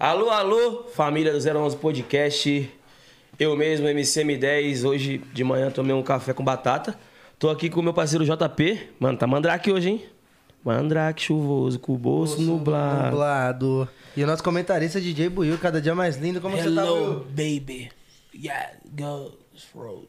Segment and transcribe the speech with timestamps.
[0.00, 2.72] Alô, alô, família do 011 Podcast.
[3.38, 4.82] Eu mesmo, MCM10.
[4.88, 6.98] Hoje de manhã tomei um café com batata.
[7.38, 8.92] Tô aqui com o meu parceiro JP.
[8.98, 10.04] Mano, tá mandrake hoje, hein?
[10.64, 13.10] Mandrake chuvoso, com o bolso nublado.
[13.10, 13.88] Nublado.
[14.16, 16.40] E o nosso comentarista DJ Buiu, cada dia mais lindo.
[16.40, 17.60] Como você tá, Hello, Buiu?
[17.60, 17.92] baby.
[18.34, 18.70] Yeah,
[19.70, 20.04] for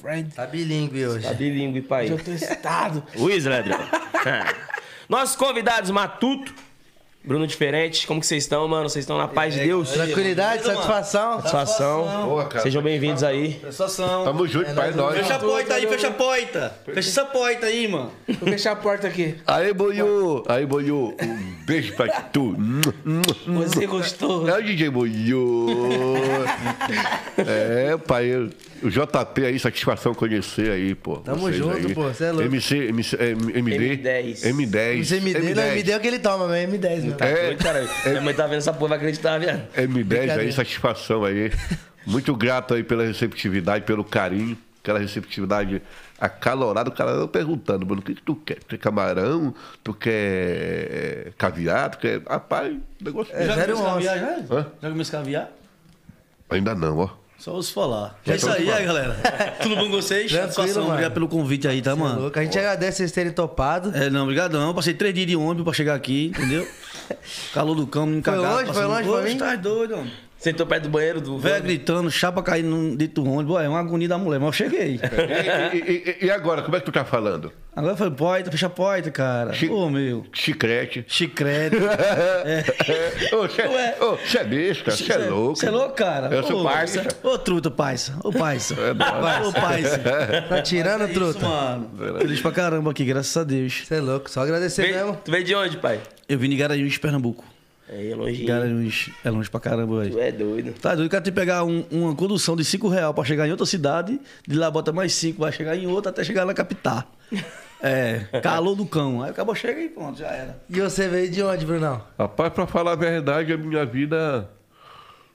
[0.00, 0.32] friend.
[0.32, 1.26] Tá bilíngue hoje.
[1.26, 2.08] Tá bilíngue, pai.
[2.08, 3.02] Eu tô excitado.
[3.18, 3.80] Luiz, ladrão.
[5.10, 6.54] Nossos convidados, Matuto,
[7.24, 8.06] Bruno Diferente.
[8.06, 8.86] Como que vocês estão, mano?
[8.86, 9.90] Vocês estão na paz de Deus?
[9.92, 11.36] Tranquilidade, satisfação.
[11.36, 12.26] Satisfação.
[12.26, 12.62] Boa, cara.
[12.62, 13.54] Sejam bem-vindos aí.
[13.54, 14.24] Prestação.
[14.24, 15.16] Tamo junto, pai, nós.
[15.16, 16.74] Fecha a porta aí, fecha a porta.
[16.84, 18.12] Fecha essa porta aí, mano.
[18.28, 19.36] Vou fechar a porta aqui.
[19.46, 20.44] Aí, Boiô.
[20.46, 21.14] Aí, Boiô.
[21.18, 22.54] Um beijo pra tu.
[23.46, 24.46] Você gostou?
[24.46, 25.66] É o DJ Boiô.
[27.38, 28.50] É, pai.
[28.84, 31.16] O JP aí, satisfação conhecer aí, pô.
[31.16, 31.94] Tamo junto, aí.
[31.94, 32.46] pô, cê é louco.
[32.46, 33.96] MC, MC, é, MD.
[33.96, 34.42] M10.
[34.42, 35.00] M10.
[35.00, 37.14] Esse MD, não, MD é o que ele toma, mas é M10, né?
[37.16, 37.46] Tá É.
[37.46, 37.88] doido, caralho.
[38.04, 39.62] Minha mãe tá vendo essa porra, vai acreditar, viado.
[39.74, 41.50] M10 aí, satisfação aí.
[42.06, 45.80] Muito grato aí pela receptividade, pelo carinho, aquela receptividade
[46.20, 46.90] acalorada.
[46.90, 48.56] O cara perguntando, mano, o que, que tu quer?
[48.56, 49.54] Tu quer camarão?
[49.82, 51.88] Tu quer eh, caviar?
[51.92, 52.20] Tu quer.
[52.28, 53.34] Rapaz, o negócio.
[53.34, 54.54] É, Já zero comeu caviar, já?
[54.54, 54.66] Hã?
[54.82, 55.50] Já comeu caviar?
[56.50, 57.23] Ainda não, ó.
[57.44, 58.18] Só os falar.
[58.26, 59.14] É isso aí, aí, galera.
[59.60, 60.32] Tudo bom com vocês?
[60.32, 60.88] Satisfação.
[60.88, 62.22] Obrigado pelo convite aí, tá, mano?
[62.22, 62.38] Louco.
[62.38, 63.94] A gente agradece vocês terem topado.
[63.94, 64.72] É, não, obrigadão.
[64.72, 66.66] Passei três dias de ônibus pra chegar aqui, entendeu?
[67.52, 68.60] Calor do cão, me Foi cagado.
[68.62, 68.72] longe?
[68.72, 69.36] Foi longe Oxe, mim?
[69.36, 70.10] tá doido, mano.
[70.44, 71.38] Sentou perto do banheiro do.
[71.38, 73.62] Velho gritando, chapa caindo dentro do ônibus.
[73.62, 75.00] É uma agonia da mulher, mas eu cheguei.
[75.72, 77.50] E, e- e- e agora, como é que tu tá falando?
[77.74, 79.52] Agora foi porta, fecha a porta, cara.
[79.54, 80.24] Chi- Ô, meu.
[80.32, 81.04] Chicrete.
[81.08, 81.76] Chicrete.
[83.34, 83.96] Ô, você Ué.
[84.40, 85.56] é besta, você é louco.
[85.56, 86.28] Você é louco, cara?
[86.34, 87.06] Eu sou Ô, parça.
[87.22, 88.16] Ô, truta, parça.
[88.22, 88.74] Ô, parça.
[88.74, 90.00] Ô, parça.
[90.48, 91.46] Tá tirando, É isso, truta?
[91.48, 91.90] mano.
[92.18, 93.82] Feliz pra caramba aqui, graças a Deus.
[93.86, 95.16] Você é louco, só agradecer mesmo.
[95.24, 96.00] Tu veio de onde, pai?
[96.28, 97.44] Eu vim de Garanhuns, Pernambuco.
[97.88, 98.44] É, longe.
[98.44, 100.20] Garanhuns é longe pra caramba, Tu velho.
[100.20, 100.72] é doido.
[100.80, 103.46] Tá doido, o cara tem que pegar um- uma condução de 5 reais pra chegar
[103.46, 104.18] em outra cidade,
[104.48, 107.04] de lá bota mais 5, vai chegar em outra até chegar na capital.
[107.86, 109.22] É, calor do cão.
[109.22, 110.58] Aí acabou, chega e pronto, já era.
[110.70, 112.02] E você veio de onde, Brunão?
[112.18, 114.48] Rapaz, pra falar a verdade, a minha vida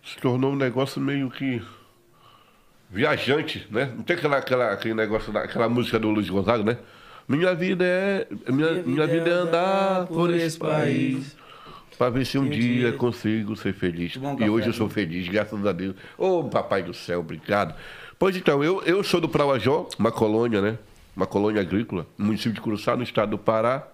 [0.04, 1.62] se tornou um negócio meio que
[2.90, 3.92] viajante, né?
[3.96, 6.78] Não tem aquela, aquela, aquele negócio, aquela música do Luiz Gonzaga, né?
[7.28, 8.28] Minha vida é.
[8.52, 11.36] Minha, minha vida é andar por esse país.
[12.00, 14.16] Pra ver se um dia consigo ser feliz.
[14.16, 15.96] Um E hoje eu sou feliz, graças a Deus.
[16.18, 17.76] Ô, papai do céu, obrigado.
[18.18, 20.78] Pois então, eu, eu sou do Prauajó, uma colônia, né?
[21.14, 23.86] Uma colônia agrícola, no município de Curuçá, no estado do Pará.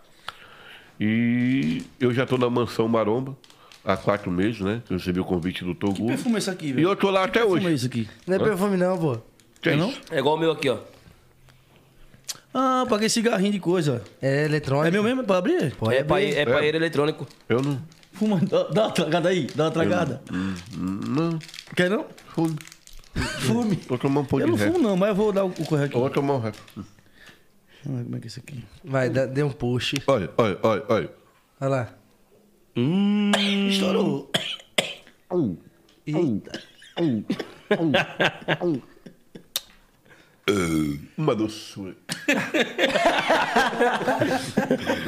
[0.99, 3.35] E eu já estou na mansão Maromba
[3.83, 4.83] há quatro meses, né?
[4.87, 6.05] Eu recebi o convite do Que Togu.
[6.05, 6.89] perfume é esse aqui, E velho?
[6.89, 7.73] eu tô lá até Que é hoje.
[7.73, 8.07] isso aqui?
[8.27, 9.17] Não é perfume não, pô.
[9.59, 9.89] Que É não?
[9.89, 9.99] isso?
[10.11, 10.77] É igual o meu aqui, ó.
[12.53, 14.03] Ah, paguei cigarrinho de coisa.
[14.21, 14.87] É eletrônico.
[14.87, 15.21] É meu mesmo?
[15.21, 15.75] É pra abrir?
[15.75, 16.37] Pode é pra, abrir.
[16.37, 17.27] é paeiro eletrônico.
[17.49, 17.81] Eu não.
[18.15, 20.21] Fuma, dá, dá uma tragada aí, dá uma tragada.
[20.75, 21.39] Não,
[21.75, 22.05] Quer não?
[22.27, 22.55] fumo.
[23.15, 23.79] Fume.
[23.87, 25.65] Vou tomar um pão Eu de não fumo não, mas eu vou dar o, o
[25.65, 25.95] correio aqui.
[25.95, 26.41] Eu vou tomar um
[27.85, 28.65] eu ver como é que é isso aqui.
[28.83, 29.93] Vai, dá, dê um push.
[30.07, 31.09] Olha, olha, olha, olha.
[31.61, 31.93] Olha lá.
[33.69, 34.31] Estourou.
[36.07, 36.61] Eita.
[41.17, 41.95] Uma doçura.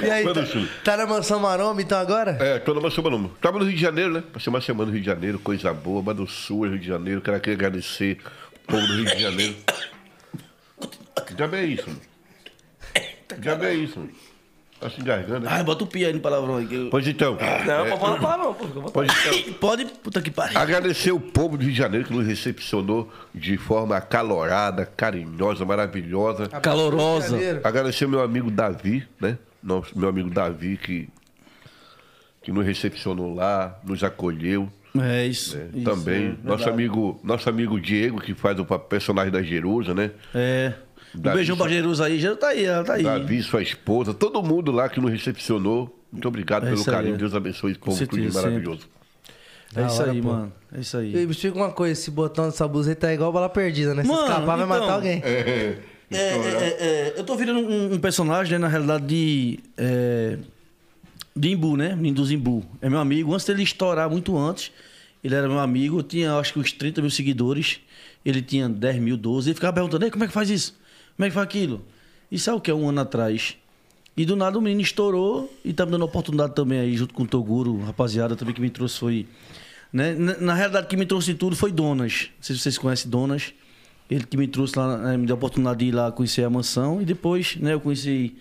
[0.02, 0.68] E aí, Uma tá, doçura.
[0.84, 2.38] tá na mansão Maromba então agora?
[2.40, 3.30] É, tô na mansão Maromba.
[3.42, 4.24] Tava no Rio de Janeiro, né?
[4.34, 7.22] Passei uma semana no Rio de Janeiro, coisa boa, uma doçura, Rio de Janeiro.
[7.22, 8.18] Quero aqui agradecer
[8.56, 9.56] o povo do Rio de Janeiro.
[11.38, 12.02] Já é isso, mano.
[13.44, 14.12] Já é isso, mano.
[14.80, 15.48] Tá se engasgando, né?
[15.52, 16.68] Ai, bota o pi aí no palavrão aí.
[16.68, 16.90] Que eu...
[16.92, 17.36] Pois então.
[17.66, 18.66] Não, é, pode falar palavrão, pô.
[18.68, 18.94] fica à vontade.
[18.94, 19.54] Pois então.
[19.60, 20.60] Pode, puta que pariu.
[20.60, 26.48] Agradecer o povo do Rio de Janeiro que nos recepcionou de forma acalorada, carinhosa, maravilhosa.
[26.48, 27.38] Calorosa.
[27.64, 29.38] Agradecer o meu amigo Davi, né?
[29.64, 31.10] Nosso, meu amigo Davi que,
[32.44, 34.72] que nos recepcionou lá, nos acolheu.
[35.00, 35.58] É isso.
[35.74, 36.26] isso, Também.
[36.26, 36.70] é nosso, verdade.
[36.70, 40.12] amigo, nosso amigo Diego, que faz o pa- personagem da Jerusa, né?
[40.34, 40.74] É.
[41.16, 42.20] Um Davi beijão pra Jerusa aí.
[42.20, 43.04] Jerusa tá aí, ela tá aí.
[43.04, 45.94] Davi, sua esposa, todo mundo lá que nos recepcionou.
[46.12, 46.96] Muito obrigado É pelo isso aí.
[46.96, 47.18] carinho.
[47.18, 48.88] Deus abençoe esse povo, tudo maravilhoso.
[49.76, 50.28] É Da isso hora, aí, pô.
[50.30, 50.54] mano.
[50.74, 51.14] É isso aí.
[51.16, 54.04] E me explica uma coisa, esse botão dessa bluseta é igual bala perdida, né?
[54.04, 55.22] Se Mano, escapar, vai então, matar alguém.
[55.24, 55.78] É,
[56.10, 59.60] é, é, é, eu tô virando um, um personagem, né, na realidade, de.
[59.78, 60.38] É,
[61.36, 61.96] de Imbu, né?
[61.96, 62.64] Menino do Zimbu.
[62.82, 63.34] É meu amigo.
[63.34, 64.72] Antes dele estourar, muito antes,
[65.24, 66.00] ele era meu amigo.
[66.00, 67.80] Eu tinha, acho que, uns 30 mil seguidores.
[68.26, 69.50] Ele tinha 10 mil, 12.
[69.50, 70.76] Ele ficava perguntando: Ei, como é que faz isso?
[71.18, 71.84] Como é que faz aquilo?
[72.32, 73.58] E sabe o que é um ano atrás?
[74.16, 77.24] E do nada o menino estourou e tá me dando oportunidade também aí, junto com
[77.24, 79.28] o Toguro, rapaziada, também que me trouxe foi.
[79.92, 80.14] Né?
[80.14, 82.30] Na, na realidade, quem me trouxe tudo foi Donas.
[82.36, 83.52] Não sei se vocês conhecem Donas.
[84.10, 86.50] Ele que me trouxe lá, né, me deu a oportunidade de ir lá conhecer a
[86.50, 87.02] mansão.
[87.02, 88.36] E depois, né, eu conheci.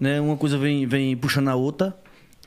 [0.00, 1.96] Né, uma coisa vem, vem puxando a outra.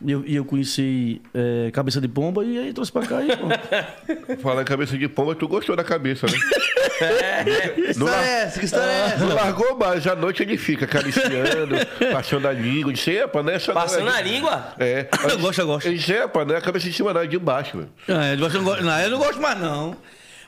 [0.06, 3.48] E eu, eu conheci é, Cabeça de Pomba e aí trouxe pra cá e, pô.
[4.42, 6.34] Falar em cabeça de pomba, tu gostou da cabeça, né?
[6.34, 8.60] Que Não história é essa?
[8.60, 9.26] Que história é essa?
[9.26, 11.76] Não largou mais, à noite ele fica acariciando,
[12.14, 12.94] passando a língua.
[12.94, 13.56] Disse, epa, né?
[13.56, 14.74] Essa é Passando a língua.
[14.78, 15.08] É.
[15.30, 15.90] Eu gosto, eu gosto.
[15.90, 17.90] Disse, epa, não é a cabeça de cima, não, é de baixo, velho.
[18.08, 19.96] É, eu não, gosto, não, eu não gosto mais, não.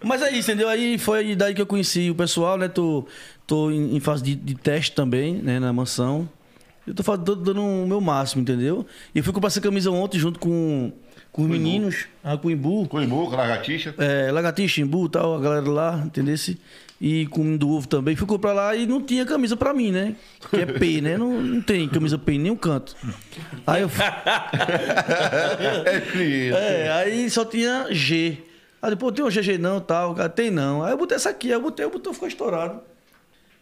[0.04, 0.70] Mas é isso, entendeu?
[0.70, 2.68] Aí foi daí que eu conheci o pessoal, né?
[2.68, 3.06] Tô,
[3.48, 5.60] tô em, em fase de, de teste também, né?
[5.60, 6.30] Na mansão.
[6.90, 8.84] Eu tô, tô dando o meu máximo, entendeu?
[9.14, 10.92] E fui comprar essa camisa ontem junto com,
[11.32, 12.88] com os meninos, ah, com o Imbu.
[12.88, 13.94] Com imbu, com lagartixa.
[14.00, 16.34] É, Lagartixa, Imbu e tal, a galera lá, entendeu?
[17.00, 18.16] E com o do ovo também.
[18.16, 20.16] Fui comprar lá e não tinha camisa pra mim, né?
[20.50, 21.16] Que é P, né?
[21.16, 22.96] Não, não tem camisa P em nenhum canto.
[23.68, 23.90] Aí eu
[26.12, 26.50] fui.
[26.52, 26.86] É.
[26.88, 28.38] É, aí só tinha G.
[28.82, 30.84] Aí depois tem um GG não, tal, cara, tem não.
[30.84, 32.82] Aí eu botei essa aqui, aí eu botei, o botão ficou estourado.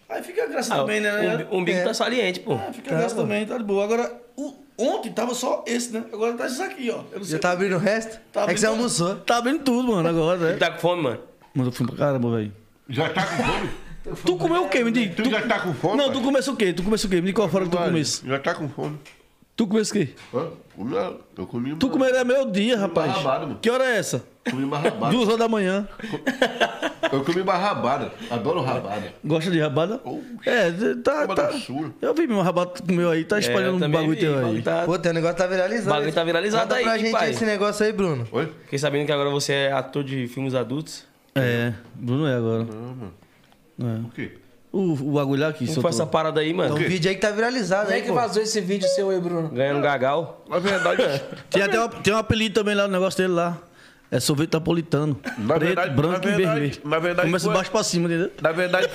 [0.10, 1.46] Aí fica a graça Ah, também, né?
[1.52, 1.84] o umbigo É.
[1.84, 2.54] tá saliente, pô.
[2.54, 3.84] É, fica a graça também, tá de boa.
[3.84, 6.04] Agora, o- ontem tava só esse, né?
[6.14, 7.02] Agora tá isso aqui, ó.
[7.12, 8.16] Eu não Já tá abrindo o resto?
[8.16, 9.16] é que você abrindo- almoçou.
[9.18, 10.54] Tá abrindo tudo, mano, agora, né?
[10.58, 11.20] Tá com fome, mano?
[11.54, 12.54] Mas eu fui pra caramba, velho.
[12.88, 13.70] Já tá com fome?
[14.26, 14.82] Tu comeu o quê?
[14.86, 15.22] Me diga.
[15.22, 15.98] Tu já tá com fome?
[15.98, 16.14] Não, pai?
[16.14, 16.72] tu começou o quê?
[16.72, 17.18] Tu começou o quê?
[17.18, 18.26] Me diga qual fora que tu comesse.
[18.26, 18.98] Já tá com fome.
[19.58, 20.10] Tu comesse o quê?
[20.34, 20.48] Hã?
[20.76, 20.96] Comi,
[21.36, 23.12] eu comi Tu comeu era meio dia, rapaz.
[23.12, 23.60] rabado, mano.
[23.60, 24.24] Que hora é essa?
[24.48, 25.12] Comi uma rabada.
[25.12, 25.88] Duas horas da manhã.
[27.12, 28.12] Eu comi uma rabada.
[28.30, 29.12] Adoro rabada.
[29.26, 30.00] Gosta de rabada?
[30.46, 30.72] É,
[31.04, 31.26] tá.
[31.26, 31.48] Uma tá.
[31.48, 31.92] doçura.
[32.00, 34.32] Eu vi meu rabada comeu aí, tá espalhando É, eu um também bagulho vi, teu
[34.32, 34.42] o aí.
[34.44, 34.86] bagulho Tá...
[34.86, 35.90] Pô, teu negócio tá viralizado.
[35.90, 37.30] O bagulho tá viralizado Conta aí, pra gente pai.
[37.32, 38.28] esse negócio aí, Bruno.
[38.32, 38.52] Oi?
[38.66, 41.04] Fiquei sabendo que agora você é ator de filmes adultos.
[41.34, 42.68] É, Bruno é agora.
[43.80, 44.38] O quê?
[44.72, 46.76] O, o bagulho lá que Como foi essa parada aí, Tem mano?
[46.76, 49.48] um vídeo aí que tá viralizado Como é que vazou esse vídeo seu aí, Bruno?
[49.50, 50.44] Ganhando gagal.
[50.50, 51.02] Na verdade,
[51.50, 53.58] Tem até uma- tem um apelido também lá no negócio dele lá.
[54.10, 55.20] É sorvete napolitano.
[55.38, 56.82] Na Preto, verdade- branco na e verdade- vermelho.
[56.86, 58.32] na verdade Começa de baixo pra cima, entendeu?
[58.42, 58.88] na verdade,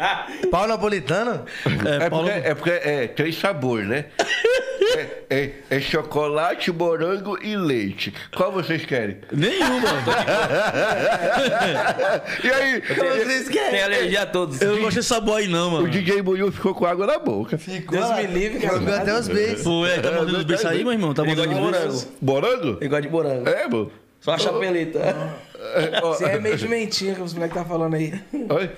[0.50, 1.44] Pau napolitano?
[2.00, 4.06] É, é, Paulo- porque, é porque é três sabores, né?
[4.96, 8.12] É, é- é chocolate, morango e leite.
[8.36, 9.16] Qual vocês querem?
[9.32, 9.80] Nenhuma.
[12.44, 13.82] E aí, Vocês Tem querem?
[13.82, 14.60] alergia a todos.
[14.60, 15.88] Eu não gosto desse sabor aí, não, o mano.
[15.88, 17.56] DJ Buiu ficou com água na boca.
[17.56, 18.78] Deus me livre, cara.
[18.78, 19.62] Comeu até os beijos.
[19.62, 21.14] Pô, é, tá mandando os beijos aí, meu irmão?
[21.14, 22.08] Tá mandando de os beijos?
[22.20, 22.20] morango.
[22.20, 22.78] Morango?
[22.80, 23.48] Gosta de morango.
[23.48, 23.90] É, mano.
[24.24, 25.00] Só a chapeleta.
[25.54, 28.14] É, Você é meio jumentinho que os moleques tá falando aí.
[28.32, 28.70] Oi?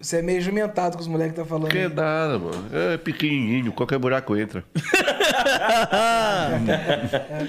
[0.00, 1.88] Você é meio jumentado que os moleques tá falando Que aí.
[1.88, 2.66] nada, mano.
[2.72, 4.64] É pequenininho, qualquer buraco entra.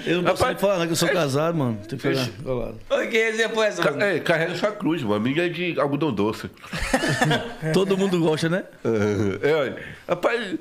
[0.06, 0.86] Eu não posso nem Rapaz, falar, né?
[0.86, 1.80] Que eu sou casado, mano.
[1.88, 2.30] Tem que falar.
[2.44, 2.80] colado.
[2.90, 4.04] O que você foi essa, Ca- mano?
[4.04, 5.16] É, carrega sua cruz, mano.
[5.16, 6.50] A minha é de algodão doce.
[7.74, 8.64] Todo mundo gosta, né?
[9.44, 9.78] É, olha.
[10.08, 10.56] Rapaz,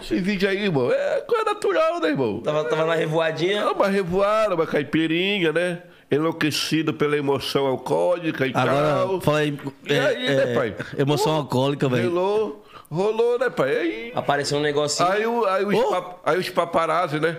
[0.00, 2.40] esse vídeo aí, irmão, é coisa natural, né, irmão?
[2.40, 3.60] Tava, tava na revoadinha.
[3.62, 5.78] É uma revoada, uma caipirinha, né?
[6.12, 9.20] Enlouquecido pela emoção alcoólica e Agora, tal.
[9.22, 9.58] fala aí.
[9.88, 10.76] E é, aí, é, né, pai?
[10.98, 12.10] Emoção alcoólica, velho.
[12.10, 13.74] Rolou, rolou, né, pai?
[13.76, 15.08] Aí, Apareceu um negocinho.
[15.08, 17.38] aí, o- aí, os, pap- aí os paparazzi, né?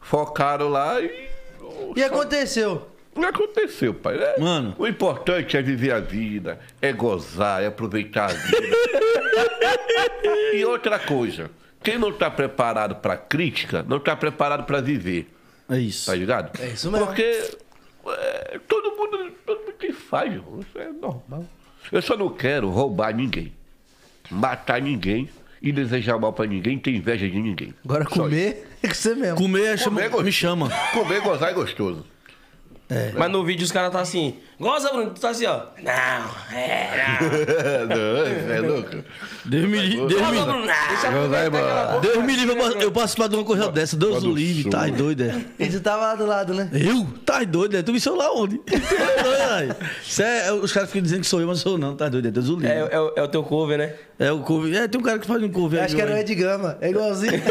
[0.00, 1.28] Focaram lá e.
[1.96, 2.88] E aconteceu?
[3.16, 4.16] Não aconteceu, pai.
[4.16, 4.34] né?
[4.38, 4.74] Mano.
[4.78, 8.76] O importante é viver a vida, é gozar, é aproveitar a vida.
[10.54, 11.50] e outra coisa,
[11.82, 15.30] quem não está preparado para crítica, não está preparado para viver.
[15.70, 16.06] É isso.
[16.10, 16.50] Tá ligado?
[16.60, 17.06] É isso mesmo.
[17.06, 17.56] Porque
[18.12, 20.60] é, todo mundo, todo mundo tem falha, irmão.
[20.60, 21.44] isso é normal.
[21.92, 23.52] Eu só não quero roubar ninguém,
[24.30, 25.28] matar ninguém
[25.60, 27.74] e desejar mal para ninguém, ter inveja de ninguém.
[27.84, 29.36] Agora Só comer é com você mesmo.
[29.36, 30.24] Comer, é chama, Comer é gostoso.
[30.24, 30.70] me chama.
[30.92, 32.06] Comer, gozar é gostoso.
[33.16, 34.36] Mas no vídeo os caras tá assim.
[34.58, 35.10] Goza, Bruno.
[35.10, 35.62] Tu tá assim, ó.
[35.82, 39.04] Não, é, não, é louco.
[39.44, 40.06] Deus me livre.
[40.06, 40.30] Deus não.
[40.30, 40.66] me mano.
[41.50, 42.00] boca.
[42.00, 43.96] Deus me livre, eu participar de uma coisa dessa.
[43.96, 45.44] Deus o livre, tá doido, é.
[45.58, 46.70] E tu tava lá do lado, né?
[46.72, 47.04] Eu?
[47.24, 47.82] Tá doido, é?
[47.82, 48.60] Tu me sou lá onde?
[50.18, 52.30] É, é, os caras ficam dizendo que sou eu, mas sou não, tá doido, é
[52.30, 52.68] Deus o livre.
[52.68, 53.94] É, é, o- é o teu cover, né?
[54.18, 54.76] É, o couve.
[54.76, 55.80] É, tem um cara que faz um aí.
[55.80, 56.16] acho que era o.
[56.16, 56.78] Ed Gama.
[56.80, 57.32] É igualzinho.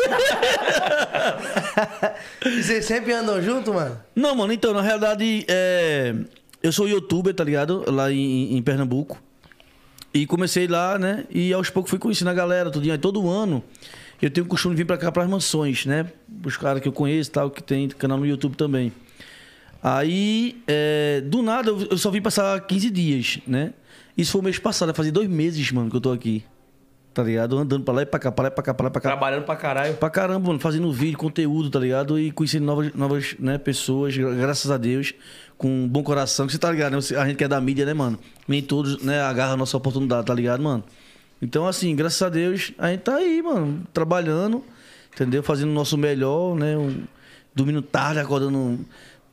[2.46, 4.00] e vocês sempre andam junto, mano?
[4.16, 6.14] Não, mano, então, na realidade, é,
[6.64, 7.84] eu sou youtuber, tá ligado?
[7.92, 9.22] Lá em, em Pernambuco.
[10.14, 11.26] E comecei lá, né?
[11.30, 12.90] E aos poucos fui conhecendo a galera, tudo.
[12.90, 13.62] Aí todo ano
[14.22, 16.10] eu tenho o costume de vir pra cá, pras mansões, né?
[16.46, 18.94] Os caras que eu conheço tal, que tem canal no YouTube também.
[19.82, 23.74] Aí, é, do nada, eu só vim passar 15 dias, né?
[24.18, 26.46] Isso foi o mês passado, fazia dois meses, mano, que eu tô aqui.
[27.14, 27.58] Tá ligado?
[27.60, 29.02] Andando pra lá e pra cá, pra lá e pra cá, pra lá e pra
[29.02, 29.10] cá.
[29.10, 29.94] Trabalhando pra caralho.
[29.96, 32.20] Pra caramba, mano, fazendo vídeo, conteúdo, tá ligado?
[32.20, 35.14] E conhecendo novas, novas né, pessoas, gra- graças a Deus,
[35.56, 36.48] com um bom coração.
[36.48, 36.98] Que você tá ligado, né?
[37.20, 38.18] A gente que é da mídia, né, mano?
[38.48, 40.84] Nem todos, né, agarram a nossa oportunidade, tá ligado, mano?
[41.40, 44.64] Então, assim, graças a Deus, a gente tá aí, mano, trabalhando,
[45.14, 45.44] entendeu?
[45.44, 46.76] Fazendo o nosso melhor, né?
[46.76, 47.04] Um,
[47.54, 48.80] dormindo tarde, acordando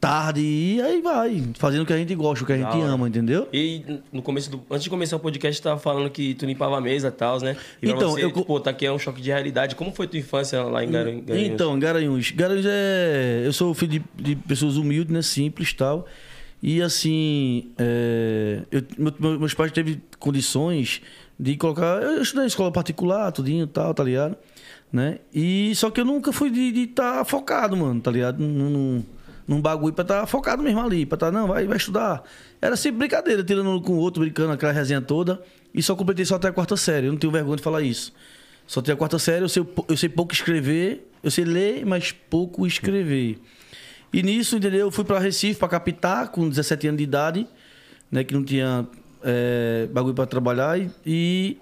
[0.01, 3.07] tarde, e aí vai, fazendo o que a gente gosta, o que a gente ama,
[3.07, 3.47] entendeu?
[3.53, 4.63] E no começo do.
[4.71, 7.39] Antes de começar o podcast, tu tava falando que tu limpava a mesa e tal,
[7.41, 7.55] né?
[7.83, 9.75] E Então, você, eu pô, tá aqui é um choque de realidade.
[9.75, 11.49] Como foi tua infância lá em Garan- Garanhuns?
[11.53, 12.31] Então, Garanhuns.
[12.31, 13.43] Garanhuns é.
[13.45, 15.21] Eu sou filho de, de pessoas humildes, né?
[15.23, 16.07] Simples e tal.
[16.63, 17.69] E assim.
[17.79, 21.03] é, eu- meu- meu- meus pais teve condições
[21.39, 22.03] de colocar.
[22.03, 24.37] Eu estudei em escola particular, tudinho e tal, tá ligado?
[24.93, 25.19] Né?
[25.33, 28.41] E só que eu nunca fui de estar focado, mano, tá ligado?
[28.41, 29.05] Num, num,
[29.51, 32.23] num bagulho pra estar focado mesmo ali, pra estar, não, vai, vai estudar.
[32.63, 35.43] Era sempre brincadeira, tirando um com o outro, brincando, aquela resenha toda.
[35.75, 37.09] E só completei só até a quarta série.
[37.09, 38.13] Eu não tenho vergonha de falar isso.
[38.65, 42.13] Só tenho a quarta série, eu sei, eu sei pouco escrever, eu sei ler, mas
[42.13, 43.41] pouco escrever.
[44.13, 44.83] E nisso, entendeu?
[44.83, 47.49] Eu fui para Recife, para captar, com 17 anos de idade,
[48.09, 48.23] né?
[48.23, 48.87] Que não tinha
[49.25, 50.79] é, bagulho para trabalhar.
[51.05, 51.59] E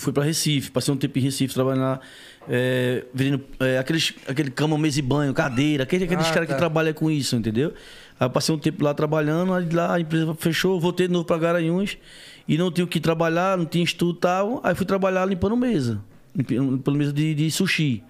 [0.00, 2.00] fui para Recife, passei um tempo em Recife trabalhando lá,
[2.48, 6.54] é, vendendo é, aqueles, aquele cama, mesa e banho, cadeira, aquele- aqueles Ah, caras tá.
[6.54, 7.72] que trabalham com isso, entendeu?
[8.18, 11.38] Aí passei um tempo lá trabalhando, aí lá a empresa fechou, voltei de novo para
[11.38, 11.98] Garanhuns
[12.48, 14.60] e não tinha o que trabalhar, não tinha estudo e tal.
[14.64, 16.00] Aí fui trabalhar limpando mesa,
[16.34, 18.02] limpando mesa de, de sushi.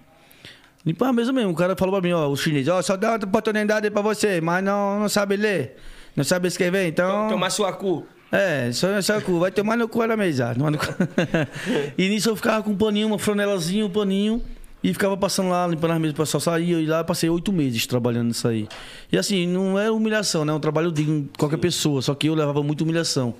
[0.85, 1.51] Limpar a mesa mesmo.
[1.51, 4.39] O cara falou pra mim, ó, o chinês, ó, só dá outra oportunidade pra você,
[4.39, 5.75] mas não, não sabe ler,
[6.15, 7.27] não sabe escrever, então.
[7.27, 8.05] Tomar sua cu.
[8.31, 10.53] É, só, só cu, vai tomar no cu da mesa.
[10.53, 10.85] tomar no cu.
[11.97, 14.41] e nisso eu ficava com um paninho, uma flanelazinha, um paninho,
[14.83, 17.51] e ficava passando lá, limpando as mesas, o pessoal saía, e lá eu passei oito
[17.51, 18.67] meses trabalhando nisso aí.
[19.11, 20.51] E assim, não é humilhação, né?
[20.51, 23.33] É um trabalho digno de qualquer pessoa, só que eu levava muita humilhação.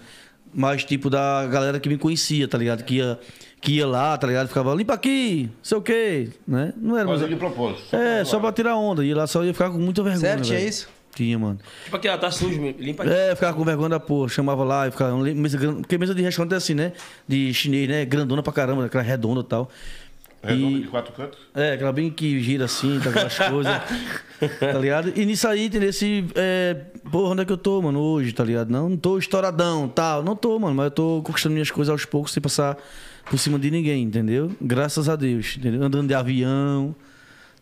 [0.53, 2.83] Mas, tipo, da galera que me conhecia, tá ligado?
[2.83, 3.19] Que ia,
[3.59, 4.47] que ia lá, tá ligado?
[4.47, 6.73] Ficava, limpa aqui, sei o quê, né?
[6.77, 7.19] Não era mais...
[7.19, 7.93] Fazer de propósito.
[7.95, 9.05] É, só pra tirar onda.
[9.05, 10.37] E lá só ia ficar com muita vergonha.
[10.37, 10.69] Tinha velho.
[10.69, 10.87] isso?
[11.17, 11.57] Tinha, mano.
[11.83, 13.11] Tipo aqui, ó, tá sujo, limpa aqui.
[13.11, 14.29] É, ficava com vergonha da porra.
[14.29, 15.17] Chamava lá e ficava.
[15.17, 16.93] Mesa, porque mesa de restaurante é assim, né?
[17.27, 18.05] De chinês, né?
[18.05, 19.67] Grandona pra caramba, aquela redonda e tal.
[20.43, 21.39] Redondo E- de quatro cantos.
[21.55, 23.73] É, aquela bem que gira assim, tá, aquelas coisas.
[24.59, 25.11] Tá ligado?
[25.15, 26.23] E nisso aí, tem esse.
[26.35, 26.75] É,
[27.11, 28.69] porra, onde é que eu tô, mano, hoje, tá ligado?
[28.69, 30.21] Não, não tô estouradão tal.
[30.21, 32.77] Não tô, mano, mas eu tô conquistando minhas coisas aos poucos sem passar
[33.27, 34.51] por cima de ninguém, entendeu?
[34.61, 35.81] Graças a Deus, entendeu?
[35.81, 36.95] Andando de avião.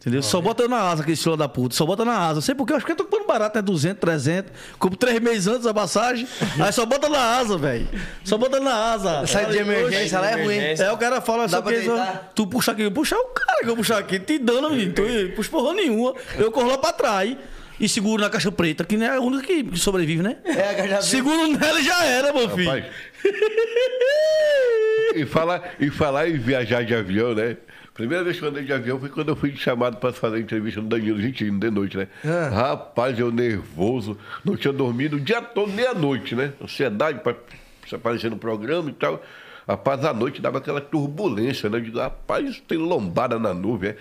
[0.05, 0.21] Entendeu?
[0.21, 1.73] Só bota na asa aquele filho da puta.
[1.73, 2.39] Só bota na asa.
[2.39, 3.61] Sei porque eu acho que eu tô comprando barato, né?
[3.63, 4.51] 200, 300.
[4.77, 6.27] Compro três meses antes a passagem.
[6.59, 7.87] aí só bota na asa, velho.
[8.23, 9.25] Só bota na asa.
[9.25, 10.57] Sai de emergência, lá é ruim.
[10.57, 11.89] é, o cara fala Dá só que
[12.35, 14.93] tu puxa aqui, puxar o cara que eu puxar aqui, te dando, menino.
[14.93, 15.03] Tu
[15.35, 16.13] puxa porra nenhuma.
[16.37, 17.35] Eu corro lá pra trás
[17.79, 20.37] e seguro na caixa preta, que não é a única que sobrevive, né?
[20.45, 21.05] É, a vi.
[21.07, 22.69] Seguro nela e já era, meu filho.
[22.69, 22.85] Rapaz.
[25.15, 27.55] E falar, e falar em viajar de avião, né?
[27.95, 30.81] Primeira vez que eu andei de avião foi quando eu fui chamado para fazer entrevista
[30.81, 32.09] no Danilo Gentili, de noite, né?
[32.25, 32.49] Ah.
[32.49, 36.51] Rapaz, eu nervoso, não tinha dormido o dia todo, nem à noite, né?
[36.61, 37.37] Ansiedade para
[37.93, 39.23] aparecer no programa e tal.
[39.65, 41.77] Rapaz, à noite dava aquela turbulência, né?
[41.77, 43.95] Eu digo, rapaz, tem lombada na nuvem, é?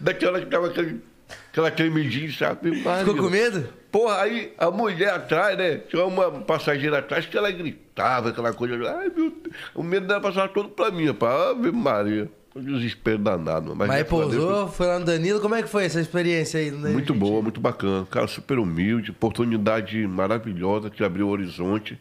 [0.00, 1.02] Daquela que dava aquele,
[1.50, 2.76] aquela tremidinha, sabe?
[2.76, 3.68] Ficou com medo?
[3.92, 5.76] Porra, aí a mulher atrás, né?
[5.76, 8.74] Tinha uma passageira atrás que ela gritava, aquela coisa.
[8.90, 9.54] Ai, meu Deus.
[9.74, 11.50] O medo dela passava todo pra mim, rapaz.
[11.50, 12.39] Ave Maria.
[12.54, 13.74] Um desespero danado.
[13.76, 15.40] Mas, Mas a Deus, pousou, foi lá no Danilo.
[15.40, 16.70] Como é que foi essa experiência aí?
[16.70, 18.04] né, Muito boa, muito bacana.
[18.10, 21.98] Cara, super humilde, oportunidade maravilhosa que abriu o horizonte.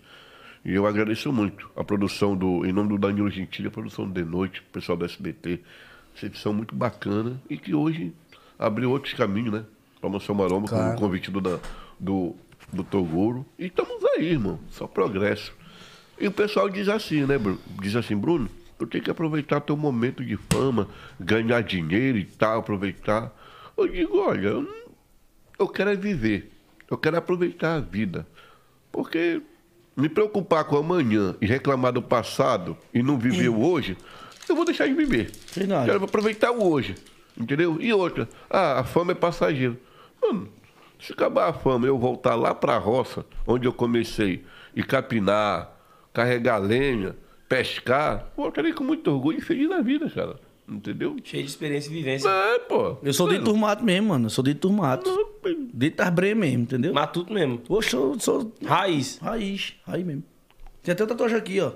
[0.66, 4.12] E eu agradeço muito a produção do, em nome do Danilo Gentili, a produção do
[4.14, 5.60] De Noite, o pessoal do SBT.
[6.16, 8.12] Recepção muito bacana e que hoje
[8.58, 9.64] abriu outros caminhos, né?
[10.02, 10.98] Para Mansão Maromba, com Claro.
[10.98, 11.40] o convite do,
[12.00, 12.36] do,
[12.74, 13.46] do Toguro.
[13.58, 14.60] E estamos aí, irmão.
[14.72, 15.54] Só progresso.
[16.20, 17.60] E o pessoal diz assim, né, Bruno?
[17.82, 18.50] Diz assim, Bruno,
[18.80, 20.88] tu tem que aproveitar teu momento de fama,
[21.20, 23.32] ganhar dinheiro e tal, aproveitar.
[23.78, 24.74] Eu digo, olha, eu, não-
[25.60, 26.52] eu quero é viver.
[26.90, 28.26] Eu quero aproveitar a vida.
[28.92, 29.42] Porque
[29.96, 33.98] me preocupar com amanhã e reclamar do passado e não viver o hoje,
[34.48, 35.30] eu vou deixar de viver.
[35.86, 36.96] Quero aproveitar o hoje.
[37.38, 37.78] Entendeu?
[37.80, 39.78] E outra, ah, a fama é passageira.
[40.22, 40.50] Mano,
[41.00, 44.44] se acabar a fama e eu voltar lá pra roça, onde eu comecei,
[44.76, 45.72] e capinar,
[46.14, 47.16] carregar lenha,
[47.50, 50.36] pescar, voltarei com muito orgulho e feliz na vida, cara.
[50.68, 51.18] Entendeu?
[51.24, 52.30] Cheio de experiência e vivência.
[52.30, 52.98] É, pô.
[53.02, 54.28] Eu sou dentro do mato mesmo, mano.
[54.28, 55.10] Eu sou dentro do mato.
[55.74, 56.94] Dentro das breias mesmo, entendeu?
[56.94, 57.58] Matuto mesmo.
[57.58, 59.18] Poxa, eu sou Raiz.
[59.18, 60.24] raiz, raiz mesmo.
[60.84, 61.72] Tem até tatuagem aqui, ó.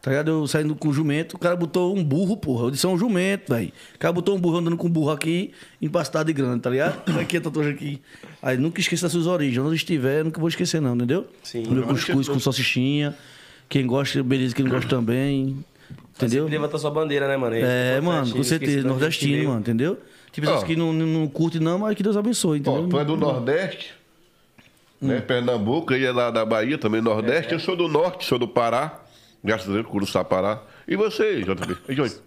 [0.00, 0.30] Tá ligado?
[0.30, 2.66] Eu saindo com jumento, o cara botou um burro, porra.
[2.66, 3.72] Eu disse é um jumento, velho.
[3.96, 5.50] O cara botou um burro andando com um burro aqui,
[5.82, 7.18] empastado de grana, tá ligado?
[7.18, 8.00] Aqui a tatuagem aqui.
[8.40, 9.58] Aí nunca esqueça as suas origens.
[9.66, 11.26] Onde estiver, nunca vou esquecer, não, entendeu?
[11.42, 11.66] Sim.
[11.66, 13.16] Meu cuscuz com salsichinha.
[13.68, 15.64] Quem gosta, beleza, quem não gosta também.
[16.16, 16.44] Entendeu?
[16.44, 17.54] Sempre levanta sua bandeira, né, mano?
[17.54, 18.72] É, Importante, mano, com certeza.
[18.72, 19.48] gente Nordestino, veio.
[19.48, 19.98] mano, entendeu?
[20.32, 20.66] Tem pessoas Ó.
[20.66, 22.84] que não, não, curtem, não, mas que Deus abençoe, entendeu?
[22.84, 23.94] Ó, tu é do Nordeste,
[25.00, 25.20] né?
[25.20, 27.52] Pernambuco, e é lá da Bahia, também Nordeste.
[27.52, 29.00] Eu sou do Norte, sou do Pará,
[29.44, 30.60] graças a Deus, Curuçá, Pará.
[30.90, 31.76] E você, JB?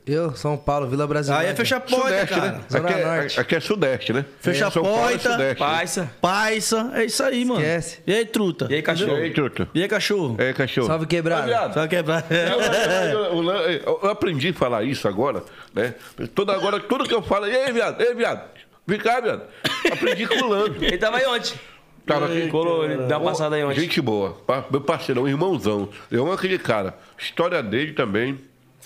[0.05, 0.11] E?
[0.13, 1.47] Eu, São Paulo, Vila Brasileira.
[1.47, 2.51] Aí é fechar a porta, Sudeste, cara.
[2.51, 2.61] né?
[2.69, 3.39] Zona Aqui é, Norte.
[3.39, 4.25] aqui é Sudeste, né?
[4.39, 5.55] Fecha a é porta, né?
[5.55, 6.11] Paisa.
[6.21, 7.59] Paisa, é isso aí, mano.
[7.59, 7.99] Esquece.
[8.05, 8.67] E aí, truta?
[8.69, 9.17] E aí, cachorro?
[9.17, 9.67] E aí, truta?
[9.73, 10.35] E aí, cachorro?
[10.39, 10.85] É, cachorro.
[10.85, 11.41] Salve, quebrado.
[11.41, 12.23] Ô, viado, Só quebrar.
[12.29, 15.95] Eu, eu- eu- eu aprendi a falar isso agora, né?
[16.35, 18.43] Toda agora, tudo que eu falo, e aí, viado, ei, viado,
[18.85, 19.41] vem cá, viado.
[19.91, 20.75] Aprendi com o Lando.
[20.85, 21.53] Ele tava aí ontem.
[22.05, 22.47] Tava aqui.
[22.49, 23.79] Colou, ele dá uma passada aí ontem.
[23.81, 24.37] Gente boa,
[24.69, 25.89] meu parceirão, irmãozão.
[26.11, 26.95] Eu amo aquele cara.
[27.17, 28.39] História dele também,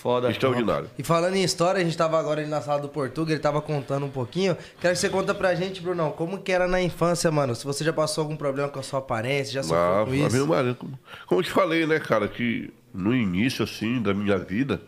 [0.06, 0.30] Foda.
[0.30, 0.88] extraordinário.
[0.98, 3.60] E falando em história, a gente tava agora ali na sala do Portuga, ele tava
[3.60, 4.56] contando um pouquinho.
[4.80, 7.54] Quero que você conta pra gente, Brunão, como que era na infância, mano?
[7.54, 10.46] Se você já passou algum problema com a sua aparência, já sofreu Ah, com isso.
[10.46, 14.80] Maria, como, como eu te falei, né, cara, que no início, assim, da minha vida,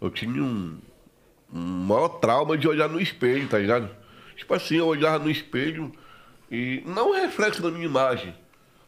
[0.00, 0.78] eu tinha um,
[1.52, 3.88] um maior trauma de olhar no espelho, tá ligado?
[4.36, 5.90] Tipo assim, eu olhava no espelho
[6.50, 8.34] e não o reflexo da minha imagem,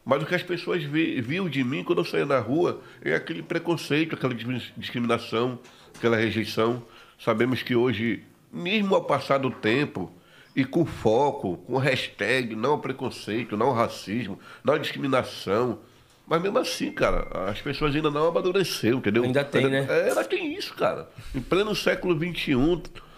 [0.05, 3.15] mas o que as pessoas vi- viam de mim quando eu saía na rua é
[3.15, 5.59] aquele preconceito, aquela dis- discriminação,
[5.99, 6.83] aquela rejeição.
[7.19, 10.11] Sabemos que hoje, mesmo ao passar do tempo,
[10.57, 15.79] e com foco, com hashtag, não ao preconceito, não ao racismo, não à discriminação.
[16.27, 19.23] Mas mesmo assim, cara, as pessoas ainda não amadureceram, entendeu?
[19.23, 19.87] Ainda tem, né?
[19.89, 21.09] É, ainda tem isso, cara.
[21.35, 22.55] Em pleno século XXI,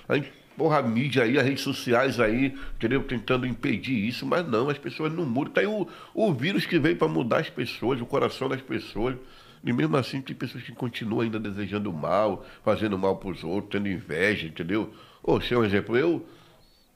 [0.08, 3.02] a gente- porra, a mídia aí, as redes sociais aí, entendeu?
[3.02, 5.52] Tentando impedir isso, mas não, as pessoas não mudam.
[5.54, 9.16] Tá aí o, o vírus que veio para mudar as pessoas, o coração das pessoas.
[9.62, 13.88] E mesmo assim tem pessoas que continuam ainda desejando mal, fazendo mal pros outros, tendo
[13.88, 14.92] inveja, entendeu?
[15.22, 16.26] Ô, sei um exemplo, eu.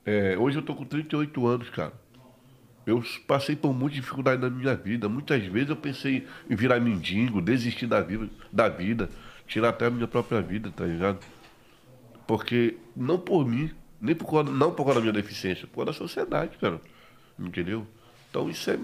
[0.04, 1.92] é, hoje eu tô com 38 anos, cara.
[2.86, 5.08] Eu passei por muita dificuldade na minha vida.
[5.08, 9.08] Muitas vezes eu pensei em virar mendigo, desistir da vida, da vida
[9.46, 11.18] tirar até a minha própria vida, tá ligado?
[12.26, 15.92] Porque não por mim, nem por causa, não por causa da minha deficiência, por causa
[15.92, 16.80] da sociedade, cara.
[17.38, 17.86] Entendeu?
[18.30, 18.78] Então isso é.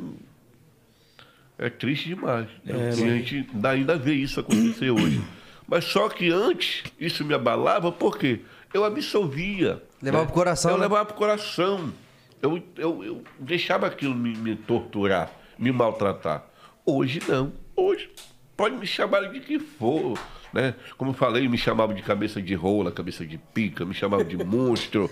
[1.63, 2.49] É triste demais.
[2.65, 2.75] né?
[2.75, 5.21] e a gente ainda- vê isso acontecer hoje.
[5.69, 8.41] Mas só que antes isso me abalava, por quê?
[8.73, 9.83] Eu absolvia.
[10.03, 10.83] Levava pro coração, Eu né?
[10.85, 11.93] levava pro coração.
[12.41, 16.47] Eu, eu, eu deixava aquilo me, me torturar, me maltratar.
[16.87, 17.53] Hoje não.
[17.77, 18.11] Hoje
[18.57, 20.19] pode me chamar de que for.
[20.55, 20.75] Né?
[20.97, 24.37] Como eu falei, me chamavam de cabeça de rola, cabeça de pica, me chamavam de
[24.43, 25.11] monstro,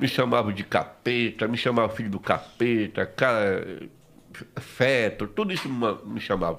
[0.00, 3.88] me chamavam de capeta, me chamavam filho do capeta, cara,
[4.60, 6.58] feto, tudo isso me, chamava.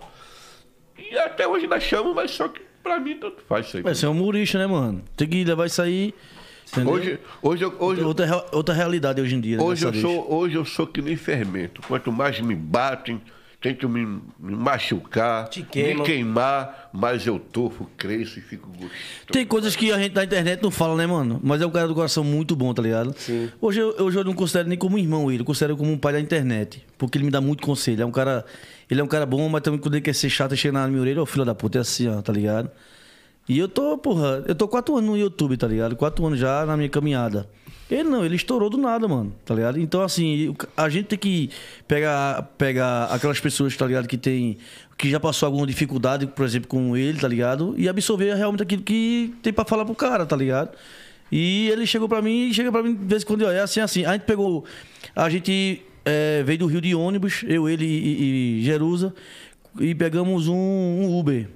[0.98, 3.84] E até hoje ainda chamam, mas só que pra mim tanto faz isso aí.
[3.84, 5.04] Vai ser um humorista, né, mano?
[5.16, 6.14] Tem que levar isso aí.
[6.72, 6.94] Entendeu?
[6.94, 9.58] Hoje, hoje, eu- hoje, outra, outra realidade hoje em dia.
[9.58, 10.02] né, Hoje eu, vez.
[10.02, 11.82] sou, hoje eu sou que nem fermento.
[11.86, 13.22] Quanto mais me batem,
[13.62, 14.04] tentam me,
[14.40, 18.92] me machucar, Te me queimar, mais eu tofo, cresço e fico gostoso.
[19.32, 21.40] Tem coisas que a gente na internet não fala, né, mano?
[21.44, 23.14] Mas é um cara do coração muito bom, tá ligado?
[23.16, 23.52] Sim.
[23.62, 26.14] Hoje eu, hoje eu não considero nem como irmão ele, eu considero como um pai
[26.14, 26.84] da internet.
[26.98, 28.02] Porque ele me dá muito conselho.
[28.02, 28.44] É um cara.
[28.90, 30.88] Ele é um cara bom, mas também quando ele quer ser chato e chega na
[30.88, 32.70] minha orelha, ô filho da puta, é assim, ó, tá ligado?
[33.48, 35.96] E eu tô, porra, eu tô quatro anos no YouTube, tá ligado?
[35.96, 37.48] Quatro anos já na minha caminhada.
[37.92, 39.78] Ele não, ele estourou do nada, mano, tá ligado?
[39.78, 41.50] Então, assim, a gente tem que
[41.86, 44.08] pegar, pegar aquelas pessoas, tá ligado?
[44.08, 44.58] Que tem.
[44.98, 47.76] Que já passou alguma dificuldade, por exemplo, com ele, tá ligado?
[47.78, 50.72] E absorver realmente aquilo que tem pra falar pro cara, tá ligado?
[51.30, 53.82] E ele chegou pra mim e chega pra mim de vez em quando, é assim,
[53.82, 54.06] assim.
[54.06, 54.64] A gente pegou.
[55.14, 59.14] A gente é, veio do Rio de ônibus, eu, ele e, e Jerusa,
[59.80, 61.50] e pegamos um, um Uber.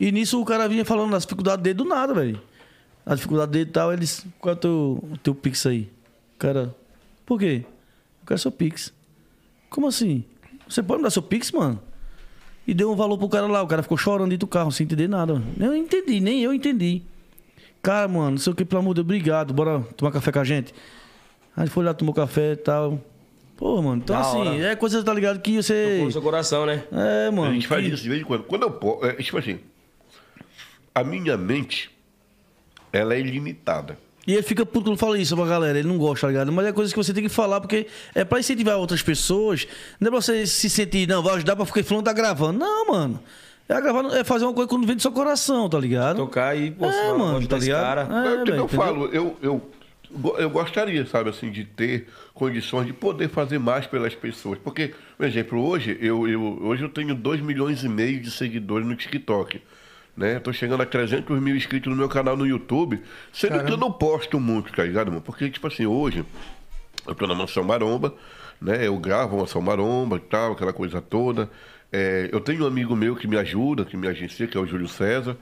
[0.00, 2.40] E nisso o cara vinha falando das dificuldades dele do nada, velho.
[3.04, 5.90] A dificuldade dele e tal, ele disse, qual é o teu, o teu Pix aí?
[6.34, 6.74] O cara,
[7.26, 7.64] por quê?
[8.20, 8.92] Eu quero seu Pix.
[9.68, 10.24] Como assim?
[10.68, 11.80] Você pode me dar seu Pix, mano?
[12.66, 14.84] E deu um valor pro cara lá, o cara ficou chorando dentro do carro, sem
[14.84, 15.34] entender nada.
[15.34, 15.46] mano.
[15.58, 17.02] Eu não entendi, nem eu entendi.
[17.82, 20.38] Cara, mano, não sei o que, pelo amor de Deus, obrigado, bora tomar café com
[20.38, 20.72] a gente.
[21.56, 23.00] Aí ele foi lá, tomou café e tal.
[23.56, 24.66] Pô, mano, então Da assim, hora.
[24.72, 25.90] é coisa, tá ligado, que você...
[25.90, 26.84] Tocou no seu coração, né?
[26.92, 27.50] É, mano.
[27.50, 28.44] a gente faz isso de vez em quando.
[28.44, 29.04] Quando eu posso.
[29.06, 29.58] É, tipo assim,
[30.94, 31.90] a minha mente,
[32.92, 33.98] ela é ilimitada.
[34.26, 36.52] E ele fica puto quando fala isso pra galera, ele não gosta, tá ligado?
[36.52, 39.66] Mas é coisa que você tem que falar, porque é pra incentivar outras pessoas.
[39.98, 42.58] Não é pra você se sentir, não, vai ajudar pra ficar falando, tá gravando.
[42.60, 43.20] Não, mano.
[43.68, 46.16] É, gravar, é fazer uma coisa quando vem do seu coração, tá ligado?
[46.18, 47.82] Tocar e, pô, é, mano, tá ligado?
[47.82, 48.00] cara.
[48.02, 48.68] É, É, o que velho, eu entendeu?
[48.68, 49.70] falo, eu, eu,
[50.38, 54.58] eu gostaria, sabe, assim, de ter condições de poder fazer mais pelas pessoas.
[54.62, 58.86] Porque, por exemplo, hoje eu, eu, hoje eu tenho 2 milhões e meio de seguidores
[58.86, 59.60] no TikTok.
[60.16, 60.38] Né?
[60.38, 63.90] Tô chegando a 300 mil inscritos no meu canal no YouTube, sendo que eu não
[63.90, 65.22] posto muito, tá ligado, mano?
[65.22, 66.24] Porque, tipo assim, hoje
[67.06, 68.14] eu tô na Mansão Maromba,
[68.60, 68.86] né?
[68.86, 71.50] Eu gravo Mansão Maromba e tal, aquela coisa toda.
[71.90, 74.66] É, eu tenho um amigo meu que me ajuda, que me agencia, que é o
[74.66, 75.36] Júlio César.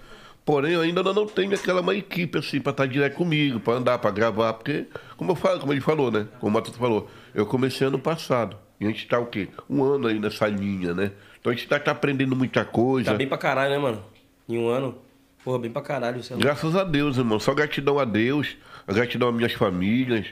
[0.45, 3.99] Porém, eu ainda não tenho aquela uma equipe assim para estar direto comigo, para andar,
[3.99, 6.27] para gravar, porque, como eu falo, como ele falou, né?
[6.41, 8.57] Como o Matheus falou, eu comecei ano passado.
[8.81, 9.49] E a gente tá o quê?
[9.69, 11.13] Um ano aí nessa linha, né?
[11.39, 13.11] Então a gente tá, tá aprendendo muita coisa.
[13.11, 14.03] Tá bem pra caralho, né, mano?
[14.51, 14.99] Em um ano.
[15.45, 16.23] Porra, bem pra caralho.
[16.23, 16.45] Você é louco.
[16.47, 17.41] Graças a Deus, irmão.
[17.41, 20.27] Só gratidão a Deus, a gratidão às minhas famílias,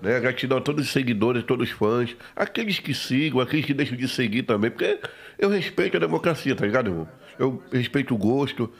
[0.00, 0.16] né?
[0.16, 3.96] A gratidão a todos os seguidores, todos os fãs, aqueles que sigam, aqueles que deixam
[3.96, 4.98] de seguir também, porque
[5.38, 7.08] eu respeito a democracia, tá ligado, irmão?
[7.38, 8.70] Eu respeito o gosto,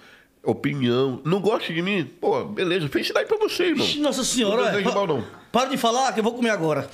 [0.43, 1.21] opinião.
[1.25, 2.09] Não gosta de mim?
[2.21, 3.87] Pô, beleza, felicidade pra você, irmão.
[3.99, 4.83] Nossa senhora, Não é.
[4.95, 5.25] mal, não.
[5.55, 6.89] Para de falar que eu vou comer agora.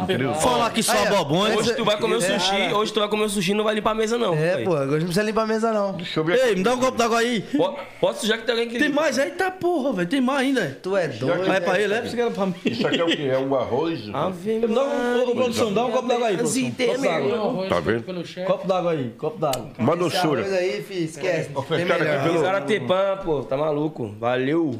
[0.00, 0.32] Entendeu?
[0.36, 1.54] Falar aqui só Aí, bobões.
[1.54, 2.38] Hoje tu vai comer o É.
[2.38, 4.32] sushi, hoje tu vai comer o sushi e não vai limpar a mesa, não.
[4.34, 5.92] É, pô, agora não precisa limpar a mesa, não.
[5.92, 7.42] Deixa eu ver Ei, me dá um copo d'água aí.
[7.42, 9.18] Po- Posso sujar que tem alguém que Tem mais?
[9.18, 10.08] Eita porra, velho.
[10.08, 10.78] Tem mais ainda.
[10.82, 11.44] Tu é doido.
[11.46, 12.00] Vai pra ele, é?
[12.00, 12.54] Pensei que era pra mim.
[12.64, 13.28] Isso aqui é o quê?
[13.30, 14.00] É um arroz?
[14.14, 16.70] Ave Me dá um, ô, produção, dá um copo d'água aí, produção.
[16.70, 17.68] Copo d'água.
[17.68, 18.04] Tá vendo?
[18.46, 19.68] Copo d'água aí, copo d'água.
[19.78, 20.40] Uma Esse doçura.
[20.40, 21.50] arroz aí, fi, esquece.
[21.50, 22.22] Tem fechado aqui melhor.
[22.24, 24.14] pelo- Zara Tepan, pô, tá maluco.
[24.18, 24.78] Valeu.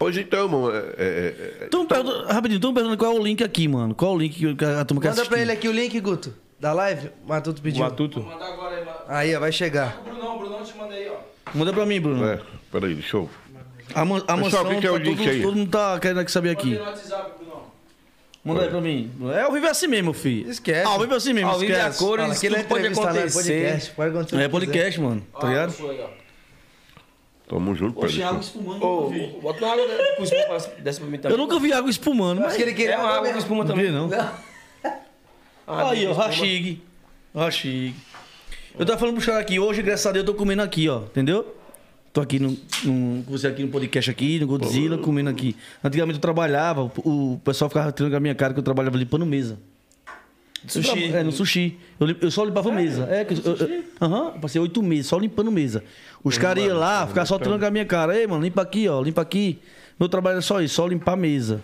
[0.00, 0.70] Pois então, irmão.
[0.74, 3.94] É, é, Então, pergunta, rapidinho, estão perguntando qual é o link aqui, mano.
[3.94, 6.34] Qual é o link que a turma quer Manda pra ele aqui o link, Guto.
[6.58, 7.10] Da live?
[7.28, 7.84] Matuto pediu.
[7.84, 8.26] Matuto.
[9.06, 10.00] Aí, ó, vai chegar.
[11.54, 12.24] Manda pra mim, Bruno.
[12.24, 12.40] é,
[12.72, 13.28] peraí, deixa eu.
[13.94, 15.42] A, man, a Pessoal, mansão, o que é o link todo, aí?
[15.42, 16.80] todo mundo tá querendo aqui saber aqui.
[18.42, 19.10] Manda aí pra mim.
[19.34, 20.50] É ao vivo é assim mesmo, filho.
[20.50, 20.86] Esquece.
[20.86, 21.98] Ao vivo é assim mesmo, Ao vivo é a esquece.
[21.98, 23.32] cores, Fala, aquilo é tudo pode é acontecer.
[23.32, 23.90] podcast.
[23.90, 24.42] Pode acontecer.
[24.42, 25.26] É podcast, mano.
[25.38, 25.74] Tá ligado?
[27.50, 28.84] Tamo junto, deixa eu- espumando.
[28.84, 29.10] Ô,
[29.42, 29.84] bota uma água
[30.16, 31.36] com espuma pra- desce pra mim também.
[31.36, 32.48] Eu nunca vi água espumando, mas.
[32.50, 33.86] Acho que ele queria É uma água com espuma Não também.
[33.86, 34.08] vi, não.
[35.66, 36.12] Ah, Aí, ó.
[36.12, 36.80] Rachig.
[37.34, 37.94] Rachig.
[38.78, 41.02] Eu tava falando pro Xará aqui, hoje, graças a Deus, eu tô comendo aqui, ó.
[41.02, 41.56] Entendeu?
[42.12, 42.50] Tô aqui no,
[42.84, 45.54] no, com você aqui no podcast aqui, no Godzilla, comendo aqui.
[45.82, 48.96] Antigamente eu trabalhava, o, o pessoal ficava tirando com a minha cara que eu trabalhava
[48.96, 49.58] limpando mesa.
[50.66, 51.04] Sushi.
[51.12, 51.76] É, no sushi.
[51.98, 53.06] Eu, eu só limpava mesa.
[53.10, 55.82] É, que eu- eu- eu passei oito meses só limpando mesa.
[56.22, 58.16] Os caras iam lá, ficavam só tirando com a minha cara.
[58.18, 59.58] Ei, mano, limpa aqui, ó, limpa aqui.
[59.98, 61.62] Meu trabalho é só isso, só limpar a mesa.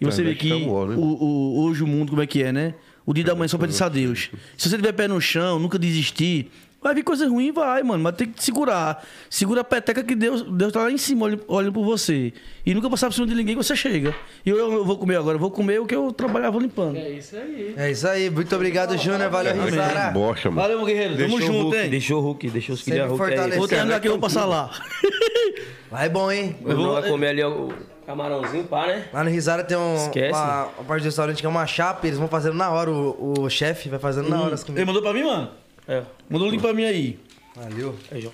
[0.00, 0.66] E você É, vê que né?
[0.66, 2.74] o, o- hoje o mundo como é que é, né?
[3.06, 4.30] O dia da manhã só pertence a Deus.
[4.56, 6.50] Se você tiver pé no chão, nunca desistir,
[6.84, 8.04] vai vir coisa ruim, vai, mano.
[8.04, 9.04] Mas tem que segurar.
[9.28, 12.32] Segura a peteca que Deus, Deus tá lá em cima olhando, olhando por você.
[12.64, 14.14] E nunca passar por cima de ninguém que você chega.
[14.46, 16.96] E eu, eu vou comer agora, eu vou comer o que eu trabalhava limpando.
[16.96, 17.74] É isso aí.
[17.76, 18.30] É isso aí.
[18.30, 19.30] Muito obrigado, Júnior.
[19.30, 20.10] Valeu, Rizara.
[20.10, 20.60] Bocha, mano.
[20.62, 21.16] Valeu, meu guerreiro.
[21.16, 21.90] Tamo Deixou junto, Hulk, hein?
[21.90, 23.56] deixou o Hulk, deixou os Sempre filhos Hulk.
[23.56, 24.70] Vou terminar aqui e vou passar lá.
[25.90, 26.56] Vai bom, hein?
[26.60, 27.72] O Bruno vai comer ali o
[28.04, 29.04] camarãozinho, pá, né?
[29.12, 30.32] Lá no Risada tem um, Esquece.
[30.36, 33.42] uma, uma parte do restaurante que é uma chapa, eles vão fazendo na hora, o,
[33.42, 34.86] o chefe vai fazendo na hora as Ele comidas.
[34.86, 35.50] mandou pra mim, mano?
[35.88, 36.02] É.
[36.28, 37.18] Mandou o link pra mim aí.
[37.54, 37.96] Valeu.
[38.10, 38.32] Aí, João.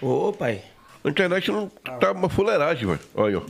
[0.00, 0.62] Ô, pai.
[1.04, 1.68] A internet não
[2.00, 3.00] tá uma fuleiragem, velho.
[3.14, 3.42] Olha, ó.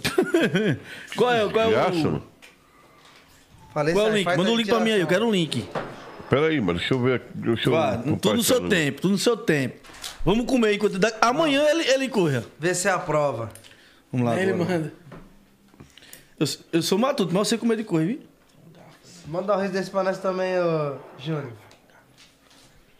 [1.16, 2.02] Qual é, qual é Graça, o.
[2.04, 2.22] mano.
[3.72, 4.26] Falei Qual é o link?
[4.37, 5.68] Manda o link pra mim aí, eu quero um link.
[6.28, 6.78] Pera aí, mano.
[6.78, 7.22] Deixa eu ver.
[7.34, 9.76] Deixa eu Vá, tudo no seu tempo, tudo no seu tempo.
[10.24, 10.98] Vamos comer enquanto.
[10.98, 12.44] dá- Amanhã ele, ele corra.
[12.58, 13.50] Vê se é a prova.
[14.12, 14.40] Vamos lá.
[14.40, 14.70] Ele agora.
[14.78, 14.92] manda.
[16.38, 18.20] Eu, eu sou matuto, mas eu sei comer de correr, viu?
[19.26, 21.52] Manda um riso desse pra nós também, ô Júnior.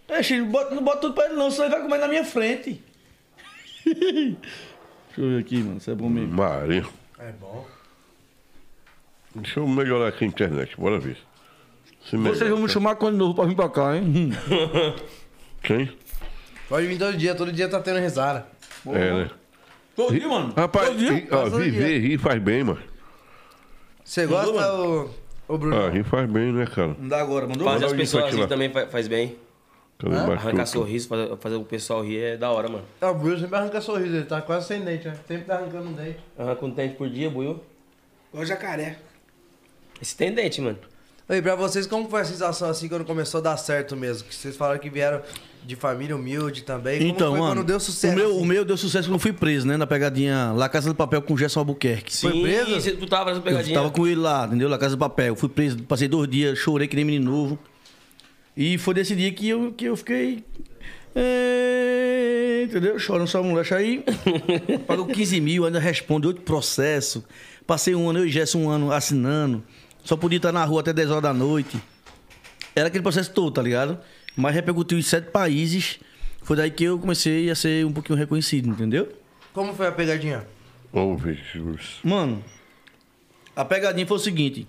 [0.09, 2.83] É, bota, não bota tudo pra ele não, senão ele vai comer na minha frente.
[3.85, 4.37] Deixa
[5.19, 6.33] eu ver aqui, mano, se é bom mesmo.
[6.35, 6.85] Maria.
[7.19, 7.67] É bom.
[9.35, 10.77] Deixa eu melhorar aqui a internet.
[10.79, 11.17] Bora ver.
[12.09, 12.37] Se melhora.
[12.37, 14.33] Vocês vão me chamar quando novo pra vir pra cá, hein?
[15.63, 15.91] Quem?
[16.69, 18.47] Pode vir todo dia, todo dia tá tendo risada.
[18.87, 19.31] É, né?
[19.97, 20.53] Todo dia, mano.
[20.57, 21.13] Rapaz, Todo dia.
[21.13, 22.81] ri- ó, todo viver, rir faz bem, mano.
[24.05, 25.11] Você gosta, ô,
[25.49, 25.77] ô Bruno?
[25.77, 26.95] Ah, rir faz bem, né, cara?
[26.99, 27.65] Não dá agora, mandou?
[27.67, 28.47] Fazer as pessoas lá.
[28.47, 29.37] também fa- faz bem.
[29.99, 32.85] Cadê Arrancar sorriso, fazer, fazer o pessoal rir é da hora, mano.
[33.01, 35.17] É, o Bruno sempre arranca sorriso, ele tá quase sem dente, né?
[35.27, 36.19] Sempre tá arrancando um dente.
[36.39, 37.61] Arranca um dente por dia, buiu.
[38.33, 38.99] Igual jacaré.
[40.01, 40.79] Esse tem dente, mano.
[41.29, 44.29] Oi, pra vocês, como foi a sensação assim quando começou a dar certo mesmo?
[44.29, 45.21] Que vocês falaram que vieram
[45.65, 46.99] de família humilde também.
[47.01, 48.15] Como Então, foi mano, quando deu sucesso?
[48.15, 48.41] o, meu, assim?
[48.41, 49.77] o meu deu sucesso quando eu fui preso, né?
[49.77, 52.17] Na pegadinha La Casa do Papel com o Gerson Albuquerque.
[52.17, 52.71] Foi Sim, preso?
[52.81, 53.75] você- Tu tava nessa Eu pegadinha.
[53.77, 54.69] tava com ele lá, entendeu?
[54.69, 55.35] La Casa do Papel.
[55.35, 57.59] Fui preso, passei dois dias, chorei que nem menino novo.
[58.61, 60.45] E foi desse dia que eu, que eu fiquei.
[61.15, 62.99] é, entendeu?
[62.99, 64.05] Chorando só moleque aí.
[64.85, 67.25] Pagou 15 mil, ainda responde outro processo.
[67.65, 69.63] Passei um ano, eu e Gerson, um ano assinando.
[70.03, 71.81] Só podia estar na rua até 10 horas da noite.
[72.75, 73.97] Era aquele processo todo, tá ligado?
[74.37, 76.01] Mas repercutiu em sete países.
[76.43, 79.09] Foi daí que eu comecei a ser um pouquinho reconhecido, entendeu?
[79.53, 80.45] Como foi a pegadinha?
[80.93, 82.01] Vamos ver, Jesus.
[82.03, 82.43] Mano,
[83.55, 84.67] a pegadinha foi o seguinte.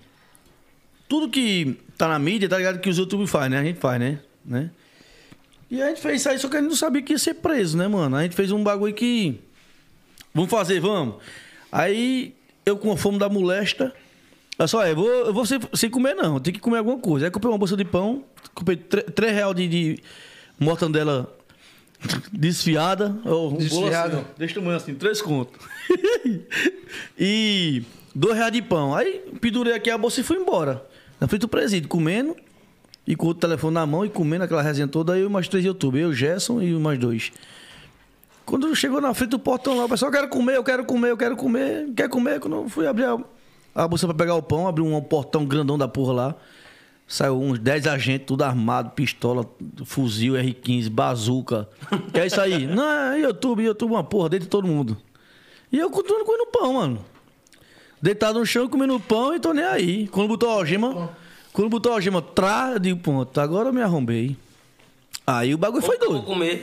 [1.10, 2.78] Tudo que tá na mídia, tá ligado?
[2.78, 3.58] Que os YouTube faz, né?
[3.58, 4.20] A gente faz, né?
[4.44, 4.70] né?
[5.68, 7.34] E a gente fez isso aí, só que a gente não sabia que ia ser
[7.34, 8.14] preso, né, mano?
[8.14, 9.40] A gente fez um bagulho que.
[10.32, 11.16] Vamos fazer, vamos.
[11.72, 12.32] Aí
[12.64, 13.92] eu com a fome da molesta.
[14.56, 16.34] Olha só, eu vou, eu vou sem, sem comer, não.
[16.34, 17.26] Eu tenho que comer alguma coisa.
[17.26, 20.02] Aí comprei uma bolsa de pão, comprei 3 reais de, de
[20.60, 21.28] mortandela
[22.32, 23.16] desfiada.
[23.24, 24.16] Ou bolo Desfiado.
[24.16, 25.60] assim, ó, desse tamanho assim, três contos.
[27.18, 27.82] e
[28.14, 28.94] dois reais de pão.
[28.94, 30.88] Aí pendurei aqui a bolsa e fui embora.
[31.20, 32.34] Na frente do presídio, comendo.
[33.06, 35.18] E com o telefone na mão e comendo aquela resenha toda.
[35.18, 35.98] Eu e mais três YouTube.
[35.98, 37.32] Eu, Gerson e mais dois.
[38.46, 41.10] Quando chegou na frente do portão lá, o pessoal, eu quero comer, eu quero comer,
[41.10, 41.88] eu quero comer.
[41.94, 42.40] Quer comer?
[42.40, 43.18] Quando eu fui abrir a,
[43.74, 46.34] a bolsa pra pegar o pão, abri um portão grandão da porra lá.
[47.06, 49.44] Saiu uns 10 agentes, tudo armado, pistola,
[49.84, 51.68] fuzil, R15, bazuca.
[52.12, 52.66] Que é isso aí?
[52.72, 54.96] Não, é YouTube, YouTube, uma porra, dentro de todo mundo.
[55.72, 57.04] E eu continuo comendo pão, mano.
[58.02, 60.08] Deitado no chão, comendo pão e tô nem aí.
[60.08, 61.10] Quando botou a algema,
[61.52, 64.36] quando botou a algema, trá, eu digo, pronto, agora eu me arrombei.
[65.26, 66.24] Aí o bagulho foi Eu vou doido.
[66.24, 66.62] comer.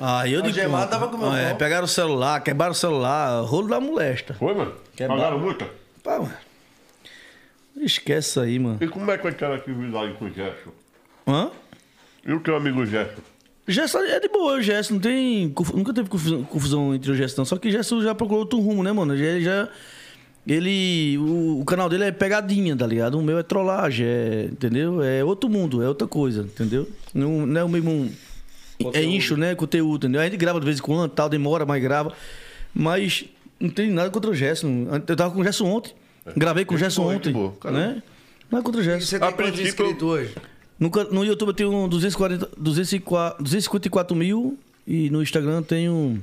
[0.00, 1.56] Aí eu digo, Algemado tava com o meu é, pão.
[1.58, 4.34] pegaram o celular, quebraram o celular, rolo da molesta.
[4.34, 4.72] Foi, mano?
[4.96, 5.68] Quebra- Pagaram multa?
[6.02, 6.34] Pá, mano.
[7.76, 8.78] Esquece isso aí, mano.
[8.80, 10.70] E como é que vai ter atividade com o Gerson?
[11.26, 11.50] Hã?
[12.26, 13.20] E o teu amigo Gerson?
[13.66, 15.52] Gerson é de boa, o Gerson não tem.
[15.74, 17.44] Nunca teve confusão, confusão entre o Gerson, não.
[17.46, 19.14] Só que o Gerson já procurou outro rumo, né, mano?
[19.14, 19.68] Ele já.
[20.46, 21.16] Ele.
[21.18, 23.18] O, o canal dele é pegadinha, tá ligado?
[23.18, 24.48] O meu é trollagem, é.
[24.50, 25.02] Entendeu?
[25.02, 26.88] É outro mundo, é outra coisa, entendeu?
[27.14, 28.10] Não, não é o mesmo.
[28.78, 29.08] É Conteúdo.
[29.08, 29.54] incho, né?
[29.54, 30.20] Conteúdo, entendeu?
[30.20, 32.12] A gente grava de vez em quando, tal, demora, mas grava.
[32.74, 33.24] Mas
[33.58, 34.86] não tem nada contra o Gerson.
[35.06, 35.94] Eu tava com o Gerson ontem.
[36.36, 37.32] Gravei com o Gerson ontem.
[37.32, 38.02] boa, né?
[38.50, 39.06] Não é contra o E Gerson.
[39.06, 40.34] você tem quantos inscritos hoje?
[40.78, 46.22] No, no YouTube eu tenho 240, 204, 254 mil e no Instagram eu tenho.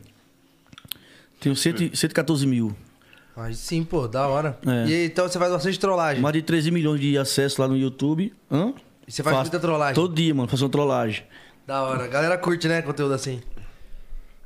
[1.40, 2.76] Tenho 100, 114 mil.
[3.36, 4.58] Aí sim, pô, da hora.
[4.66, 4.88] É.
[4.90, 6.22] E então você faz bastante trollagem.
[6.22, 8.34] Mais de 13 milhões de acessos lá no YouTube.
[8.52, 8.74] Hã?
[9.08, 9.96] E você faz muita trollagem?
[9.96, 11.24] Todo dia, mano, faço uma trollagem.
[11.66, 12.04] Da hora.
[12.04, 13.42] A galera curte, né, conteúdo assim.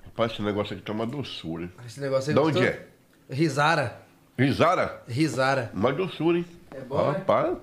[0.06, 1.72] Rapaz, esse negócio aqui tá uma doçura, hein?
[1.86, 2.74] Esse negócio aí De onde gostou?
[2.74, 2.86] é?
[3.34, 4.02] Risara.
[4.38, 5.04] Risara?
[5.08, 5.72] Risara.
[5.74, 6.46] Uma doçura, hein?
[6.72, 7.18] É bom, né?
[7.18, 7.58] Rapaz,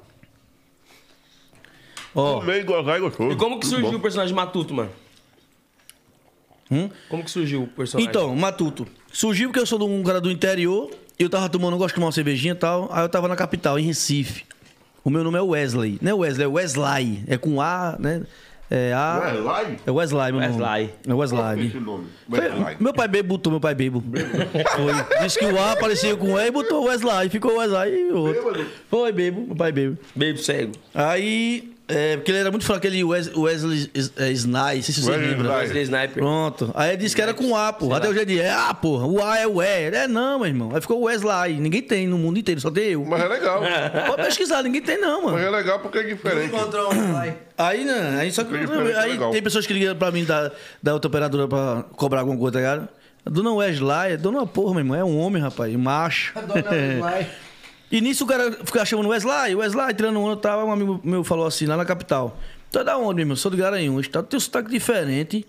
[2.15, 3.31] Ó, comer gozar e gostoso.
[3.33, 3.97] E como que Tudo surgiu bom.
[3.97, 4.91] o personagem Matuto, mano?
[6.71, 6.91] Hum?
[7.09, 8.09] Como que surgiu o personagem?
[8.11, 8.87] então, Matuto.
[9.13, 10.91] Surgiu porque eu sou de um cara do interior.
[11.23, 12.89] Eu tava tomando, eu gosto de tomar uma cervejinha e tal.
[12.93, 14.45] Aí eu tava na capital, em Recife.
[15.05, 15.99] O meu nome é Wesley.
[16.01, 17.25] Não é Wesley, é Wesley.
[17.27, 18.23] É com A, né?
[18.71, 19.33] É A.
[19.35, 19.77] Não é?
[19.87, 20.53] É Wesley, meu nome.
[20.55, 20.85] Wesley.
[20.85, 21.67] É Qual foi Wesley.
[21.67, 22.07] esse nome?
[22.31, 22.77] Foi- Wesley.
[22.81, 24.03] meu pai Bebo botou meu pai Bebo.
[24.03, 25.21] Foi.
[25.25, 27.29] Disse que o A aparecia com E e botou Wesley.
[27.29, 28.43] Ficou Wesley e outro.
[28.43, 28.67] Bêbado?
[28.89, 29.99] Foi Bebo, meu pai Bebo.
[30.17, 30.73] Baby cego.
[30.95, 34.83] Aí, é, porque ele era muito fraco, aquele Wes- Wesley Is- é, Sny, não sei
[34.83, 35.53] se você Wesley lembra.
[35.57, 36.15] Wesley Sniper.
[36.23, 36.71] Pronto.
[36.75, 37.93] Aí ele disse que era com A, pô.
[37.95, 39.07] Até o dia de é A, porra.
[39.07, 39.67] O A é o E.
[39.95, 40.71] É não, meu irmão.
[40.75, 41.55] Aí ficou Wesley.
[41.61, 43.05] Ninguém tem no mundo inteiro, só tem eu.
[43.05, 43.63] Mas é legal.
[44.07, 45.39] Pode pesquisar, ninguém tem não, Mas mano.
[45.47, 46.47] é legal porque é diferente.
[46.47, 47.17] Encontrou um.
[47.59, 48.19] Aí, né?
[48.21, 48.51] Aí só que.
[48.53, 49.31] Tem diferença Aí legal.
[49.31, 50.51] tem pessoas que ligam pra mim da,
[50.83, 52.89] da outra operadora pra cobrar alguma coisa, tá ligado?
[53.25, 54.97] A dona Wesley, é dona porra, meu irmão.
[54.99, 55.73] É um homem, rapaz.
[55.77, 56.33] Macho.
[56.35, 57.27] Dona Wesley.
[57.93, 61.23] E nisso o cara ficava chamando Wesley, Wesley, tirando um ano, tava, um amigo meu
[61.23, 62.39] falou assim, lá na capital.
[62.71, 63.37] Tu é da onde, meu irmão?
[63.37, 65.45] Sou de Garanhuns, tem um sotaque diferente.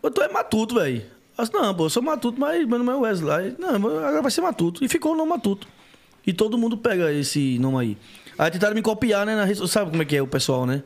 [0.00, 1.02] Eu tô é matuto, velho.
[1.36, 3.56] Eu disse, não, pô, eu sou matuto, mas meu nome é Wesley.
[3.58, 4.84] Não, agora vai ser matuto.
[4.84, 5.66] E ficou o nome matuto.
[6.24, 7.98] E todo mundo pega esse nome aí.
[8.38, 9.34] Aí tentaram me copiar, né?
[9.34, 10.84] Na rede, sabe como é que é o pessoal, né?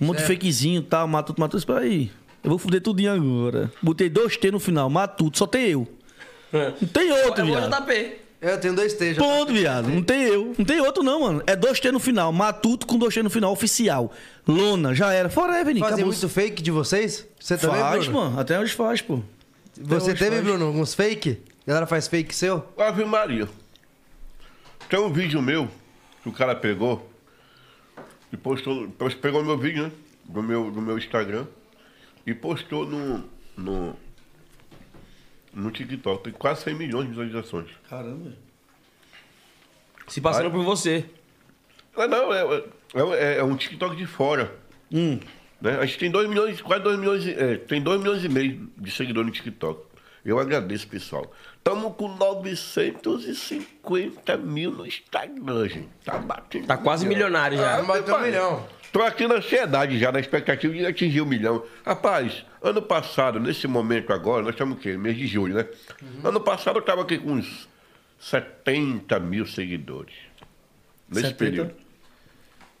[0.00, 1.58] Um monte de fakezinho e tal, matuto, matuto.
[1.58, 2.10] Espera aí.
[2.42, 3.70] Eu vou fuder tudinho agora.
[3.82, 5.86] Botei dois T no final, matuto, só tem eu.
[6.52, 7.84] Não tem outro, Eu vou viado.
[7.84, 8.21] JP.
[8.42, 9.22] Eu tenho dois T já.
[9.22, 9.88] Ponto, viado.
[9.88, 10.52] Não tem eu.
[10.58, 11.42] Não tem outro, não, mano.
[11.46, 12.32] É dois T no final.
[12.32, 14.12] Matuto com dois T no final, oficial.
[14.46, 15.30] Lona, já era.
[15.30, 15.78] Forever, Nick.
[15.78, 16.12] Fazia Acabou.
[16.12, 17.24] muito fake de vocês?
[17.38, 18.20] Você também, Faz, Bruno?
[18.20, 18.40] mano.
[18.40, 19.20] Até hoje faz, pô.
[19.80, 20.42] Você hoje teve, faz.
[20.42, 21.38] Bruno, alguns fake?
[21.64, 22.66] A galera faz fake seu?
[22.76, 23.48] Ave Maria.
[24.88, 25.68] Tem um vídeo meu
[26.24, 27.08] que o cara pegou
[28.32, 28.88] e postou.
[29.20, 29.92] Pegou meu vídeo, né?
[30.24, 31.46] Do meu, do meu Instagram
[32.26, 33.24] e postou no,
[33.56, 33.96] no,
[35.52, 36.24] no TikTok.
[36.24, 37.68] Tem quase 100 milhões de visualizações.
[37.88, 38.32] Caramba.
[40.08, 41.04] Se passando por você.
[41.96, 42.64] Ah, não, é,
[43.16, 44.54] é, é um TikTok de fora.
[44.92, 45.18] Hum.
[45.60, 45.78] Né?
[45.78, 48.68] A gente tem 2 milhões, quase 2 milhões, e- é, tem 2 milhões e meio
[48.76, 49.86] de seguidores no TikTok.
[50.24, 51.32] Eu agradeço, pessoal.
[51.56, 55.88] Estamos com 950 mil no Instagram, gente.
[56.04, 56.66] Tá batendo.
[56.66, 57.78] Tá quase milionário já.
[57.78, 58.66] Não bateu um milhão.
[58.92, 61.64] Tô aqui na ansiedade já, na expectativa de atingir um milhão.
[61.84, 64.98] Rapaz, ano passado, nesse momento agora, nós estamos o quê?
[64.98, 65.66] Mês de julho, né?
[66.02, 66.28] Uhum.
[66.28, 67.66] Ano passado eu tava aqui com uns
[68.20, 70.14] 70 mil seguidores.
[71.08, 71.36] Nesse 70?
[71.38, 71.74] período.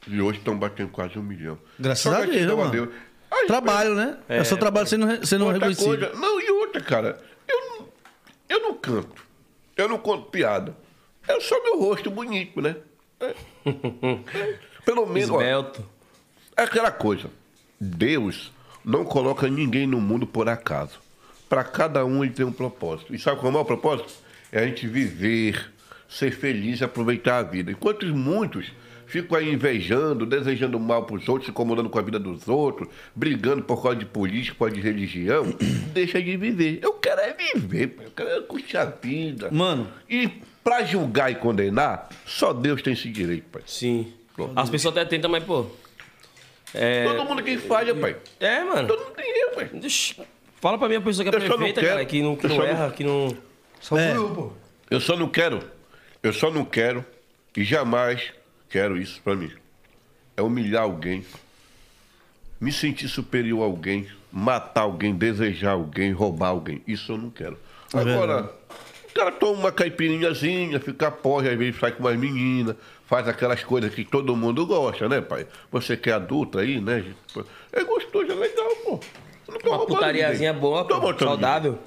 [0.06, 1.58] E hoje estão batendo quase um milhão.
[1.78, 2.92] Graças Só a Deus, mano.
[3.30, 4.18] Aí, Trabalho, né?
[4.28, 5.86] É, seu trabalho sendo, sendo outra reconhecido.
[5.86, 6.12] coisa.
[6.14, 7.18] Não, e outra, cara.
[7.48, 7.88] Eu não,
[8.50, 9.24] eu não canto.
[9.74, 10.76] Eu não conto piada.
[11.26, 12.76] É só meu rosto bonito, né?
[13.20, 13.34] É.
[14.34, 14.58] É.
[14.84, 15.30] Pelo menos.
[15.30, 15.88] ó, Esbelto.
[16.56, 17.28] É aquela coisa.
[17.80, 18.52] Deus
[18.84, 21.00] não coloca ninguém no mundo por acaso.
[21.48, 23.14] Para cada um ele tem um propósito.
[23.14, 24.12] E sabe qual é o maior propósito?
[24.50, 25.70] É a gente viver,
[26.08, 27.70] ser feliz e aproveitar a vida.
[27.70, 28.72] Enquanto muitos
[29.06, 32.88] ficam aí invejando, desejando mal para os outros, se incomodando com a vida dos outros,
[33.14, 35.44] brigando por causa de política, por causa de religião,
[35.92, 36.78] deixa de viver.
[36.82, 38.06] Eu quero é viver, pai.
[38.06, 39.50] eu quero é curtir a vida.
[39.50, 39.88] Mano.
[40.08, 40.28] E
[40.64, 43.62] para julgar e condenar, só Deus tem esse direito, pai.
[43.66, 44.12] Sim.
[44.56, 45.66] As pessoas até tentam, mas, pô.
[46.74, 47.04] É.
[47.04, 48.16] Todo mundo que faz, pai.
[48.40, 48.88] É, mano.
[48.88, 49.70] Todo mundo tem erro, pai.
[50.60, 52.56] Fala pra mim a pessoa que é Eu perfeita, cara, que não, que eu não
[52.56, 53.36] só não- erra, que não.
[53.80, 54.12] Só É.
[54.18, 54.56] o grupo.
[54.90, 55.62] Eu só não quero,
[56.22, 57.04] eu só não quero
[57.56, 58.32] e jamais
[58.70, 59.50] quero isso pra mim.
[60.36, 61.24] É humilhar alguém,
[62.60, 66.80] me sentir superior a alguém, matar alguém, desejar alguém, roubar alguém.
[66.86, 67.58] Isso eu não quero.
[67.92, 68.50] Agora,
[69.12, 72.74] o cara toma uma caipirinhazinha, fica porre, às vezes sai com umas meninas,
[73.06, 75.46] faz aquelas coisas que todo mundo gosta, né, pai?
[75.70, 77.04] Você que é adulto aí, né?
[77.72, 79.00] É gostoso, é legal, pô.
[79.48, 81.78] Eu não tô Uma putariazinha boa, pô, saudável.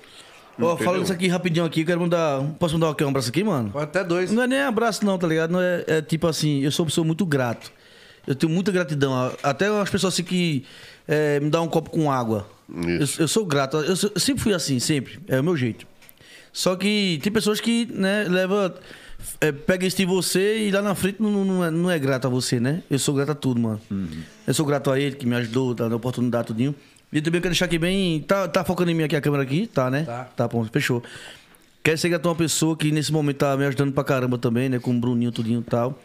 [0.61, 2.41] Ó, falando isso aqui rapidinho aqui, eu quero mandar.
[2.59, 3.03] Posso mandar o quê?
[3.03, 3.77] Um abraço aqui, mano?
[3.77, 4.31] Até dois.
[4.31, 5.51] Não é nem abraço, não, tá ligado?
[5.51, 7.71] Não é, é tipo assim, eu sou uma pessoa muito grato.
[8.25, 9.33] Eu tenho muita gratidão.
[9.43, 10.63] Até as pessoas assim que
[11.07, 12.47] é, me dão um copo com água.
[12.73, 13.77] Eu, eu sou grato.
[13.77, 15.19] Eu, sou- eu sempre fui assim, sempre.
[15.27, 15.85] É o meu jeito.
[16.55, 18.73] Só que tem pessoas que, né, leva.
[19.41, 22.27] é, pega isso de você e lá na frente não, não, é, não é grato
[22.27, 22.81] a você, né?
[22.89, 23.81] Eu sou grato a tudo, mano.
[24.47, 26.73] Eu sou grato a ele que me ajudou, dando a oportunidade, tudinho.
[27.11, 28.21] E também quero deixar aqui bem.
[28.21, 29.67] Tá, tá focando em mim aqui a câmera aqui?
[29.67, 30.03] Tá, né?
[30.03, 30.23] Tá.
[30.33, 31.03] Tá, bom, fechou.
[31.83, 34.69] Quero ser grato a uma pessoa que nesse momento tá me ajudando pra caramba também,
[34.69, 34.79] né?
[34.79, 35.99] Com o Bruninho, tudinho e tal.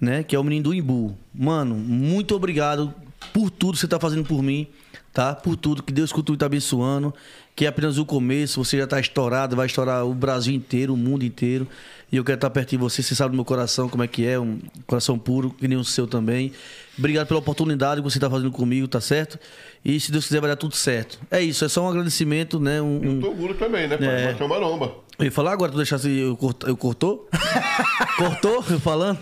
[0.00, 0.22] Né?
[0.22, 1.18] Que é o menino do Imbu.
[1.34, 2.94] Mano, muito obrigado
[3.32, 4.68] por tudo que você tá fazendo por mim,
[5.12, 5.34] tá?
[5.34, 5.82] Por tudo.
[5.82, 7.12] Que Deus continue te abençoando.
[7.56, 8.62] Que é apenas o começo.
[8.62, 11.66] Você já tá estourado, vai estourar o Brasil inteiro, o mundo inteiro.
[12.12, 13.02] E eu quero estar perto de você.
[13.02, 14.38] Você sabe do meu coração como é que é.
[14.38, 16.52] Um coração puro, que nem o seu também.
[16.98, 19.38] Obrigado pela oportunidade que você tá fazendo comigo, tá certo?
[19.82, 21.18] E se Deus quiser, vai dar tudo certo.
[21.30, 22.80] É isso, é só um agradecimento, né?
[22.82, 24.06] Um, um- Eu tô orgulho também, né, pai?
[24.06, 24.36] É.
[24.38, 24.92] Uma maromba.
[25.18, 27.26] eu ia falar agora, tu deixasse eu, cort, eu cortou?
[28.18, 28.64] cortou?
[28.70, 29.18] Eu falando?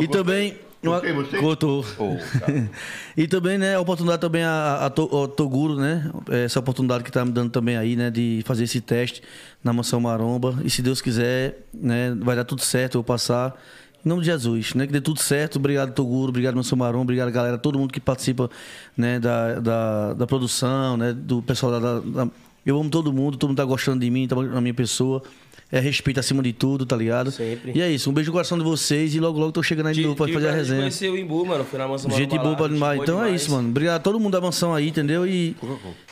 [0.00, 0.54] e também.
[0.82, 1.38] Cortei você?
[1.38, 1.84] Cortou.
[1.98, 2.16] Oh.
[3.16, 6.10] E também, né, a oportunidade também a, a, Toguro, né?
[6.30, 8.10] Essa oportunidade que tá me dando também aí, né?
[8.10, 9.22] De fazer esse teste
[9.62, 10.58] na Mansão Maromba.
[10.64, 13.54] E se Deus quiser, né, vai dar tudo certo, eu vou passar.
[14.04, 14.86] Em nome de Jesus, né?
[14.86, 15.56] Que dê tudo certo.
[15.56, 16.28] Obrigado, Toguro.
[16.28, 17.02] Obrigado, Mansão Maromba.
[17.02, 17.58] Obrigado, galera.
[17.58, 18.48] Todo mundo que participa,
[18.96, 19.18] né?
[19.18, 21.12] Da, da, da produção, né?
[21.12, 22.30] Do pessoal da, da- da-
[22.64, 23.36] Eu amo todo mundo.
[23.36, 25.20] Todo mundo tá gostando de mim, tá gostando da minha pessoa.
[25.70, 27.30] É respeito acima de tudo, tá ligado?
[27.30, 27.72] Sempre.
[27.74, 28.08] E é isso.
[28.08, 29.14] Um beijo no coração de vocês.
[29.14, 30.80] E logo, logo tô chegando aí de Tive- novo pra fazer a de resenha.
[30.80, 31.62] conhecer o Imbu, mano.
[31.62, 33.00] Fui na mansão Gente boa pra gente demais.
[33.02, 33.42] Então é demais.
[33.42, 33.68] isso, mano.
[33.68, 35.26] Obrigado a todo mundo da mansão aí, entendeu?
[35.26, 35.54] E,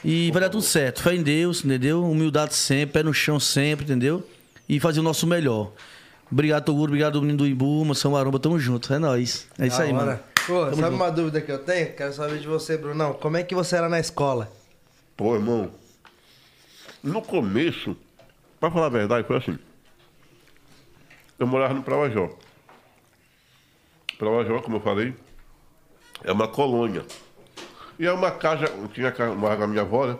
[0.04, 1.02] e vai dar tudo certo.
[1.02, 2.04] Fé em Deus, entendeu?
[2.04, 4.22] Humildade sempre, pé no chão sempre, entendeu?
[4.68, 5.72] E fazer o nosso melhor.
[6.30, 6.90] Obrigado, Toguro.
[6.90, 8.38] Obrigado, menino do Imbu, Mansão Maromba.
[8.38, 8.92] Tamo junto.
[8.92, 9.46] É nóis.
[9.58, 10.04] É isso Da aí, hora.
[10.04, 10.18] mano.
[10.46, 11.92] Pô, sabe uma dúvida que eu tenho?
[11.94, 13.14] Quero saber de você, Brunão.
[13.14, 14.52] Como é que você era na escola?
[15.16, 15.70] Pô, irmão,
[17.02, 17.96] no começo,
[18.66, 19.58] pra falar a verdade, foi assim.
[21.38, 22.30] Eu morava no Pravajó.
[24.18, 25.14] Pravajó, como eu falei,
[26.24, 27.04] é uma colônia.
[27.98, 30.18] E é uma casa, tinha casa, morava com a minha avó, né?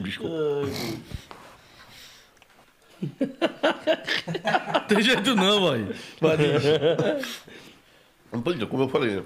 [0.00, 0.36] Desculpa.
[4.88, 5.60] Tem jeito não.
[8.42, 9.24] Pois é, como eu falei, né?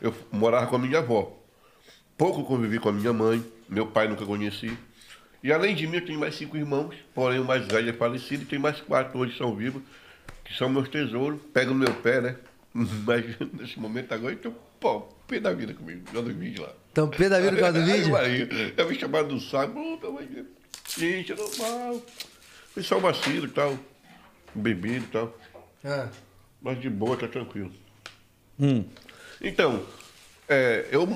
[0.00, 1.36] Eu morava com a minha avó.
[2.16, 4.76] Pouco convivi com a minha mãe, meu pai nunca conheci.
[5.42, 8.42] E além de mim, eu tenho mais cinco irmãos, porém o mais velho é falecido
[8.42, 9.82] e tem mais quatro hoje são vivos,
[10.44, 11.40] que são meus tesouros.
[11.52, 12.36] Pegam no meu pé, né?
[12.74, 16.72] Mas nesse momento agora eu tô pô, pé da vida comigo, já do vídeo lá.
[16.92, 18.12] Então, pé da vida por causa do vídeo?
[18.12, 20.46] Maria, Eu me chamaram do saco, pô, pelo amor de Deus.
[20.96, 22.02] Gente, é normal.
[22.72, 23.78] Foi só vacilo e tal,
[24.54, 25.38] bebido e tal.
[25.84, 26.08] Ah,
[26.60, 27.72] Mas de boa, tá tranquilo.
[28.58, 28.84] Hum.
[29.46, 29.80] Então,
[30.48, 31.06] é, eu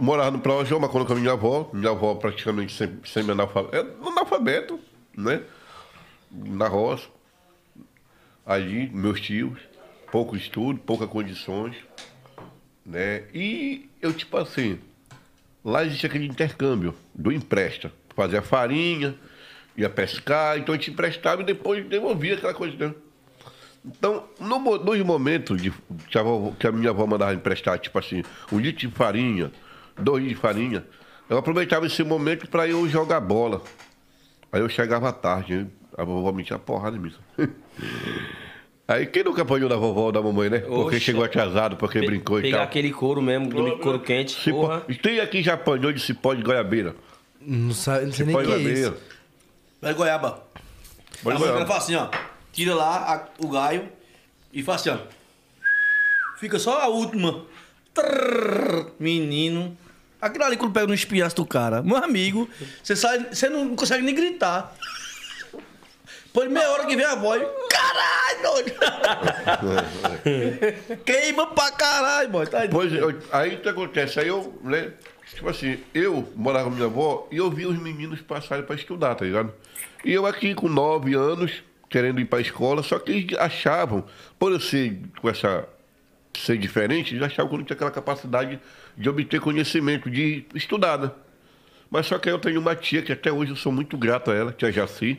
[0.00, 3.76] morava no Pró mas quando com a minha avó, minha avó praticamente sempre, sempre analfabeto,
[3.76, 4.80] é, analfabeto,
[5.14, 5.42] né?
[6.30, 7.06] Na roça.
[8.46, 9.58] Ali, meus tios,
[10.10, 11.76] pouco estudo, poucas condições,
[12.86, 13.24] né?
[13.34, 14.78] E eu, tipo assim,
[15.62, 17.92] lá existe aquele intercâmbio do empresta.
[18.16, 19.14] Fazia farinha,
[19.76, 22.94] ia pescar, então a gente emprestava e depois devolvia aquela coisa, né?
[23.96, 25.72] Então, no, nos momentos de,
[26.08, 28.22] que, a vovó- que a minha avó mandava emprestar, tipo assim,
[28.52, 29.50] um litro de farinha,
[29.96, 30.84] dois litros de farinha,
[31.28, 33.62] eu aproveitava esse momento para eu jogar bola.
[34.52, 37.12] Aí eu chegava à tarde, a vovó me tinha porrada em mim.
[38.86, 40.60] Aí quem nunca apanhou da vovó ou da mamãe, né?
[40.60, 41.00] Porque Oxe.
[41.00, 42.66] chegou atrasado, porque Pe- brincou e Pegar tal.
[42.66, 44.32] aquele couro mesmo, do couro quente.
[44.42, 44.82] Cipó- Porra.
[45.02, 46.94] Tem aqui já apanhou de cipó de goiabeira.
[47.40, 48.64] não, sabe, não sei nem o Cipó que é isso.
[48.72, 48.96] goiabeira.
[49.82, 50.42] Vai goiaba.
[51.22, 51.66] Pode a goiaba.
[51.66, 52.08] faz assim, ó.
[52.58, 53.88] Tira lá a- o gaio
[54.52, 54.98] e faz assim, ó.
[56.40, 57.44] Fica só a última.
[57.94, 59.78] Trrr, menino.
[60.20, 61.84] Aquilo ali quando pega no espinhaço do cara.
[61.84, 62.50] Meu amigo,
[62.82, 64.74] você sai, você não consegue nem gritar.
[66.24, 67.40] Depois de meia hora que vem a voz.
[67.70, 68.42] Caralho!
[68.42, 68.74] doido."
[71.06, 72.44] Queima pra caralho, boy.
[72.48, 72.98] Tá Pois é,
[73.30, 74.18] aí o que acontece?
[74.18, 74.94] Aí eu, né?
[75.32, 79.14] Tipo assim, eu morava com minha avó e eu via os meninos passarem pra estudar,
[79.14, 79.54] tá ligado?
[80.04, 84.04] E eu aqui com nove anos, querendo ir pra escola, só que eles achavam,
[84.38, 85.66] por eu ser com essa
[86.36, 88.60] ser diferente, eles achavam que eu não tinha aquela capacidade
[88.96, 91.10] de obter conhecimento, de estudar, né?
[91.90, 94.34] Mas só que eu tenho uma tia que até hoje eu sou muito grato a
[94.34, 95.18] ela, tia Jaci,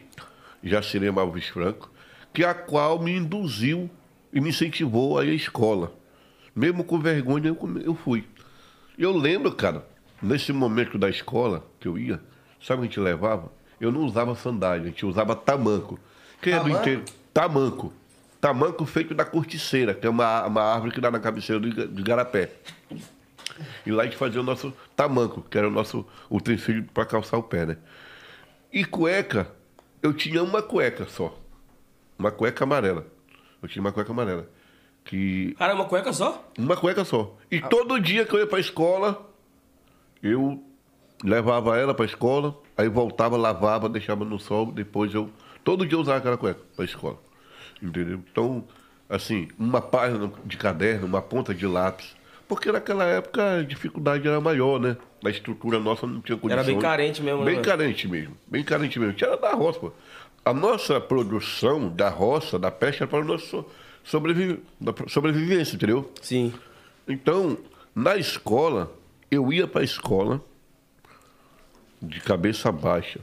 [0.63, 1.91] Jacirema Alves Franco,
[2.33, 3.89] que a qual me induziu
[4.31, 5.93] e me incentivou a ir à escola.
[6.55, 8.23] Mesmo com vergonha, eu, eu fui.
[8.97, 9.85] Eu lembro, cara,
[10.21, 12.21] nesse momento da escola que eu ia,
[12.61, 13.51] sabe o que a gente levava?
[13.79, 15.99] Eu não usava sandália, a gente usava tamanco.
[16.41, 17.03] Quem é do inteiro?
[17.33, 17.93] Tamanco.
[18.39, 22.51] Tamanco feito da corticeira, que é uma, uma árvore que dá na cabeceira do garapé.
[23.85, 27.37] E lá a gente fazia o nosso tamanco, que era o nosso utensílio para calçar
[27.37, 27.77] o pé, né?
[28.71, 29.51] E cueca,
[30.01, 31.37] eu tinha uma cueca só.
[32.17, 33.05] Uma cueca amarela.
[33.61, 34.47] Eu tinha uma cueca amarela.
[35.03, 36.49] Que Cara, uma cueca só?
[36.57, 37.35] uma cueca só.
[37.49, 39.29] E todo dia que eu ia pra escola,
[40.21, 40.63] eu
[41.23, 45.29] levava ela pra escola, aí voltava, lavava, deixava no sol, depois eu.
[45.69, 47.19] Todo dia eu usava aquela cueca pra escola.
[47.79, 48.23] Entendeu?
[48.31, 48.63] Então,
[49.07, 52.15] assim, uma página de caderno, uma ponta de lápis.
[52.47, 54.97] Porque naquela época a dificuldade era maior, né?
[55.23, 56.65] A estrutura nossa não tinha condições.
[56.65, 57.65] bem carente mesmo, né, Bem mano?
[57.67, 58.35] carente mesmo.
[58.47, 59.13] Bem carente mesmo.
[59.13, 59.91] Tinha da roça, pô.
[60.43, 63.63] A nossa produção da roça, da pesca, era para o nosso
[65.07, 66.11] sobrevivência, entendeu?
[66.19, 66.51] Sim.
[67.07, 67.59] Então,
[67.93, 68.91] na escola,
[69.29, 70.41] eu ia para a escola
[72.01, 73.19] de cabeça baixa.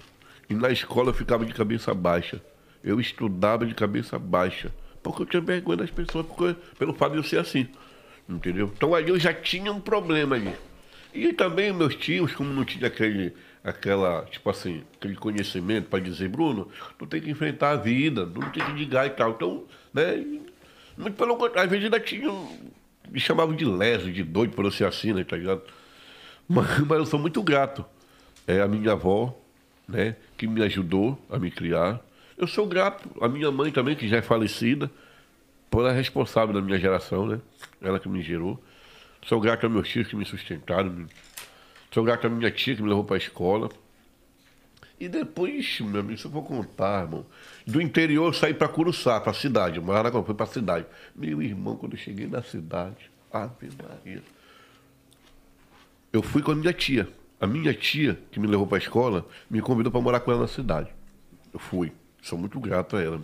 [0.49, 2.41] E na escola eu ficava de cabeça baixa.
[2.83, 4.73] Eu estudava de cabeça baixa.
[5.03, 7.69] Porque eu tinha vergonha das pessoas, porque, pelo fato de eu ser assim.
[8.29, 8.71] Entendeu?
[8.77, 10.55] Então aí eu já tinha um problema ali.
[11.15, 13.33] E também meus tios, como não tinha aquele,
[13.65, 16.69] aquela, tipo assim, aquele conhecimento para dizer, Bruno,
[16.99, 19.31] tu tem que enfrentar a vida, tu não tem que ligar e tal.
[19.31, 20.25] Então, né?
[20.97, 22.49] Muito pelo contrário, às vezes ainda tinham.
[23.11, 25.25] Me chamavam de leso, de doido por eu ser assim, né?
[25.25, 25.63] Tá ligado?
[26.49, 27.85] Mas, mas eu sou muito grato.
[28.47, 29.37] É a minha avó,
[29.89, 30.15] né?
[30.37, 32.01] Que me ajudou a me criar.
[32.37, 34.91] Eu sou grato à minha mãe também, que já é falecida,
[35.71, 37.41] por ela é responsável da minha geração, né?
[37.81, 38.63] Ela que me gerou.
[39.27, 41.07] Sou grato aos meus tios que me sustentaram.
[41.91, 43.71] Sou grato à minha tia que me levou para a escola.
[44.99, 47.27] E depois, meu amigo, se eu for contar, irmão,
[47.67, 49.81] do interior eu saí para Curuçá, para a cidade.
[49.81, 50.87] Lá foi para a cidade.
[51.15, 54.23] Meu irmão, quando eu cheguei na cidade, Ave Maria.
[56.13, 57.09] Eu fui com a minha tia.
[57.41, 60.43] A minha tia, que me levou para a escola, me convidou para morar com ela
[60.43, 60.89] na cidade.
[61.53, 61.93] Eu fui.
[62.23, 63.21] Sou muito grato a ela.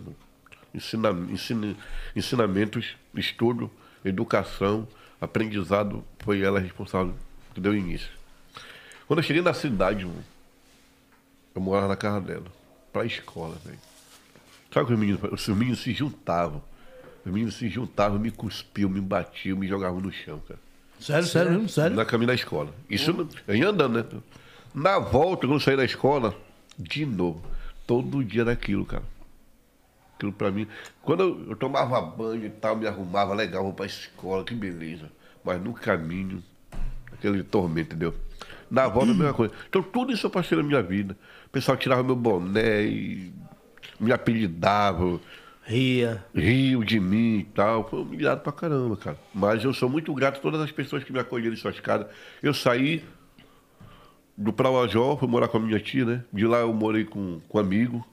[0.73, 1.75] Ensina, ensina,
[2.15, 3.69] ensinamentos, estudo,
[4.05, 4.87] educação,
[5.19, 7.15] aprendizado, foi ela responsável
[7.53, 8.09] que deu início.
[9.07, 10.23] Quando eu cheguei na cidade, irmão,
[11.55, 12.45] eu morava na casa dela,
[12.91, 13.79] pra escola, velho.
[14.73, 16.63] Sabe que os meninos, os meninos se juntavam.
[17.25, 20.59] Os meninos se juntavam, me cuspiam, me batiam, me jogavam no chão, cara.
[21.03, 21.67] Sério, sério, mesmo?
[21.67, 21.97] sério?
[21.97, 22.73] Na caminho da escola.
[22.89, 24.05] Isso eu ia andando, né?
[24.73, 26.33] Na volta, quando eu saí da escola,
[26.79, 27.43] de novo.
[27.85, 29.03] Todo dia era aquilo, cara.
[30.15, 30.65] Aquilo pra mim.
[31.01, 35.11] Quando eu, eu tomava banho e tal, me arrumava legal, vou pra escola, que beleza.
[35.43, 36.41] Mas no caminho,
[37.11, 38.15] aquele tormento, entendeu?
[38.71, 39.53] Na volta, a mesma coisa.
[39.67, 41.17] Então, tudo isso eu passei na minha vida.
[41.47, 43.33] O pessoal tirava meu boné e
[43.99, 45.19] me apelidava
[45.65, 46.23] Ria.
[46.35, 47.89] riam de mim e tal.
[47.89, 49.17] Foi humilhado pra caramba, cara.
[49.33, 52.07] Mas eu sou muito grato a todas as pessoas que me acolheram em suas casas.
[52.41, 53.03] Eu saí
[54.37, 56.23] do Prauajó, fui morar com a minha tia, né?
[56.33, 58.05] De lá eu morei com, com um amigo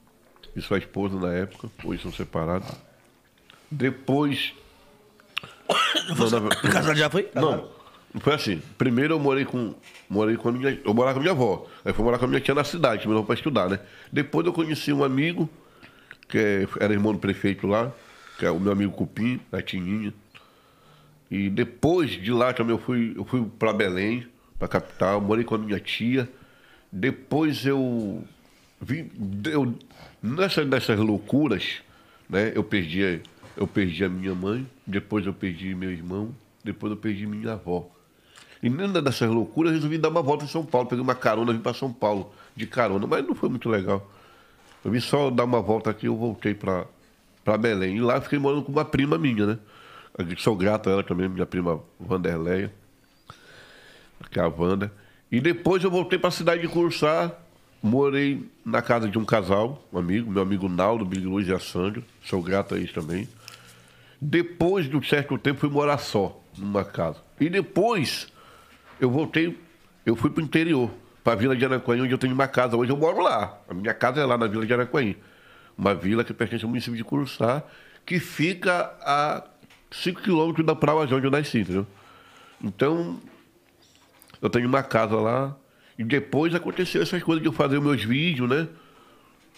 [0.55, 1.69] e sua esposa na época.
[1.83, 2.69] Hoje são separados.
[3.69, 4.53] Depois.
[6.17, 7.29] Não, na- Casado já foi?
[7.33, 7.69] não,
[8.19, 8.61] foi assim.
[8.77, 9.73] Primeiro eu morei com,
[10.09, 10.79] morei com a minha.
[10.83, 11.65] Eu morava com a minha avó.
[11.83, 13.79] Aí fui morar com a minha tia na cidade, levou pra estudar, né?
[14.11, 15.49] Depois eu conheci um amigo,
[16.31, 17.91] que é- era irmão do prefeito lá,
[18.39, 20.13] que é o meu amigo Cupim, a Tininha.
[21.29, 24.25] E depois de lá também eu fui, eu fui para Belém,
[24.57, 26.29] para capital, morei com a minha tia.
[26.91, 28.23] Depois eu
[28.81, 29.11] vi,
[29.45, 29.73] eu,
[30.21, 31.81] nessa, nessas loucuras,
[32.29, 32.51] né?
[32.55, 33.21] Eu perdi,
[33.55, 37.89] eu perdi a minha mãe, depois eu perdi meu irmão, depois eu perdi minha avó.
[38.63, 41.51] E numa dessas loucuras eu resolvi dar uma volta em São Paulo, peguei uma carona,
[41.51, 44.09] vim para São Paulo de carona, mas não foi muito legal.
[44.83, 46.87] Eu vim só dar uma volta aqui, eu voltei para
[47.59, 47.97] Belém.
[47.97, 49.59] E lá eu fiquei morando com uma prima minha, né?
[50.17, 52.73] Eu sou grato a ela também, minha prima Vanderleia,
[54.29, 54.91] que é a Wanda.
[55.31, 57.31] E depois eu voltei para a cidade de Cursar,
[57.81, 61.59] morei na casa de um casal, um amigo, meu amigo Naldo, Big Luz e a
[61.59, 62.03] Sandra.
[62.23, 63.29] Sou grato a eles também.
[64.19, 67.17] Depois de um certo tempo, fui morar só, numa casa.
[67.39, 68.27] E depois,
[68.99, 69.57] eu voltei,
[70.05, 70.91] eu fui para o interior,
[71.23, 72.75] para a Vila de Araquém, onde eu tenho uma casa.
[72.75, 73.59] Hoje eu moro lá.
[73.69, 75.15] A minha casa é lá na Vila de Araquém.
[75.77, 77.63] Uma vila que pertence ao município de Curuçá,
[78.05, 79.43] que fica a
[79.91, 81.87] 5 quilômetros da praia onde eu nasci, entendeu?
[82.63, 83.19] Então,
[84.41, 85.55] eu tenho uma casa lá.
[85.97, 88.67] E depois aconteceu essas coisas de eu fazer meus vídeos, né?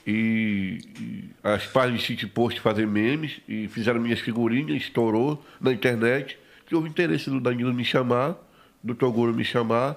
[0.06, 5.72] E, e as páginas de City Post fazer memes e fizeram minhas figurinhas, estourou na
[5.72, 6.38] internet.
[6.66, 8.36] que houve interesse do Danilo me chamar,
[8.84, 9.96] do Toguro me chamar,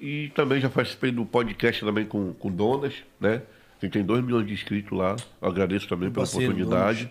[0.00, 3.42] e também já participei do podcast também com, com Donas, né?
[3.80, 5.14] A gente tem 2 milhões de inscritos lá.
[5.40, 7.10] Eu agradeço também pela parceiro, oportunidade.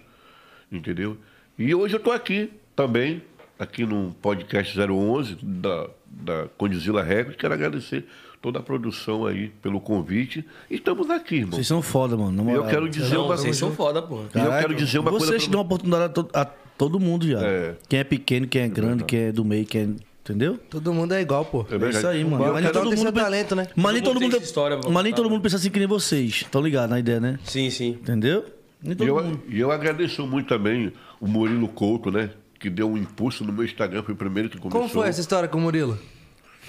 [0.71, 1.17] Entendeu?
[1.57, 3.21] E hoje eu estou aqui também,
[3.57, 7.37] aqui no podcast 011 da, da Condizila Records.
[7.37, 8.05] Quero agradecer
[8.41, 10.45] toda a produção aí pelo convite.
[10.69, 11.53] E estamos aqui, irmão.
[11.53, 12.49] Vocês são foda, mano.
[12.51, 14.23] E eu quero dizer Não, uma vocês são foda, pô.
[14.35, 15.49] E eu quero dizer uma Vocês coisa.
[15.49, 17.39] dão oportunidade a, to- a todo mundo já.
[17.41, 17.75] É.
[17.87, 20.06] Quem é pequeno, quem é grande, quem é do meio, quem é.
[20.29, 20.57] Entendeu?
[20.69, 21.65] Todo mundo é igual, pô.
[21.71, 22.51] É É isso aí, mano.
[22.51, 23.67] Mas nem um todo tem mundo pe- talento, né?
[23.75, 26.41] Mas nem Todo mundo tem história Mas nem todo mundo pensa assim que nem vocês.
[26.41, 27.39] Estão ligados na ideia, né?
[27.45, 27.91] Sim, sim.
[27.91, 28.43] Entendeu?
[28.83, 32.29] E eu, e eu agradeço muito também o Murilo Couto, né?
[32.59, 34.81] Que deu um impulso no meu Instagram, foi o primeiro que começou.
[34.81, 35.97] Como foi essa história com o Murilo?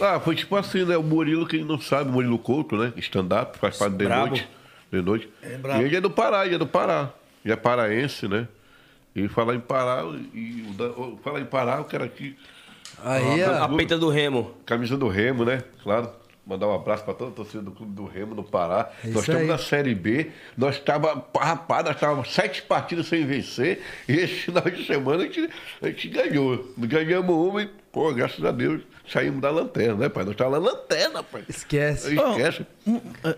[0.00, 0.96] Ah, foi tipo assim, né?
[0.96, 2.92] O Murilo, quem não sabe, o Murilo Couto, né?
[2.98, 4.48] Stand-up, faz parte de noite.
[4.92, 5.28] De noite.
[5.61, 5.82] brabo.
[5.82, 7.11] e ele é do Pará, ele é do Pará.
[7.44, 8.46] Ele é paraense, né?
[9.16, 12.36] E falar em Pará, e o o- falar em Pará, eu quero aqui.
[13.05, 13.76] Aí, A ó.
[13.76, 14.55] peita do Remo.
[14.66, 15.62] Camisa do Remo, né?
[15.82, 16.11] Claro.
[16.47, 18.91] Mandar um abraço para toda a torcida do Clube do Remo no Pará.
[19.05, 19.47] É nós estamos aí.
[19.49, 20.30] na Série B.
[20.57, 23.82] Nós estávamos, rapaz, nós estávamos sete partidas sem vencer.
[24.09, 25.51] E esse final de semana a gente,
[25.82, 26.72] a gente ganhou.
[26.78, 28.80] Ganhamos uma e, pô, graças a Deus,
[29.11, 30.24] saímos da lanterna, né, pai?
[30.24, 31.42] Nós estávamos na lanterna, pai.
[31.48, 32.14] Esquece.
[32.14, 32.66] Esquece.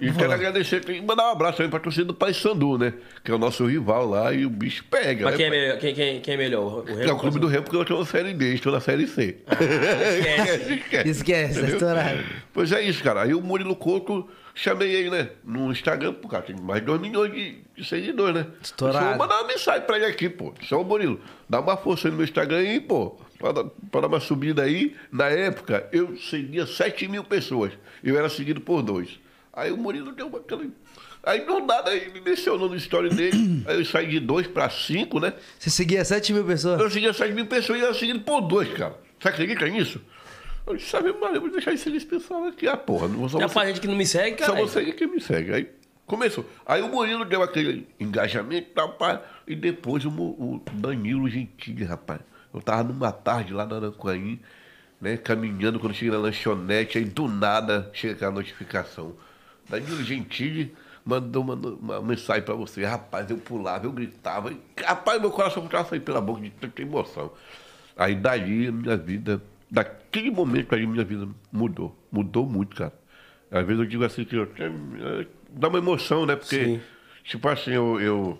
[0.00, 2.94] E quero agradecer e mandar um abraço também para a torcida do Paysandu, né?
[3.24, 5.24] Que é o nosso rival lá e o bicho pega.
[5.24, 5.78] Mas né, quem é melhor?
[5.78, 6.62] Quem, quem, quem é melhor?
[6.62, 7.02] O Remo?
[7.02, 9.38] É o clube do Remo, porque eu estou na Série D, estou na Série C.
[9.50, 10.72] esquece.
[10.80, 11.08] Esquece.
[11.08, 11.76] Esquece, Entendeu?
[11.76, 12.24] estourado.
[12.52, 13.22] Pois é isso, cara.
[13.22, 15.30] Aí o Murilo Couto, chamei ele, né?
[15.44, 18.46] No Instagram, pô, cara, tem mais de 2 milhões de, de seguidores, né?
[18.62, 19.04] Estourado.
[19.04, 20.52] Eu vou mandar uma mensagem pra ele aqui, pô.
[20.68, 23.16] Seu Murilo, dá uma força aí no meu Instagram aí, pô.
[23.40, 24.94] Pra, dar- uma subida aí.
[25.10, 27.72] Na época, eu seguia 7 mil pessoas.
[28.04, 29.18] Eu era seguido por dois.
[29.50, 30.40] Aí o Murilo deu uma.
[31.22, 33.64] Aí do nada ele me mencionou no story dele.
[33.66, 35.32] aí eu saí de dois pra cinco, né?
[35.58, 36.80] Você seguia 7 mil pessoas?
[36.80, 38.94] Eu seguia 7 mil pessoas e era seguido por dois, cara.
[39.18, 40.00] Você acredita nisso?
[40.66, 42.68] Eu disse, sabe, mano, eu vou deixar esse pessoal aqui.
[42.68, 44.52] Ah, porra, não vou só Já você, pra gente que não me segue, cara.
[44.52, 45.52] só você que me segue.
[45.52, 45.68] Aí
[46.06, 46.44] começou.
[46.66, 49.22] Aí o Murilo deu aquele engajamento pá.
[49.46, 52.20] E depois o, o Danilo Gentili, rapaz.
[52.52, 54.40] Eu tava numa tarde lá na Aranquaí,
[55.00, 59.14] né, caminhando, quando cheguei na lanchonete, aí do nada chega aquela notificação.
[59.68, 60.74] Danilo Gentili
[61.04, 62.84] mandou uma, uma mensagem pra você.
[62.84, 64.52] Rapaz, eu pulava, eu gritava.
[64.52, 67.32] E, rapaz, meu coração ficava sair pela boca de tanta emoção.
[67.96, 71.96] Aí dali a minha vida, daquele momento aí minha vida mudou.
[72.10, 72.92] Mudou muito, cara.
[73.50, 76.36] Às vezes eu digo assim que eu eh, dá uma emoção, né?
[76.36, 76.80] Porque, Sim.
[77.24, 78.38] tipo assim, eu, eu,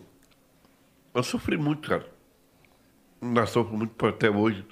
[1.14, 2.06] eu sofri muito, cara.
[3.20, 4.64] Ainda sofro muito até hoje.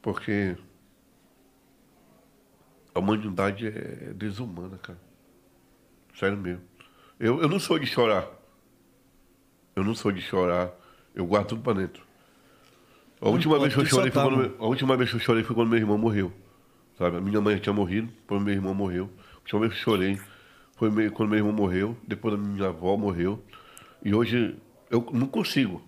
[0.00, 0.56] Porque
[2.94, 4.98] a humanidade é desumana, cara.
[6.18, 6.62] Sério mesmo.
[7.18, 8.26] Eu, eu não sou de chorar.
[9.74, 10.70] Eu não sou de chorar.
[11.14, 12.02] Eu guardo tudo pra dentro.
[13.20, 15.54] A última, vez que eu chorei foi quando, a última vez que eu chorei foi
[15.54, 16.32] quando meu irmão morreu.
[16.98, 17.16] Sabe?
[17.16, 19.08] A minha mãe tinha morrido, quando meu irmão morreu.
[19.34, 20.20] A última vez que eu chorei
[20.76, 23.42] foi meio- quando meu irmão morreu, depois a minha avó morreu.
[24.04, 24.56] E hoje
[24.90, 25.80] eu não consigo.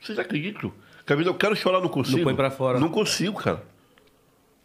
[0.00, 0.72] Vocês acreditam?
[1.14, 2.24] Vezes eu quero chorar, não consigo.
[2.24, 2.80] põe pra fora.
[2.80, 3.62] Não consigo, cara.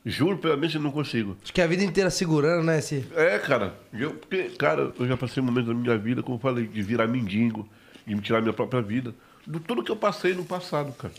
[0.03, 1.37] Juro, pela mente, eu não consigo.
[1.43, 2.79] Acho que a vida inteira segurando, né?
[2.79, 3.05] Esse...
[3.15, 3.75] É, cara.
[3.93, 7.05] Eu, porque, cara, eu já passei momentos da minha vida, como eu falei, de virar
[7.05, 7.69] mendigo,
[8.05, 9.13] de me tirar minha própria vida.
[9.45, 11.13] De tudo que eu passei no passado, cara.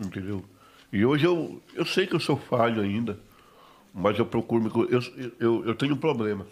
[0.00, 0.42] Entendeu?
[0.90, 3.18] E hoje eu, eu sei que eu sou falho ainda,
[3.92, 4.70] mas eu procuro me.
[4.90, 5.00] Eu,
[5.38, 6.46] eu, eu tenho um problema.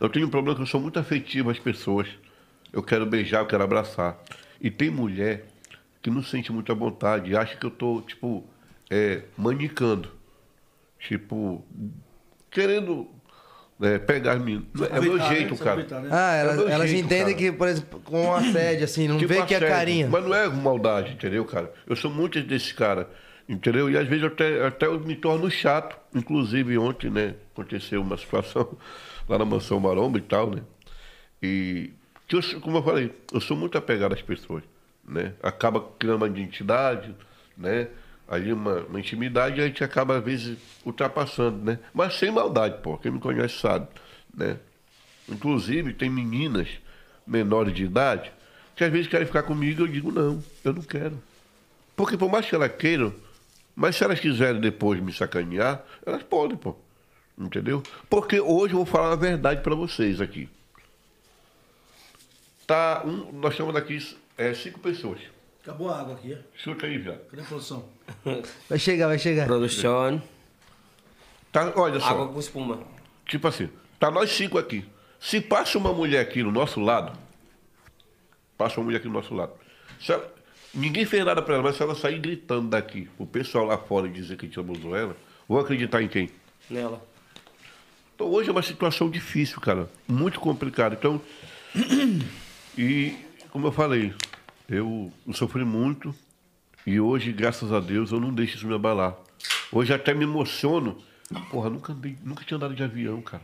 [0.00, 2.08] Eu tenho um problema que eu sou muito afetivo às pessoas.
[2.72, 4.18] Eu quero beijar, eu quero abraçar.
[4.58, 5.46] E tem mulher
[6.08, 8.44] que não sente muita vontade acha que eu tô, tipo,
[8.90, 10.10] é, manicando.
[10.98, 11.64] Tipo,
[12.50, 13.08] querendo
[13.80, 14.66] é, pegar as meninas.
[14.90, 15.56] É o meu jeito, né?
[15.56, 16.00] Se cara.
[16.00, 16.08] né?
[16.10, 17.36] Ah, É elas, meu elas jeito, entendem cara.
[17.36, 19.68] que, por exemplo, com assédio, assim, não Tipo vê que é assédio.
[19.76, 20.08] carinho.
[20.10, 21.72] Mas não é maldade, entendeu, cara?
[21.86, 23.08] Eu sou muito desse cara,
[23.48, 23.88] entendeu?
[23.90, 25.96] E às vezes eu até, até eu me torno chato.
[26.14, 28.76] Inclusive ontem, né, aconteceu uma situação
[29.28, 30.62] lá na Mansão Maromba e tal, né?
[31.42, 31.90] E,
[32.26, 34.64] que eu, como eu falei, eu sou muito apegado às pessoas,
[35.08, 35.32] né?
[35.42, 37.14] Acaba criando uma identidade,
[37.56, 37.88] né?
[38.28, 41.78] Ali uma, uma intimidade a gente acaba, às vezes, ultrapassando, né?
[41.94, 42.98] Mas sem maldade, pô.
[42.98, 43.88] Quem me conhece sabe,
[44.34, 44.58] né?
[45.28, 46.68] Inclusive, tem meninas
[47.26, 48.32] menores de idade
[48.78, 51.20] que às vezes querem ficar comigo eu digo, não, eu não quero.
[51.96, 53.12] Porque por mais que elas queiram,
[53.74, 56.76] mas se elas quiserem depois me sacanear, elas podem, pô.
[57.36, 57.82] Entendeu?
[58.08, 60.48] Porque hoje eu vou falar a verdade pra vocês aqui.
[62.68, 63.98] Tá, um, nós estamos aqui
[64.38, 65.20] é, cinco pessoas.
[65.62, 66.38] Acabou a água aqui, é?
[66.56, 67.20] Chuta aí, viado.
[67.30, 67.84] Cadê a produção?
[68.70, 69.46] Vai chegar, vai chegar.
[69.46, 70.22] Produção.
[71.52, 72.06] Tá, olha só.
[72.08, 72.82] Água com espuma.
[73.26, 73.68] Tipo assim,
[74.00, 74.84] tá nós cinco aqui.
[75.20, 77.18] Se passa uma mulher aqui no nosso lado,
[78.56, 79.52] passa uma mulher aqui do nosso lado.
[80.00, 80.38] Se ela-
[80.74, 84.06] Ninguém fez nada pra ela, mas se ela sair gritando daqui, o pessoal lá fora
[84.06, 85.16] dizer que a gente abusou ela,
[85.48, 86.30] vão acreditar em quem?
[86.68, 87.02] Nela.
[88.14, 89.88] Então hoje é uma situação difícil, cara.
[90.06, 90.94] Muito complicada.
[90.94, 91.20] Então,
[92.76, 93.16] e
[93.50, 94.12] como eu falei,
[94.68, 96.14] eu, sofri muito
[96.86, 99.14] e hoje, graças a Deus, eu não deixo isso me abalar.
[99.72, 100.96] Hoje até me emociono.
[101.50, 103.42] Porra, nunca, andei, nunca tinha andado de avião, cara.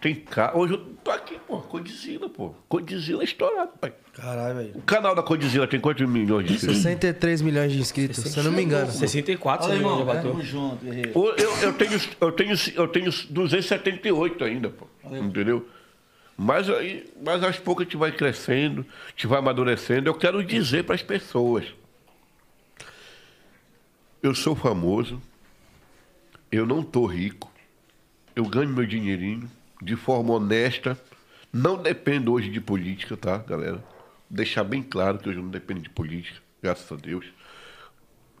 [0.00, 0.60] Tem carro.
[0.60, 2.54] Hoje eu tô aqui, pô, Codizila, pô.
[2.68, 3.92] Codizila é estourado, pai.
[4.12, 4.72] Caralho, velho.
[4.74, 6.82] O canal da Codizila tem quantos milhões de inscritos?
[6.82, 8.90] 63 milhões de inscritos, se eu não me engano.
[8.90, 10.02] 64, Fala, se não me irmão.
[10.02, 10.30] engano, já bateu.
[10.32, 14.86] Tamo junto, Eu, eu, tenho, eu, tenho, eu tenho 278 ainda, pô.
[15.04, 15.66] Entendeu?
[16.42, 16.68] Mas,
[17.22, 20.08] mas aos poucos a gente vai crescendo, a gente vai amadurecendo.
[20.08, 21.66] Eu quero dizer para as pessoas:
[24.22, 25.20] eu sou famoso,
[26.50, 27.52] eu não tô rico,
[28.34, 29.50] eu ganho meu dinheirinho
[29.82, 30.98] de forma honesta,
[31.52, 33.84] não dependo hoje de política, tá, galera?
[34.30, 37.26] Deixar bem claro que hoje eu não dependo de política, graças a Deus.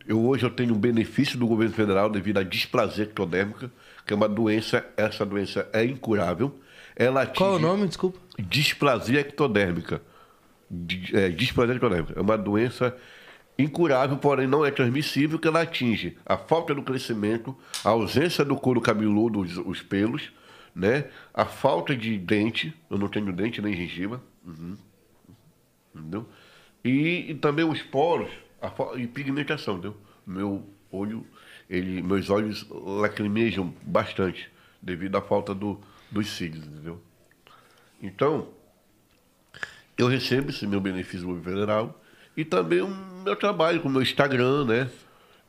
[0.08, 3.70] Eu hoje eu tenho um benefício do governo federal devido à displasia ectodérmica,
[4.06, 6.58] que é uma doença, essa doença é incurável.
[7.00, 7.86] Ela atinge Qual o nome?
[7.86, 8.18] Desculpa.
[8.38, 10.02] displasia ectodérmica.
[11.14, 12.12] É, displasia ectodérmica.
[12.14, 12.94] É uma doença
[13.58, 18.54] incurável, porém não é transmissível, que ela atinge a falta do crescimento, a ausência do
[18.54, 20.30] couro cabeludo, os, os pelos,
[20.74, 21.06] né?
[21.32, 24.76] a falta de dente, eu não tenho dente nem gengiva, uhum.
[25.94, 26.26] entendeu?
[26.84, 28.30] E, e também os poros
[28.60, 29.96] a e pigmentação, entendeu?
[30.26, 31.26] Meu olho,
[31.68, 34.50] ele, meus olhos lacrimejam bastante
[34.82, 35.80] devido à falta do,
[36.10, 37.00] dos cílios, entendeu?
[38.02, 38.48] Então,
[39.98, 42.00] eu recebo esse meu benefício do governo federal
[42.36, 42.88] e também o
[43.24, 44.88] meu trabalho com o meu Instagram, né?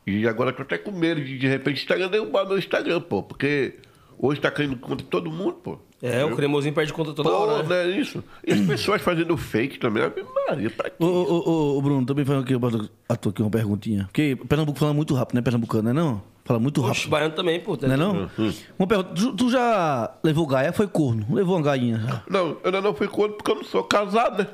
[0.05, 3.22] E agora tô até com medo de, de repente, o Instagram derrubar meu Instagram, pô,
[3.24, 3.76] porque
[4.18, 5.80] hoje tá caindo contra todo mundo, pô.
[6.01, 7.62] É, o cremosinho perde conta toda Pô, hora.
[7.62, 7.70] né?
[7.70, 8.24] não é isso?
[8.43, 10.01] E as pessoas fazendo fake também,
[10.47, 10.95] Maria, pra quê?
[10.99, 14.05] Ô, ô, ô, ô, Bruno, também fazendo aqui, eu boto- a tua aqui uma perguntinha.
[14.05, 15.43] Porque Pernambuco fala muito rápido, né?
[15.43, 16.24] Pernambucano, não é não?
[16.43, 17.09] Fala muito rápido.
[17.09, 17.77] baiano também, pô.
[17.81, 18.29] Não é não?
[18.77, 20.73] Uma pergunta, tu, tu já levou gaia?
[20.73, 21.25] Foi corno?
[21.29, 22.23] Levou uma gainha já?
[22.29, 24.47] Não, eu ainda não fui contra porque eu não sou casado, né?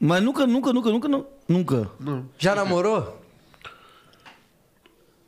[0.00, 1.90] Mas nunca, nunca, nunca, nunca, não- nunca.
[2.38, 3.20] Já namorou?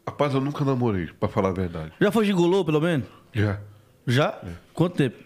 [0.06, 1.92] Rapaz, eu nunca namorei, pra falar a verdade.
[2.00, 3.06] Já foi gigolô, pelo menos?
[3.32, 3.60] Já.
[4.06, 4.38] Já?
[4.72, 5.16] Quanto tempo?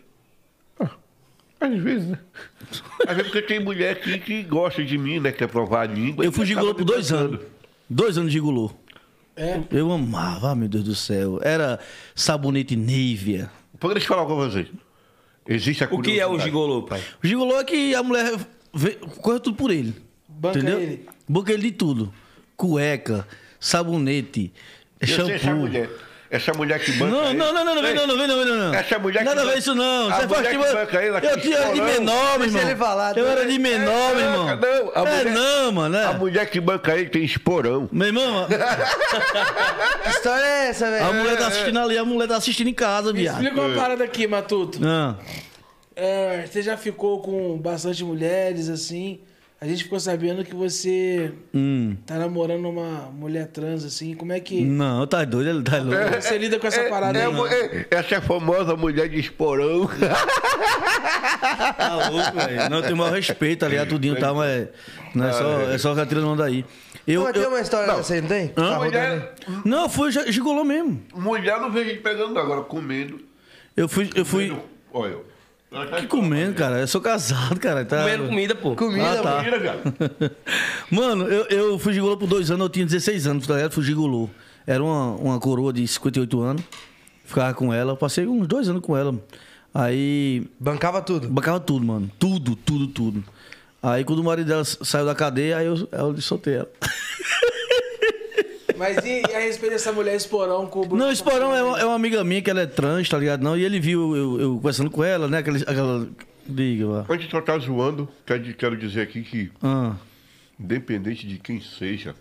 [1.61, 2.18] Às vezes, né?
[3.07, 5.30] Às vezes porque tem mulher aqui que gosta de mim, né?
[5.30, 6.24] Quer provar a língua.
[6.24, 7.39] Eu fui gigolô por dois anos.
[7.89, 8.72] Dois anos de gigolô.
[9.37, 9.61] É?
[9.70, 11.39] Eu amava, ah, meu Deus do céu.
[11.43, 11.78] Era
[12.14, 13.51] sabonete Nivea.
[13.80, 14.68] Deixa eu falar com vocês.
[15.49, 17.03] Existe a O que é o gigolô, pai?
[17.22, 18.33] O gigolô é que a mulher
[18.72, 19.95] vê- corre tudo por ele.
[20.28, 20.80] Banca entendeu?
[20.80, 21.07] ele.
[21.28, 22.12] Banca ele de tudo.
[22.57, 23.26] Cueca,
[23.59, 24.53] sabonete,
[25.01, 25.68] Eu shampoo.
[26.35, 27.35] Essa mulher que banca Não, ele.
[27.39, 28.74] não, não, não, não, vem não, não, vem não, vem não, não.
[28.74, 30.09] Essa mulher que Nada a ver banca- isso não.
[30.09, 32.57] a Você faz mulher que que banca ele, Eu tinha era de menor, meu Deixa
[32.59, 32.70] irmão.
[32.70, 34.47] ele falar, Eu era de menor, meu É, irmão.
[34.47, 36.18] não, a É mulher- não, mano, A né?
[36.18, 37.87] mulher que banca ele tem esporão.
[37.93, 38.47] Meu irmão,
[40.03, 41.05] Que história é essa, velho?
[41.07, 43.43] a mulher tá assistindo ali, a mulher tá assistindo em casa, viado.
[43.43, 44.78] Explica uma parada aqui, Matuto.
[44.83, 45.16] Ah,
[45.95, 49.20] É, você já ficou com bastante mulheres, assim.
[49.63, 51.97] A gente ficou sabendo que você hum.
[52.05, 54.13] tá namorando uma mulher trans, assim.
[54.13, 56.21] Como é que Não, tá doido, ele tá louco.
[56.21, 57.33] você lida com essa parada é, aí?
[57.33, 59.89] é, essa é a famosa mulher de esporão.
[61.77, 62.71] Tá louco, velho.
[62.71, 64.35] Não, tem o maior respeito ali, a tudinho, tá?
[64.35, 64.67] Mas
[65.15, 66.65] não é só, é só tirando onda aí.
[67.07, 68.49] Eu, Mas tem eu, uma história dessa aí, não tem?
[68.49, 68.91] Tá rodando aí.
[68.91, 69.35] mulher,
[69.65, 71.01] não, foi gigolô mesmo.
[71.15, 72.43] mulher não vejo gente pegando, não.
[72.43, 73.21] Agora comendo.
[73.77, 74.57] Eu fui, eu fui.
[74.93, 75.32] Olha.
[76.01, 76.81] Que comendo, cara?
[76.81, 77.85] Eu sou casado, cara.
[77.85, 77.99] Tá...
[78.03, 78.77] Comendo comida, pô.
[78.77, 79.23] Comida, Ah, tá.
[79.23, 79.39] mano.
[79.45, 80.37] Comida, viado.
[80.91, 83.73] Mano, eu, eu fui gigolô por dois anos, eu tinha 16 anos, tá ligado?
[83.73, 84.29] Fui gigolô.
[84.66, 86.62] Era uma, uma coroa de 58 anos.
[87.25, 89.14] Ficava com ela, passei uns dois anos com ela.
[89.73, 90.47] Aí.
[90.61, 91.29] Bancava tudo.
[91.29, 92.11] Bancava tudo, mano.
[92.18, 93.25] Tudo, tudo, tudo.
[93.83, 96.68] Aí quando o marido dela saiu da cadeia, aí eu, eu soltei ela.
[98.83, 101.05] Mas e, e a respeito dessa mulher esporão com o Bruno?
[101.05, 103.41] Não, Esporão é uma, é uma amiga minha que ela é trans, tá ligado?
[103.41, 105.39] Não, e ele viu eu, eu conversando com ela, né?
[105.39, 105.59] Aquela.
[105.59, 106.09] aquela...
[106.45, 107.07] Diga, lá.
[107.09, 109.95] Antes de só estar zoando, quero, quero dizer aqui que, Ah,
[110.59, 112.16] independente de quem seja,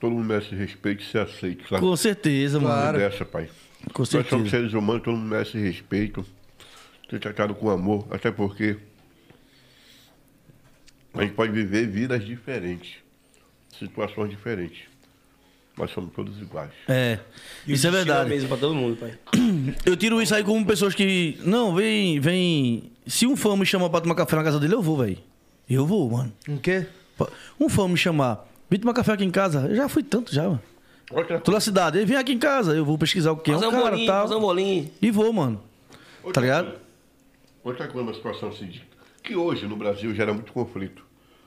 [0.00, 1.82] todo mundo merece respeito e ser aceito, sabe?
[1.82, 2.74] com certeza, mano.
[2.74, 2.98] Claro.
[2.98, 3.50] Dessa, pai.
[3.92, 4.48] Com Nós somos certeza.
[4.48, 6.24] seres humanos, todo mundo merece respeito,
[7.10, 8.78] ser tratado com amor, até porque
[11.12, 12.94] a gente pode viver vidas diferentes,
[13.78, 14.93] situações diferentes,
[15.76, 16.70] mas somos todos iguais.
[16.88, 17.18] É.
[17.66, 18.30] E Isso é destino verdade.
[18.30, 19.18] mesmo pra todo mundo, pai.
[19.84, 21.38] Eu tiro isso aí como pessoas que.
[21.44, 22.92] Não, vem, vem.
[23.06, 25.18] Se um fã me chamar pra tomar café na casa dele, eu vou, velho.
[25.68, 26.32] Eu vou, mano.
[26.48, 26.86] Um quê?
[27.60, 29.66] Um fã me chamar, vem tomar café aqui em casa.
[29.68, 30.62] Eu já fui tanto já, mano.
[31.10, 33.54] Outra, Tô na cidade, ele vem aqui em casa, eu vou pesquisar o que é
[33.54, 34.22] Fazer um um cara bolinho, tal.
[34.22, 34.90] fazer um bolinho.
[35.02, 35.62] E vou, mano.
[36.32, 36.74] Tá ligado?
[37.62, 38.70] outra coisa, uma situação assim,
[39.22, 41.04] que hoje no Brasil gera muito conflito.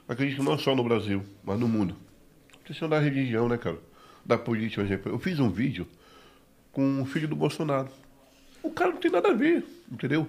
[0.07, 1.95] acredito que não só no Brasil, mas no mundo.
[2.65, 3.77] Questão da religião, né, cara?
[4.27, 5.11] Da política, por exemplo.
[5.13, 5.87] Eu fiz um vídeo
[6.73, 7.87] com o filho do Bolsonaro.
[8.61, 10.27] O cara não tem nada a ver, entendeu?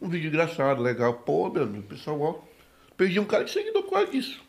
[0.00, 1.12] Um vídeo engraçado, legal.
[1.14, 2.38] Pô, meu amigo, pessoal, ó.
[2.96, 4.40] Perdi um cara de seguidor por causa disso.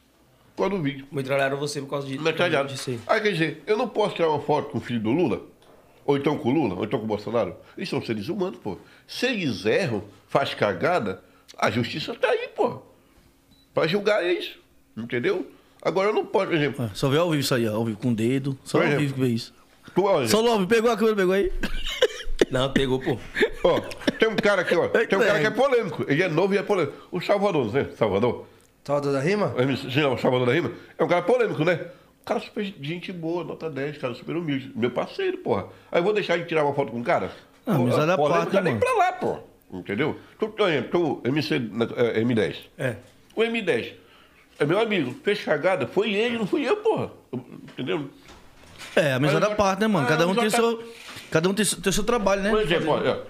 [0.56, 1.08] Por causa do vídeo.
[1.12, 2.70] Metralharam você por causa de, Metralhado.
[2.70, 3.00] disso aí.
[3.08, 5.42] Aí quer dizer, eu não posso tirar uma foto com o filho do Lula?
[6.06, 6.76] Ou então com o Lula?
[6.76, 7.56] Ou então com o Bolsonaro?
[7.76, 8.78] Eles são seres humanos, pô.
[9.08, 11.24] Se eles erram, faz cagada,
[11.58, 12.82] a justiça tá aí, pô.
[13.74, 14.52] Pra julgar eles.
[14.96, 15.50] Entendeu?
[15.82, 16.86] Agora eu não posso, por exemplo.
[16.86, 18.58] Ah, Só vê ao vivo isso aí, ó, ao vivo com o dedo.
[18.64, 19.02] Só Por ao exemplo.
[19.06, 19.54] vivo que vê isso.
[19.96, 21.52] Tu, olha, Só ao vivo, pegou a câmera, pegou aí?
[22.52, 23.18] Não, pegou, pô.
[23.64, 23.80] ó,
[24.20, 24.88] tem um cara aqui, ó.
[24.90, 26.06] Tem um cara que é polêmico.
[26.08, 26.94] Ele é novo e é polêmico.
[27.12, 27.88] O Salvador, né?
[27.98, 28.48] Salvador.
[28.84, 29.54] Salvador da Rima?
[29.92, 30.72] Sim, o Salvador da Rima.
[30.98, 31.88] É um cara polêmico, né?
[32.22, 34.72] O cara super gente boa, nota 10, cara super humilde.
[34.76, 35.68] Meu parceiro, porra.
[35.92, 37.32] Aí eu vou deixar de tirar uma foto com o cara?
[37.66, 38.86] Ah, à polêmico parte, é nem mano.
[38.86, 39.38] pra lá, pô.
[39.74, 40.18] Entendeu?
[40.38, 42.56] Tu, exemplo, tu, MC, né, é, M10.
[42.78, 42.96] É.
[43.36, 43.94] O M10
[44.60, 45.16] é meu amigo.
[45.24, 47.12] Fez cagada, foi ele, não fui eu, porra.
[47.34, 48.10] Entendeu?
[48.96, 50.06] É, a Mas à parte, né, mano?
[50.06, 50.94] ah, Cada um tem amizade seu.
[51.30, 52.50] Cada um tem, seu- tem seu trabalho, né?
[52.50, 53.22] Por exemplo, olha,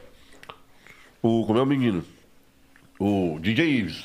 [1.21, 2.03] o, como é o menino?
[2.99, 4.03] O DJ Ives.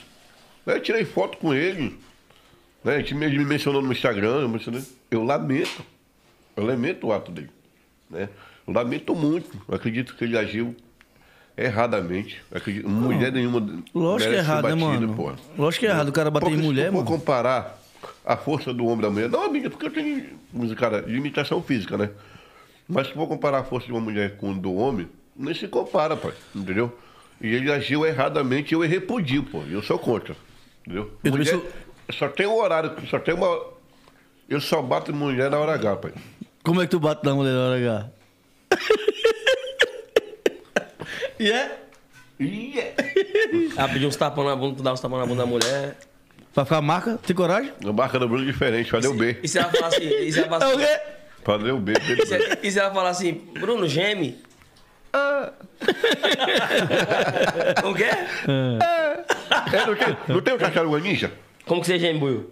[0.66, 1.98] Eu tirei foto com ele.
[2.84, 2.96] Né?
[2.96, 4.40] A gente me, ele me mencionou no Instagram.
[4.42, 4.82] Eu, mencionei.
[5.10, 5.82] eu lamento.
[6.56, 7.50] Eu lamento o ato dele.
[8.10, 8.28] Né?
[8.66, 9.50] Eu lamento muito.
[9.68, 10.74] Eu acredito que ele agiu
[11.56, 12.42] erradamente.
[12.52, 13.60] Acredito, mulher nenhuma.
[13.94, 15.14] Lógico que é errado, né, batida, mano?
[15.14, 15.36] porra.
[15.56, 17.16] Lógico que é errado o cara bater Porque em mulher, se tu for mano.
[17.16, 17.78] comparar
[18.24, 22.10] a força do homem da mulher, não, amiga, porque eu tenho cara, limitação física, né?
[22.88, 26.16] Mas se for comparar a força de uma mulher com do homem, nem se compara,
[26.16, 26.96] pai, entendeu?
[27.40, 30.36] E ele agiu erradamente, eu repudio, pô, e eu sou contra,
[30.84, 31.10] entendeu?
[31.24, 31.66] Eu mulher, sou-
[32.12, 33.60] só tem um horário, só tem uma...
[34.48, 36.12] Eu só bato em mulher na hora H, pai.
[36.62, 38.10] Como é que tu bate na mulher na hora H?
[41.38, 41.78] E é?
[42.40, 42.94] E é.
[43.76, 45.96] Ah, pedir uns tapão na bunda, tu dá uns tapão na bunda da mulher.
[46.54, 47.18] Pra ficar marca?
[47.18, 47.72] Tem coragem?
[47.86, 49.38] A marca do Bruno é diferente, fazer o B.
[49.42, 51.00] E se ela falar assim, e se ela falar É o assim, quê?
[51.44, 51.92] Fazer o B.
[51.92, 54.40] B, e se, e se ela falar assim, Bruno, geme?
[57.84, 58.04] O quê?
[58.04, 61.32] É, não, tem, não tem o tartaruga ninja?
[61.66, 62.50] Como que você geme, Buiu?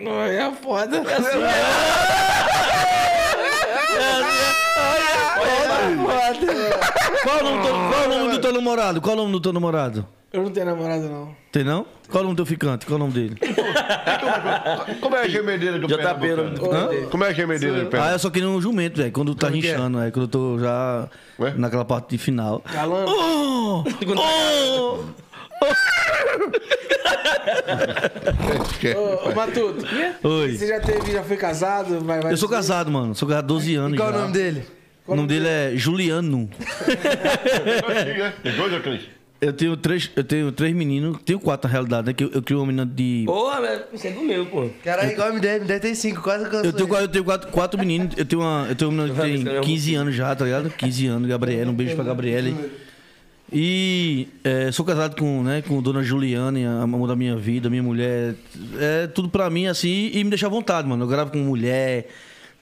[0.00, 1.02] Não, é foda.
[6.06, 9.00] Qual o nome do teu- qual o nome do teu namorado?
[9.00, 10.06] Qual o nome do teu namorado?
[10.32, 11.34] Eu não tenho namorada, não.
[11.50, 11.86] Tem não?
[12.10, 12.84] Qual o nome do teu ficante?
[12.84, 13.36] Qual o nome dele?
[15.00, 16.92] Como é a gemedeira do JP, Pernambucano?
[16.92, 17.06] Hã?
[17.08, 18.14] Como é a gemedeira do Ah, Pernambucano?
[18.14, 19.12] eu só queria um jumento, velho.
[19.12, 19.70] Quando tá Como que é?
[19.72, 20.10] rinchando, é?
[20.10, 21.54] Quando eu tô já Ué?
[21.56, 22.62] naquela parte de final.
[22.70, 23.06] Galã.
[23.08, 23.84] Oh!
[24.16, 25.04] Oh!
[28.96, 29.86] Ô, ô, Matuto,
[30.22, 30.56] Oi.
[30.56, 32.00] você já teve, já foi casado?
[32.00, 33.14] Vai, vai Eu sou casado, mano.
[33.14, 34.16] Sou casado há 12 anos E qual já.
[34.16, 34.66] o nome dele?
[35.06, 36.48] O nome dele é Juliano.
[38.42, 39.00] Tem dois ou três?
[39.38, 42.12] Eu tenho três, eu tenho três meninos, tenho quatro na realidade, né?
[42.14, 43.24] Que eu, eu crio uma menina de.
[43.26, 44.70] Porra, você é do meu, pô.
[44.82, 47.78] Caralho, igual a M10, M10 tem 5, quase que eu tenho, eu tenho quatro, quatro
[47.78, 50.70] meninos, eu tenho uma, eu tenho uma menina que tem 15 anos já, tá ligado?
[50.70, 52.56] 15 anos, Gabriela, um beijo pra Gabriele.
[53.52, 57.82] E é, sou casado com, né, com Dona Juliane, a amor da minha vida, minha
[57.82, 58.34] mulher.
[58.80, 61.04] É tudo pra mim, assim, e me deixa à vontade, mano.
[61.04, 62.08] Eu gravo com mulher,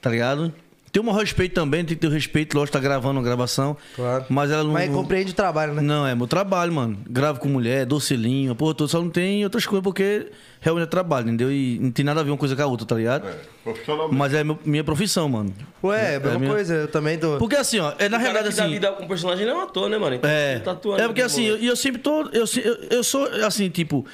[0.01, 0.53] tá ligado?
[0.95, 3.75] Tem um maior respeito também, tem que ter o respeito, lógico, tá gravando uma gravação.
[3.97, 4.23] Claro.
[4.29, 4.71] Mas ela não.
[4.71, 5.81] Mas compreende o trabalho, né?
[5.81, 6.97] Não, é meu trabalho, mano.
[7.09, 10.27] Gravo com mulher, dou selinho, porra, toda, só não tem outras coisas porque
[10.61, 11.51] realmente é trabalho, entendeu?
[11.51, 13.27] E não tem nada a ver uma coisa com a outra, tá ligado?
[13.61, 14.15] Profissionalmente.
[14.15, 15.53] Mas é meu- minha profissão, mano.
[15.83, 17.37] Ué, é a mesma minha- coisa, eu também tô.
[17.39, 18.71] Porque assim, ó, é na O cara realidade assim.
[18.71, 20.15] vida com o personagem não é um ator, né, mano?
[20.15, 20.59] Então, É.
[20.59, 22.21] tá atuando É porque no assim, eu, eu sempre tô.
[22.31, 24.05] Eu, eu, eu sou assim, tipo.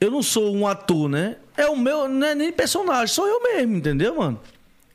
[0.00, 1.36] Eu não sou um ator, né?
[1.56, 2.08] É o meu.
[2.08, 4.40] Não é nem personagem, sou eu mesmo, entendeu, mano?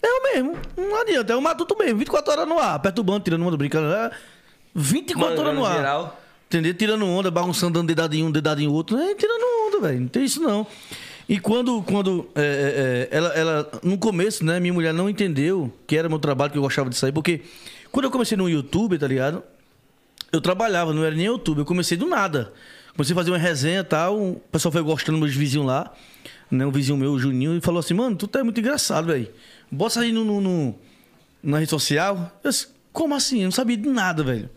[0.04, 0.58] É eu mesmo.
[0.78, 1.34] Não adianta.
[1.34, 2.00] É o matuto mesmo.
[2.00, 3.94] 24 horas no ar, perturbando, tirando onda, brincando.
[3.94, 4.12] É
[4.74, 5.76] 24 horas no ar.
[5.76, 6.22] geral.
[6.48, 6.74] Entendeu?
[6.74, 8.98] Tirando onda, bagunçando, dando dedado em um, dedado em outro.
[8.98, 10.02] É, tirando onda, velho.
[10.02, 10.68] Não tem isso, não.
[11.32, 15.72] E quando, quando é, é, é, ela, ela, no começo, né, minha mulher não entendeu
[15.88, 17.42] que era meu trabalho, que eu gostava de sair, porque
[17.90, 19.42] quando eu comecei no YouTube, tá ligado?
[20.30, 22.52] Eu trabalhava, não era nem YouTube, eu comecei do nada.
[22.94, 25.94] Comecei a fazer uma resenha e tal, o pessoal foi gostando, meus vizinhos lá,
[26.50, 29.30] né, um vizinho meu, o Juninho, e falou assim, mano, tu tá muito engraçado, velho.
[29.72, 30.76] Bota aí no, no, no-
[31.42, 32.32] na rede social.
[32.44, 33.40] Eu disse, como assim?
[33.40, 34.50] Eu não sabia de nada, velho.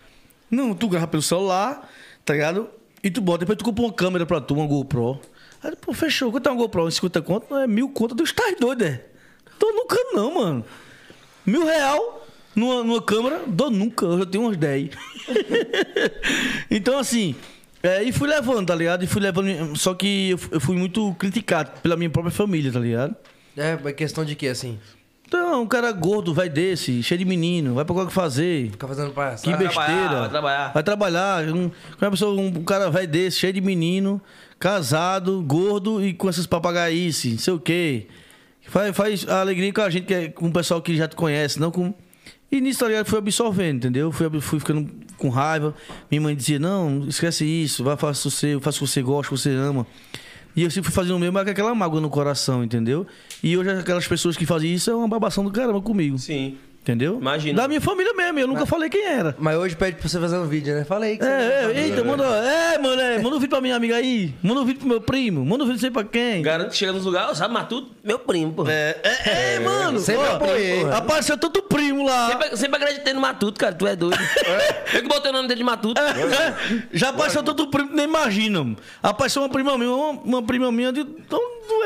[0.50, 1.88] Não, tu grava pelo celular,
[2.24, 2.68] tá ligado?
[3.02, 5.20] E tu bota, depois tu compra uma câmera pra tu, uma GoPro.
[5.62, 6.30] Aí, pô, fechou.
[6.30, 6.90] Quanto é uma GoPro?
[6.90, 7.46] 50 conto?
[7.50, 8.14] Não é mil conto.
[8.14, 9.04] Tu estás doido, é?
[9.58, 10.64] Tô nunca não, mano.
[11.46, 14.04] Mil real numa, numa câmera, dou nunca.
[14.06, 14.90] Eu já tenho uns 10.
[16.70, 17.34] então, assim,
[17.82, 19.04] é, e fui levando, tá ligado?
[19.04, 19.76] E fui levando.
[19.76, 23.14] Só que eu fui muito criticado pela minha própria família, tá ligado?
[23.56, 24.78] É, mas questão de quê, assim?
[25.26, 28.70] Então, um cara gordo, vai desse, cheio de menino, vai pra qualquer fazer.
[28.70, 29.42] Ficar fazendo palhaçada.
[29.42, 30.20] Que Vai trabalhar, besteira.
[30.20, 30.72] vai trabalhar.
[30.72, 31.48] Vai trabalhar.
[31.48, 31.70] Um,
[32.00, 34.20] uma pessoa, um cara vai desse, cheio de menino,
[34.58, 38.06] casado, gordo e com essas papagaices, não sei o quê.
[38.66, 41.58] Faz, faz alegria com a gente, que é com o pessoal que já te conhece,
[41.60, 41.92] não com.
[42.50, 43.06] E nisso, tá ligado?
[43.06, 44.12] Fui absorvendo, entendeu?
[44.12, 45.74] Fui, fui ficando com raiva.
[46.10, 49.34] Minha mãe dizia: Não, esquece isso, vai faça o seu, faça o que você gosta,
[49.34, 49.86] o que você ama.
[50.56, 53.06] E eu sempre fui fazendo o mesmo, mas aquela mágoa no coração, entendeu?
[53.42, 56.18] E hoje aquelas pessoas que fazem isso é uma babação do caramba comigo.
[56.18, 56.56] Sim.
[56.84, 57.16] Entendeu?
[57.18, 57.62] Imagina.
[57.62, 59.34] Da minha família mesmo, eu nunca falei quem era.
[59.38, 60.84] Mas hoje pede pra você fazer um vídeo, né?
[60.84, 62.22] Fala aí que você É, é, eita, manda.
[62.24, 64.34] É, mano, é, manda um vídeo pra minha amiga aí.
[64.42, 65.42] Manda um vídeo pro meu primo.
[65.46, 66.42] Manda um vídeo não sei pra quem.
[66.42, 68.68] Garanto que chega nos lugares, sabe, mas tudo, meu primo, pô.
[68.68, 69.98] É, é, é, mano.
[69.98, 70.84] Sempre ó, apoiei.
[70.92, 72.28] Apareceu tanto primo lá.
[72.32, 74.18] Sempre, sempre acreditei no Matuto, cara, tu é doido.
[74.92, 75.98] Eu que botei o nome dele de Matuto.
[75.98, 76.54] É,
[76.92, 78.58] Já apareceu tanto primo nem imagina.
[78.58, 78.76] mano.
[79.02, 81.00] Apareceu uma prima minha, uma, uma prima minha de.
[81.00, 81.40] Então,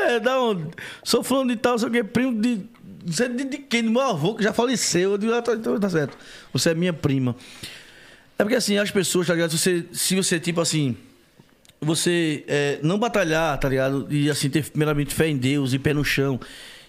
[0.09, 0.65] é, da onde?
[1.05, 2.61] Sou fulano de tal, sei o que, primo de.
[3.05, 5.11] Não sei de, de quem, do meu avô, que já faleceu.
[5.11, 6.17] Eu digo, ah, tá, então tá certo.
[6.53, 7.35] Você é minha prima.
[8.37, 9.51] É porque assim, as pessoas, tá ligado?
[9.51, 10.95] Se você, se você tipo assim.
[11.81, 14.05] Você é, não batalhar, tá ligado?
[14.09, 16.37] E assim, ter primeiramente fé em Deus e pé no chão.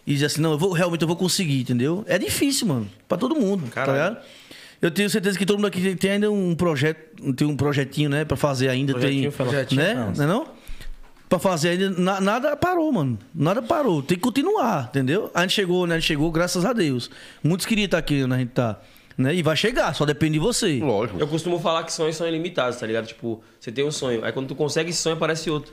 [0.05, 2.05] E dizer assim, não, eu vou, realmente eu vou conseguir, entendeu?
[2.09, 2.91] É difícil, mano.
[3.07, 3.93] Pra todo mundo, Caralho.
[3.93, 4.27] tá ligado?
[4.83, 8.09] Eu tenho certeza que todo mundo aqui tem- tem ainda um projeto, tem um projetinho,
[8.11, 8.93] né, pra fazer ainda.
[8.95, 9.47] Projetinho tem.
[9.47, 9.95] Projetinho né?
[10.17, 10.47] Não é não?
[11.31, 13.17] Pra fazer ainda, na- nada parou, mano.
[13.33, 14.03] Nada parou.
[14.03, 15.31] Tem que continuar, entendeu?
[15.33, 15.95] A gente chegou, né?
[15.95, 17.09] A gente chegou, graças a Deus.
[17.43, 18.79] Muitos queriam estar aqui onde a gente tá.
[19.17, 19.35] Né?
[19.37, 20.79] E vai chegar, só depende de você.
[20.81, 21.21] Lógico.
[21.21, 23.07] Eu costumo falar que sonhos são ilimitados, tá ligado?
[23.07, 25.73] Tipo, você tem um sonho, aí quando tu consegue esse sonho, aparece outro.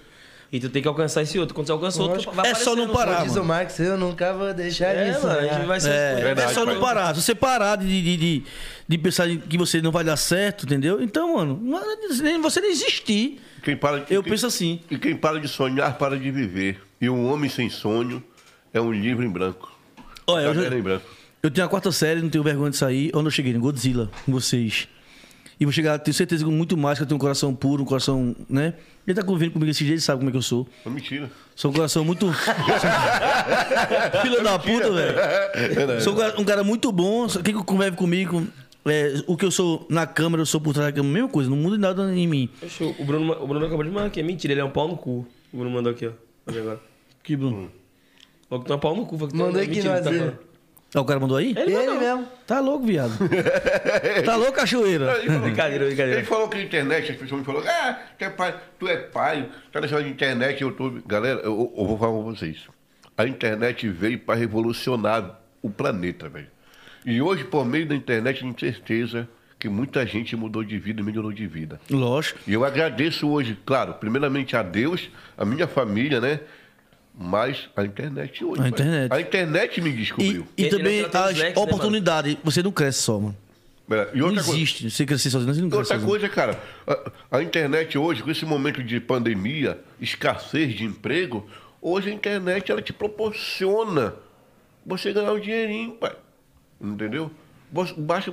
[0.52, 1.54] E tu tem que alcançar esse outro.
[1.54, 3.24] Quando você alcança outro, vai É só não parar.
[3.26, 3.44] Diz o.
[3.44, 5.22] Marx, eu nunca vou deixar É, isso.
[5.28, 5.90] mano, a gente vai ser...
[5.90, 7.14] É, Verdade, é só não parar.
[7.16, 8.44] Se você parar de, de, de,
[8.88, 11.02] de pensar em que você não vai dar certo, entendeu?
[11.02, 13.40] Então, mano, é nem você nem existir.
[13.64, 14.80] Quem para, Eu quem- penso assim.
[14.90, 16.80] E quem para de sonhar, para de viver.
[17.02, 18.24] E um homem sem sonho
[18.74, 19.72] é um livro em branco.
[20.26, 21.06] Olha, eu, já- em branco.
[21.44, 23.12] eu tenho a quarta série, não tenho vergonha de sair.
[23.14, 23.52] Onde eu cheguei?
[23.54, 24.88] No Godzilla, com vocês.
[25.60, 27.86] E vou chegar, tenho certeza que muito mais, que eu tenho um coração puro, um
[27.86, 28.76] coração, né?
[29.08, 30.68] Ele tá convivendo comigo esse dia, ele sabe como é que eu sou.
[30.86, 31.32] É mentira.
[31.56, 32.28] Sou um coração muito.
[34.22, 36.02] Filha da puta, velho.
[36.02, 37.28] Sou um cara, um cara muito bom.
[37.44, 38.46] Quem convive comigo,
[38.90, 41.50] é, o que eu sou na câmera, eu sou por trás da câmera, mesma coisa,
[41.50, 42.50] não muda nada em mim.
[42.64, 44.20] Oxe, O Bruno, o Bruno acabou de mandar aqui.
[44.20, 45.26] É mentira, ele é um pau no cu.
[45.54, 46.12] O Bruno mandou aqui, ó.
[46.48, 46.80] Olha agora.
[47.24, 47.72] Que Bruno?
[48.50, 49.18] Falou que tu é um pau no cu.
[49.18, 50.40] falou que tu é- Mandou aqui mentira, que tá falando.
[50.96, 51.54] Ah, o cara mandou aí?
[51.58, 52.26] Ele Ele mesmo.
[52.48, 53.12] Tá louco, viado.
[54.26, 55.20] tá louco, cachoeira?
[55.42, 56.24] Brincadeira, Ele brincadeira.
[56.26, 59.50] falou que a internet, as pessoas me falaram, ah, tu é pai, tu é pai,
[59.72, 61.04] tá deixando de internet, YouTube.
[61.06, 62.58] Galera, eu, eu vou falar com vocês.
[63.18, 66.48] A internet veio para revolucionar o planeta, velho.
[67.08, 71.04] E hoje, por meio da internet, tenho certeza que muita gente mudou de vida e
[71.06, 71.80] melhorou de vida.
[71.90, 72.38] Lógico.
[72.46, 76.42] E eu agradeço hoje, claro, primeiramente a Deus, a minha família, né?
[77.18, 78.62] Mas a internet hoje.
[78.62, 79.14] A internet.
[79.14, 80.46] A internet me E, descobriu.
[80.58, 82.36] e Ele também as né, oportunidades.
[82.44, 83.38] Você não cresce só, mano.
[83.90, 84.90] É, e Não outra coisa- existe.
[84.92, 86.10] Você crescer sozinho, você não cresce Outra sozinho.
[86.10, 86.62] coisa, cara,
[87.32, 91.48] a, a internet hoje, com esse momento de pandemia, escassez de emprego,
[91.82, 94.14] hoje a internet ela te proporciona
[94.86, 96.12] você ganhar um dinheirinho, pai.
[96.80, 97.32] Entendeu?
[97.72, 98.32] Você- você.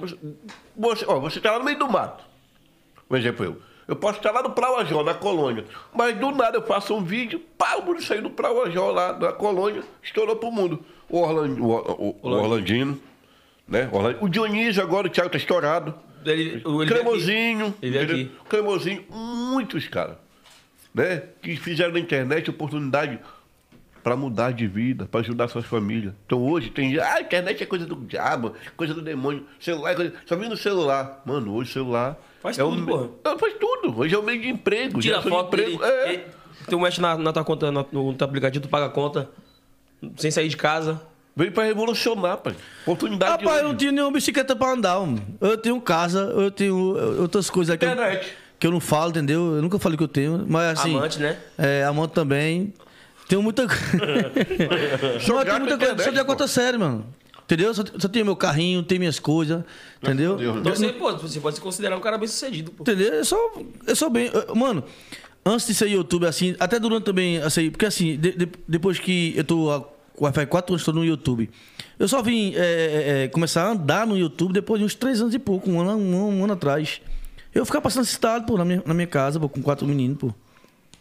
[0.76, 2.24] Você, ó, você tá lá no meio do mato.
[3.08, 3.62] Por exemplo, eu.
[3.86, 5.66] Eu posso estar lá no Prauajó, na colônia.
[5.94, 9.30] Mas do nada eu faço um vídeo, pá, o mundo saiu do Prauajó lá da
[9.30, 10.82] colônia, estourou pro mundo.
[11.06, 12.98] O, Orland, o, o- o Orlandino,
[13.68, 13.86] né?
[14.22, 15.94] O Dionísio agora, o Thiago tá estourado.
[16.24, 16.86] Ele, ele.
[16.86, 17.74] Cremosinho.
[17.82, 18.32] Ele.
[18.48, 20.18] Cremosinho, muitos, cara.
[20.94, 21.22] Né?
[21.42, 23.18] Que fizeram na internet oportunidade
[24.04, 26.12] para mudar de vida, para ajudar suas famílias.
[26.26, 26.96] Então hoje tem.
[26.98, 29.44] Ah, a internet é coisa do diabo, coisa do demônio.
[29.58, 30.12] Celular é coisa.
[30.26, 31.22] Só vem no celular.
[31.24, 32.16] Mano, hoje o celular.
[32.42, 32.86] Faz é tudo, o...
[32.86, 33.08] porra.
[33.24, 33.98] Não, faz tudo.
[33.98, 35.00] Hoje é o meio de emprego.
[35.00, 35.74] Tira de foto dele.
[35.74, 35.92] emprego.
[35.92, 36.12] É.
[36.12, 36.24] ele-
[36.68, 39.28] Tu mexe na, na tua conta, no, no teu aplicativo, tu paga a conta,
[40.16, 41.00] sem sair de casa.
[41.36, 42.54] Veio para revolucionar, pai.
[42.82, 43.72] Oportunidade de Rapaz, eu hoje.
[43.72, 45.20] não tenho nenhuma bicicleta pra andar, mano.
[45.40, 46.76] Eu tenho casa, eu tenho
[47.20, 48.32] outras coisas que eu, Internet.
[48.60, 49.56] que eu não falo, entendeu?
[49.56, 50.96] Eu nunca falei que eu tenho, mas assim...
[50.96, 51.36] Amante, né?
[51.58, 52.72] É, amante também.
[53.28, 53.82] Tenho muita coisa.
[55.28, 56.04] Não, tenho muita coisa.
[56.04, 56.24] Só de pô.
[56.26, 57.06] quarta série, mano.
[57.44, 57.74] Entendeu?
[57.74, 59.62] Só, só tenho meu carrinho, tenho minhas coisas,
[60.02, 60.36] entendeu?
[60.36, 60.56] Deus.
[60.58, 62.82] Então você, pô, você pode se considerar um cara bem sucedido, pô.
[62.82, 63.12] Entendeu?
[63.12, 64.30] Eu sou, eu sou bem.
[64.32, 64.82] eu- Mano,
[65.44, 69.34] antes de ser YouTube, assim, até durante também, assim, porque assim, de- de- depois que
[69.36, 69.84] eu tô há
[70.18, 71.50] Wi-Fi 4 anos tô no YouTube,
[71.98, 75.20] eu só vim é, é, é, começar a andar no YouTube depois de uns 3
[75.20, 77.02] anos e pouco, um ano, um, um ano atrás.
[77.54, 80.34] Eu ficava passando necessitado, pô, na minha, na minha casa, pô, com quatro meninos, pô.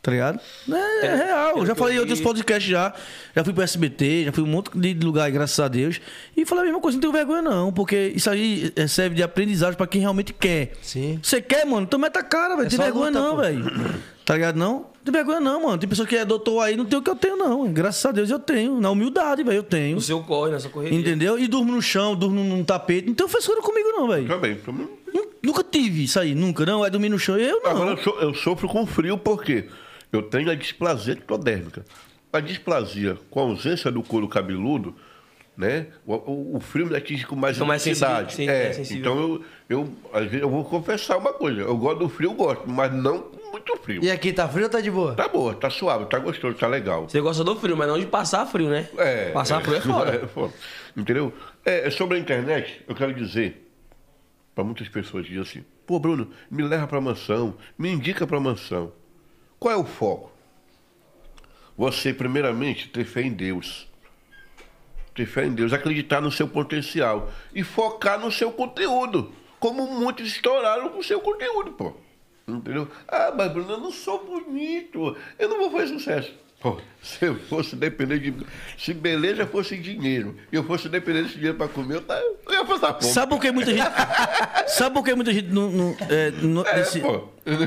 [0.03, 0.37] Tá ligado?
[0.69, 1.57] É, é real.
[1.59, 2.93] Eu já falei em eu outros podcasts já.
[3.33, 6.01] Já fui pro SBT, já fui um monte de lugar, graças a Deus.
[6.35, 7.71] E falei a mesma coisa, não tenho vergonha, não.
[7.71, 10.73] Porque isso aí é, serve de aprendizagem pra quem realmente quer.
[10.81, 11.19] Sim.
[11.23, 11.83] Você quer, mano?
[11.83, 12.67] Então meta a cara, velho.
[12.67, 14.03] É tem vergonha luta, não, velho.
[14.25, 14.73] Tá ligado, não?
[14.75, 15.77] Não tem vergonha não, mano.
[15.77, 17.67] Tem pessoa que é doutor aí, não tem o que eu tenho, não.
[17.73, 18.79] Graças a Deus eu tenho.
[18.79, 19.97] Na humildade, velho, eu tenho.
[19.97, 20.97] O seu corre, na sua correria.
[20.97, 21.37] Entendeu?
[21.37, 23.07] E durmo no chão, durmo num tapete.
[23.07, 24.25] Não tem frescura comigo, não, velho.
[24.25, 24.55] Também.
[24.55, 24.87] também.
[25.13, 26.65] Nu- Nunca tive isso aí, nunca.
[26.65, 27.37] Não, é dormir no chão.
[27.37, 27.71] Eu não.
[27.71, 29.65] Agora eu, so- eu sofro com frio porque
[30.13, 31.83] eu tenho a displasia ectodérmica.
[32.31, 34.95] A displasia com a ausência do couro cabeludo,
[35.57, 35.87] né?
[36.05, 38.33] O, o, o frio me atinge com mais intensidade.
[38.33, 41.61] sensível, é, é então eu, eu, às vezes, eu vou confessar uma coisa.
[41.61, 44.03] Eu gosto do frio, eu gosto, mas não com muito frio.
[44.03, 45.15] E aqui, tá frio ou tá de boa?
[45.15, 47.07] Tá boa, tá suave, tá gostoso, tá legal.
[47.09, 48.87] Você gosta do frio, mas não de passar frio, né?
[48.97, 50.27] É, Passar frio é foda.
[50.27, 50.53] foda.
[50.95, 51.33] Entendeu?
[51.65, 53.63] É, sobre a internet, eu quero dizer
[54.53, 58.91] para muitas pessoas dizem assim: pô, Bruno, me leva para mansão, me indica para mansão.
[59.63, 60.29] Qual é o foco?
[61.77, 63.87] Você, primeiramente, ter fé em Deus.
[65.15, 69.31] Ter fé em Deus, acreditar no seu potencial e focar no seu conteúdo.
[69.61, 71.93] Como muitos estouraram com o seu conteúdo, pô.
[72.45, 72.89] Entendeu?
[73.07, 75.15] Ah, mas Bruno, eu não sou bonito.
[75.39, 76.33] Eu não vou fazer sucesso.
[76.63, 78.33] Pô, se eu fosse depender de.
[78.77, 82.53] Se beleza fosse dinheiro e eu fosse depender desse dinheiro pra comer, eu, tá- eu
[82.53, 83.11] ia passar fome.
[83.11, 83.83] Sabe por que muita gente.
[84.71, 85.69] sabe por que muita gente não.
[85.69, 87.01] não, é, não- É, nesse-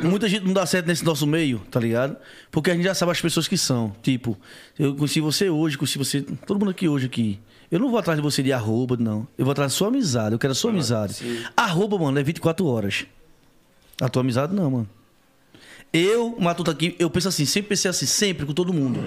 [0.03, 2.17] muita gente não dá certo nesse nosso meio, tá ligado?
[2.51, 3.95] Porque a gente já sabe as pessoas que são.
[4.03, 4.35] Tipo,
[4.79, 6.23] eu conheci você hoje, conheci você.
[6.47, 7.39] Todo mundo aqui hoje aqui.
[7.71, 9.29] Eu não vou atrás de você de arroba, não.
[9.37, 10.33] Eu vou atrás da sua amizade.
[10.35, 11.17] Eu quero a sua amizade.
[11.55, 13.05] Arroba, mano, é 24 horas.
[14.01, 14.89] A tua amizade, não, mano.
[15.97, 19.01] Eu, Matuta aqui, eu penso assim, sempre pensei assim, sempre com todo mundo.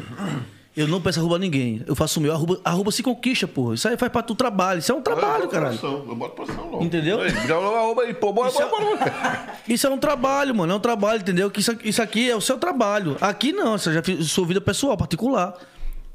[0.78, 1.84] Eu não peço a ninguém.
[1.86, 2.32] Eu faço o meu.
[2.32, 3.76] Arroba, arroba se conquista, porra.
[3.76, 4.80] Isso aí faz parte do trabalho.
[4.80, 5.78] Isso é um trabalho, eu boto caralho.
[5.78, 6.84] pressão, Eu boto pressão logo.
[6.84, 7.20] Entendeu?
[7.48, 9.58] Não arroba aí, pô, bora, Isso é- bora, bora.
[9.68, 10.72] Isso é um trabalho, mano.
[10.72, 11.52] É um trabalho, entendeu?
[11.52, 13.18] Que isso, aqui- isso aqui é o seu trabalho.
[13.20, 15.54] Aqui não, isso já fiz sua vida pessoal, particular.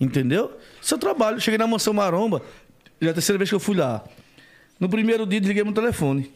[0.00, 0.52] Entendeu?
[0.80, 1.40] Seu trabalho.
[1.40, 2.40] Cheguei na mansão Maromba,
[3.00, 4.02] já é a terceira vez que eu fui lá.
[4.80, 6.32] No primeiro dia, desliguei meu telefone.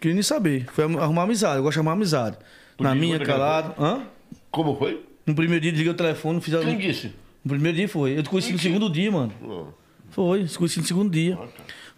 [0.00, 0.66] Queria nem saber.
[0.72, 1.56] Foi arrumar amizade.
[1.56, 2.36] Eu gosto de arrumar amizade.
[2.82, 3.74] Na minha, o calado.
[3.82, 4.02] Hã?
[4.50, 5.02] Como foi?
[5.26, 6.60] No primeiro dia, desliguei o telefone, fiz a...
[6.60, 7.12] Quem disse?
[7.44, 8.16] No primeiro dia foi.
[8.18, 9.32] Eu te conheci no segundo dia, mano.
[10.10, 11.38] Foi, te conheci no segundo dia.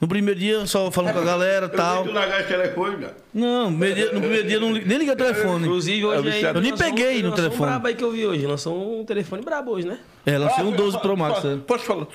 [0.00, 2.04] No primeiro dia, só falando com a galera e Eu tal.
[2.04, 3.16] tu largar esse telefone, cara.
[3.32, 5.64] Não, no primeiro dia, no primeiro dia eu não li- nem liguei o telefone.
[5.66, 7.62] Inclusive, hoje Eu aí, nem lançou peguei no lançou telefone.
[7.62, 8.46] um brabo aí que eu vi hoje.
[8.46, 9.98] Lançou um telefone brabo hoje, né?
[10.26, 11.34] É, lancei um Ah, 12 Pro Max.
[11.36, 11.56] posso, é.
[11.56, 12.06] posso falar?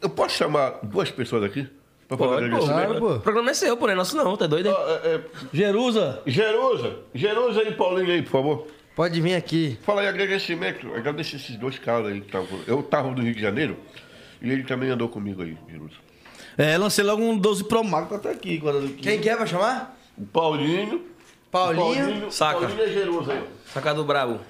[0.00, 1.66] Eu posso chamar duas pessoas aqui?
[2.08, 2.58] Pode, pô.
[2.58, 3.14] Claro, pô.
[3.16, 4.74] O programa é seu, pô, não é nosso não, tá doido aí?
[4.74, 5.20] Ah, é, é,
[5.52, 6.22] Jerusa.
[6.26, 8.66] Jerusa, Jerusa e Paulinho aí, por favor.
[8.96, 9.78] Pode vir aqui.
[9.82, 10.92] Fala aí agradecimento.
[10.94, 12.48] Agradecer esses dois caras aí que estavam.
[12.66, 13.76] Eu tava no Rio de Janeiro
[14.40, 15.94] e ele também andou comigo aí, Jerusa.
[16.56, 18.60] É, lancei logo um 12 Pro Max, tá até aqui.
[19.00, 19.96] Quem quer pra chamar?
[20.16, 21.02] O Paulinho.
[21.50, 22.32] Paulinho.
[22.32, 22.60] Saca.
[22.60, 23.44] Paulinho e Jerusa aí.
[23.72, 24.40] Sacado brabo.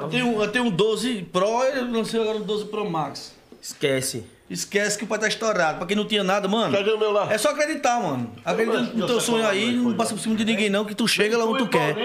[0.00, 3.34] Eu tenho, eu tenho um 12 Pro e eu lancei agora um 12 Pro Max.
[3.60, 4.24] Esquece.
[4.48, 5.78] Esquece que o pai tá estourado.
[5.78, 6.76] Pra quem não tinha nada, mano.
[6.76, 7.32] Cadê o meu lá?
[7.32, 8.32] É só acreditar, mano.
[8.44, 11.38] Acredita no teu sonho aí, não passa por cima de ninguém, não, que tu chega
[11.38, 11.96] lá onde tu quer.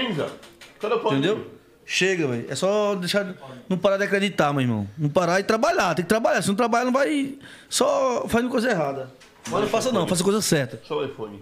[1.06, 1.48] Entendeu?
[1.86, 2.46] Chega, velho.
[2.50, 3.36] É só deixar.
[3.70, 4.88] Não parar de acreditar, meu irmão.
[4.98, 5.94] Não parar e trabalhar.
[5.96, 6.42] Tem que trabalhar.
[6.42, 7.36] Se não trabalhar, não vai.
[7.70, 9.12] Só fazendo coisa errada.
[9.50, 10.08] Mas não faça, não.
[10.08, 10.82] Faça a coisa certa.
[10.84, 11.42] Só o iPhone.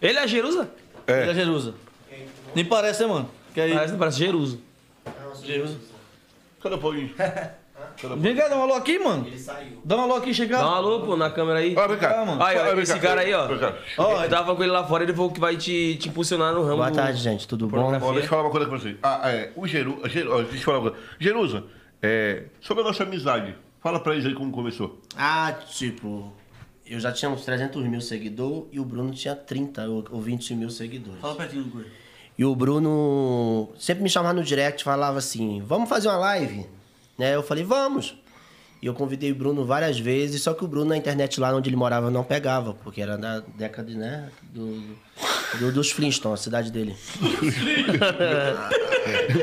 [0.00, 0.70] Ele é Jerusa?
[1.06, 1.74] Ele é Jerusa.
[2.54, 3.30] Nem parece, né, mano?
[3.54, 3.72] Que aí.
[3.72, 4.58] Parece, parece Jerusa.
[5.44, 5.78] Jerusa.
[6.62, 7.10] Cadê o Paulinho?
[8.18, 9.26] Vem cá, dá um alô aqui, mano.
[9.26, 9.80] Ele saiu.
[9.84, 10.56] Dá um alô aqui, chega.
[10.58, 11.74] Dá um alô, pô, na câmera aí.
[11.76, 12.24] Ó, vem cá.
[12.24, 12.40] Mano.
[12.42, 13.00] Aí, ó, Vem esse cá.
[13.00, 13.46] cara aí, ó.
[13.48, 13.74] Vem cá.
[13.98, 16.62] Ó, eu tava com ele lá fora, ele falou que vai te, te impulsionar no
[16.62, 17.46] ramo Boa do- tarde, gente.
[17.48, 17.92] Tudo bom?
[17.92, 18.96] Ó, deixa eu falar uma coisa com você.
[19.02, 21.06] Ah, é, o Jeru, Jeru, ó, deixa eu falar uma coisa.
[21.18, 21.64] Jerusa,
[22.00, 25.00] é, sobre a nossa amizade, fala pra eles aí como começou.
[25.16, 26.32] Ah, tipo,
[26.86, 30.54] eu já tinha uns 300 mil seguidores e o Bruno tinha 30 ou ou 20
[30.54, 31.20] mil seguidores.
[31.20, 31.86] Fala pertinho do Gui.
[32.38, 36.66] E o Bruno sempre me chamava no direct, falava assim: vamos fazer uma live?
[37.18, 37.34] Né?
[37.34, 38.16] Eu falei: vamos.
[38.80, 41.68] E eu convidei o Bruno várias vezes, só que o Bruno na internet lá onde
[41.68, 44.96] ele morava não pegava, porque era da década né, do,
[45.60, 46.96] do- dos Flintstones, a cidade dele.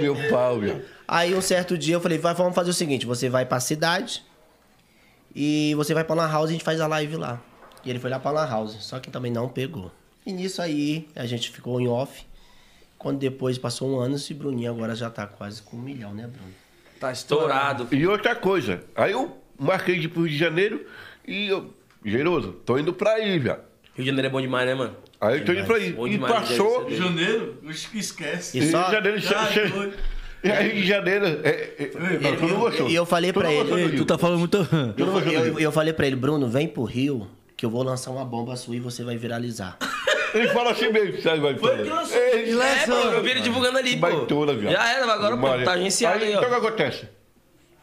[0.01, 0.81] Meu pau, meu.
[1.07, 4.23] Aí um certo dia eu falei, vai, vamos fazer o seguinte, você vai pra cidade
[5.35, 7.41] e você vai pra Lan House e a gente faz a live lá.
[7.83, 9.91] E ele foi lá pra Lan House, só que também não pegou.
[10.25, 12.25] E nisso aí a gente ficou em off.
[12.99, 16.23] Quando depois passou um ano, esse Bruninho agora já tá quase com um milhão, né,
[16.27, 16.53] Bruno?
[16.99, 17.87] Tá estourado.
[17.91, 20.85] E outra coisa, aí eu marquei de ir pro Rio de Janeiro
[21.25, 21.73] e eu,
[22.05, 23.55] Jerusa, tô indo pra aí, velho.
[23.95, 24.95] Rio de Janeiro é bom demais, né, mano?
[25.21, 25.93] Aí eu tô indo pra aí.
[25.93, 26.83] Bom E demais, passou.
[26.83, 27.57] deve ser Janeiro?
[27.93, 28.57] Esquece.
[28.57, 29.93] E Rio só- de Janeiro, che- Ai, che- doido.
[30.43, 31.25] E aí, Rio de Janeiro.
[31.25, 31.91] É, é,
[32.21, 32.89] não, tu não gostou.
[32.89, 33.97] E eu falei Tu pra não ele, gostou do Ei, Rio.
[33.97, 34.57] tu tá falando muito.
[34.97, 35.59] Eu, Rio.
[35.59, 38.75] eu falei pra ele, Bruno, vem pro Rio que eu vou lançar uma bomba sua
[38.75, 39.77] e você vai viralizar.
[40.33, 42.17] Ele fala assim mesmo, sabe, vai Foi que lançou.
[42.17, 44.01] Ele É, pô, eu vi ele divulgando ali, pô.
[44.01, 44.73] Baitola, viado.
[44.73, 46.57] Já era, agora pô, tá agenciado aí, Então o que ó.
[46.57, 47.07] acontece?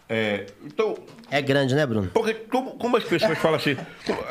[0.08, 0.96] É, então,
[1.30, 2.08] É grande, né, Bruno?
[2.14, 3.76] porque como, como as pessoas falam assim.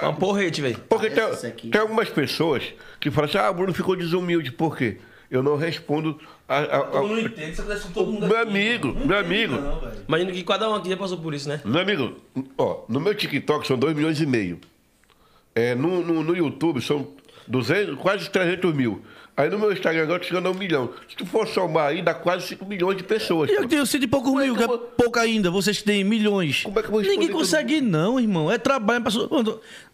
[0.02, 0.78] É um porrete, velho.
[0.88, 2.64] Porque tem, tem algumas pessoas
[3.00, 4.98] que falam assim, ah, o Bruno ficou desumilde, por quê?
[5.30, 6.60] Eu não respondo a.
[6.60, 9.00] a- a- Eu não entendo, você conhece com todo mundo Meu aqui, amigo, mano.
[9.02, 9.56] Não meu amigo.
[9.56, 9.92] não.
[10.08, 11.60] Imagino que cada um aqui já passou por isso, né?
[11.66, 12.16] Meu amigo,
[12.58, 14.60] ó, no meu TikTok são 2 milhões e meio.
[15.54, 17.08] É, no, no, no YouTube são
[17.48, 19.02] 200, quase 300 mil.
[19.38, 20.92] Aí no meu Instagram agora chegando a um milhão.
[21.10, 23.50] Se tu for somar aí, dá quase 5 milhões de pessoas.
[23.50, 25.52] E eu tenho cento e poucos é mil, que que é pouco ainda.
[25.52, 26.64] Vocês têm milhões.
[26.64, 28.50] Como é que eu vou Ninguém consegue, não, irmão.
[28.50, 29.04] É trabalho.
[29.04, 29.30] Passou...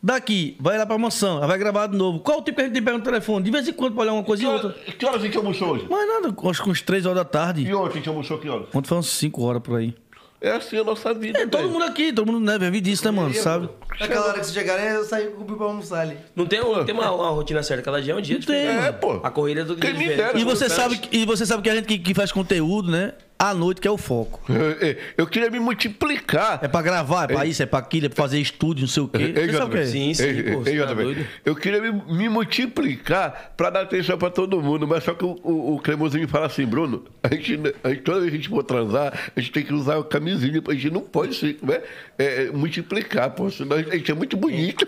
[0.01, 2.19] Daqui, vai lá pra mansão, vai gravar de novo.
[2.19, 3.43] Qual o tempo que a gente pega no telefone?
[3.43, 4.69] De vez em quando pra olhar uma coisa Que e outra.
[4.93, 5.87] que horas a gente almoçou hoje?
[5.89, 7.63] Mas nada, acho que uns 3 horas da tarde.
[7.63, 8.67] E ontem a gente almoçou que horas?
[8.73, 9.95] Ontem foi umas 5 horas por aí.
[10.43, 11.71] É assim a nossa vida, É, todo velho.
[11.73, 13.31] mundo aqui, todo mundo né, vive disso, né, mano?
[13.35, 13.69] Sabe?
[13.99, 16.17] Naquela hora que vocês chegarem, eu saí com o pra almoçar ali.
[16.35, 18.55] Não tem, um- tem uma, uma rotina certa, cada dia é um dia Não tem.
[18.67, 19.19] É, pô.
[19.21, 20.35] A corrida é do Quem me dera.
[20.39, 23.13] E você, sabe, que- e você sabe que a gente que, que faz conteúdo, né?
[23.41, 24.39] À noite que é o foco.
[24.53, 26.59] É, é, Eu queria me multiplicar.
[26.61, 29.01] É pra gravar, é pra isso, é pra aquilo, é pra fazer estúdio, não sei
[29.01, 29.33] o quê.
[29.35, 29.85] Ei, Você sabe o quê?
[29.87, 31.25] Sim, sim, ei, pô, ei, tá?
[31.43, 35.39] Eu queria me, me multiplicar pra dar atenção pra todo mundo, mas só que o,
[35.43, 38.49] o, o Cremosinho fala assim, Bruno, a gente, a gente, toda vez que a gente
[38.49, 41.81] for transar, a gente tem que usar a camisinha, a gente não pode se, né,
[42.19, 44.85] é, é, multiplicar, pô, senão a gente é muito bonito.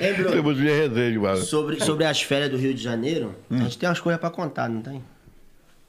[0.00, 0.30] Hein, Bruno?
[0.30, 1.38] Cremosinho é resenha, mano.
[1.38, 4.68] Sobre, sobre as férias do Rio de Janeiro, a gente tem umas coisas pra contar,
[4.68, 5.02] não tem?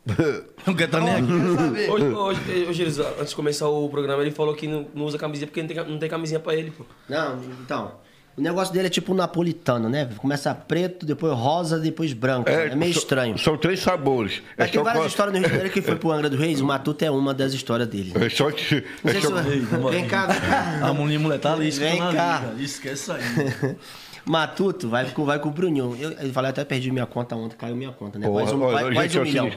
[0.67, 1.91] Não quer estar nem aqui.
[1.91, 5.17] Hoje, hoje, hoje, eles- antes de começar o programa, ele falou que não, não usa
[5.17, 6.85] camisinha porque não tem, não tem camisinha pra ele, pô.
[7.09, 8.03] Não, então.
[8.37, 10.09] O negócio dele é tipo um napolitano, né?
[10.17, 12.49] Começa preto, depois rosa, depois branco.
[12.49, 13.37] É, meio são- estranho.
[13.37, 14.41] São três sabores.
[14.57, 16.35] Mas tem só várias com- histórias no Rio de Janeiro que foi pro Angra do
[16.35, 16.59] Reis.
[16.59, 18.11] O Matuto é uma das histórias dele.
[18.15, 18.83] É só que.
[19.01, 19.35] Não É sei só,
[19.89, 20.79] Vem cá, vem cá.
[20.81, 22.43] A mulher tá ali, Vem cá.
[22.59, 23.21] Esquece aí.
[24.25, 25.95] Matuto vai com, vai com o Bruninho.
[25.99, 28.27] Eu, eu falei, até perdi minha conta ontem, caiu minha conta, né?
[28.27, 29.51] Porra, quase um, é um o milhão.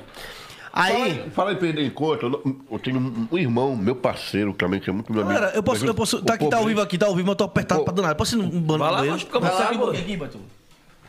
[0.70, 4.52] Aí, Fala, fala em perder em conta, eu, eu tenho um, um irmão, meu parceiro
[4.52, 5.34] também, que é muito meu amigo.
[5.34, 6.22] Galera, eu posso, eu posso.
[6.22, 7.84] Tá aqui, tá ao vivo aqui, tá ao vivo, mas eu tô apertado Pô.
[7.86, 8.14] pra danado.
[8.14, 9.84] Posso ir num bando Vai lá, acho que fica Vai lá, bom, um pô.
[9.86, 10.38] pouquinho aqui, Batu.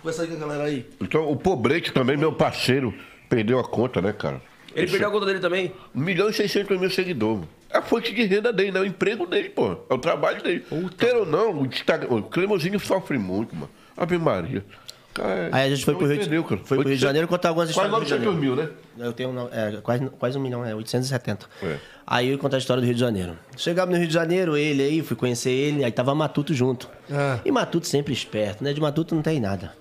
[0.01, 0.85] Conversa aí com a galera aí.
[1.01, 2.93] Então, o Pobrete também, meu parceiro,
[3.27, 4.41] perdeu a conta, né, cara?
[4.81, 5.73] Ele perdeu a conta dele também?
[5.95, 7.45] 1 milhão e 600 mil seguidores.
[7.69, 8.79] É a fonte de renda dele, né?
[8.79, 9.77] O emprego dele, pô.
[9.89, 10.65] É o trabalho dele.
[10.97, 13.69] Quer ou não, o, Instagram, o Cremosinho sofre muito, mano.
[13.95, 14.65] Ave Maria.
[15.13, 16.61] Cara, aí a gente foi pro não Rio, entendeu, cara.
[16.63, 18.55] foi pro Rio de Janeiro contar algumas Quase histórias de 900 Janeiro.
[18.57, 19.05] mil, né?
[19.05, 21.47] Eu tenho não, é, quase, quase um milhão, é 870.
[21.61, 21.77] É.
[22.07, 23.37] Aí eu contar a história do Rio de Janeiro.
[23.57, 26.89] Chegamos no Rio de Janeiro, ele aí, fui conhecer ele, aí tava Matuto junto.
[27.11, 27.39] Ah.
[27.43, 28.71] E Matuto sempre esperto, né?
[28.71, 29.73] De Matuto não tem nada.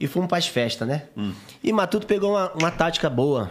[0.00, 1.04] E fomos pras festas, né?
[1.16, 1.32] Hum.
[1.62, 3.50] E Matuto pegou uma, uma tática boa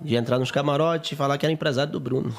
[0.00, 2.34] de entrar nos camarotes e falar que era empresário do Bruno.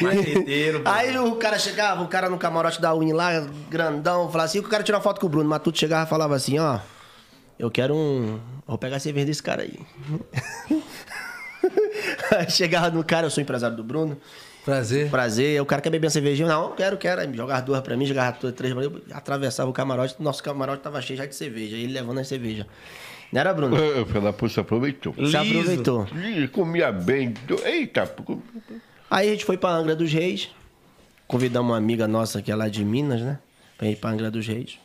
[0.00, 0.82] Marqueteiro.
[0.84, 4.62] Aí o cara chegava, o cara no camarote da Uni lá, grandão, falava assim, o
[4.62, 6.80] cara tirou foto com o Bruno, Matuto chegava e falava assim, ó,
[7.58, 8.40] eu quero um.
[8.66, 9.78] Vou pegar a cerveja desse cara aí.
[12.30, 14.16] Aí chegava no cara, eu sou empresário do Bruno.
[14.64, 15.10] Prazer.
[15.10, 16.48] Prazer, o cara quer beber uma cervejinha?
[16.48, 17.20] Não, quero, quero.
[17.20, 20.42] Aí jogava duas pra mim, jogava duas, três pra mim, eu atravessava o camarote, nosso
[20.42, 22.66] camarote tava cheio já de cerveja, ele levando as cerveja.
[23.32, 23.76] Não era, Bruno?
[23.76, 25.14] É, Pela puta se aproveitou.
[25.14, 25.38] Se Liso.
[25.38, 26.08] aproveitou.
[26.16, 27.34] Ih, comia bem.
[27.64, 28.38] Eita, pô.
[29.10, 30.50] Aí a gente foi pra Angra dos Reis.
[31.26, 33.38] Convidamos uma amiga nossa que é lá de Minas, né?
[33.78, 34.78] Pra ir pra Angra dos Reis.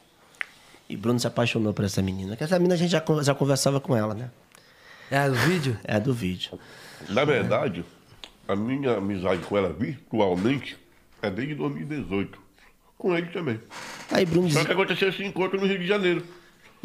[0.88, 2.36] E Bruno se apaixonou por essa menina.
[2.36, 4.30] Que essa menina a gente já, já conversava com ela, né?
[5.10, 5.78] É, do vídeo?
[5.84, 6.60] É do vídeo.
[7.10, 7.84] Na verdade,
[8.48, 10.78] a minha amizade com ela virtualmente
[11.22, 12.40] é desde 2018.
[12.98, 13.60] Com ele também.
[14.12, 16.24] Aí Bruno, Só que aconteceu esse encontro no Rio de Janeiro.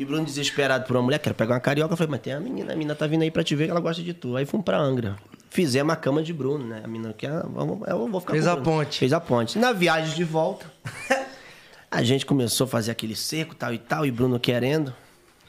[0.00, 1.92] E Bruno desesperado por uma mulher, quero pegar uma carioca.
[1.92, 3.70] Eu falei, mas tem a menina, a menina tá vindo aí pra te ver que
[3.70, 4.34] ela gosta de tu.
[4.34, 5.14] Aí fomos pra Angra.
[5.50, 6.80] Fizemos a cama de Bruno, né?
[6.82, 8.78] A menina que ah, vamos, eu vou ficar Fez a Bruno.
[8.78, 8.98] ponte.
[8.98, 9.58] Fez a ponte.
[9.58, 10.64] Na viagem de volta,
[11.90, 14.94] a gente começou a fazer aquele seco, tal e tal, e Bruno querendo.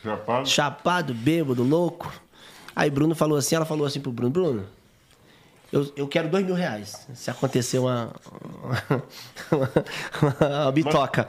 [0.04, 0.50] Chapado.
[0.50, 2.12] chapado, bêbado, louco.
[2.76, 4.66] Aí Bruno falou assim, ela falou assim pro Bruno, Bruno,
[5.72, 7.08] eu, eu quero dois mil reais.
[7.14, 8.12] Se acontecer uma,
[9.52, 9.72] uma,
[10.66, 11.28] uma bitoca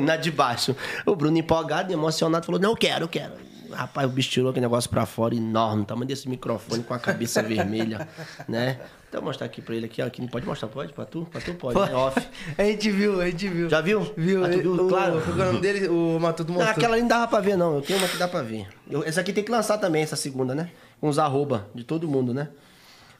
[0.00, 0.74] na de baixo.
[1.04, 3.32] O Bruno empolgado, emocionado, falou, não, eu quero, eu quero.
[3.72, 7.42] Rapaz, o bicho tirou aquele negócio pra fora, enorme, tamanho desse microfone com a cabeça
[7.42, 8.08] vermelha,
[8.48, 8.78] né?
[9.08, 10.06] Então, vou mostrar aqui pra ele aqui, ó.
[10.06, 10.92] Aqui não pode mostrar, pode?
[10.92, 11.26] Pra tu?
[11.30, 11.94] Pra tu pode, né?
[11.94, 12.26] Off.
[12.56, 13.68] A gente viu, a gente viu.
[13.68, 14.00] Já viu?
[14.16, 14.72] Viu, Ah, viu?
[14.74, 15.18] o, Claro.
[15.30, 16.76] O nome dele, o Matuto Não, mostrou.
[16.76, 17.74] aquela ali não dava pra ver, não.
[17.76, 18.68] Eu tenho uma que dá pra ver.
[18.88, 20.70] Eu, essa aqui tem que lançar também, essa segunda, né?
[21.00, 22.48] Com os arroba de todo mundo, né?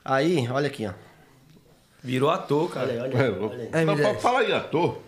[0.07, 0.93] Aí, olha aqui, ó.
[2.03, 2.87] Virou ator, cara.
[2.89, 3.85] Olha olha É, olha aí.
[3.85, 4.15] Não, mulher.
[4.15, 4.99] fa- fala aí, ator.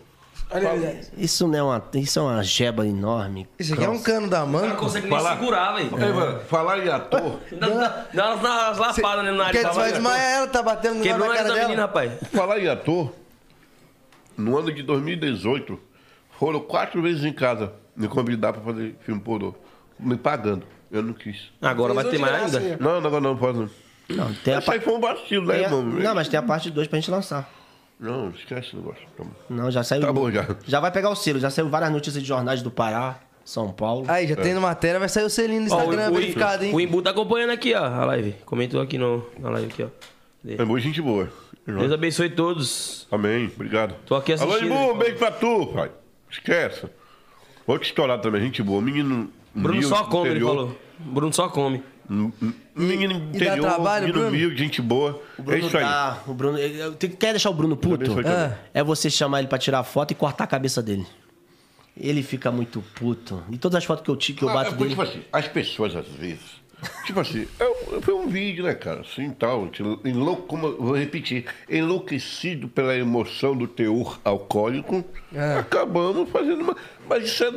[0.51, 0.99] Olha.
[1.15, 3.47] Isso não é uma, isso é uma jeba enorme.
[3.59, 4.67] Isso aqui é um cano da mão.
[4.67, 5.37] não consegue nem Fala.
[5.37, 6.39] segurar, velho.
[6.47, 7.39] Falar em ator.
[8.13, 9.61] Dá, umas- lapadas no nariz.
[9.61, 11.67] Porque tá vai desmaiar ela, tá batendo no Quebrou na nariz cara da dela.
[11.67, 12.13] menina, rapaz.
[12.31, 13.13] Falar em ator,
[14.35, 15.79] no ano de 2018,
[16.37, 19.53] foram quatro vezes em casa me convidar pra fazer filme pornô.
[19.99, 20.65] Me pagando.
[20.91, 21.51] Eu não quis.
[21.61, 22.67] Agora vai Fez ter hoje mais ainda.
[22.75, 22.77] aí.
[22.79, 23.59] Não, não, não posso.
[23.61, 23.69] não.
[24.09, 25.83] Não, tem a, Isso aí pa- foi um vacilo, né, tem a- irmão?
[25.83, 27.49] não, mas tem a parte 2 pra gente lançar.
[27.99, 29.03] Não, esquece o negócio.
[29.15, 29.31] Toma.
[29.49, 30.01] Não, já saiu.
[30.01, 30.45] Tá bom, já.
[30.65, 34.05] Já vai pegar o selo, já saiu várias notícias de jornais do Pará, São Paulo.
[34.07, 36.73] Aí, já tendo matéria, vai sair o selinho no Ó, Instagram, o, verificado, hein?
[36.73, 38.35] o, Imbu tá acompanhando aqui, ó, a live.
[38.45, 39.87] Comentou aqui no, na live aqui, ó.
[40.47, 41.29] É muito gente boa.
[41.67, 43.05] Deus abençoe todos.
[43.11, 43.93] Amém, obrigado.
[44.05, 44.71] Tô aqui assistindo.
[44.73, 45.91] Alô, Ibu, um beijo pra tu, pai.
[46.31, 46.87] Esquece.
[47.67, 48.81] Outro estourado também, gente boa.
[48.81, 49.29] Menino.
[49.53, 50.55] Bruno só come, ele interior.
[50.55, 50.77] falou.
[50.99, 51.83] Bruno só come.
[52.75, 54.35] Menino e dá interior, trabalho, menino Bruno?
[54.35, 55.21] humilde, gente boa.
[55.37, 55.83] O É Bruno isso aí.
[55.83, 56.17] dá.
[56.27, 56.57] O Bruno,
[56.97, 58.15] tu quer deixar o Bruno puto?
[58.15, 58.53] Também.
[58.73, 61.05] É você chamar ele pra tirar foto e cortar a cabeça dele.
[61.95, 63.43] Ele fica muito puto.
[63.51, 64.89] E todas as fotos que eu, que eu Ah, bato é porque, dele.
[64.95, 66.59] tipo assim, as pessoas às vezes.
[67.05, 69.01] Tipo assim, eu, foi um vídeo, né, cara?
[69.01, 69.65] Assim tal.
[69.65, 75.03] gente Enlou, como, vou repetir, enlouquecido pela emoção do teor alcoólico,
[75.59, 76.75] acabamos fazendo uma.
[77.07, 77.53] Mas isso é.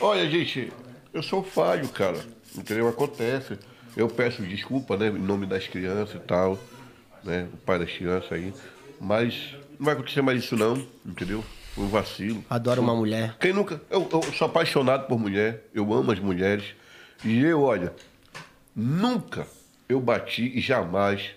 [0.00, 0.72] Olha, gente,
[1.12, 2.20] eu sou falho, cara.
[2.56, 2.86] Entendeu?
[2.86, 3.58] Acontece.
[3.96, 6.58] Eu peço desculpa, né, em nome das crianças e tal,
[7.22, 7.46] né?
[7.52, 8.52] O pai das crianças aí.
[9.00, 11.44] Mas não vai acontecer mais isso, não, entendeu?
[11.74, 12.44] Foi um vacilo.
[12.48, 13.36] Adoro uma mulher.
[13.40, 13.80] Quem nunca.
[13.90, 16.64] Eu, eu sou apaixonado por mulher, eu amo as mulheres.
[17.24, 17.92] E eu, olha,
[18.74, 19.46] nunca
[19.88, 21.30] eu bati e jamais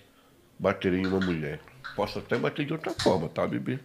[0.58, 1.60] baterei em uma mulher.
[1.94, 3.78] Posso até bater de outra forma, tá, bebê?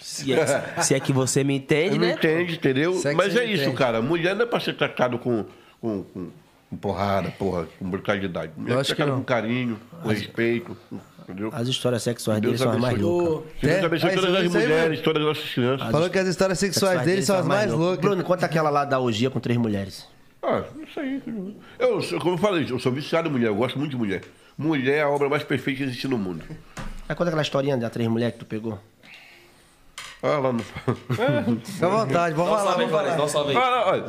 [0.00, 2.12] Se é, se é que você me entende, né?
[2.12, 2.94] entende, entendeu?
[2.94, 3.76] Se é Mas é me isso, entende.
[3.76, 4.02] cara.
[4.02, 5.44] Mulher não é pra ser tratado com,
[5.80, 6.30] com, com
[6.76, 8.52] porrada, porra, com brutalidade.
[8.66, 9.16] É Lógico que não.
[9.18, 10.76] com carinho, com respeito,
[11.22, 11.50] entendeu?
[11.52, 13.50] As histórias sexuais dele são as mais loucas.
[13.60, 15.90] Deus abençoe todas as mulheres, todas as nossas crianças.
[15.90, 18.00] Falou que as histórias sexuais dele são as mais loucas.
[18.00, 20.06] Bruno, conta aquela lá da orgia com três mulheres.
[20.42, 21.22] Ah, isso aí.
[21.78, 24.22] Eu, como eu falei, eu sou viciado em mulher, eu gosto muito de mulher.
[24.56, 26.44] Mulher é a obra mais perfeita que existe no mundo.
[27.08, 28.78] Aí conta aquela historinha da três mulheres que tu pegou.
[30.22, 30.62] Ah, lá no.
[30.62, 33.28] Fica à vontade, vamos salve aí, vamos falar.
[33.28, 33.54] salve aí.
[33.54, 34.04] Não, olha.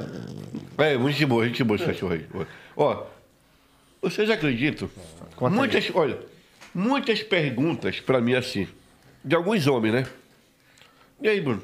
[0.78, 2.26] É, muito de boa, gente boa esse cachorro aí.
[2.76, 3.06] Ó,
[4.02, 4.90] vocês acreditam?
[5.36, 5.58] Conta aí.
[5.58, 6.20] muitas, olha,
[6.74, 8.68] muitas perguntas pra mim assim,
[9.24, 10.08] de alguns homens, né?
[11.22, 11.62] E aí, Bruno?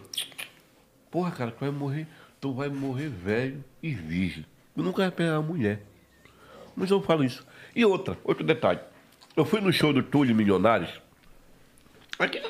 [1.10, 2.06] Porra, cara, tu vai morrer,
[2.42, 4.46] tu vai morrer velho e virgem.
[4.76, 5.82] Tu nunca vai pegar uma mulher.
[6.76, 7.46] Mas eu falo isso.
[7.74, 8.80] E outra, outro detalhe.
[9.36, 10.90] Eu fui no show do Túlio Milionários.
[12.18, 12.42] Aqui,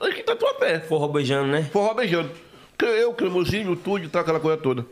[0.00, 0.80] aqui tá tua pé.
[0.80, 1.64] Forró beijando, né?
[1.64, 2.30] Forró beijando.
[2.80, 4.86] Eu, cremosinho, tudo e tal, aquela coisa toda.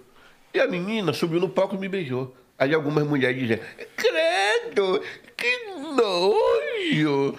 [0.52, 2.34] E a menina subiu no palco e me beijou.
[2.58, 3.60] Aí algumas mulheres diziam,
[3.96, 5.02] credo,
[5.36, 7.36] que nojo.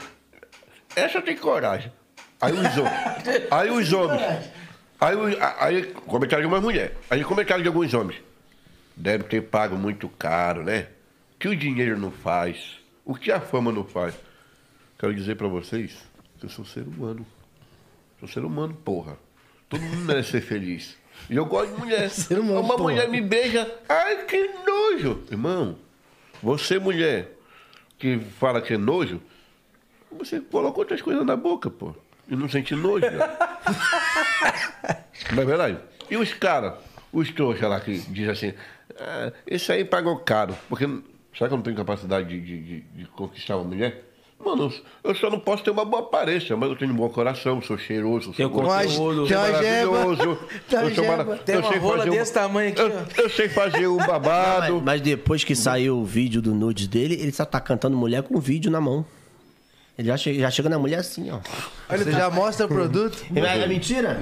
[0.95, 1.91] Essa tem coragem.
[2.39, 3.47] Aí os homens.
[3.51, 4.51] Aí os homens.
[4.99, 5.15] Aí,
[5.59, 6.95] aí comentário de uma mulher.
[7.09, 8.19] Aí comentário de alguns homens.
[8.95, 10.88] Deve ter pago muito caro, né?
[11.35, 12.80] O que o dinheiro não faz.
[13.05, 14.15] O que a fama não faz.
[14.97, 15.97] Quero dizer pra vocês
[16.45, 17.26] eu sou ser humano.
[18.19, 19.18] Sou ser humano, porra.
[19.69, 20.97] Todo mundo merece ser feliz.
[21.30, 22.09] E eu gosto de mulher.
[22.09, 22.84] Ser humano, Uma porra.
[22.91, 23.69] mulher me beija.
[23.89, 25.23] Ai, que nojo.
[25.31, 25.77] Irmão,
[26.41, 27.31] você, mulher,
[27.97, 29.19] que fala que é nojo,
[30.11, 31.93] você coloca outras coisas na boca, pô.
[32.30, 33.05] E não sente nojo.
[33.09, 33.18] né?
[35.34, 35.77] não é verdade?
[36.09, 36.73] E os caras,
[37.11, 38.53] os trouxas lá que dizem assim,
[38.99, 40.55] ah, esse aí pagou caro.
[40.69, 40.85] Porque
[41.35, 44.03] será que eu não tenho capacidade de, de- de- de conquistar uma mulher?
[44.43, 44.72] Mano,
[45.03, 47.77] eu só não posso ter uma boa aparência, mas eu tenho um bom coração, sou
[47.77, 50.38] cheiroso, sou gostoso, sou maravilhoso.
[50.72, 53.22] Eu sou mara- Tem eu uma sei rola fazer desse tamanho aqui, eu, ó.
[53.23, 54.76] eu sei fazer o babado.
[54.76, 58.22] Mas, mas depois que saiu o vídeo do nudes dele, ele só tá cantando mulher
[58.23, 59.03] com o vídeo na mão.
[59.97, 61.39] Ele já chega, já chega na mulher assim, ó.
[61.97, 63.26] Você já mostra o produto?
[63.35, 64.19] É, mentira?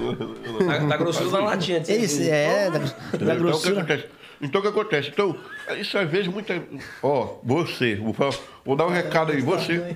[0.65, 1.79] Tá, tá grossura na latinha.
[1.89, 3.79] Isso, é, da, da Então, o que grossura.
[3.81, 4.05] acontece?
[4.41, 5.09] Então, o que acontece?
[5.09, 5.37] Então,
[5.77, 6.61] isso às vezes muita.
[7.01, 8.15] Ó, você, vou,
[8.63, 9.95] vou dar um recado aí, você.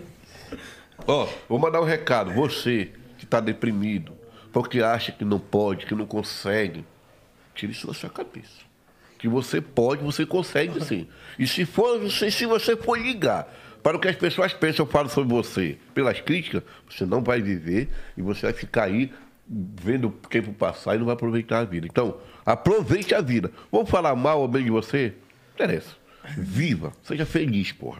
[1.08, 4.14] Ó, vou mandar um recado, você que está deprimido,
[4.52, 6.86] porque acha que não pode, que não consegue,
[7.54, 8.68] tire isso da sua cabeça.
[9.18, 11.08] Que você pode, você consegue sim.
[11.38, 13.54] E se for, você, se você for ligar
[13.84, 17.42] para o que as pessoas pensam, eu falo sobre você, pelas críticas, você não vai
[17.42, 19.12] viver e você vai ficar aí
[19.48, 21.88] vendo o tempo passar e não vai aproveitar a vida.
[21.88, 22.18] Então,
[22.52, 23.52] aproveite a vida.
[23.72, 25.14] Vamos falar mal ou bem de você?
[25.58, 25.96] Não interessa.
[26.38, 28.00] Viva, seja feliz, porra.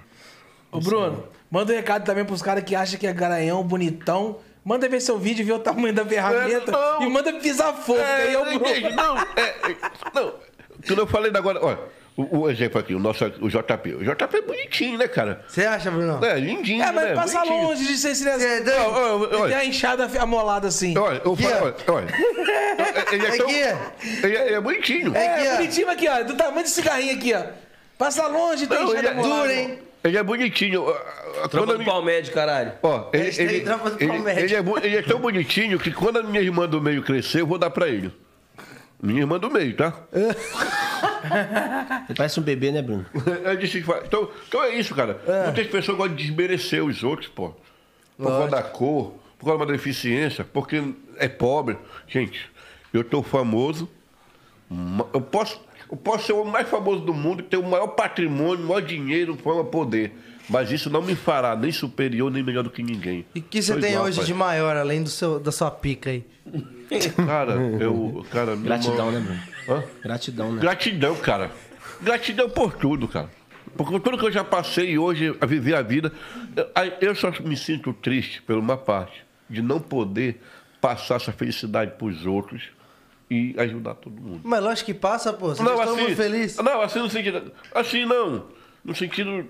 [0.72, 4.40] Ô, Bruno, manda um recado também pros caras que acham que é garanhão, bonitão.
[4.64, 8.00] Manda ver seu vídeo, ver o tamanho da ferramenta É, e manda pisar fogo.
[8.00, 8.66] aí é o Bruno.
[8.76, 9.78] gente, não, é, é,
[10.14, 10.34] não.
[10.86, 11.80] Quando eu falei agora, olha,
[12.22, 13.96] o, o exemplo aqui, o nosso, o JP.
[13.96, 15.44] O JP é bonitinho, né, cara?
[15.48, 16.24] Você acha, Bruno?
[16.26, 17.14] É, lindinho, É, mas né?
[17.16, 17.64] passa Bonitinho.
[17.64, 20.98] longe de ser esse É, olha, tem a enxada amolada assim.
[20.98, 22.08] Olha, eu falo, olha, olha.
[23.12, 23.56] Ele é, tão, Aqui.
[24.24, 25.16] ele é, ele é bonitinho.
[25.16, 26.24] É É, bonitinho aqui, ó.
[26.24, 27.44] Do tamanho de cigarrinho aqui, ó.
[27.98, 29.42] Passa longe, tem Não, enxada ele é amolada.
[29.42, 29.80] Duro, hein?
[30.04, 30.84] Ele é bonitinho.
[30.84, 30.92] ó,
[31.44, 32.72] ó, Tropa quando a do minha- Palmédio, caralho.
[32.82, 33.56] Ó, ele, ele, ele,
[34.00, 37.48] ele é, ele é tão bonitinho que quando a minha irmã do meio crescer, eu
[37.48, 38.12] vou dar pra ele.
[39.02, 39.94] Minha irmã do meio, tá?
[42.16, 43.06] Parece um bebê, né, Bruno?
[43.60, 45.22] Disse que fa- então, então é isso, cara.
[45.46, 47.54] Muitas pessoas gostam de desmerecer os outros, pô.
[48.18, 50.84] Por causa da cor, por causa uma deficiência, porque
[51.18, 51.78] é pobre.
[52.08, 52.50] Gente,
[52.94, 53.90] eu tô famoso.
[55.14, 55.60] Eu posso,
[55.90, 59.38] eu posso ser o mais famoso do mundo, ter o maior patrimônio, o maior dinheiro,
[59.38, 60.14] fama, poder.
[60.50, 63.26] Mas isso não me fará nem superior nem melhor do que ninguém.
[63.36, 64.26] E o que você Sou tem igual, hoje pai.
[64.26, 66.26] de maior, além do seu, da sua pica aí?
[67.16, 68.26] Cara, eu.
[68.32, 69.40] Cara, Gratidão, né, Bruno?
[69.70, 69.84] Hã?
[70.02, 70.62] Gratidão, né?
[70.62, 71.52] Gratidão, cara.
[72.02, 73.30] Gratidão por tudo, cara.
[73.78, 76.12] Por tudo que eu já passei hoje a viver a vida.
[77.00, 80.42] Eu, só me sinto triste, por uma parte, de não poder
[80.82, 82.64] passar essa felicidade pros outros
[83.30, 84.42] e ajudar todo mundo.
[84.44, 85.50] Mas lógico que passa, pô.
[85.50, 86.58] Você não, todo mundo feliz.
[86.58, 87.52] Não, assim no sentido.
[87.74, 88.48] Assim não.
[88.84, 89.46] No sentido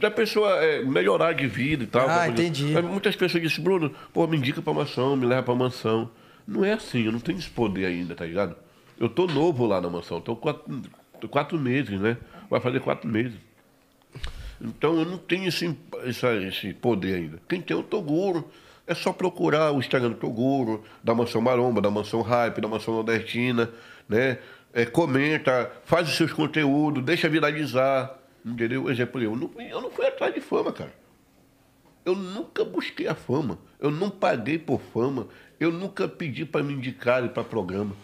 [0.00, 2.08] da pessoa é, melhorar de vida e tal.
[2.08, 2.72] Ah, poder- entendi.
[2.72, 6.10] Mas Muitas pessoas dizem, Bruno, pô, me indica pra mansão, me leva pra mansão.
[6.46, 8.56] Não é assim, eu não tenho esse poder ainda, tá ligado?
[8.98, 10.82] Eu tô novo lá na mansão, tô quatro,
[11.20, 12.16] tô quatro meses, né?
[12.50, 13.34] Vai fazer quatro meses.
[14.60, 17.38] Então eu não tenho esse, essa- esse poder ainda.
[17.48, 18.48] Quem tem é o Toguro.
[18.86, 22.94] É só procurar o Instagram do Toguro, da Mansão Maromba, da Mansão Hype, da Mansão
[22.94, 23.70] Nordestina,
[24.08, 24.38] né?
[24.72, 28.17] É, comenta, faz os seus conteúdos, deixa viralizar.
[28.48, 28.90] Entendeu?
[28.90, 30.92] Exemplo, eu não, eu não fui atrás de fama, cara.
[32.04, 33.58] Eu nunca busquei a fama.
[33.78, 35.28] Eu não paguei por fama.
[35.60, 37.94] Eu nunca pedi para me indicarem para programa.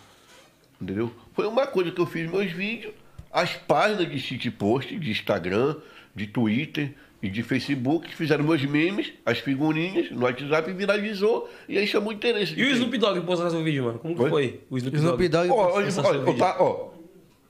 [0.81, 1.11] Entendeu?
[1.33, 2.93] Foi uma coisa que eu fiz meus vídeos,
[3.33, 5.77] as páginas de shitpost, de Instagram,
[6.15, 11.79] de Twitter e de Facebook, que fizeram meus memes, as figurinhas no WhatsApp viralizou e
[11.79, 12.53] aí chamou interesse.
[12.55, 12.71] E o?
[12.73, 13.99] Snoop Dogg postou seu vídeo, mano?
[13.99, 14.29] Como que Oi?
[14.31, 14.61] foi?
[14.69, 15.49] O Snoop, Snoop Dogg.
[15.49, 15.59] Dogg.
[15.59, 16.39] Ó, olha, Essa olha, sua eu, vídeo.
[16.39, 16.91] tá, ó,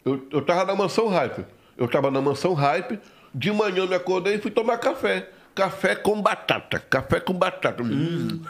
[0.05, 1.45] eu, eu tava na mansão hype.
[1.77, 2.99] Eu tava na mansão hype,
[3.35, 5.29] de manhã eu me acordei e fui tomar café.
[5.55, 6.79] Café com batata.
[6.79, 7.83] Café com batata.
[7.83, 8.41] Hum.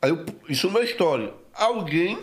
[0.00, 1.32] Aí eu, isso não é história.
[1.54, 2.18] Alguém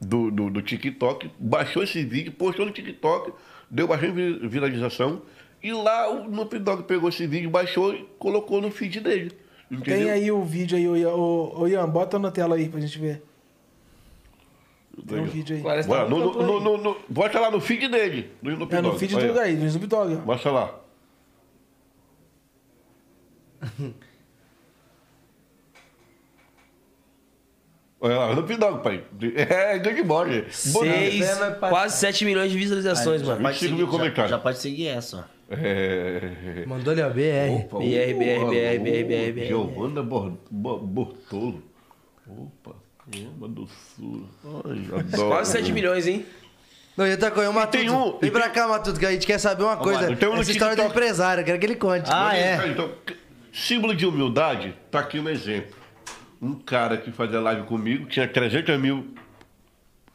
[0.00, 3.32] do, do, do TikTok baixou esse vídeo, postou no TikTok,
[3.70, 5.22] deu bastante vi- viralização.
[5.62, 9.32] E lá o Snoop Dogg pegou esse vídeo, baixou e colocou no feed dele.
[9.70, 9.98] Entendeu?
[9.98, 11.10] Tem aí o vídeo aí, Ian.
[11.10, 13.22] Ô, ô, Ian, bota na tela aí pra gente ver.
[15.06, 15.62] Tem um vídeo aí.
[15.62, 18.50] Parece Bora, tá no, no no, no, no, no- bota lá no feed dele, do
[18.50, 18.98] Snoop É no Dogg.
[18.98, 20.14] feed do aí, do Snoop Dogg.
[20.16, 20.26] ó.
[20.26, 20.74] Mostra lá.
[28.00, 29.04] Olha lá, no Dogg, pai.
[29.34, 30.28] É, grande bola.
[30.50, 31.70] Seis, Vendo, pai.
[31.70, 33.42] quase 7 milhões de visualizações, mano.
[33.42, 34.30] Pode seguir mil comentários.
[34.30, 35.38] Já pode seguir essa, ó.
[35.50, 36.64] É.
[36.66, 37.64] Mandou-lhe a BR.
[37.64, 39.46] Opa, BR, BR, BR, BR, opa, BR.
[39.46, 41.62] Giovana Bor- Bo- Bortolo.
[42.28, 42.76] Opa,
[43.14, 43.66] Goma do
[43.96, 44.28] Sul.
[44.64, 45.28] Ai, adoro.
[45.28, 46.26] Quase 7 milhões, hein?
[46.96, 47.78] Não, e outra coisa, o Matuto.
[47.78, 50.14] tem um- Vem pra cá, Matuto, que a gente quer saber uma coisa.
[50.16, 52.10] tem um Essa história do empresário, eu quero que ele conte.
[52.12, 52.68] Ah, é?
[52.68, 52.90] Então,
[53.52, 55.76] símbolo de humildade, tá aqui um exemplo.
[56.42, 59.14] Um cara que fazia live comigo, tinha 300 mil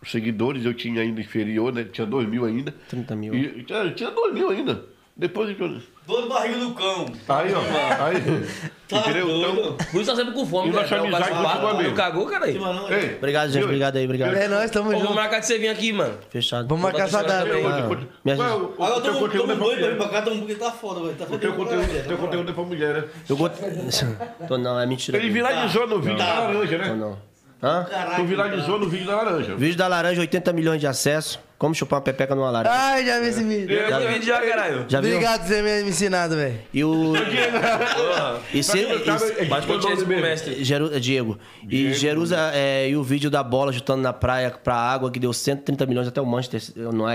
[0.05, 1.83] seguidores, eu tinha ainda inferior, né?
[1.85, 2.73] Tinha 2 mil ainda.
[2.89, 3.33] 30 mil.
[3.33, 4.85] E, tinha, tinha 2 mil ainda.
[5.15, 5.81] Depois eu...
[6.05, 7.05] Dor barriga do cão.
[7.29, 8.03] Aí, ó.
[8.05, 8.17] Aí.
[8.91, 9.27] entendeu?
[9.29, 11.73] Então, Por isso tá sempre com fome, E nossa É o amizade quase quatro, continua
[11.73, 11.95] não mesmo.
[11.95, 12.57] cagou, cara aí.
[12.89, 13.63] ei, Obrigado, gente.
[13.63, 14.35] Obrigado aí, obrigado.
[14.35, 15.15] É nóis, tamo Ô, Vamos junto.
[15.15, 16.13] marcar de você vir aqui, mano.
[16.29, 16.67] Fechado.
[16.67, 17.65] Vamos marcar essa data aí.
[17.65, 19.77] Ah, Conte- minha Qual é o- o Agora teu toma conteúdo é um pra banho
[19.77, 19.97] pra vir mulher?
[19.97, 21.15] pra cá, toma um porque tá foda, velho.
[21.15, 23.03] Tá O teu conteúdo, teu conteúdo é pra mulher, né?
[23.29, 23.49] Eu go...
[24.47, 25.17] Tô, não, é mentira.
[25.17, 26.95] Ele viralizou no vídeo da laranja, Não, né?
[26.95, 27.33] não.
[27.65, 27.87] Hã?
[28.17, 29.55] Tu viralizou no vídeo da laranja.
[29.55, 31.39] Vídeo da laranja, 80 milhões de acessos.
[31.63, 32.75] Como chupar uma pepeca numa laranja.
[32.77, 33.73] Ai, já vi esse vídeo.
[33.73, 34.85] Eu vi vídeo já, caralho.
[34.85, 34.99] Já?
[34.99, 36.59] Obrigado por você me me ensinado, velho.
[36.73, 37.13] E o.
[38.53, 38.85] E se.
[39.47, 40.55] Bate continência pro mestre.
[40.55, 40.99] e- Jeru...
[40.99, 41.39] Diego.
[41.69, 45.31] E Jerusa, é, e o vídeo da bola chutando na praia pra água, que deu
[45.31, 46.59] 130 milhões, até o Manchester,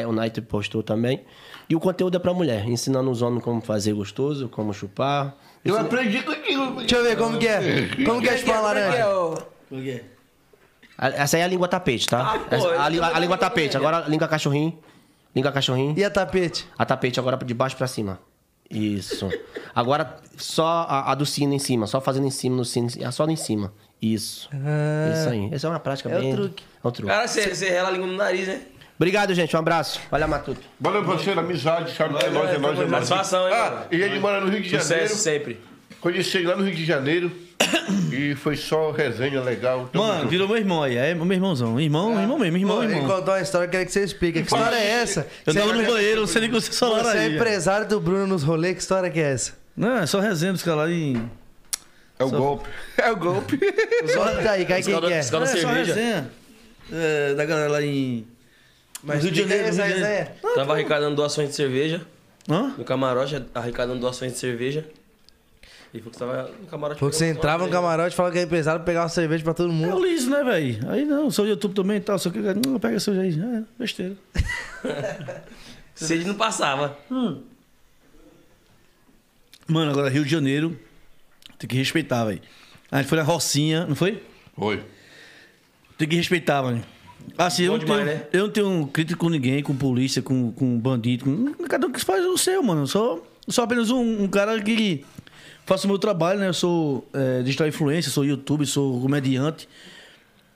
[0.08, 1.20] United postou também.
[1.68, 5.36] E o conteúdo é pra mulher, ensinando os homens como fazer gostoso, como chupar.
[5.62, 6.70] Eu aprendi contigo.
[6.78, 7.60] Deixa eu ver como que é.
[8.06, 9.14] Como que é chupar uma Como é que é, laranja?
[9.14, 9.34] ô?
[9.68, 10.02] Por quê?
[10.04, 12.34] A- Essa aí é a língua tapete, tá?
[12.34, 14.78] Ah, pô, a, língua- também a língua tapete, agora a língua cachorrinho.
[15.34, 15.94] Língua cachorrinho.
[15.96, 16.66] E a tapete?
[16.76, 18.18] A tapete agora de baixo pra cima.
[18.70, 19.28] Isso.
[19.74, 23.10] Agora só a, a do sino em cima, só fazendo em cima no sino, é
[23.10, 23.72] só em cima.
[24.02, 24.48] Isso.
[24.52, 25.48] Isso aí.
[25.52, 26.34] Essa é uma prática É o bem.
[26.34, 26.64] truque.
[26.84, 27.10] É o truque.
[27.12, 28.62] Cara, você, você rela a língua no nariz, né?
[28.96, 29.54] Obrigado, gente.
[29.54, 30.00] Um abraço.
[30.10, 30.60] Valeu, Matuto.
[30.80, 33.06] Valeu, parceiro, amizade, sabe que é nós, é nós, é nós.
[33.06, 34.84] Satisfação, hein, Ah, e ele mora no Rio de Janeiro.
[35.08, 35.60] Sucesso sempre.
[36.00, 37.30] Conheci ele lá no Rio de Janeiro.
[38.12, 39.90] e foi só resenha legal.
[39.92, 40.28] Mano, junto.
[40.28, 40.96] virou meu irmão aí.
[40.96, 41.78] É meu irmãozão.
[41.80, 43.16] Irmão, irmão mesmo, irmão, Pô, Ele irmão.
[43.16, 44.40] contou uma história que eu queria que você explique.
[44.40, 45.26] Que história é essa?
[45.46, 47.26] Eu Você tava no é- banheiro, não sei nem o que vocês falaram Você é
[47.28, 49.52] empresário do Bruno nos rolês, que história que é essa?
[49.76, 51.30] Não, é só resenha dos caras lá em.
[52.18, 52.68] É o golpe.
[52.98, 53.58] É o golpe.
[54.12, 55.18] Solta aí, cai quem Escola- que é.
[55.20, 55.94] escola- é, só cerveja.
[55.94, 56.30] resenha.
[56.92, 58.26] É, da galera lá em.
[59.02, 60.54] Mas Rio de Janeiro, Rio de.
[60.54, 62.00] Tava arrecadando doações de cerveja.
[62.48, 62.72] Hã?
[62.78, 64.84] No camarote, arrecadando doações de cerveja.
[65.92, 67.00] E foi que você tava no camarote.
[67.00, 69.42] Foi que você entrava no uma camarote e falava que é empresário pegar uma cerveja
[69.42, 69.96] pra todo É mundo.
[69.96, 70.90] o liso, né, velho?
[70.90, 72.38] Aí não, sou YouTube também e tal, só que.
[72.38, 73.38] Não, pega seu aí.
[73.40, 74.14] É, besteira.
[75.94, 76.96] Sede não passava.
[79.66, 80.78] Mano, agora Rio de Janeiro,
[81.58, 82.40] tem que respeitar, velho.
[82.90, 84.22] A gente foi na Rocinha, não foi?
[84.56, 84.82] Foi.
[85.96, 86.82] Tem que respeitar, mano.
[87.36, 88.26] Assim, eu não, demais, tenho, né?
[88.32, 91.24] eu não tenho crítica com ninguém, com polícia, com, com bandido.
[91.24, 92.86] Com, cada um que faz o seu, mano.
[92.86, 95.04] Só, sou apenas um, um cara que
[95.68, 96.48] faço o meu trabalho, né?
[96.48, 99.68] Eu sou é, digital influencer, sou youtuber, sou comediante.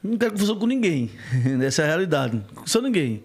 [0.02, 1.10] Não quero confusão com ninguém.
[1.62, 2.42] Essa é a realidade.
[2.64, 3.22] Sou ninguém.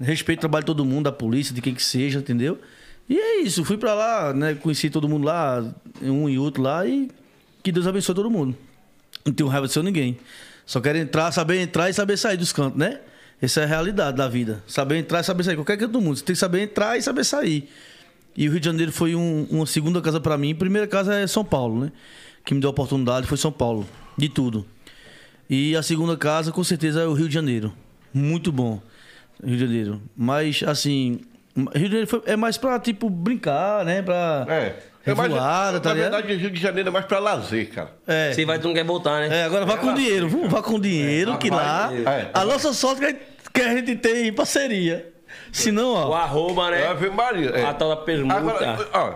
[0.00, 2.60] Respeito o trabalho de todo mundo, da polícia, de quem que seja, entendeu?
[3.08, 3.64] E é isso.
[3.64, 4.54] Fui pra lá, né?
[4.54, 7.10] Conheci todo mundo lá, um e outro lá, e
[7.64, 8.56] que Deus abençoe todo mundo.
[9.26, 10.16] Não tenho raiva de ser ninguém.
[10.64, 13.00] Só quero entrar, saber entrar e saber sair dos cantos, né?
[13.42, 14.62] Essa é a realidade da vida.
[14.68, 15.56] Saber entrar e saber sair.
[15.56, 16.16] Qualquer canto do mundo.
[16.16, 17.68] Você tem que saber entrar e saber sair.
[18.36, 20.54] E o Rio de Janeiro foi um- uma segunda casa pra mim.
[20.54, 21.92] Primeira casa é São Paulo, né?
[22.44, 23.86] Que me deu a oportunidade foi São Paulo.
[24.16, 24.66] De tudo.
[25.48, 27.72] E a segunda casa, com certeza, é o Rio de Janeiro.
[28.12, 28.80] Muito bom.
[29.42, 30.02] Rio de Janeiro.
[30.16, 31.20] Mas, assim.
[31.56, 34.02] Rio de Janeiro foi- é mais pra, tipo, brincar, né?
[34.02, 34.46] Pra.
[34.48, 34.76] É.
[35.06, 36.12] É mais, Revoada, tá na ligado?
[36.12, 37.90] verdade, Rio de Janeiro é mais pra lazer, cara.
[38.06, 38.32] É.
[38.32, 39.40] Você vai, tu não quer voltar, né?
[39.40, 41.90] É, agora vá com dinheiro, vamos, vá com dinheiro, que lá.
[41.92, 42.30] É.
[42.32, 43.12] A nossa sorte é
[43.52, 45.12] que a gente tem parceria.
[45.54, 46.14] Senão, O ó.
[46.14, 46.84] arroba, né?
[46.86, 47.50] Ave Maria.
[47.50, 47.64] é.
[47.64, 48.36] A tal da permuta.
[48.36, 49.10] Agora, ó,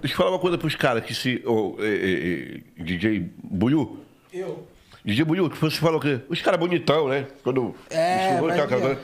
[0.00, 1.40] deixa eu falar uma coisa pros caras que se.
[1.46, 4.00] ô, é, é, é, DJ Buiu.
[4.32, 4.66] Eu.
[5.04, 6.20] DJ Buiu, que você falou que.
[6.28, 7.28] Os caras bonitão, né?
[7.44, 7.76] Quando.
[7.90, 8.96] É, mas tá.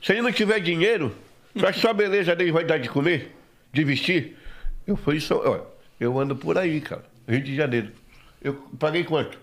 [0.00, 1.12] Se ele não tiver dinheiro,
[1.52, 3.34] que só a beleza dele vai dar de comer?
[3.72, 4.36] De vestir?
[4.86, 5.60] Eu falei isso, ó.
[5.98, 7.04] Eu ando por aí, cara.
[7.28, 7.90] Rio de Janeiro.
[8.40, 9.38] Eu paguei quanto?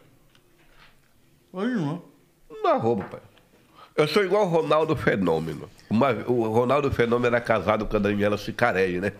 [1.53, 2.01] não.
[2.63, 3.19] Não roubo, pai.
[3.97, 5.69] Eu sou igual o Ronaldo Fenômeno.
[5.89, 9.11] Uma- o Ronaldo Fenômeno era casado com a Daniela Sicarelli, né?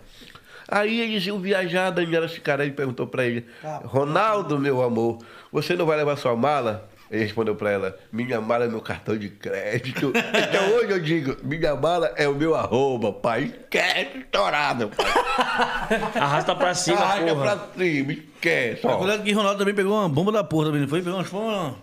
[0.68, 3.46] Aí eles iam viajar, a Daniela Sicarelli perguntou pra ele:
[3.84, 5.18] Ronaldo, meu amor,
[5.52, 6.88] você não vai levar sua mala?
[7.08, 10.10] Ele respondeu pra ela: Minha mala é meu cartão de crédito.
[10.34, 13.44] então hoje eu digo: Minha mala é o meu arroba, pai.
[13.44, 15.06] Esquece, estourado, pai.
[16.20, 17.56] Arrasta pra cima, Arranca porra.
[17.56, 18.80] pra cima, esquece.
[18.84, 18.96] ó.
[18.96, 21.00] Cuidado que Ronaldo também pegou uma bomba da porra também, não foi?
[21.00, 21.74] Pegou umas bombas.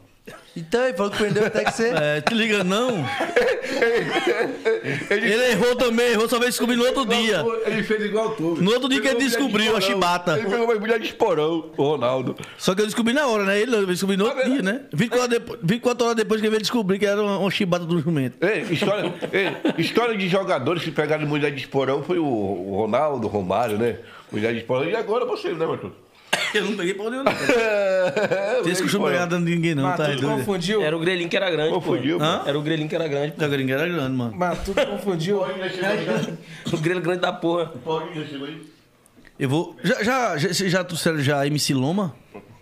[0.55, 1.89] Então, ele falou que prendeu até que você.
[1.89, 2.89] É, te liga não.
[5.09, 7.43] Ele errou também, errou, só veio descobrir no outro dia.
[7.65, 8.55] Ele fez igual tu.
[8.61, 10.37] No outro dia que ele descobriu a chibata.
[10.37, 12.35] Ele pegou uma mulher de esporão, o Ronaldo.
[12.57, 13.59] Só que eu descobri na hora, né?
[13.59, 14.81] Ele eu descobri no outro dia, né?
[14.93, 17.85] 24 horas depois, 24 horas depois que ele veio descobrir que era uma, uma chibata
[17.85, 18.37] do jumento.
[18.45, 23.27] Ei, história, ei, história de jogadores que pegaram mulher de esporão foi o, o Ronaldo,
[23.27, 23.97] o Romário, né?
[24.31, 24.85] Mulher de esporão.
[24.85, 26.02] E agora você, né, Matheus?
[26.53, 27.33] Eu não peguei onde eu não.
[28.63, 30.81] Costume de pegar dando de ninguém, não, Mas tá tudo confundiu.
[30.81, 31.81] Era o grelhinho que era grande, pô.
[31.81, 32.19] Confundiu, Hã?
[32.19, 32.43] mano.
[32.49, 33.43] Era o grelhinho que era grande, pô.
[33.43, 34.33] A gringa era grande, mano.
[34.35, 35.41] Mas tudo confundiu.
[36.71, 37.71] O grelho grande da porra.
[39.39, 39.75] Eu vou.
[39.83, 42.15] Já, já, já, vocês já trouxeram já MC Loma?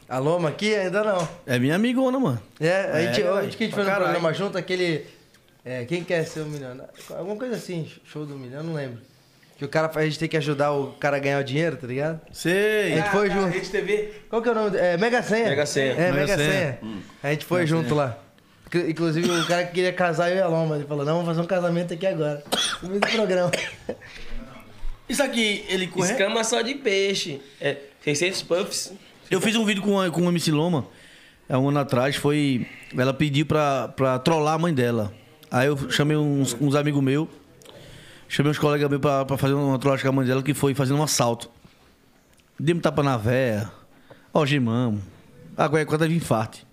[0.07, 1.27] A Loma aqui ainda não.
[1.45, 2.41] É minha amigona, mano.
[2.59, 5.05] É, a gente, É, a gente que a gente fez um programa junto, aquele.
[5.63, 6.91] É, quem quer ser o milionário?
[7.11, 8.99] Alguma coisa assim, show do milhão, não lembro.
[9.61, 11.85] Que o cara a gente tem que ajudar o cara a ganhar o dinheiro, tá
[11.85, 12.19] ligado?
[12.31, 12.93] Sei.
[12.93, 13.47] A gente foi Ah, junto.
[13.53, 14.11] Rede TV.
[14.27, 14.75] Qual que é o nome?
[14.75, 15.49] É Mega Senha.
[15.49, 15.91] Mega Senha.
[15.93, 16.79] É, Mega Mega Senha.
[16.81, 16.97] Senha.
[17.21, 18.17] A gente foi junto lá.
[18.65, 20.77] Inclu- Inclusive, o cara que queria casar eu e a Loma.
[20.77, 22.43] Ele falou, não, vamos fazer um casamento aqui agora.
[22.81, 23.51] No meio do programa.
[25.07, 26.11] Isso aqui, ele corre.
[26.11, 27.39] Escama só de peixe.
[27.59, 28.93] É, 600 puffs.
[29.29, 30.87] Eu fiz um vídeo com a, com a MC Loma,
[31.47, 32.65] há um ano atrás, foi.
[32.97, 35.13] Ela pediu pra, pra trollar a mãe dela.
[35.51, 37.27] Aí eu chamei uns, uns amigos meus,
[38.31, 40.73] chamei uns colegas meus pra, pra fazer uma trollagem com a mãe dela, que foi
[40.73, 41.49] fazendo um assalto.
[42.59, 43.69] Demos tapa na véia,
[44.33, 45.01] algemamos.
[45.57, 46.65] Agora é quando teve infarte.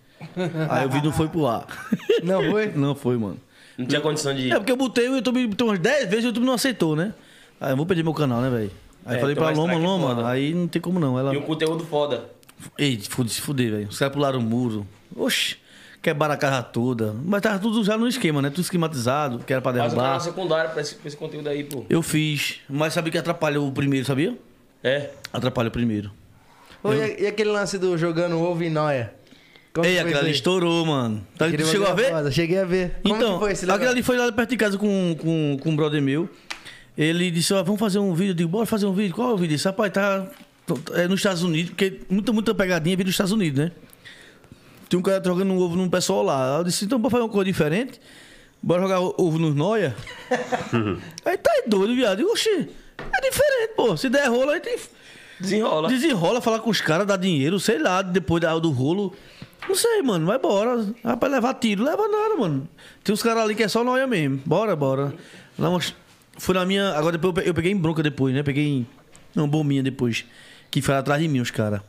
[0.70, 1.66] Aí o vídeo não foi pro ar.
[2.22, 2.66] Não foi?
[2.72, 3.38] Não foi, mano.
[3.76, 4.52] Não tinha condição de ir.
[4.52, 6.96] É porque eu botei o YouTube botou umas 10 vezes e o YouTube não aceitou,
[6.96, 7.14] né?
[7.60, 8.70] Aí eu vou perder meu canal, né, velho?
[9.06, 10.28] Aí É, falei tem pra Loma, Loma, foda.
[10.28, 11.16] aí não tem como não.
[11.16, 11.32] Ela...
[11.32, 12.24] E um conteúdo foda.
[12.76, 13.88] Ei, fude, se fuder, velho.
[13.88, 14.84] Os caras pularam o muro.
[15.14, 15.56] Oxi,
[16.02, 17.14] quebraram a casa toda.
[17.24, 18.50] Mas tava tudo já no esquema, né?
[18.50, 20.20] Tudo esquematizado, que era pra Faz um canal derrubar.
[20.20, 21.84] secundário pra esse, pra esse conteúdo aí, pô.
[21.88, 24.36] Eu fiz, mas sabia que atrapalhou o primeiro, sabia?
[24.82, 25.10] É.
[25.32, 26.10] Atrapalhou o primeiro.
[26.82, 29.12] Ô, e, e aquele lance do jogando ovo em noia?
[29.72, 31.26] Como Ei, isso ali estourou, mano.
[31.36, 32.10] Tá, chegou a ver?
[32.10, 32.96] foda, Cheguei a ver.
[33.02, 33.88] Como então, que foi negócio?
[33.88, 36.28] ali foi lá perto de casa com, com, com um brother meu.
[36.96, 38.30] Ele disse, ó, vamos fazer um vídeo.
[38.30, 39.14] Eu digo, bora fazer um vídeo.
[39.14, 39.56] Qual é o vídeo?
[39.56, 40.26] Disse, rapaz, tá
[40.94, 43.72] é nos Estados Unidos, porque muita, muita pegadinha vem dos Estados Unidos, né?
[44.88, 46.58] Tem um cara jogando um ovo num pessoal lá.
[46.58, 48.00] Eu disse, então bora fazer uma coisa diferente.
[48.62, 49.94] Bora jogar ovo nos noia.
[51.24, 52.20] Aí tá doido, viado.
[52.20, 53.96] Eu oxi, é diferente, pô.
[53.96, 54.76] Se der rolo, aí tem...
[55.38, 55.88] Desenrola.
[55.88, 59.14] Desenrola, falar com os caras, dar dinheiro, sei lá, depois da- do rolo.
[59.68, 60.84] Não sei, mano, vai embora.
[61.04, 62.68] Rapaz, levar tiro, leva nada, mano.
[63.04, 64.40] Tem uns caras ali que é só noia mesmo.
[64.44, 65.14] Bora, bora.
[65.56, 65.68] Lá,
[66.54, 66.90] na minha.
[66.94, 68.42] Agora depois eu pe- eu peguei em bronca depois, né?
[68.42, 68.86] Peguei em.
[69.36, 70.24] Uma bombinha depois.
[70.70, 71.80] Que foi atrás de mim, os caras.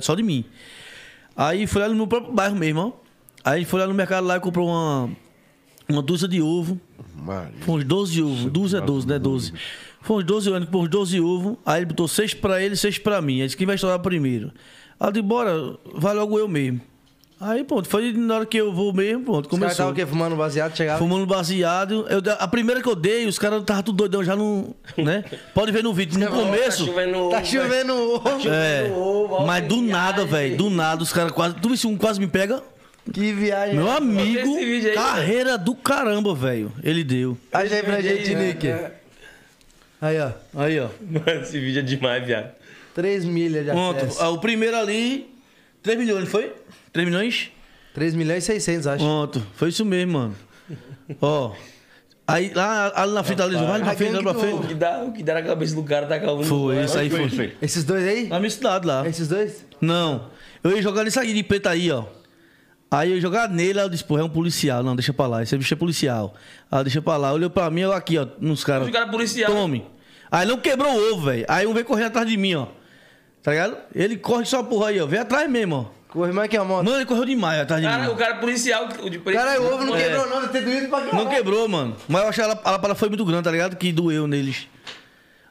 [0.00, 0.44] Só de mim.
[1.38, 2.92] Aí foi lá no meu próprio bairro mesmo, ó.
[3.44, 5.08] Aí foi lá no mercado lá e comprou uma.
[5.88, 6.78] Uma dúzia de ovo.
[7.14, 7.54] Maria.
[7.60, 8.44] Foi uns 12 ovos.
[8.46, 9.18] 12 é 12, né?
[9.20, 9.52] 12.
[10.02, 11.56] Foi uns 12 anos, uns 12 ovos.
[11.64, 13.40] Aí ele botou 6 pra ele e 6 pra mim.
[13.40, 14.52] Aí disse, quem vai estourar primeiro?
[14.98, 16.80] Aí eu disse, bora, vai logo eu mesmo.
[17.40, 19.70] Aí, pronto, foi na hora que eu vou mesmo, pronto, Os caras começou.
[19.70, 20.04] estavam o quê?
[20.04, 20.98] Fumando baseado, chegava.
[20.98, 22.04] Fumando baseado.
[22.10, 24.74] Eu, a primeira que eu dei, os caras estavam tudo doidão já no.
[24.96, 25.24] né?
[25.54, 26.18] Pode ver no vídeo.
[26.18, 26.86] No Tá começo.
[26.86, 28.48] chovendo Tá chovendo ovo.
[28.48, 28.90] É.
[28.92, 30.56] ovo, Mas do nada, velho.
[30.56, 31.54] Do nada, os caras quase.
[31.56, 32.60] Tu viu se um quase me pega?
[33.12, 33.76] Que viagem.
[33.76, 34.56] Meu amigo.
[34.56, 36.72] aí, carreira do caramba, velho.
[36.82, 37.38] Ele deu.
[37.52, 38.66] Acha aí pra gente, Nick.
[40.00, 40.30] Aí, ó.
[40.56, 40.88] Aí, ó.
[41.00, 42.50] Mano, esse vídeo é demais, viado.
[42.94, 43.96] 3 milhas de Pronto.
[43.96, 44.20] acesso.
[44.22, 45.32] Ah, O primeiro ali.
[45.84, 46.52] 3 milhões, foi?
[46.98, 47.50] 3 milhões?
[47.94, 49.04] 3 milhões e 600, acho.
[49.04, 49.46] Pronto.
[49.54, 50.34] Foi isso mesmo, mano.
[51.22, 51.52] Ó.
[52.26, 54.66] Aí lá, ali na frente, ali, vai na frente, lá pra O frente.
[54.66, 56.42] que dá, o que dá na cabeça do cara tá calmo.
[56.42, 57.56] Foi, isso aí Foi foi.
[57.62, 58.26] Esses dois aí?
[58.26, 59.08] Na minha cidade lá.
[59.08, 59.64] Esses dois?
[59.80, 60.28] Não.
[60.62, 62.04] Eu ia jogar nisso aí de preto aí, ó.
[62.90, 64.82] Aí eu ia jogar nele, aí eu disse, pô, é um policial.
[64.82, 65.42] Não, deixa pra lá.
[65.42, 66.34] Esse bicho é policial.
[66.70, 67.32] Aí deixa pra lá.
[67.32, 68.88] Olhou pra mim, eu aqui, ó, nos caras.
[68.88, 69.54] Os caras policiais.
[69.54, 69.86] Tome.
[70.30, 71.46] Aí não quebrou o ovo, velho.
[71.48, 72.66] Aí um veio correndo atrás de mim, ó.
[73.42, 73.76] Tá ligado?
[73.94, 75.06] Ele corre só porra aí, ó.
[75.06, 75.97] Vem atrás mesmo, ó.
[76.08, 76.84] Corre mais que a moto.
[76.84, 78.08] Mano, ele correu demais atrás de Cara, mim.
[78.10, 79.36] o cara policial, o de preto.
[79.36, 80.04] Caralho, o ovo não É.
[80.04, 81.16] quebrou não, deve ter doído pra caralho.
[81.24, 81.96] Não quebrou, mano.
[82.08, 83.76] Mas eu achei que a foi muito grande, tá ligado?
[83.76, 84.66] Que doeu neles.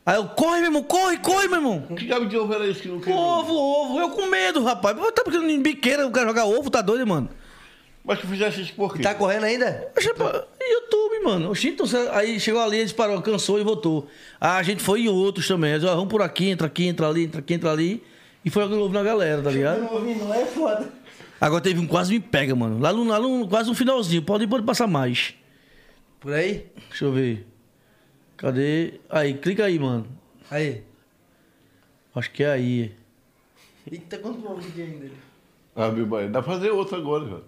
[0.03, 1.81] Aí eu, corre, meu irmão, corre, corre, meu irmão.
[1.95, 3.19] Que diabo de ovo era esse que não quebrou?
[3.21, 3.99] Ovo, ovo.
[3.99, 4.95] Eu com medo, rapaz.
[5.13, 7.29] Tá porque em biqueira o cara jogar ovo, tá doido, mano?
[8.03, 9.03] Mas tu fizesse isso por quê?
[9.03, 9.91] Tá correndo ainda?
[9.97, 11.51] Oxe, pô, YouTube, mano.
[11.51, 14.07] Oxi, então, aí chegou ali, eles parou, cansou e voltou.
[14.39, 15.73] Ah, a gente foi em outros também.
[15.73, 18.01] Eles, ó, vamos por aqui, entra aqui, entra ali, entra aqui, entra ali.
[18.47, 19.81] E foi jogando ovo na galera, tá ligado?
[19.81, 20.89] não é foda.
[21.41, 22.79] Agora teve um quase me pega, mano.
[22.79, 24.21] Lá no, lá no quase no finalzinho.
[24.21, 25.33] Pode, pode passar mais.
[26.17, 26.65] Por aí?
[26.87, 27.45] Deixa eu ver.
[28.37, 29.01] Cadê?
[29.09, 30.07] Aí, clica aí, mano.
[30.49, 30.81] Aí.
[32.15, 32.95] Acho que é aí.
[33.91, 35.11] Eita, quanto que tem ainda?
[35.75, 37.43] Ah, meu pai, dá pra fazer outro agora, velho.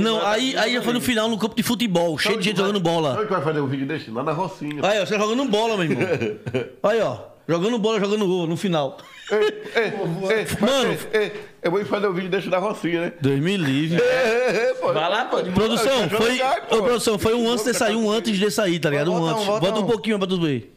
[0.00, 2.80] Não, aí, aí já foi no final no campo de futebol, cheio de gente jogando
[2.80, 3.14] bola.
[3.14, 4.10] Sabe que vai fazer um vídeo desse?
[4.10, 4.84] Lá na Rocinha.
[4.84, 6.08] Aí, ó, você jogando bola, meu irmão.
[6.82, 7.30] Aí, ó.
[7.48, 8.98] Jogando bola, jogando gol no final.
[9.30, 9.92] Ei, ei,
[10.60, 10.98] Mano.
[11.12, 11.32] ei,
[11.62, 13.12] eu vou fazer um vídeo desse na Rocinha, né?
[13.20, 14.00] Deus me livre.
[14.02, 14.92] É, é, pô.
[14.92, 15.50] Vai lá, pode.
[15.50, 16.38] Produção, foi.
[16.68, 16.76] pô.
[16.76, 19.12] Ô, produção, foi um antes de sair, um antes de sair, tá ligado?
[19.12, 19.46] Um Volta um, antes.
[19.46, 19.86] volta Bota um um.
[19.86, 20.74] pouquinho pra tu ver.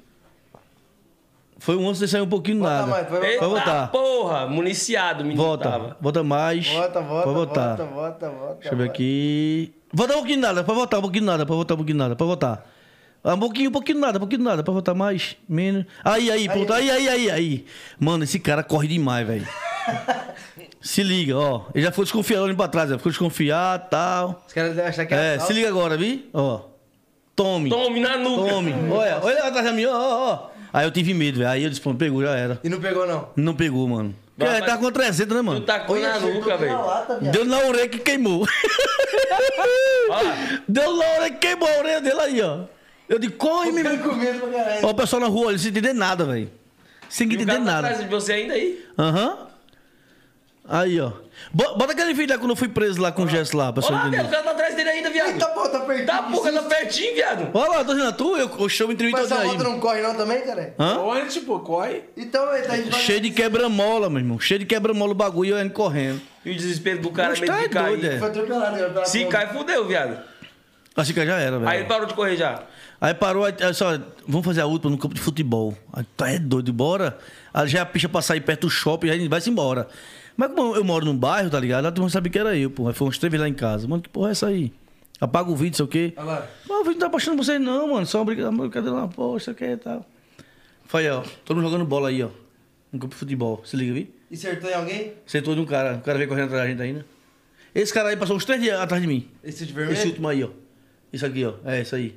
[1.60, 2.88] Foi um antes de sair um pouquinho Bota nada.
[2.88, 3.88] mais, vai Eita, Vai voltar.
[3.92, 5.42] porra, municiado, menino.
[5.42, 5.70] Volta.
[5.70, 5.98] tava.
[6.00, 6.68] Bota mais.
[6.68, 7.76] Volta, volta, Pode volta, voltar.
[7.86, 8.54] volta, volta.
[8.60, 9.74] Deixa eu ver aqui.
[9.94, 12.26] Volta um pouquinho nada, pra voltar um pouquinho nada, pra voltar um pouquinho nada, pra
[12.26, 12.73] voltar.
[13.24, 15.86] Ah, Um pouquinho, um pouquinho nada, um pouquinho nada, pra voltar mais, menos.
[16.04, 17.66] Aí, aí, pronto, aí, aí, aí, aí.
[18.00, 19.48] Mano, esse cara corre demais, velho.
[20.82, 21.62] Se liga, ó.
[21.74, 24.44] Ele já ficou desconfiado olhando pra trás, já ficou desconfiado e tal.
[24.46, 25.48] Os caras devem achar que É, assalto.
[25.48, 26.30] se liga agora, vi?
[26.34, 26.60] Ó.
[27.36, 27.70] Tome.
[27.70, 28.50] Tome na nuca.
[28.52, 28.74] Tome.
[28.92, 30.50] Olha, olha atrás de mim, ó, ó.
[30.74, 31.50] Aí eu tive medo, velho.
[31.50, 32.60] Aí eu disse, pô, pegou, já era.
[32.64, 33.30] E não pegou, não.
[33.38, 34.14] Não pegou, mano.
[34.38, 35.62] Ele tá com 300, né, Tu mano?
[35.62, 37.32] tacou na acertou nuca, na velho.
[37.32, 38.46] Deu na orelha que queimou.
[40.68, 42.60] Deu na orelha que queimou a orelha dele aí, ó.
[43.10, 44.10] Eu digo, corre, meu irmão.
[44.10, 44.86] com medo pra caralho.
[44.86, 46.50] Ó, o pessoal na rua, olha, sem entender nada, velho.
[47.10, 47.88] Sem E o entender cara tá nada.
[47.90, 48.86] atrás de você ainda aí.
[48.98, 49.48] Aham.
[50.68, 51.12] Aí, ó.
[51.52, 53.82] Bo- Bota aquele vídeo lá quando eu fui preso lá com o Gesso lá, pra
[53.82, 55.28] pessoa Olha lá, viado, o cara tá atrás dele ainda, viado.
[55.34, 56.06] Eita, pô, tá perdido.
[56.06, 57.50] Tá, porra, tá pertinho, viado.
[57.54, 59.48] Olha lá, tô dizendo, tu, eu, eu show me entrevista Mas essa aí.
[59.50, 60.74] moto não corre não também, cara?
[60.80, 60.96] Hã?
[60.96, 62.04] Corre, tipo, corre.
[62.16, 64.40] Então, ele tá indo Cheio de quebra-mola, meu irmão.
[64.40, 66.22] Cheio de quebra-mola o bagulho e eu indo correndo.
[66.46, 67.88] E o desespero do cara Mas medo tá de cair.
[68.00, 68.20] doido, é.
[68.20, 68.90] Foi atropelado, cara.
[68.94, 70.18] pela Se cai, fudeu, viado.
[70.96, 71.70] Assim que já era, velho.
[71.70, 72.64] Aí ele parou de correr já.
[73.04, 75.78] Aí parou, aí, aí só, vamos fazer a última no campo de futebol.
[75.92, 77.18] Aí tá é doido, bora.
[77.54, 79.90] Aí já é a pista pra sair perto do shopping, aí a gente vai-se embora.
[80.38, 81.86] Mas como eu moro num bairro, tá ligado?
[81.86, 82.88] A turma sabia que era eu, pô.
[82.88, 83.86] Aí foi uns três lá em casa.
[83.90, 84.72] Mano, que porra é essa aí?
[85.20, 86.14] Apaga o vídeo, sei o quê.
[86.16, 86.48] Olha lá.
[86.66, 88.06] Pô, o vídeo não tá pra vocês não, mano.
[88.06, 90.06] Só uma brinca- uma brincadeira lá, pô, isso aqui e tal.
[90.86, 91.24] Foi, ó.
[91.44, 92.30] Todo mundo jogando bola aí, ó.
[92.90, 93.62] No campo de futebol.
[93.66, 94.14] Se liga, vi?
[94.32, 95.14] E acertou em alguém?
[95.26, 95.96] Sentou de um cara.
[95.96, 97.06] O cara veio correndo atrás da gente ainda.
[97.76, 99.28] Esse cara aí passou uns três dias atrás de mim.
[99.44, 100.08] Esse de Esse vermelho?
[100.08, 100.50] último aí, ó.
[101.12, 101.54] Isso aqui, ó.
[101.66, 102.16] É, isso aí.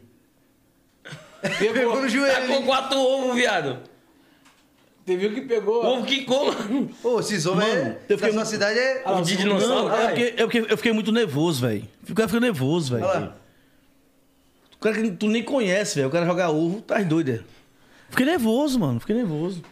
[1.58, 2.34] Pegou no joelho.
[2.34, 2.62] Tacou hein?
[2.64, 3.78] quatro ovos, viado.
[5.04, 5.84] Teve um que pegou.
[5.84, 6.90] O ovo quicou, mano.
[7.00, 7.98] Pô, esses ovos é...
[8.08, 9.02] eu fiquei da sua muito- cidade é...
[9.06, 10.06] Ovo de dinossauro, Não, é vai.
[10.08, 11.86] porque, é porque eu fiquei muito nervoso, velho.
[12.10, 13.06] O cara fica nervoso, velho.
[13.06, 13.36] Olha lá.
[14.74, 16.08] O cara que tu nem conhece, velho.
[16.08, 17.44] O cara jogar ovo, tá doido.
[18.10, 18.98] Fiquei nervoso, mano.
[18.98, 19.62] Fiquei nervoso.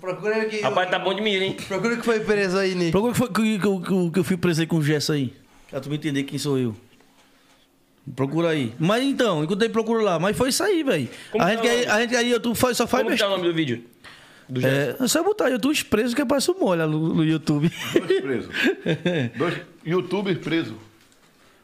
[0.00, 0.60] Procura que...
[0.60, 1.56] Rapaz, tá bom de mira, hein?
[1.66, 2.90] Procura que foi preso aí, Nick.
[2.92, 5.34] Procura que, foi, que, que, que, que eu fui preso aí com o Gesso aí.
[5.70, 6.76] Pra tu me entender quem sou eu.
[8.14, 8.72] Procura aí.
[8.78, 10.18] Mas então, enquanto procura lá.
[10.18, 11.08] Mas foi isso aí, velho.
[11.30, 13.44] Como A gente a gente aí, tu faz, só faz Como que é o nome
[13.44, 13.84] do vídeo?
[14.48, 14.66] Do.
[14.66, 17.70] É, é só botar YouTube preso que aparece o molho no, no YouTube.
[17.92, 18.54] Dois presos.
[19.36, 20.74] Dois youtubers presos.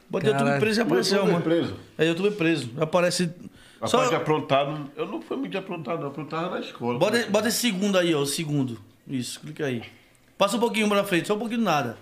[0.09, 0.61] Bota YouTube Caralho.
[0.61, 1.45] preso e apareceu, Youtuber mano.
[1.45, 1.77] preso.
[1.97, 2.71] É YouTube preso.
[2.79, 3.31] Aparece.
[3.81, 4.91] Rapaz, Só, aprontado.
[4.97, 6.09] Eu não fui muito de aprontado, não.
[6.09, 6.99] Aprontava na escola.
[6.99, 8.21] bota, bota esse segundo aí, ó.
[8.21, 8.79] O segundo.
[9.09, 9.83] Isso, clica aí.
[10.37, 11.97] Passa um pouquinho pra frente, só um pouquinho nada.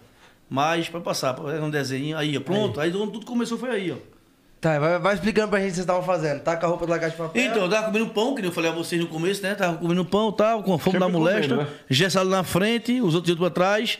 [0.48, 2.16] Mas pode passar, é um desenho.
[2.18, 2.40] Aí, ó.
[2.40, 2.80] Pronto.
[2.80, 3.96] Aí, onde tudo começou foi aí, ó.
[4.62, 6.40] Tá, vai, vai explicando pra gente o que vocês estavam fazendo.
[6.40, 7.42] Taca a roupa da caixa de papel.
[7.42, 9.56] Então, eu tava comendo pão, que nem eu falei a vocês no começo, né?
[9.56, 11.48] Tava comendo pão e tal, com a fome Sempre da molesta.
[11.56, 11.76] comendo, né?
[11.90, 13.98] Gessalo na frente, os outros iam pra trás.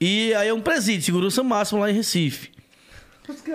[0.00, 2.48] E aí é um presídio, segurança máxima lá em Recife.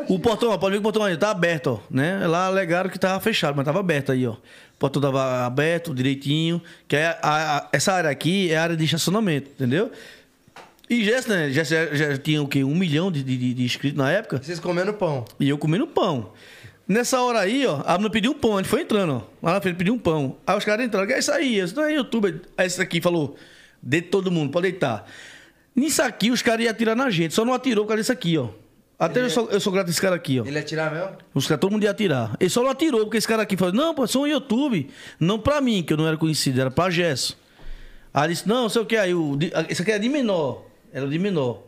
[0.08, 2.26] O portão, ó, pode ver que o portão aí tá aberto, ó, né?
[2.28, 4.34] Lá alegaram que tava fechado, mas tava aberto aí, ó.
[4.34, 6.62] O portão tava aberto, direitinho.
[6.88, 7.20] Que é a-
[7.58, 9.92] a- essa área aqui é a área de estacionamento, entendeu?
[10.90, 11.50] E Jess, né?
[11.50, 12.64] Jess já, já tinha o quê?
[12.64, 14.40] Um milhão de, de, de inscritos na época.
[14.42, 15.26] Vocês comendo pão.
[15.40, 16.32] E eu comendo pão.
[16.88, 18.54] Nessa hora aí, ó, a menina pediu um pão.
[18.58, 19.22] A gente foi entrando, ó.
[19.48, 20.38] Lá na frente pediu um pão.
[20.46, 21.08] Aí os caras entraram.
[21.08, 21.58] Que é isso aí?
[21.60, 22.40] Isso não é YouTube.
[22.56, 23.36] Aí esse aqui falou:
[23.82, 25.08] deita todo mundo, pode deitar.
[25.76, 27.34] Nisso aqui, os caras iam atirar na gente.
[27.34, 28.50] Só não atirou por causa disso aqui, ó.
[28.98, 30.46] Até eu sou, eu sou grato a esse cara aqui, ó.
[30.46, 31.18] Ele ia tirar mesmo?
[31.34, 32.38] Os caras, todo mundo ia atirar.
[32.40, 34.88] Ele só não atirou, porque esse cara aqui falou: Não, pô, sou um YouTube.
[35.20, 37.36] Não pra mim, que eu não era conhecido, era pra Gesso.
[38.14, 38.96] Aí ele disse: Não, sei o que.
[38.96, 40.64] Aí o, de- esse aqui é de menor.
[40.96, 41.62] Era de menor.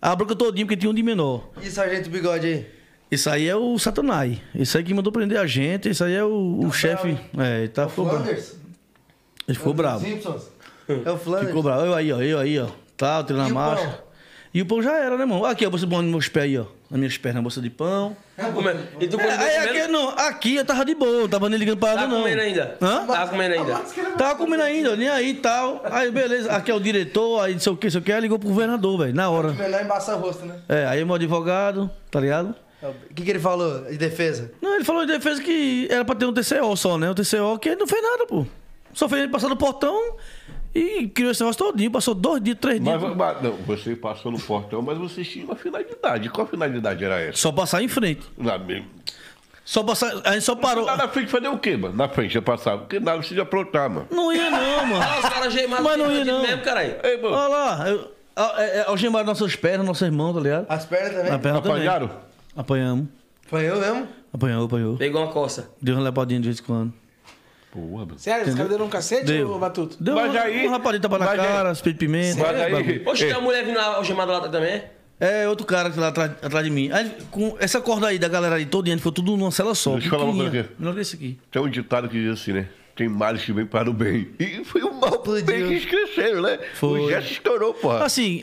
[0.00, 1.48] A bronca todinho, porque tinha um de menor.
[1.62, 2.66] E Sargento Bigode aí?
[3.08, 4.36] Esse aí é o Satanás.
[4.52, 5.88] Esse aí que mandou prender a gente.
[5.88, 7.16] Esse aí é o, o chefe.
[7.38, 8.24] É, ele tá, ficou bravo.
[8.24, 8.56] Flanders?
[9.46, 10.04] Ele ficou bravo.
[10.04, 10.50] Simpsons?
[11.06, 11.46] É o Flanders?
[11.46, 11.86] Ficou bravo.
[11.86, 12.20] Eu aí, ó.
[12.20, 12.66] Eu aí, ó.
[12.96, 14.04] Tá, tirando E a o marcha.
[14.52, 15.44] E o pão já era, né, irmão?
[15.44, 15.70] Aqui, ó.
[15.70, 16.66] Você põe nos meus pés aí, ó.
[16.92, 18.14] Nas minhas pernas, na bolsa de pão.
[18.52, 21.58] Come- E tu É, aí aqui, não, aqui eu tava de boa, não tava nem
[21.58, 22.18] ligando pra Tá nada, não.
[22.20, 22.76] comendo ainda?
[22.82, 23.06] Hã?
[23.06, 23.74] Tá comendo ainda?
[24.18, 25.80] Tava comendo ainda, nem aí e tal.
[25.90, 28.12] Aí, beleza, aqui é o diretor, aí não sei o que, não sei o que,
[28.12, 29.52] aí ligou pro governador, velho, na hora.
[29.52, 30.54] Melhor embaçar o rosto, né?
[30.68, 32.54] É, aí meu advogado, tá ligado?
[32.82, 34.52] O que, que ele falou de defesa?
[34.60, 37.08] Não, ele falou em defesa que era pra ter um TCO só, né?
[37.08, 38.44] O TCO que ele não fez nada, pô.
[38.92, 40.16] Só fez ele passar no portão
[40.74, 43.00] e criou esse negócio todinho, passou dois dias, três dias.
[43.02, 46.28] Mas, mas- não, você passou no portão, mas você tinha uma finalidade.
[46.30, 47.38] Qual finalidade era essa?
[47.38, 48.22] Só passar em frente.
[48.38, 48.86] Na, mesmo.
[49.64, 50.12] Só passar.
[50.24, 50.84] A gente só parou.
[50.84, 51.94] Lá na frente fazer o quê, mano?
[51.96, 52.78] Na frente ia passar.
[52.78, 54.06] Porque nada precisa aprontar, mano.
[54.10, 55.02] Não ia, não, mano.
[55.02, 56.42] Ah, os caras gemados Mas não ia, não.
[56.42, 56.96] mesmo, caralho.
[57.04, 57.36] Ei, mano.
[57.36, 60.66] Olha lá, eu, a- é, é, algemaram nossas pernas, nossos irmãos, tá ligado?
[60.68, 61.30] As pernas também?
[61.30, 61.76] Na perna também.
[61.86, 62.10] Apanharam?
[62.56, 63.06] Apanhamos.
[63.46, 64.08] Foi eu mesmo?
[64.34, 64.96] Apanhou, apanhou.
[64.96, 65.70] Pegou uma coça.
[65.80, 66.92] Deu uma lepadinha de vez em quando.
[67.74, 68.18] Mano.
[68.18, 69.50] Sério, os caras deram um cacete, Deu.
[69.52, 69.96] ô Batuto?
[69.98, 72.40] Deu Mas uma, aí- uma rapadinha tapa na mas aí- cara, espelho de pimenta.
[72.42, 73.02] Mas aí- bagulho.
[73.08, 74.82] Oxe, tem uma mulher vindo algemada lá também?
[75.18, 76.90] É, outro cara que lá atrás, atrás de mim.
[76.92, 79.92] Aí, com essa corda aí da galera aí toda, foi tudo numa cela só.
[79.92, 80.70] Deixa eu falar uma coisa pequenininha.
[80.74, 80.82] aqui.
[80.82, 81.38] Menor que esse aqui.
[81.50, 82.68] Tem um ditado que diz assim, né?
[82.94, 84.28] Tem males que vem para o bem.
[84.38, 86.58] E foi o mal pro bem que cresceram, né?
[86.74, 87.00] Foi.
[87.00, 88.04] O gesto estourou, porra.
[88.04, 88.42] Assim,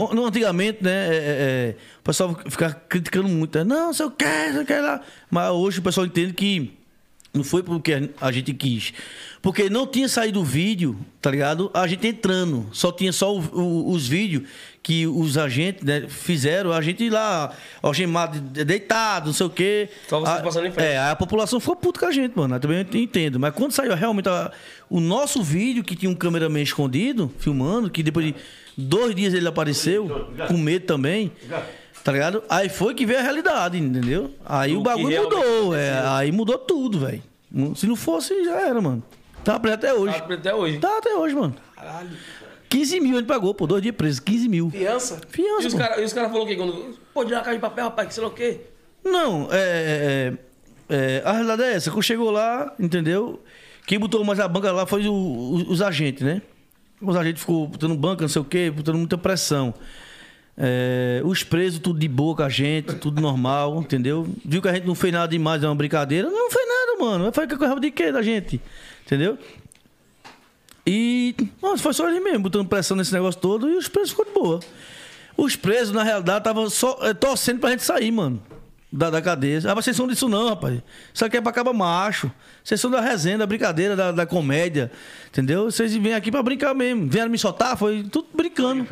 [0.00, 3.56] o- no- antigamente, né, é, é, é, o pessoal ficava criticando muito.
[3.58, 3.62] né?
[3.64, 5.00] Não, sei o que, sei o que lá.
[5.30, 6.72] Mas hoje o pessoal entende que
[7.34, 8.92] não foi porque a gente quis.
[9.42, 11.70] Porque não tinha saído o vídeo, tá ligado?
[11.74, 12.66] A gente entrando.
[12.72, 14.44] Só tinha só o- o- os vídeos
[14.82, 16.72] que os agentes né, fizeram.
[16.72, 17.52] A gente lá,
[17.82, 19.88] algemado, de- deitado, não sei o quê.
[20.08, 20.86] Só vocês A- passando em frente.
[20.86, 22.54] É, a população ficou puta com a gente, mano.
[22.54, 23.38] Eu também entendo.
[23.38, 24.50] Mas quando saiu realmente a-
[24.88, 28.34] o nosso vídeo, que tinha um cameraman escondido, filmando, que depois de
[28.78, 31.30] dois dias ele apareceu, com medo também.
[32.04, 32.42] Tá ligado?
[32.50, 34.30] Aí foi que veio a realidade, entendeu?
[34.44, 35.74] Aí O o, bagulho mudou.
[35.74, 37.22] É, aí mudou tudo, velho.
[37.74, 39.02] Se não fosse, já era, mano.
[39.42, 40.18] Tá preso até hoje.
[40.20, 40.78] Tá até hoje.
[40.78, 41.54] Tá até hoje, mano.
[41.74, 42.10] Caralho.
[42.68, 43.66] 15 mil ele pagou, pô.
[43.66, 44.70] Dois dias preso, 15 mil.
[44.70, 45.18] Criança?
[45.28, 45.78] E Fiança, os pô.
[45.80, 46.56] caras cara falaram o quê?
[46.56, 46.98] Quando...
[47.14, 48.60] Pô, tirar a caixa de papel, rapaz, que sei lá o quê.
[49.04, 50.32] Não, é,
[50.90, 51.90] é, é, A realidade é essa.
[51.90, 53.40] Quando chegou lá, entendeu?
[53.86, 56.42] Quem botou mais a banca lá foi o- o- os agentes, né?
[57.00, 59.72] Os agentes ficou botando banca, não sei o quê, botando muita pressão.
[60.56, 64.26] É, os presos, tudo de boa com a gente, tudo normal, entendeu?
[64.44, 66.30] Viu que a gente não fez nada demais, é uma brincadeira.
[66.30, 67.32] Não fez nada, mano.
[67.32, 68.60] Foi que coisa de quê da gente?
[69.04, 69.36] Entendeu?
[70.86, 74.24] E nossa, foi só ele mesmo, botando pressão nesse negócio todo e os presos ficou
[74.24, 74.60] de boa.
[75.36, 78.40] Os presos, na realidade, estavam só é, torcendo pra gente sair, mano.
[78.92, 79.58] Da, da cadeia.
[79.64, 80.80] Ah, mas vocês são disso não, rapaz.
[81.12, 82.30] Isso aqui é pra acabar macho.
[82.62, 84.92] Vocês são da resenha, da brincadeira, da, da comédia.
[85.26, 85.64] Entendeu?
[85.64, 87.10] Vocês vêm aqui pra brincar mesmo.
[87.10, 88.86] Vieram me soltar, foi tudo brincando.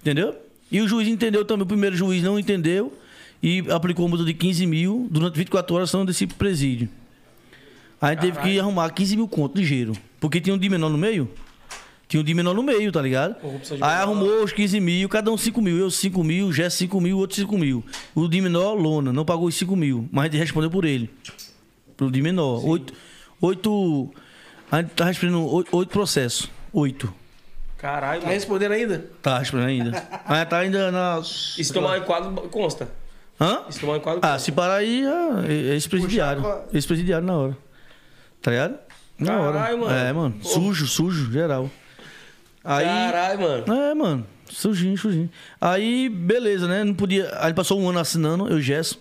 [0.00, 0.36] Entendeu?
[0.70, 1.64] E o juiz entendeu também.
[1.64, 2.92] O primeiro juiz não entendeu
[3.42, 6.88] e aplicou multa de 15 mil durante 24 horas são desse presídio.
[8.00, 9.92] Aí a gente teve que arrumar 15 mil conto ligeiro.
[10.20, 11.28] Porque tinha um de menor no meio.
[12.08, 13.36] Tinha um de menor no meio, tá ligado?
[13.42, 13.84] Aí menor.
[13.84, 15.76] arrumou os 15 mil, cada um 5 mil.
[15.76, 17.84] Eu 5 mil, Jé 5 mil, outro 5 mil.
[18.14, 20.08] O de menor, lona, não pagou os 5 mil.
[20.12, 21.10] Mas a gente respondeu por ele.
[21.96, 22.64] Pro de menor.
[22.64, 22.92] Oito,
[23.40, 24.10] oito.
[24.70, 26.50] A gente tá respondendo oito, oito processos.
[26.72, 27.12] Oito.
[27.78, 28.34] Caralho, Tá mano.
[28.38, 29.04] respondendo ainda?
[29.22, 30.08] Tá respondendo ainda.
[30.28, 31.20] Mas tá ainda na.
[31.20, 32.88] E se tomar um enquadro, consta.
[33.40, 33.62] Hã?
[33.68, 34.38] E se tomar um enquadro, Ah, consta.
[34.44, 36.42] se parar aí, é é ex-presidiário.
[36.72, 37.56] Ex-presidiário na hora.
[38.40, 38.78] Tá ligado?
[39.18, 39.76] Na Caralho, hora.
[39.76, 39.92] mano.
[39.92, 40.34] É, mano.
[40.42, 40.48] Pô.
[40.48, 41.70] Sujo, sujo, geral.
[42.64, 42.84] Aí.
[42.84, 43.74] Caralho, mano.
[43.74, 44.26] É, mano.
[44.48, 45.28] Sujinho, sujinho.
[45.60, 46.84] Aí, beleza, né?
[46.84, 47.28] Não podia.
[47.40, 49.00] Aí ele passou um ano assinando, eu e Gesso.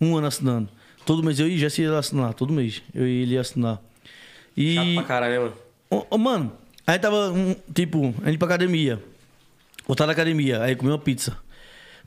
[0.00, 0.68] Um ano assinando.
[1.04, 2.82] Todo mês eu e Gesso ia assinar, todo mês.
[2.94, 3.80] Eu e ele ia assinar.
[4.56, 4.74] E.
[4.74, 5.54] Chato pra caralho, né, mano?
[5.90, 6.52] Ô, ô, mano,
[6.86, 9.02] aí tava, um, tipo, a gente pra academia.
[9.86, 11.36] Voltar na academia, aí comeu uma pizza.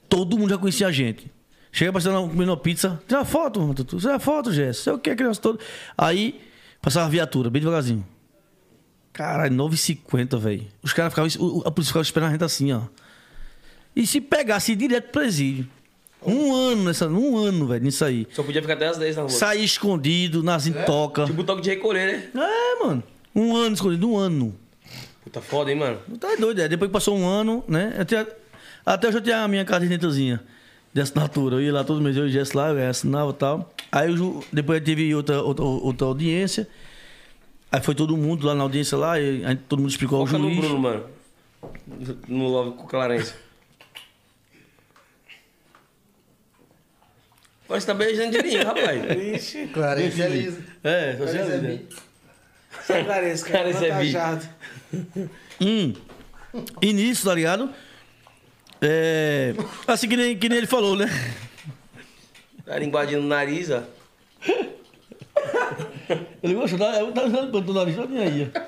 [0.08, 1.32] Todo mundo já conhecia a gente.
[1.72, 3.00] Chega passando comendo uma pizza.
[3.08, 3.74] Tira foto, mano.
[3.74, 4.84] Tira foto, Jéssica.
[4.84, 5.60] Sei o que, a criança toda.
[5.98, 6.42] Aí,
[6.82, 8.06] passava a viatura, bem devagarzinho.
[9.14, 10.68] Caralho, 9,50, velho.
[10.82, 11.62] Os caras ficavam.
[11.66, 12.82] A polícia ficava esperando a gente assim, ó.
[13.96, 15.68] E se pegasse direto pro presídio.
[16.26, 17.08] Um ano nessa.
[17.08, 18.28] Um ano, velho, nisso aí.
[18.32, 19.32] Só podia ficar até as 10 na rua.
[19.32, 21.28] Sair escondido, nas intocas.
[21.28, 22.44] Tipo toque de recolher, né?
[22.44, 23.04] É, mano.
[23.36, 24.56] Um ano escondido, um ano.
[25.30, 26.00] Puta foda, hein, mano?
[26.08, 26.68] Não tá doido, é.
[26.68, 27.94] Depois que passou um ano, né?
[28.00, 28.28] Eu tinha-
[28.84, 30.42] até eu já tinha a minha cadernettazinha
[30.92, 31.58] de assinatura.
[31.58, 33.72] Eu ia lá todo mês, eu ia lá, eu assinava e tal.
[33.92, 36.68] Aí eu depois eu tive outra, outra, outra audiência.
[37.72, 40.40] Aí foi todo mundo lá na audiência lá, e aí todo mundo explicou ao Foca
[40.40, 40.60] no juiz.
[40.60, 41.06] Bruno, mano.
[42.28, 43.34] No Love com o Clarence.
[47.68, 49.04] Mas tá beijando de linha, rapaz.
[49.36, 50.64] Ixi, Clarence é liso.
[50.84, 51.88] É, Clarence é bi.
[52.88, 53.72] só Clarence, cara.
[53.72, 54.50] Clarence é bi.
[55.62, 55.94] Hum.
[56.82, 57.70] E nisso, tá ligado?
[58.82, 59.54] É.
[59.88, 61.06] Assim que nem, que nem ele falou, né?
[62.66, 63.84] Tá linguadinho no nariz, ó.
[66.42, 68.52] Ele gostou, tá usando o nariz todinho aí.
[68.56, 68.60] ó.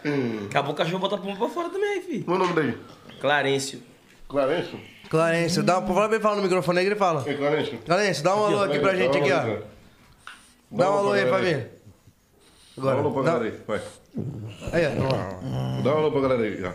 [0.43, 2.23] Daqui a pouco o cachorro bota a pumba pra fora também, filho.
[2.23, 2.77] Qual é o nome dele?
[3.19, 3.81] Clarencio.
[4.27, 4.71] Clarence?
[5.09, 7.23] Clarence, dá, fala bem falar no microfone aí que ele fala.
[7.27, 7.77] Ei, Clarence.
[7.85, 9.57] Clarence, dá um alô aqui pra gente aqui, ó.
[10.71, 11.71] Dá um alô aí, família.
[12.77, 13.81] Dá um alô pra galera aí, vai.
[14.71, 15.81] Aí, ó.
[15.81, 16.73] Dá um alô pra galera aí, já.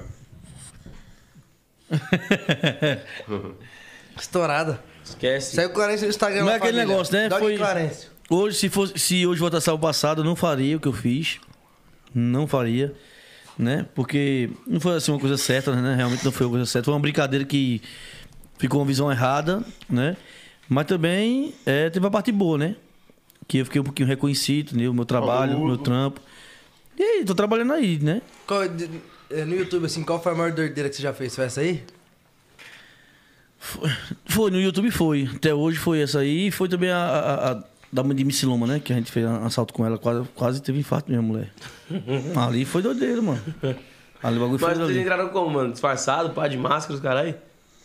[4.18, 4.80] Estourada.
[5.04, 5.54] Esquece.
[5.54, 6.86] Segue o Clarence no Instagram Não é aquele família.
[6.92, 7.28] negócio, né?
[7.28, 8.08] Dog Foi- Clarence.
[8.28, 11.38] Hoje, se, fosse, se hoje voltasse ao passado, eu não faria o que eu fiz.
[12.12, 12.92] Não faria,
[13.56, 13.86] né?
[13.94, 15.94] Porque não foi assim uma coisa certa, né?
[15.94, 16.86] Realmente não foi uma coisa certa.
[16.86, 17.80] Foi uma brincadeira que
[18.58, 20.16] ficou uma visão errada, né?
[20.68, 22.74] Mas também é, teve a parte boa, né?
[23.46, 24.88] Que eu fiquei um pouquinho reconhecido, né?
[24.88, 26.20] O meu trabalho, o meu trampo.
[26.98, 28.22] E aí, tô trabalhando aí, né?
[28.46, 28.62] Qual-
[29.30, 31.34] é, no YouTube, assim, qual foi a maior doideira que você já fez?
[31.34, 31.82] Foi essa aí?
[34.26, 35.28] Foi, no YouTube foi.
[35.34, 36.48] Até hoje foi essa aí.
[36.48, 37.62] E foi também a, a, a
[37.92, 38.80] da mãe de Missiloma, né?
[38.80, 39.98] Que a gente fez um assalto com ela.
[39.98, 41.50] Quase, quase teve infarto minha mulher.
[42.36, 43.42] Ali foi doideiro, mano.
[44.22, 45.72] Ali o bagulho foi Mas vocês entraram como, mano?
[45.72, 47.34] Disfarçado, pá de máscara, os caralho?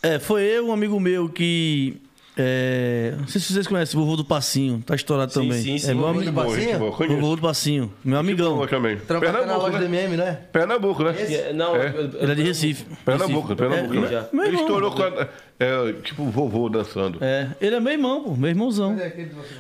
[0.04, 1.98] É, foi eu, um amigo meu que.
[2.38, 4.82] É, não sei se vocês conhecem, o vovô do Passinho.
[4.86, 5.62] Tá estourado Sim, também.
[5.62, 5.92] sim, sim.
[5.92, 7.20] É meu Vovô amigo.
[7.20, 7.92] vovô do Passinho.
[8.06, 8.66] Meu amigão.
[8.68, 8.98] Também.
[8.98, 10.02] Trampa até na Pernambuco, loja do né?
[10.04, 10.40] MM, né?
[10.52, 11.14] Pernambuco, né?
[11.54, 11.90] Não, É.
[11.90, 12.86] eu- eu- Ele é de Recife.
[13.06, 13.56] Pernambuco, Recife.
[13.70, 14.26] Pernambuco, É, né?
[14.34, 14.62] Ele irmão.
[14.62, 15.28] estourou com a,
[15.60, 17.18] é, tipo vovô dançando.
[17.22, 18.32] É, ele é meu irmão, pô.
[18.36, 18.98] Meu irmãozão.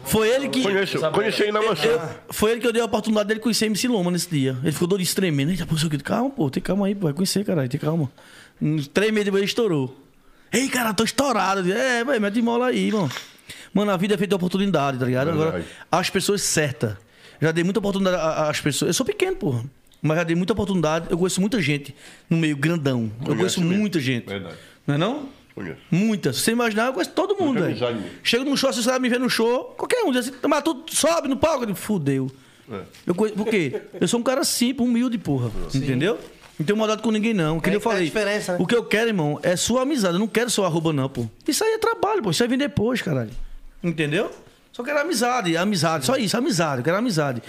[0.05, 0.63] Foi ele que.
[1.11, 1.59] Conheci aí na.
[1.59, 4.55] Eu- foi ele que eu dei a oportunidade dele conhecer MC Loma nesse dia.
[4.63, 5.51] Ele ficou doido, tremendo.
[5.51, 5.97] Eita, pô, sei o quê.
[5.97, 7.01] calma, pô, tem calma aí, pô.
[7.07, 8.09] Vai conhecer, caralho, tem calma.
[8.93, 9.97] Três meses depois ele estourou.
[10.51, 11.71] Ei, cara, tô estourado.
[11.71, 13.09] É, vai, mete mola aí, mano.
[13.73, 15.29] Mano, a vida é feita de oportunidade, tá ligado?
[15.29, 16.95] Agora, as pessoas certas.
[17.39, 18.89] Já dei muita oportunidade às pessoas.
[18.89, 19.63] Eu sou pequeno, porra.
[20.01, 21.07] Mas já dei muita oportunidade.
[21.09, 21.95] Eu conheço muita gente
[22.29, 23.11] no meio grandão.
[23.25, 23.77] eu conheço mesmo.
[23.77, 24.27] muita gente.
[24.27, 24.55] Verdade.
[24.85, 25.29] Não é não?
[25.55, 25.77] Conheço.
[25.89, 26.37] Muitas.
[26.37, 28.03] Se você imaginar, eu conheço todo mundo, Muita velho.
[28.23, 30.83] Chega num show, se você me ver no show, qualquer um diz assim, mas tu
[30.89, 31.63] sobe no palco.
[31.63, 32.31] Eu digo, fudeu.
[32.71, 32.81] É.
[33.07, 33.81] Eu conheço, por quê?
[33.99, 35.51] Eu sou um cara simples, humilde, porra.
[35.73, 36.19] Entendeu?
[36.61, 37.59] Não tenho maldade com ninguém, não.
[37.59, 38.05] Que É eu a falei.
[38.05, 38.57] diferença, né?
[38.61, 40.13] O que eu quero, irmão, é sua amizade.
[40.13, 41.25] Eu não quero sua arroba, não, pô.
[41.47, 42.29] Isso aí é trabalho, pô.
[42.29, 43.31] Isso aí vem depois, caralho.
[43.83, 44.29] Entendeu?
[44.71, 46.05] Só quero amizade, amizade.
[46.05, 46.81] Só isso, amizade.
[46.81, 47.41] Eu quero amizade.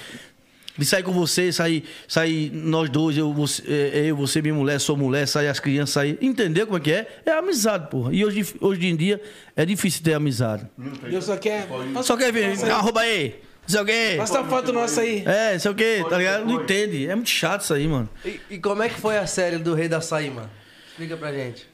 [0.78, 4.78] De sair com você, sair, sair nós dois, eu, você, é, eu, você, minha mulher,
[4.80, 6.16] sua mulher, sair as crianças, sair.
[6.22, 7.20] Entendeu como é que é?
[7.26, 8.14] É amizade, porra.
[8.14, 9.20] E hoje, hoje em dia
[9.55, 10.66] é difícil ter amizade.
[11.05, 11.68] Eu só quero.
[12.02, 13.39] Só quer ver, arroba aí.
[13.62, 14.14] Não sei o quê.
[14.18, 15.22] Mostra a foto nossa aí.
[15.26, 16.44] É, não sei o quê, tá ligado?
[16.44, 17.09] Não entende.
[17.09, 18.09] É muito chato isso aí, mano.
[18.24, 20.51] E, e como é que foi a série do Rei da Açaí, mano?
[20.90, 21.70] Explica pra gente.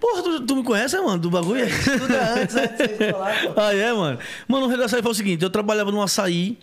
[0.00, 1.64] Porra, tu, tu me conhece, mano, do bagulho?
[1.98, 3.60] Tudo é antes, antes de falar, pô.
[3.60, 4.18] Ah, é, mano?
[4.48, 6.58] Mano, o Rei da Açaí foi o seguinte: eu trabalhava num açaí,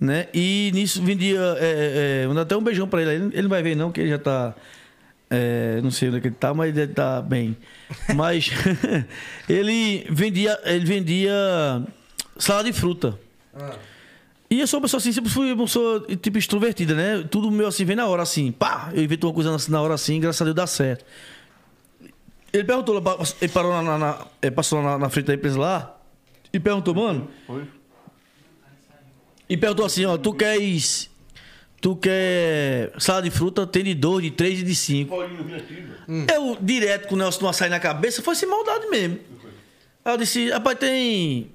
[0.00, 0.26] né?
[0.32, 1.38] E nisso vendia.
[1.58, 3.10] É, é, mandar até um beijão pra ele.
[3.10, 4.54] Ele, ele não vai ver, não, que ele já tá.
[5.30, 7.56] é, não sei onde é que ele tá, mas ele tá bem.
[8.14, 8.50] Mas
[9.48, 10.58] ele vendia.
[10.64, 11.32] Ele vendia
[12.38, 13.18] salada de fruta.
[14.48, 17.26] E eu sou uma pessoa assim, sempre fui uma pessoa tipo extrovertida, né?
[17.28, 18.52] Tudo meu assim, vem na hora assim.
[18.52, 18.90] Pá!
[18.94, 21.04] Eu invento uma coisa assim, na hora assim, graças a Deus dá certo.
[22.52, 23.02] Ele perguntou,
[23.42, 25.98] ele parou na, na- na- ele passou na, na frente da empresa lá
[26.52, 27.28] e perguntou, mano.
[29.48, 31.10] E perguntou assim, ó, tu queres.
[31.80, 33.66] Tu quer salada de fruta?
[33.66, 35.14] Tem de dois, de três e de cinco.
[36.32, 39.18] Eu, direto com o Nelson no açaí na cabeça, foi sem maldade mesmo.
[40.04, 41.50] Aí eu disse, rapaz, tem.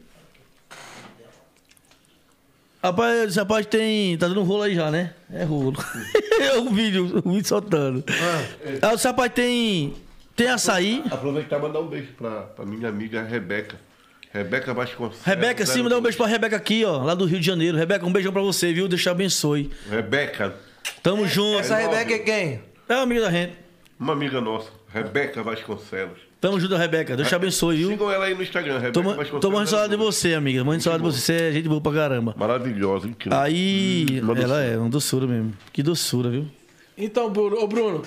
[2.83, 4.17] Rapaz, eu disse, rapaz, tem.
[4.17, 5.13] Tá dando rolo aí já, né?
[5.31, 5.77] É rolo.
[6.41, 8.03] é o vídeo, o vídeo soltando.
[8.07, 9.93] Aí eu disse, rapaz, tem.
[10.35, 11.03] Tem açaí.
[11.11, 13.77] Aproveitar e mandar um beijo pra, pra minha amiga Rebeca.
[14.33, 15.25] Rebeca Vasconcelos.
[15.25, 17.77] Rebeca, sim, mandar um beijo pra Rebeca aqui, ó, lá do Rio de Janeiro.
[17.77, 18.87] Rebeca, um beijão pra você, viu?
[18.87, 19.69] Deus te abençoe.
[19.89, 20.55] Rebeca,
[21.03, 21.59] Tamo junto.
[21.59, 22.61] Essa Rebeca é quem?
[22.87, 23.53] É uma amiga da gente.
[23.99, 24.69] uma amiga nossa.
[24.93, 26.30] Rebeca Vasconcelos.
[26.41, 27.15] Tamo junto, Rebeca.
[27.15, 27.89] Deus te abençoe, viu?
[27.91, 29.41] Sigam ela aí no Instagram, Rebeca Vasconcelos.
[29.41, 30.63] tô de saudade de você, amiga.
[30.63, 31.21] De saudade de você.
[31.21, 32.33] Você é gente boa pra caramba.
[32.35, 33.37] Maravilhosa, incrível.
[33.39, 34.63] Aí, Hum, ela doçura.
[34.63, 35.53] é uma doçura mesmo.
[35.71, 36.47] Que doçura, viu?
[36.97, 38.01] Então, Bruno, ô Bruno,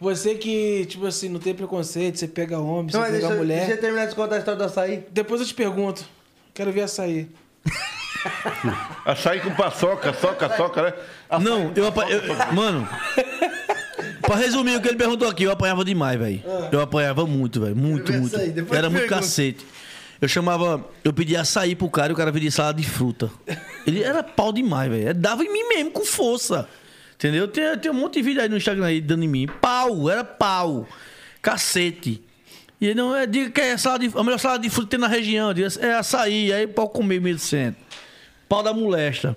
[0.00, 3.36] Você que, tipo assim, não tem preconceito, você pega homem, você Não, pega deixa, eu-
[3.38, 3.58] mulher.
[3.58, 5.04] deixa eu terminar de contar a história do açaí.
[5.10, 6.04] Depois eu te pergunto.
[6.54, 7.28] Quero ver açaí.
[9.04, 10.92] Açaí com paçoca, soca, soca, né?
[11.40, 12.22] Não, eu, apa- eu-
[12.54, 12.88] Mano.
[14.28, 16.42] Pra resumir o que ele perguntou aqui, eu apanhava demais, velho.
[16.70, 17.74] Eu apanhava muito, velho.
[17.74, 18.36] Muito, muito.
[18.36, 19.64] depois Era muito cacete.
[20.20, 20.84] Eu chamava.
[21.02, 23.30] Eu pedia açaí pro cara e o cara pedia salada de fruta.
[23.86, 25.14] Ele era pau demais, velho.
[25.14, 26.68] Dava em mim mesmo, com força.
[27.14, 27.48] Entendeu?
[27.48, 29.46] Tem, tem um monte de vídeo aí no Instagram aí dando em mim.
[29.62, 30.86] Pau, era pau.
[31.40, 32.22] Cacete.
[32.78, 34.90] E ele não é, diga que é salada de, a melhor salada de fruta que
[34.90, 35.54] tem na região.
[35.54, 37.74] Diga, é açaí, aí pau comer 1.100.
[38.46, 39.34] Pau da molesta.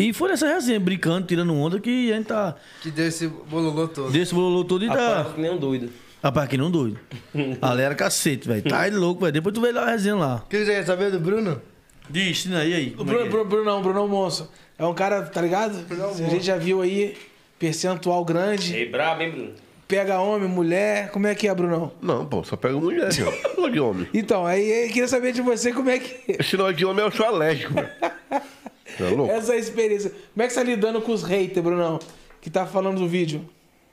[0.00, 2.56] E foi nessa resenha, brincando, tirando onda, que a gente tá.
[2.80, 4.10] Que deu esse bololô todo.
[4.10, 4.94] Desse bololô todo e tá.
[4.94, 5.92] Apanhava que nem um doido.
[6.22, 6.98] Rapaz, que não doido.
[7.60, 8.62] Ali era cacete, velho.
[8.62, 9.32] Tá aí louco, velho.
[9.32, 10.36] Depois tu vê lá a resenha lá.
[10.36, 11.60] O que você quer saber do Bruno?
[12.08, 12.94] Diz, ensina aí, aí.
[12.96, 13.28] O é Bruno, é?
[13.28, 14.48] Bruno, Brunão, Brunão Monstro.
[14.78, 15.84] É um cara, tá ligado?
[15.90, 17.14] a gente já viu aí,
[17.58, 18.74] percentual grande.
[18.74, 19.52] Ei, brabo, hein, Bruno?
[19.86, 21.10] Pega homem, mulher.
[21.10, 21.92] Como é que é, Brunão?
[22.00, 23.60] Não, pô, só pega mulher, ó.
[23.60, 24.08] Não de homem.
[24.14, 26.36] Então, aí eu queria saber de você como é que.
[26.40, 27.90] Esse não é de homem, eu sou alérgico, velho.
[29.08, 29.32] Louco?
[29.32, 30.10] Essa experiência.
[30.32, 31.98] Como é que você tá lidando com os haters, Brunão?
[32.40, 33.48] Que tá falando do vídeo.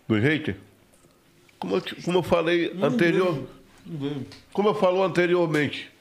[0.08, 0.56] Do hater?
[1.60, 3.44] Como eu, te- como eu falei anterior.
[4.54, 5.92] Como eu falo anteriormente.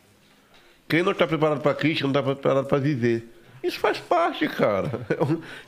[0.88, 3.26] Quem não está preparado para crítica, não está preparado para viver.
[3.62, 5.00] Isso faz parte, cara.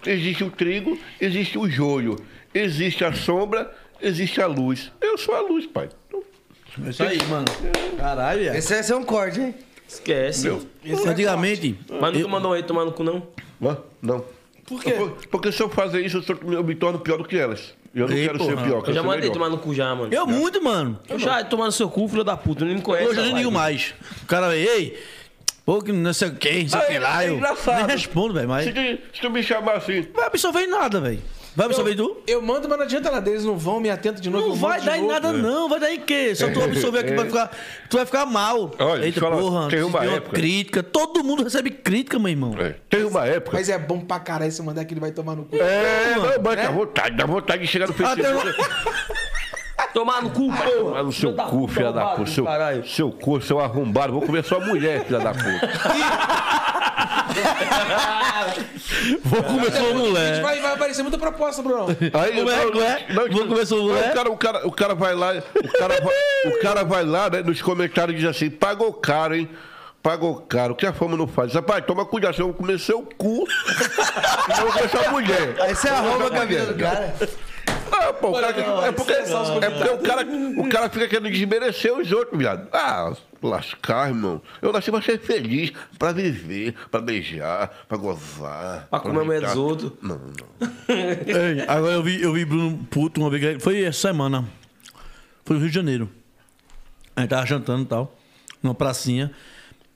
[0.07, 2.17] Existe o trigo, existe o joio.
[2.55, 4.93] Existe a sombra, existe a luz.
[5.01, 5.89] Eu sou a luz, pai.
[6.07, 6.23] Então,
[6.87, 7.45] É isso aí, mano.
[7.97, 8.57] Caralho, velho.
[8.57, 9.55] Esse vai ser um corte, hein?
[9.89, 10.49] Esquece.
[11.07, 11.79] Antigamente.
[12.01, 13.23] Mas nunca mandou um aí tomar no cu, não?
[13.61, 14.25] não, não.
[14.67, 14.93] Por quê?
[15.31, 17.73] Porque se eu fazer isso, eu, sou- eu me torno pior do que elas.
[17.95, 18.51] Eu não Ei, quero porra.
[18.51, 19.33] ser pior, Eu quero já mandei melhor.
[19.33, 20.13] tomar no cu já, mano.
[20.13, 21.01] Eu muito, mano.
[21.09, 22.67] Eu já tomar no seu cu, filho da puta.
[22.67, 23.09] Nem me conhece.
[23.09, 23.39] Hoje eu nem rapaz.
[23.47, 23.95] digo mais.
[24.23, 24.99] O cara, ei,
[25.65, 27.25] pô, que não sei o que, não sei o que lá.
[27.25, 27.77] é Eu engraçado.
[27.79, 28.65] nem respondo, velho, mas.
[28.67, 31.23] Se, tu- se tu me chamar assim, Vai absorver em nada, velho.
[31.59, 32.17] Vai absorver em tu?
[32.25, 33.29] Eu mando, mas não adianta nada.
[33.29, 34.47] Eles não vão, me atenta de novo.
[34.47, 35.69] Não eu vai dar em nada, não.
[35.69, 36.33] Vai dar em quê?
[36.33, 37.51] Só tu absorver aqui, vai ficar,
[37.91, 38.71] tu vai ficar mal.
[38.79, 39.69] Olha, Eita, eu falar, porra.
[39.69, 40.83] tem uma época- crítica.
[40.85, 42.55] Todo mundo recebe crítica, meu irmão.
[42.61, 43.57] é, teve uma época.
[43.57, 45.57] Mas é bom pra caralho você mandar que ele vai tomar no cu.
[45.57, 48.55] É, não, mas dá vontade, dá vontade de chegar no Facebook.
[49.95, 51.03] Tomar no cu, porra.
[51.03, 52.31] no seu cu, filha da puta.
[52.31, 52.87] Seu, Caralho.
[52.87, 54.13] seu cu, seu arrombado.
[54.13, 55.69] Vou comer sua mulher, filha da puta.
[59.25, 60.43] Vou A gente mulher.
[60.43, 61.87] vai, vai aparecer muita proposta, Bruno.
[62.15, 63.07] Aí, Como é, como é?
[63.31, 64.11] Vou comer sua mulher?
[64.11, 67.31] O cara, o, cara, o cara vai lá, o cara vai, o cara vai lá
[67.31, 69.49] né, nos comentários e diz assim: pagou caro, hein?
[70.03, 70.73] Pagou caro.
[70.73, 71.53] O que a fama não faz?
[71.55, 73.45] Rapaz, toma cuidado, senão eu vou comer seu cu.
[73.47, 75.57] e não vou comer sua mulher.
[75.61, 77.15] Aí você arruma com a vida do cara.
[78.01, 78.49] Ah, pô, o cara,
[78.87, 80.27] é porque, é porque o, cara,
[80.57, 82.69] o cara fica querendo desmerecer os outros, viado.
[82.73, 83.13] Ah,
[83.43, 84.41] lascar, irmão.
[84.63, 88.87] Eu nasci pra ser feliz, pra viver, pra beijar, pra gozar.
[88.89, 89.93] Pra comer a mulher dos outros.
[90.01, 90.69] Não, não.
[90.89, 93.63] Ei, agora eu vi, eu vi Bruno puto uma vez.
[93.63, 94.49] Foi essa semana.
[95.45, 96.11] Foi no Rio de Janeiro.
[97.17, 98.17] A gente tava jantando e tal.
[98.63, 99.33] Numa pracinha.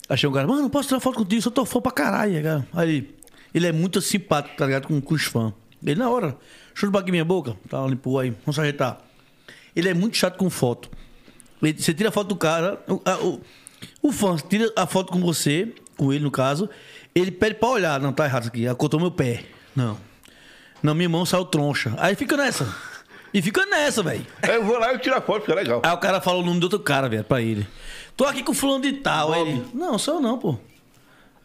[0.09, 1.43] Achei um cara, mano, posso tirar foto contigo?
[1.47, 2.67] Eu tô fã pra caralho, cara.
[2.75, 3.15] Aí,
[3.55, 4.89] ele é muito simpático, tá ligado?
[4.89, 5.53] Com, com os fãs.
[5.85, 6.37] Ele, na hora,
[6.75, 7.57] chuta aqui minha boca.
[7.69, 8.31] Tá, limpou aí.
[8.45, 8.99] Vamos ajeitar.
[9.75, 10.91] Ele é muito chato com foto.
[11.63, 13.41] Ele- Você tira a foto do cara, o, a- o,
[14.03, 16.69] o fã tira a foto com você, com ele no caso,
[17.15, 18.01] ele pede pra olhar.
[18.01, 18.67] Não, tá errado isso aqui.
[18.67, 19.45] Acotou meu pé.
[19.75, 19.97] Não.
[20.83, 21.95] Não, minha mão saiu troncha.
[21.99, 22.75] Aí fica nessa.
[23.33, 24.27] E fica nessa, velho.
[24.47, 25.81] Eu vou lá e tiro a foto, fica legal.
[25.85, 27.67] Aí o cara fala o nome do outro cara, velho, pra ele.
[28.17, 29.33] Tô aqui com o fulano de tal.
[29.33, 30.59] Aí ele, não, sou eu não, pô.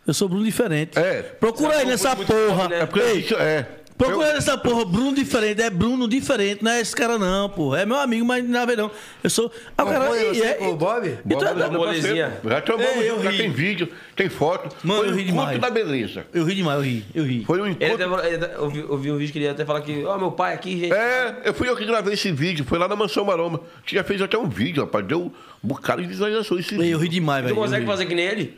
[0.06, 0.98] Eu sou Bruno diferente.
[0.99, 1.22] É.
[1.22, 2.68] Procura aí nessa porra.
[2.68, 2.80] né?
[2.82, 3.66] É porque Ei, é.
[3.98, 5.60] Procura aí nessa porra, Bruno diferente.
[5.60, 7.76] É Bruno diferente, não é esse cara não, pô.
[7.76, 8.91] É meu amigo, mas não é não.
[9.24, 9.52] Eu sou.
[9.76, 10.06] Ah, o cara.
[10.06, 11.07] foi e é- o Bob?
[11.07, 12.30] e tu é da molezinha.
[12.30, 12.56] parceira.
[12.56, 13.38] Já tomamos, eu já ri.
[13.38, 14.76] tem vídeo, tem foto.
[14.84, 15.60] Mano, Foi eu um ri encontro demais.
[15.60, 16.28] da beleza.
[16.32, 17.44] Eu ri demais, eu ri, eu ri.
[17.45, 18.15] Foi um Ele encontro.
[18.15, 20.06] até, ele até- eu, vi, eu vi um vídeo que ele ia até falar que,
[20.06, 20.94] ó, meu pai aqui, gente.
[20.94, 23.61] É, eu fui eu que gravei esse vídeo, foi lá na Mansão Maroma.
[23.84, 25.07] Que já fez até um vídeo, rapaz.
[25.07, 25.32] Deu um
[25.68, 26.98] bocado de visualização esse Eu vídeo.
[26.99, 27.57] ri demais, Tu velho.
[27.57, 28.57] eu consegue fazer que nem ele?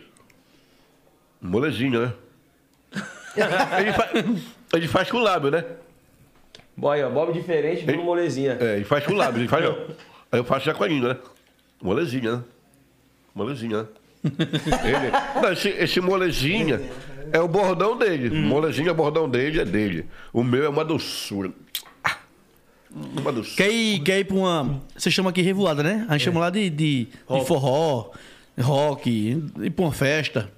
[1.41, 2.13] Molezinha, né?
[3.79, 4.09] ele, fa-
[4.73, 5.65] ele faz com o lábio, né?
[6.75, 8.57] Boy, ó, Bob diferente, Bruno Molezinha.
[8.59, 9.65] É, ele faz com o lábio, ele faz.
[9.67, 9.75] ó.
[10.31, 11.19] Aí eu faço já com a língua, né?
[11.81, 12.43] Molezinha, né?
[13.33, 13.87] Molezinha, né?
[14.23, 16.81] Ele, não, esse, esse molezinha
[17.31, 18.29] é o bordão dele.
[18.29, 20.05] Molezinha, o bordão dele é dele.
[20.33, 21.51] O meu é uma doçura.
[22.03, 22.17] Ah,
[22.91, 23.55] Uma doçura.
[23.57, 24.81] Quer ir, quer ir pra uma.
[24.95, 26.05] Você chama aqui revoada, né?
[26.09, 28.11] A gente chama lá de, de, de forró,
[28.59, 30.51] rock, ir pra uma festa.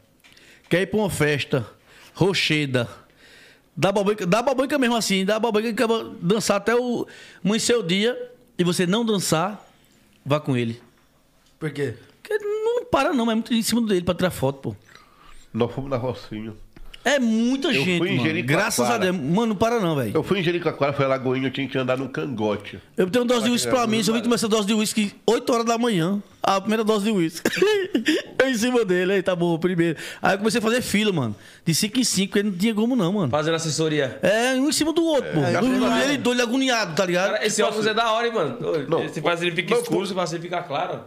[0.67, 1.65] Quer ir pra uma festa,
[2.15, 2.87] rocheda.
[3.75, 7.07] Dá babanca, dá babanca mesmo assim, dá babanca que acaba dançar até o
[7.43, 9.65] amanhecer o dia e você não dançar,
[10.25, 10.81] vá com ele.
[11.57, 11.95] Por quê?
[12.21, 14.75] Porque não para não, é muito em cima dele pra tirar foto, pô.
[15.53, 16.53] Nós fomos na Rocinha.
[17.03, 18.43] É muita Eu gente, fui em mano.
[18.43, 19.15] Graças a Deus.
[19.15, 20.11] Mano, não para não, velho.
[20.13, 22.79] Eu fui em Jericoacoara, foi Lagoinha, eu tinha que andar no cangote.
[22.95, 25.13] Eu tenho dose de uísque pra mim, se eu vim tomar essa dose de uísque
[25.25, 26.21] 8 horas da manhã.
[26.43, 27.49] A primeira dose de uísque.
[28.39, 29.97] eu em cima dele, aí tá bom, primeiro.
[30.21, 31.35] Aí eu comecei a fazer fila, mano.
[31.63, 33.29] De 5 em 5, porque não tinha como não, mano.
[33.29, 34.19] Fazendo assessoria.
[34.21, 35.41] É, um em cima do outro, pô.
[35.41, 37.33] já ele doido, agoniado, tá ligado?
[37.33, 38.57] Cara, esse óculos é da hora, hein, mano?
[38.87, 39.03] Não.
[39.07, 41.01] Você faz ele fica escuro, você faz ele ficar claro.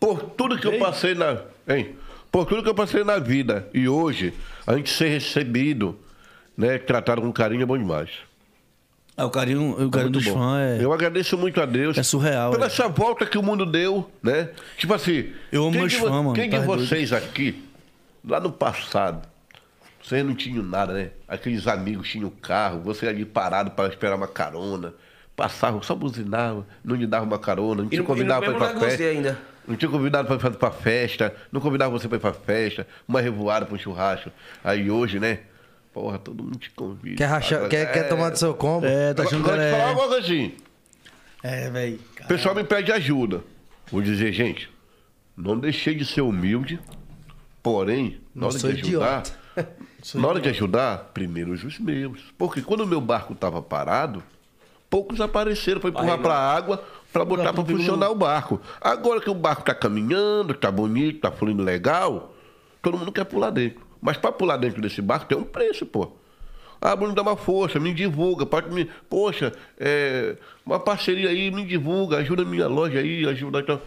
[0.00, 1.42] Por tudo que eu passei na.
[1.68, 1.96] Hein?
[2.30, 3.68] Por tudo que eu passei na vida.
[3.72, 4.34] E hoje,
[4.66, 5.98] a gente ser recebido,
[6.56, 6.78] né?
[6.78, 8.10] Tratado com carinho é bom demais.
[9.16, 10.44] Ah, o carinho, o carinho dos Muito bom.
[10.44, 10.84] fãs é.
[10.84, 11.98] Eu agradeço muito a Deus.
[11.98, 12.68] É surreal, Pela é.
[12.68, 14.50] essa volta que o mundo deu, né?
[14.76, 15.32] Tipo assim.
[15.50, 16.86] Eu amo quem meus de fãs, mano, Quem de tá doido.
[16.86, 17.64] vocês aqui,
[18.24, 19.26] lá no passado,
[20.00, 21.10] vocês não tinham nada, né?
[21.26, 24.94] Aqueles amigos tinham carro, você ali parado para esperar uma carona.
[25.34, 29.04] Passavam, só buzinavam, não lhe davam uma carona, não te convidava para ir pra você
[29.04, 29.38] ainda.
[29.68, 33.20] Não tinha convidado para ir pra festa, não convidava você para ir pra festa, uma
[33.20, 34.30] revoada para um churrasco.
[34.64, 35.40] Aí hoje, né?
[35.92, 37.16] Porra, todo mundo te convida.
[37.16, 38.86] Quer, rachar, quer, quer é, tomar do seu combo?
[38.86, 40.08] É, tá achando que te falar uma é.
[40.08, 40.54] coisa assim.
[41.42, 42.00] É, velho.
[42.24, 43.42] O pessoal me pede ajuda.
[43.90, 44.70] Vou dizer, gente,
[45.36, 46.80] não deixei de ser humilde,
[47.62, 49.76] porém, na Não hora sou de ajudar, idiota.
[50.14, 52.20] na hora de ajudar, primeiro os meus.
[52.38, 54.22] Porque quando o meu barco estava parado,
[54.90, 56.84] poucos apareceram para empurrar para a água,
[57.24, 58.60] para botar para funcionar o barco.
[58.80, 62.34] Agora que o barco está caminhando, está bonito, está fluindo legal,
[62.82, 63.80] todo mundo quer pular dentro.
[64.00, 66.12] Mas para pular dentro desse barco tem um preço, pô.
[66.80, 68.88] Ah, Bruno, dá uma força, me divulga, pode me.
[69.10, 73.60] Poxa, é, uma parceria aí, me divulga, ajuda a minha loja aí, ajuda.
[73.60, 73.80] Então.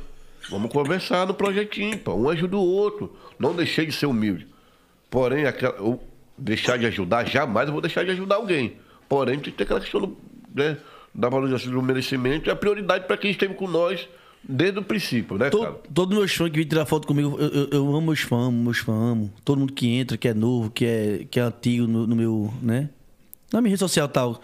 [0.49, 2.15] Vamos conversar no projetinho, pô.
[2.15, 3.15] Um ajuda o outro.
[3.37, 4.47] Não deixei de ser humilde.
[5.09, 6.01] Porém, aquela, eu
[6.37, 8.77] deixar de ajudar, jamais eu vou deixar de ajudar alguém.
[9.07, 10.17] Porém, tem que ter aquela questão do,
[10.53, 10.77] né,
[11.13, 14.07] da valorização do merecimento e a prioridade para quem esteve com nós
[14.43, 15.75] desde o princípio, né, cara?
[15.93, 18.63] Todo, meus fãs que vêm tirar foto comigo, eu, eu, eu amo meus fãs, amo
[18.63, 19.31] meus fãs, amo.
[19.45, 22.53] Todo mundo que entra, que é novo, que é, que é antigo no, no meu,
[22.61, 22.89] né?
[23.51, 24.41] Na minha rede social tal.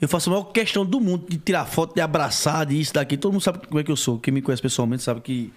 [0.00, 3.16] Eu faço a maior questão do mundo de tirar foto, de abraçar, de isso, daqui.
[3.16, 4.18] Todo mundo sabe como é que eu sou.
[4.18, 5.52] Quem me conhece pessoalmente sabe que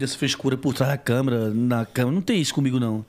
[0.00, 2.14] essa frescura por trás da câmera, na câmera.
[2.14, 3.04] Não tem isso comigo, não.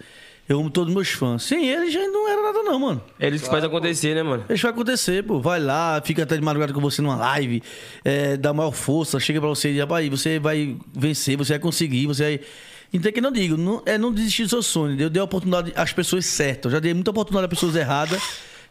[0.47, 1.43] Eu amo todos meus fãs.
[1.43, 3.01] Sem eles, já não era nada, não, mano.
[3.19, 4.45] Eles que fazem acontecer, né, mano?
[4.47, 5.39] Isso vai acontecer, pô.
[5.39, 7.63] Vai lá, fica até de madrugada com você numa live,
[8.03, 11.59] é, dá maior força, chega pra você e diz, rapaz, você vai vencer, você vai
[11.59, 12.39] conseguir, você vai.
[12.93, 14.99] Então é que não digo, não, é não desistir do seu sonho.
[15.01, 16.65] Eu dei a oportunidade às pessoas certas.
[16.65, 18.21] Eu já dei muita oportunidade às pessoas erradas,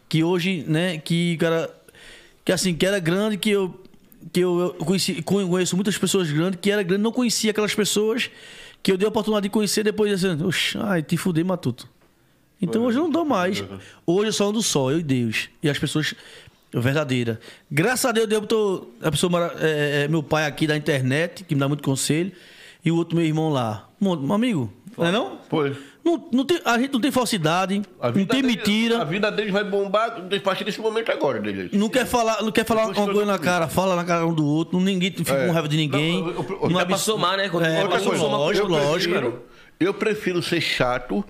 [0.07, 1.69] que hoje, né, que, cara,
[2.45, 3.81] que assim, que era grande, que eu.
[4.33, 8.31] Que eu, eu conheci, conheço muitas pessoas grandes, que era grande, não conhecia aquelas pessoas
[8.85, 11.89] que eu dei a oportunidade de conhecer depois assim, oxe, ai, te fudei, Matuto.
[12.61, 13.63] Então hoje eu não dou mais.
[14.05, 15.49] Hoje eu só ando só, eu e Deus.
[15.63, 16.13] E as pessoas
[16.71, 17.39] verdadeiras.
[17.71, 21.43] Graças a Deus, Deus botou a pessoa, mara- é, é, meu pai aqui da internet,
[21.43, 22.31] que me dá muito conselho,
[22.83, 23.89] e o outro meu irmão lá.
[23.99, 25.39] Meu amigo, não é não?
[25.49, 25.75] Foi.
[26.05, 29.01] Não, não tem, a gente não tem falsidade, A não tem dele- mentira.
[29.01, 31.71] A vida deles vai bombar a partir desse momento agora, dele.
[31.73, 34.45] Não quer falar, não quer falar uma coisa na cara, fala na cara um do
[34.45, 35.47] outro, ninguém fica É.
[35.47, 36.21] com raiva de ninguém.
[36.21, 37.49] Não, eu- eu- Não dá abs- pra somar, né?
[37.49, 39.13] Quando- É, Outra coisa, somar, lógico, eu lógico.
[39.15, 39.43] prefiro,
[39.79, 41.25] eu prefiro ser chato.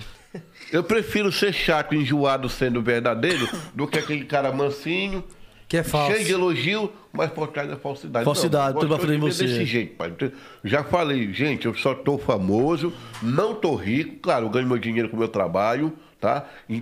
[0.73, 5.23] Eu prefiro ser chato e enjoado sendo verdadeiro do que aquele cara mansinho,
[5.75, 6.13] Que é falso.
[6.13, 8.23] cheio de elogio, mas por trás da falsidade.
[8.23, 9.43] Falsidade, Não, tudo pra eu frente de você.
[9.45, 10.13] Desse jeito, pai.
[10.63, 15.09] Já falei, gente, eu só tô famoso, não tô rico, claro, eu ganho meu dinheiro
[15.09, 16.45] com o meu trabalho, tá?
[16.69, 16.81] E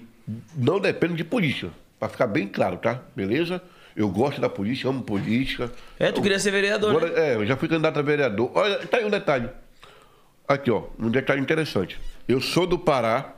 [0.55, 3.01] não dependo de política, pra ficar bem claro, tá?
[3.15, 3.61] Beleza?
[3.95, 5.71] Eu gosto da política, amo política.
[5.97, 7.31] É, tu queria ser vereador, Agora, né?
[7.31, 8.51] É, eu já fui candidato a vereador.
[8.53, 9.49] Olha, tá aí um detalhe.
[10.47, 11.99] Aqui, ó, um detalhe interessante.
[12.27, 13.33] Eu sou do Pará,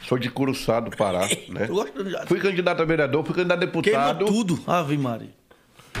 [0.00, 1.66] sou de Curuçá, do Pará, né?
[1.68, 4.24] Eu gosto de- Fui candidato a vereador, fui candidato a Queima deputado.
[4.26, 4.62] tudo.
[4.66, 5.30] Ave Maria.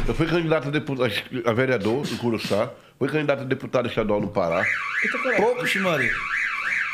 [0.06, 1.12] Eu fui candidato a, deputado,
[1.46, 2.70] a vereador em Curuçá.
[2.98, 4.64] Fui candidato a deputado estadual no Pará.
[5.36, 6.12] Poucas, Oxe, Maria.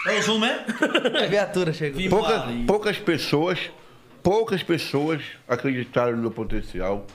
[0.06, 0.64] É o zoom, é?
[1.24, 2.09] A viatura chegou.
[2.09, 2.66] poucas, Maria.
[2.66, 3.59] poucas pessoas,
[4.22, 7.06] poucas pessoas acreditaram no meu potencial.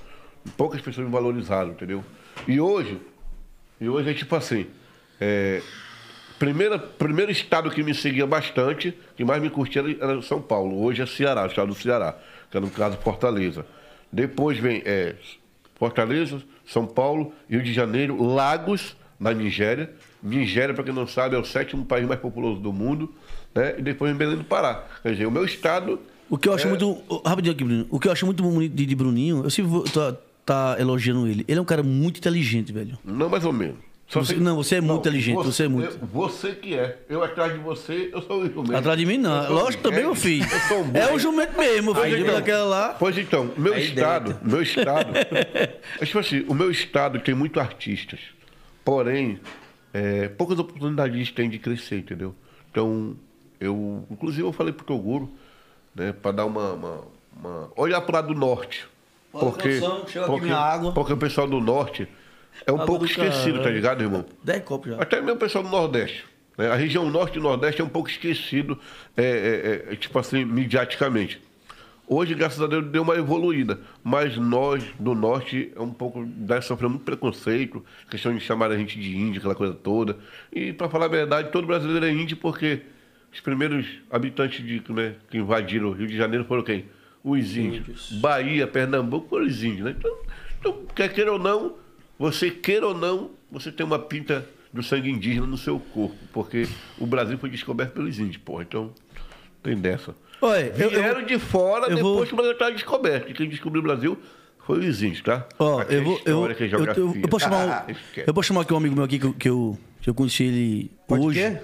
[0.56, 2.04] Poucas pessoas me valorizaram, entendeu?
[2.48, 3.00] E hoje,
[3.82, 4.68] e hoje é tipo assim,
[5.20, 5.62] é,
[6.40, 10.82] primeira, primeiro estado que me seguia bastante, que mais me curtia era- São Paulo.
[10.84, 12.18] Hoje é Ceará, o estado do Ceará,
[12.52, 13.66] que é no caso Fortaleza.
[14.12, 15.16] Depois vem é,
[15.76, 19.92] Fortaleza, São Paulo, Rio de Janeiro, Lagos, na Nigéria.
[20.22, 23.14] Nigéria, para quem não sabe, é o sétimo país mais populoso do mundo.
[23.54, 23.76] Né?
[23.78, 24.84] E depois vem Belém do Pará.
[25.04, 26.00] Quer dizer, o meu estado
[26.30, 26.56] O que eu É.
[26.56, 26.98] acho muito.
[27.08, 27.86] oh, Rapidinho aqui, Bruno.
[27.90, 31.28] O que eu acho muito bonito de, de Bruninho, eu sempre vou tá, tá elogiando
[31.28, 31.46] ele.
[31.48, 32.98] Ele é um cara muito inteligente, velho.
[33.06, 33.78] Não, mais ou menos.
[34.08, 35.98] Só Você- não, você é muito inteligente, você é muito.
[36.00, 37.00] eu- Você que é.
[37.10, 38.76] Eu atrás de você, eu sou o jumento.
[38.76, 39.44] Atrás de mim, não.
[39.46, 40.46] Eu Lógico também, é, meu filho.
[40.46, 42.22] Eu sou um É o jumento mesmo, Aí, filho.
[42.24, 42.96] então, Daquela lá.
[43.00, 44.48] Pois então, meu Aí estado, dentro.
[44.50, 45.10] meu estado.
[46.00, 48.20] é tipo assim, o meu estado tem muito artistas.
[48.84, 49.40] Porém,
[49.92, 52.36] é, poucas oportunidades tem de crescer, entendeu?
[52.70, 53.16] Então,
[53.60, 54.06] eu.
[54.12, 55.32] Inclusive eu falei pro Toguro,
[55.96, 56.14] né?
[56.14, 57.02] Para dar uma, uma,
[57.36, 58.86] uma- Olhar para o lado do norte.
[59.34, 60.92] Olha, Porque, produção, chega aqui porque, minha água.
[60.94, 62.08] porque o pessoal do norte
[62.66, 63.76] é um pouco do esquecido, tá caralho.
[63.76, 64.26] ligado, irmão?
[64.44, 65.02] 10 copos já.
[65.02, 66.26] Até mesmo o pessoal do Nordeste.
[66.58, 66.70] né?
[66.70, 68.80] A região Norte e Nordeste é um pouco esquecido,
[69.16, 69.24] é,
[69.90, 71.42] é, é, tipo assim, midiaticamente.
[72.08, 73.80] Hoje, graças a Deus, deu uma evoluída.
[74.04, 76.24] Mas nós, do Norte, é um pouco.
[76.26, 80.16] Dá sofrendo muito preconceito, questão de chamar a gente de índio, aquela coisa toda.
[80.54, 82.82] E, para falar a verdade, todo brasileiro é índio porque
[83.34, 86.86] os primeiros habitantes de, né, que invadiram o Rio de Janeiro foram quem?
[87.24, 88.12] Os índios.
[88.22, 89.96] Bahia, Pernambuco foram os índios, né?
[89.98, 90.18] Então,
[90.60, 91.74] então, quer queira ou não,
[92.18, 96.68] você queira ou não, você tem uma pinta do sangue indígena no seu corpo, porque
[97.00, 98.64] o Brasil foi descoberto pelos índios, porra.
[98.64, 98.92] Então,
[99.64, 100.14] tem dessa.
[100.42, 103.30] Olha, eu, eu, Vieram de fora eu depois vou- que o Brasil estava descoberto.
[103.30, 104.18] E quem descobriu o Brasil
[104.66, 105.48] foi os índios, tá?
[105.58, 106.20] Ó, eu vou.
[106.26, 107.86] Eu, é eu, eu, eu posso chamar.
[107.88, 108.28] um- Esquece.
[108.28, 110.44] eu posso chamar aqui um amigo meu aqui que, eu- que eu, que eu conheci
[110.44, 111.40] ele Pode hoje.
[111.40, 111.58] quê?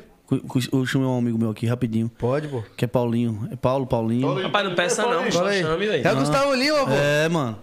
[0.71, 2.09] Eu chamei um amigo meu aqui rapidinho.
[2.17, 2.63] Pode, pô.
[2.77, 3.49] Que é Paulinho.
[3.51, 4.33] É Paulo, Paulinho.
[4.41, 5.61] Rapaz, não peça não, só aí.
[5.61, 6.07] chame, velho.
[6.07, 6.91] É o Gustavo Lima, pô.
[6.93, 7.59] É, mano.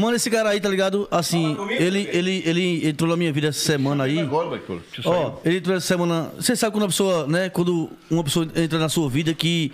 [0.00, 1.06] Mano, esse cara aí, tá ligado?
[1.10, 4.18] Assim, ele, ele, ele entrou na minha vida essa semana aí.
[4.18, 6.32] Agora, Michael, deixa eu Ó, ele entrou essa semana.
[6.36, 7.50] Você sabe quando a pessoa, né?
[7.50, 9.70] Quando uma pessoa entra na sua vida que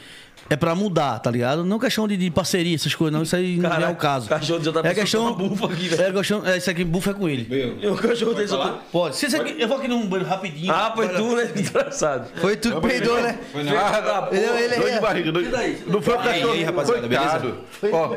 [0.49, 1.65] é pra mudar, tá ligado?
[1.65, 3.23] Não questão de, de parceria, essas coisas, não.
[3.23, 4.27] Isso aí não é Caraca, o caso.
[4.27, 5.33] o cachorro de outra é questão.
[5.35, 6.03] bufa aqui, velho.
[6.03, 6.47] é questão.
[6.47, 7.77] É, isso aqui, bufa é com ele.
[7.83, 8.81] E o cachorro só...
[8.93, 9.17] Pode.
[9.17, 10.73] Se aqui, eu vou aqui num banheiro rapidinho.
[10.73, 11.51] Ah, foi tu, né?
[11.57, 12.29] Engraçado.
[12.41, 13.39] Foi tu que peidou, né?
[13.53, 14.37] Filha da porra.
[14.37, 15.33] Ele, ele, Dor de ele, barriga.
[15.33, 16.53] Não, não foi o cachorro.
[16.53, 17.55] aí, rapaziada.
[17.93, 18.09] Ó,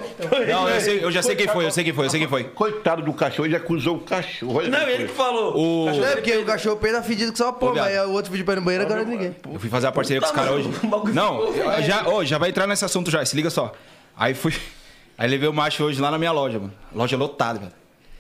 [0.48, 2.30] Não, eu, sei- eu já sei quem foi, eu sei quem foi, eu sei quem
[2.30, 2.44] foi.
[2.46, 4.62] coitado do cachorro, ele acusou o cachorro.
[4.68, 5.58] Não, ele que falou.
[5.58, 7.86] O- Não, é porque o cachorro peida fedido que só pô, viado.
[7.86, 9.36] mas aí o outro pediu pra ir no banheiro, agora ninguém.
[9.52, 10.70] Eu fui fazer a parceria com os Tá, caras hoje.
[11.14, 13.74] Não, ficou, eu já, vai entrar nesse assunto já, se liga só.
[14.16, 14.54] Aí fui.
[15.18, 16.74] Aí levei o macho hoje lá na minha loja, mano.
[16.96, 17.72] Loja lotada, velho.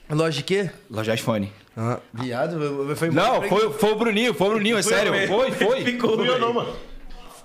[0.09, 0.69] Loja de quê?
[0.89, 1.51] Loja iPhone.
[1.77, 2.59] Ah, viado,
[2.95, 3.09] foi.
[3.09, 5.13] Não, foi, foi o Bruninho, foi o Bruninho, é sério.
[5.27, 5.81] Foi, foi.
[5.81, 6.37] Ficou, velho.
[6.39, 6.75] não, mano.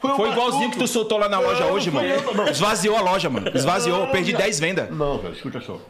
[0.01, 2.09] Foi igualzinho que tu soltou lá na loja hoje, mano.
[2.51, 3.51] Esvaziou a loja, mano.
[3.55, 4.91] Esvaziou, eu perdi 10 vendas.
[4.91, 5.81] Não, velho, escuta só.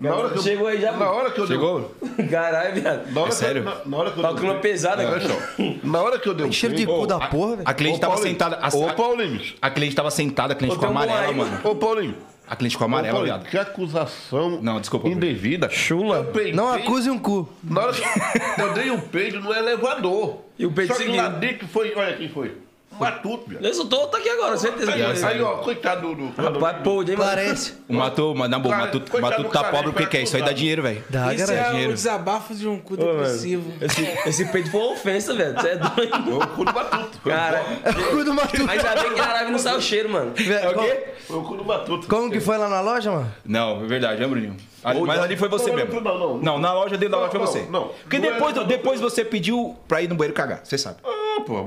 [0.00, 1.94] Na hora que eu, Chegou aí já, na hora que eu dei- Chegou?
[2.30, 3.10] Caralho, viado.
[3.12, 3.62] Na hora É que- sério?
[3.64, 5.36] Na, na hora que eu Tá com uma pesada só,
[5.84, 7.62] Na hora que eu dei um Cheiro de cu da porra, velho.
[7.68, 8.58] A cliente tava sentada.
[8.76, 9.40] Ô, Paulinho.
[9.62, 11.60] a cliente tava sentada, a cliente ficou amarela, mano.
[11.64, 12.16] Ô, Paulinho.
[12.46, 13.44] A cliente ficou amarela, viado.
[13.48, 15.70] que acusação Não, desculpa, indevida.
[15.70, 16.30] Chula.
[16.52, 17.48] Não acuse um cu.
[17.62, 20.40] Na hora que eu dei um peido no elevador.
[20.58, 21.22] E o peido Só que seguiu.
[21.22, 21.94] lá dentro foi...
[21.96, 22.52] Olha quem foi.
[22.98, 23.84] Matuto, velho.
[23.88, 26.28] Tô, tô aqui agora, certeza que Aí, aí, ó, coitado do...
[26.28, 27.18] do Rapaz, pô, hein, mano?
[27.18, 27.74] Parece.
[27.88, 30.22] O Matu, mas na boa, o Matuto, Matuto tá pobre, o que que é?
[30.22, 31.04] Isso aí dá dinheiro, velho.
[31.08, 31.58] Dá, Isso cara.
[31.58, 31.92] é o dinheiro.
[31.92, 33.72] desabafo de um cu depressivo.
[33.80, 35.54] Esse, esse peito foi uma ofensa, velho.
[35.54, 36.24] Você é doido.
[36.24, 37.18] Foi o cu do Matuto.
[37.24, 38.70] Cara, É o cu do Matuto.
[38.70, 40.32] ainda bem que na live não saiu o cheiro, mano.
[40.36, 41.04] É o quê?
[41.26, 42.06] Foi o cu do Matuto.
[42.06, 43.32] Como que foi lá na loja, mano?
[43.44, 44.56] Não, é verdade, é, Bruninho?
[44.82, 45.94] Ali- mas ali foi você Não, mesmo.
[46.00, 46.38] não, não, não.
[46.38, 47.66] Não, na loja dentro da loja foi Não, você.
[47.70, 47.88] não.
[48.02, 50.98] Porque Não é- depois, depois você pediu pra ir no banheiro cagar, você sabe.
[51.36, 51.64] Ah, pô,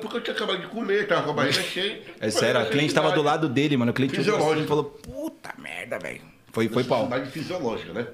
[0.00, 2.02] porque eu tinha acabado de comer, tava com a barriga cheia.
[2.20, 3.90] É sério, a cliente tava do lado dele, mano.
[3.90, 4.68] O cliente assim e Fisiológico.
[4.68, 6.20] falou, puta merda, velho.
[6.52, 7.02] Foi, foi pau.
[7.08, 8.06] Necessidade fisiológica, né?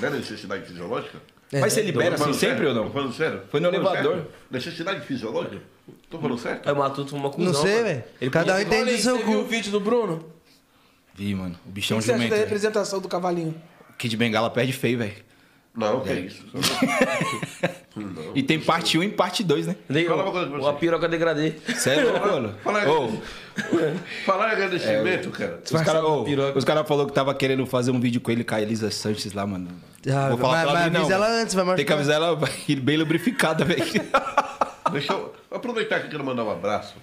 [0.00, 1.18] Não é necessidade fisiológica?
[1.52, 2.68] Mas você libera Tô assim sempre sério?
[2.70, 2.90] ou Tô não?
[2.92, 3.42] falando sério?
[3.50, 4.14] Foi no Tô falando elevador.
[4.16, 4.30] sério?
[4.50, 5.62] Necessidade fisiológica?
[6.08, 6.66] Tô falando certo?
[6.68, 7.52] Aí o Matuto foi uma cuzão.
[7.52, 8.04] Não sei, velho.
[8.20, 9.48] Ele Cada um entende o seu você viu o cu.
[9.50, 10.32] vídeo do Bruno?
[11.14, 11.58] Vi, mano.
[11.66, 13.54] O O bichão que você acha da representação do cavalinho?
[13.98, 15.12] Kid Bengala perde feio, velho.
[15.76, 16.42] Não, que é isso.
[17.94, 18.32] Não.
[18.34, 19.76] E tem parte 1 e parte 2, né?
[20.06, 20.68] Fala uma coisa pra o- você.
[20.70, 21.52] A piroca degradê.
[21.76, 22.54] Sério, mano?
[22.64, 22.80] Fala
[24.24, 25.60] Falar em agradecimento, cara.
[25.64, 26.02] os caras
[26.56, 29.32] os cara falaram que tava querendo fazer um vídeo com ele com a Elisa Sanches
[29.34, 29.68] lá, mano.
[30.10, 31.00] Ah, Vou falar mas- pra ela mas não.
[31.00, 31.96] avisa ela antes, vai Tem que machucar.
[31.98, 32.48] avisar ela
[32.80, 33.82] bem lubrificada, velho.
[34.90, 36.94] Deixa eu aproveitar que eu quero mandar um abraço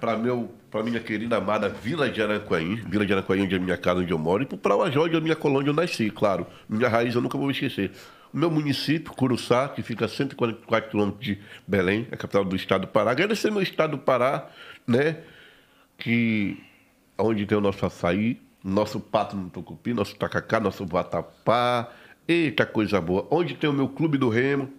[0.00, 3.60] para meu, para minha querida amada Vila de Aranquaim, Vila de Aranquaim, onde é a
[3.60, 5.70] minha casa, onde eu moro, e para o Prauajó, onde é a minha colônia, onde
[5.70, 6.46] eu nasci, claro.
[6.68, 7.90] Minha raiz eu nunca vou esquecer.
[8.38, 12.86] Meu município, Curuçá, que fica a 144 quilômetros de Belém, a capital do estado do
[12.86, 13.10] Pará.
[13.10, 14.46] Agradecer meu estado do Pará,
[14.86, 15.16] né?
[15.98, 16.56] Que
[17.18, 21.88] onde tem o nosso açaí, nosso pato no tucupi, nosso tacacá, nosso vatapá.
[22.28, 23.26] Eita coisa boa.
[23.28, 24.70] Onde tem o meu clube do Remo,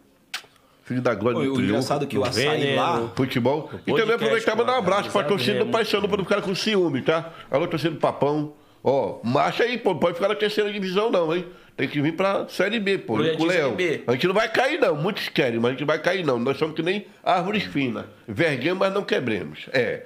[0.85, 1.69] filho da glória do o triunfo.
[1.71, 2.77] engraçado é que o açaí Veneno.
[2.81, 3.11] lá.
[3.13, 3.69] Futebol.
[3.85, 5.71] E também aproveitar e mandar um abraço pra sabe torcida do.
[5.71, 7.33] Paixão, pra não ficar com ciúme, tá?
[7.51, 8.53] Alô, torcida do Papão.
[8.81, 9.91] Ó, marcha aí, pô.
[9.91, 11.45] Não pode ficar na terceira divisão, não, hein?
[11.79, 13.13] Tem que vir pra Série B, pô.
[13.13, 14.03] Projetinho Com o Leão.
[14.05, 14.97] A gente não vai cair, não.
[14.97, 16.37] Muitos querem, mas a gente não vai cair, não.
[16.37, 18.03] Nós somos que nem árvores finas.
[18.27, 19.59] Verguemos, mas não quebremos.
[19.71, 20.03] É.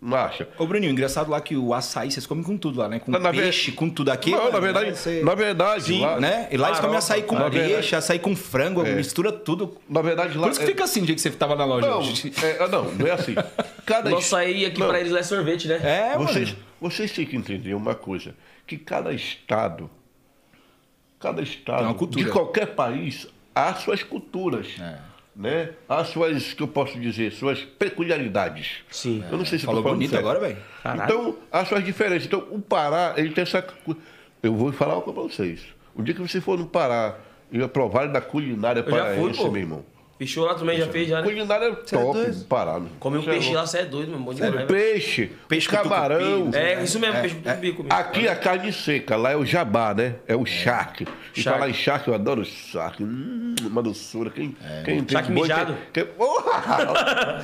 [0.00, 0.48] Marcha.
[0.58, 2.98] Ô, Bruninho, engraçado lá que o açaí vocês comem com tudo lá, né?
[2.98, 4.30] Com Na- na peixe, ver- com tudo aqui.
[4.32, 4.94] não, mano, na verdade, né?
[4.94, 6.48] Cê- na verdade, Sim, lá, né?
[6.50, 7.72] E lá eles comem açaí com na verdade.
[7.74, 8.94] peixe, açaí com frango, É.
[8.94, 9.76] mistura tudo.
[9.88, 10.42] na verdade, lá.
[10.44, 12.32] Por isso que fica assim o dia que você tava na loja Não, hoje.
[12.42, 13.34] é, não, não é assim.
[13.86, 14.88] Cada Nosso aí aqui Não.
[14.88, 15.80] pra eles é sorvete, né?
[15.82, 16.62] É, Vocês, mano.
[16.80, 18.34] vocês têm que entender uma coisa,
[18.66, 19.88] que cada estado,
[21.22, 24.66] cada estado de qualquer país há suas culturas.
[24.80, 24.98] É.
[25.34, 25.70] né?
[25.88, 28.82] As suas, que eu posso dizer, suas peculiaridades.
[28.90, 29.24] Sim.
[29.30, 30.20] Eu não sei se Falou bonito certo.
[30.20, 30.58] agora, velho.
[30.84, 32.26] Então, as suas diferenças.
[32.26, 33.64] Então, o Pará, ele tem essa.
[34.42, 35.60] Eu vou falar uma coisa pra vocês.
[35.94, 37.16] O dia que você for no Pará
[37.52, 39.84] e provar da culinária paraense, meu irmão.
[40.22, 41.24] Fechou lá também, já fez já, né?
[41.24, 42.38] Culinária é top doido?
[42.38, 42.78] do Pará.
[42.78, 42.90] meu.
[43.00, 44.32] Comi um é peixe lá, você é doido, meu irmão.
[44.32, 46.38] É demais, peixe, Peixe com camarão.
[46.42, 47.92] tucupi, É, isso mesmo, peixe com tucupi comigo.
[47.94, 50.14] Aqui é carne seca, lá é o jabá, né?
[50.28, 51.08] É o charque.
[51.34, 51.58] E Charque.
[51.58, 53.02] falar em charque, eu adoro charque.
[53.02, 54.30] Hum, uma doçura.
[54.30, 54.54] Quem,
[54.84, 55.76] quem tem Charque boi mijado.
[55.92, 57.42] Quem, quem- Porra!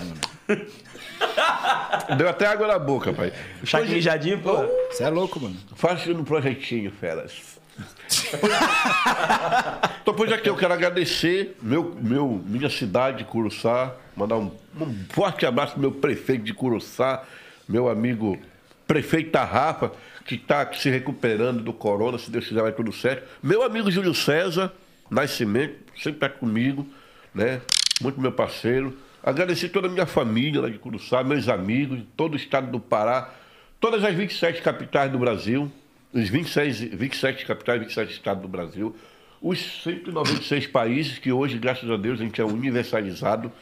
[2.16, 3.32] Deu até água na boca, pai.
[3.64, 4.56] Chaque mijadinho, pô.
[4.90, 5.56] Você é louco, mano.
[5.74, 7.57] Faça no projetinho, feras.
[10.02, 14.50] então, pois aqui eu quero agradecer meu, meu, minha cidade, Curuçá, mandar um,
[14.80, 17.22] um forte abraço pro meu prefeito de Curuçá,
[17.68, 18.38] meu amigo
[18.86, 19.92] prefeito Tarrafa,
[20.26, 23.26] que está se recuperando do corona, se Deus quiser vai tudo certo.
[23.42, 24.72] Meu amigo Júlio César,
[25.10, 26.86] Nascimento, sempre está comigo,
[27.34, 27.60] né?
[28.00, 28.96] Muito meu parceiro.
[29.22, 33.32] Agradecer toda a minha família lá de Curuçá, meus amigos, todo o estado do Pará,
[33.80, 35.70] todas as 27 capitais do Brasil,
[36.12, 38.94] os 26, 27 capitais, 27 estados do Brasil,
[39.40, 43.52] os 196 países que hoje, graças a Deus, a gente é universalizado.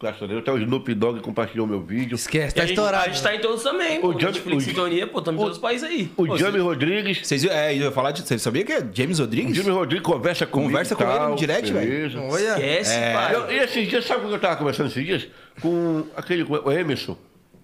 [0.00, 0.42] Graças a Deus.
[0.42, 2.14] Até o Snoop Dogg compartilhou meu vídeo.
[2.14, 3.04] Esquece, E tá a gente, estourado.
[3.04, 4.10] a gente tá em todos também, pô.
[4.10, 6.08] O Jamie- Netflix, o- Sintonia, pô, estamos em todos os países aí.
[6.16, 7.26] O Jamie Rodrigues.
[7.26, 8.22] Vocês é, eu ia falar de.
[8.22, 9.56] Você sabia que é James O Rodrigues?
[9.56, 10.70] Jamie Rodrigues conversa comigo.
[10.70, 11.90] Conversa com ele tal, no direct, velho.
[11.90, 12.18] beleza.
[12.52, 13.34] Esquece, pai.
[13.34, 15.28] Eu- e esses dias, sabe com o que eu tava conversando esses dias?
[15.60, 17.18] Com aquele, com o Emerson.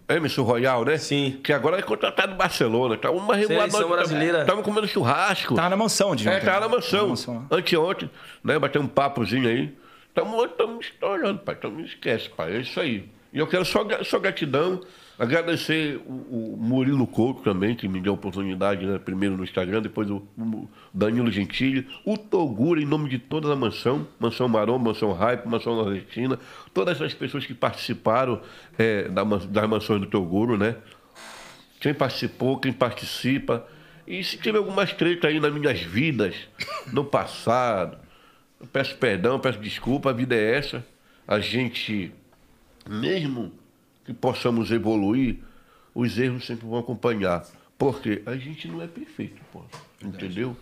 [0.09, 0.97] Emerson Royal, né?
[0.99, 1.41] Sim.
[1.43, 2.97] Que agora é contratado no Barcelona.
[2.97, 4.41] Tá uma Seleção brasileira.
[4.43, 5.55] Estavam comendo churrasco.
[5.55, 7.15] Tava na mansão de É, tá na mansão.
[7.29, 7.43] lá.
[7.51, 8.11] Anteontem,
[8.43, 8.59] né?
[8.59, 9.73] Bateu um papozinho aí.
[10.09, 11.57] Estamos estourando, pai.
[11.59, 12.57] Então não esquece, pai.
[12.57, 13.09] É isso aí.
[13.33, 14.81] E eu quero só, só gratidão.
[15.19, 18.99] Agradecer o, o Murilo Couto também, que me deu a oportunidade, né?
[18.99, 23.57] Primeiro no Instagram, depois o, o Danilo Gentili, o Togura, em nome de toda a
[23.57, 26.39] mansão, Mansão Marom, Mansão Hype, Mansão Nordestina,
[26.73, 28.41] todas essas pessoas que participaram
[28.77, 30.77] é, da, das mansões do Toguro, né?
[31.85, 33.69] quem participou, quem participa.
[34.07, 36.35] E se tiver algumas tretas aí nas minhas vidas,
[36.91, 37.99] no passado,
[38.59, 40.83] eu peço perdão, peço desculpa, a vida é essa.
[41.29, 42.11] A gente,
[42.89, 43.53] mesmo
[44.05, 45.39] que possamos evoluir,
[45.95, 47.45] os erros sempre vão acompanhar.
[47.79, 49.63] Porque a gente não é perfeito, pô.
[50.03, 50.57] Entendeu?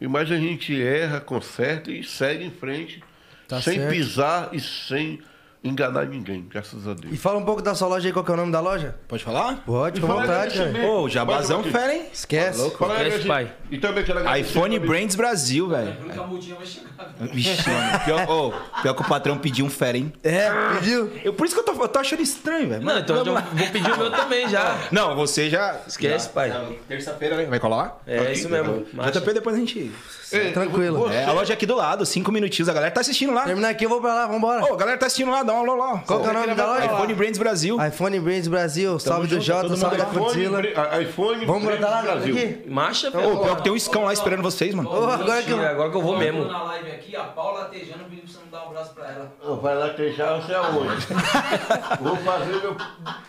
[0.00, 3.02] E mais a gente erra, conserta e segue em frente,
[3.46, 3.90] Tá sem certo.
[3.92, 5.20] pisar e sem
[5.64, 7.12] enganar ninguém, graças a Deus.
[7.12, 8.94] E fala um pouco da sua loja aí, qual que é o nome da loja?
[9.08, 9.62] Pode falar?
[9.64, 10.86] Pode, com vontade, desse cara.
[10.86, 12.02] Ô, jabazão fera, hein?
[12.12, 12.70] Esquece.
[12.78, 13.52] Fala aí, Esquece, pai.
[13.70, 15.96] E também quero iPhone Brands Brasil, velho.
[16.20, 16.84] A multinha vai chegar.
[17.32, 18.00] Vixe, mano.
[18.04, 20.12] Pior, ô, pior que o patrão pediu um fera, hein?
[20.22, 21.10] É, pediu?
[21.24, 22.84] Eu, por isso que eu tô, eu tô achando estranho, velho.
[22.84, 23.42] Não, então eu vou
[23.72, 24.76] pedir o meu também já.
[24.92, 25.80] Não, você já.
[25.86, 26.76] Esquece, já- pai.
[26.86, 27.46] Terça-feira, né?
[27.46, 28.00] Vai colar?
[28.06, 28.84] É isso mesmo.
[29.10, 29.90] JP depois a gente.
[30.32, 30.98] Ei, Tranquilo.
[31.00, 32.68] você- É, a loja aqui do lado, cinco minutinhos.
[32.68, 33.44] A galera tá assistindo lá.
[33.44, 34.64] Terminar aqui, eu vou pra lá, vambora.
[34.64, 36.02] Ô, a galera tá assistindo lá, dá um alô lá.
[36.06, 36.84] Qual que é o nome da loja?
[36.86, 37.86] iPhone Brands Brasil.
[37.86, 40.18] iPhone Brands Brasil, salve do Jota, salve mundo da.
[40.18, 40.60] Godzilla.
[41.02, 42.34] iPhone, Vamos Brands botar lá Brasil.
[42.36, 42.70] aqui?
[42.70, 43.38] Marcha, Ô, velho.
[43.40, 44.90] pior que tem um escão lá esperando vocês, mano.
[44.90, 45.64] Ô, agora que eu...
[45.66, 46.44] Agora que eu vou mesmo.
[46.46, 49.32] na live aqui, a Paula Tejano pediu pra você não dar um abraço pra ela.
[49.46, 51.06] Ô, Vai latejar você aonde?
[52.00, 52.76] vou fazer meu.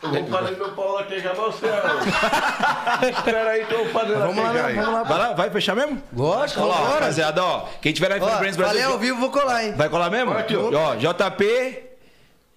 [0.03, 3.10] Eu vou fazer meu pau latejar você aonde?
[3.18, 4.76] Espera aí que eu vou fazer Vamos lá, aí.
[4.76, 5.03] vamos lá.
[5.03, 6.02] Vai lá, vai fechar mesmo?
[6.15, 7.65] Lógico, Ó, lá, rapaziada, ó.
[7.81, 8.89] Quem tiver na iPhone Brands Brasil.
[8.91, 9.73] ao vivo, vou colar, hein?
[9.76, 10.31] Vai colar mesmo?
[10.34, 11.84] Ó, JP,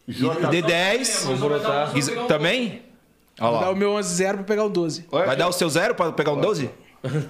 [0.08, 1.24] D10.
[1.36, 1.92] Vou brotar.
[1.92, 2.82] Guiz- Também?
[3.40, 3.70] Ó Dá lá.
[3.70, 5.04] o meu 11-0 pra pegar o 12.
[5.10, 6.70] Vai dar o seu zero pra pegar um 12?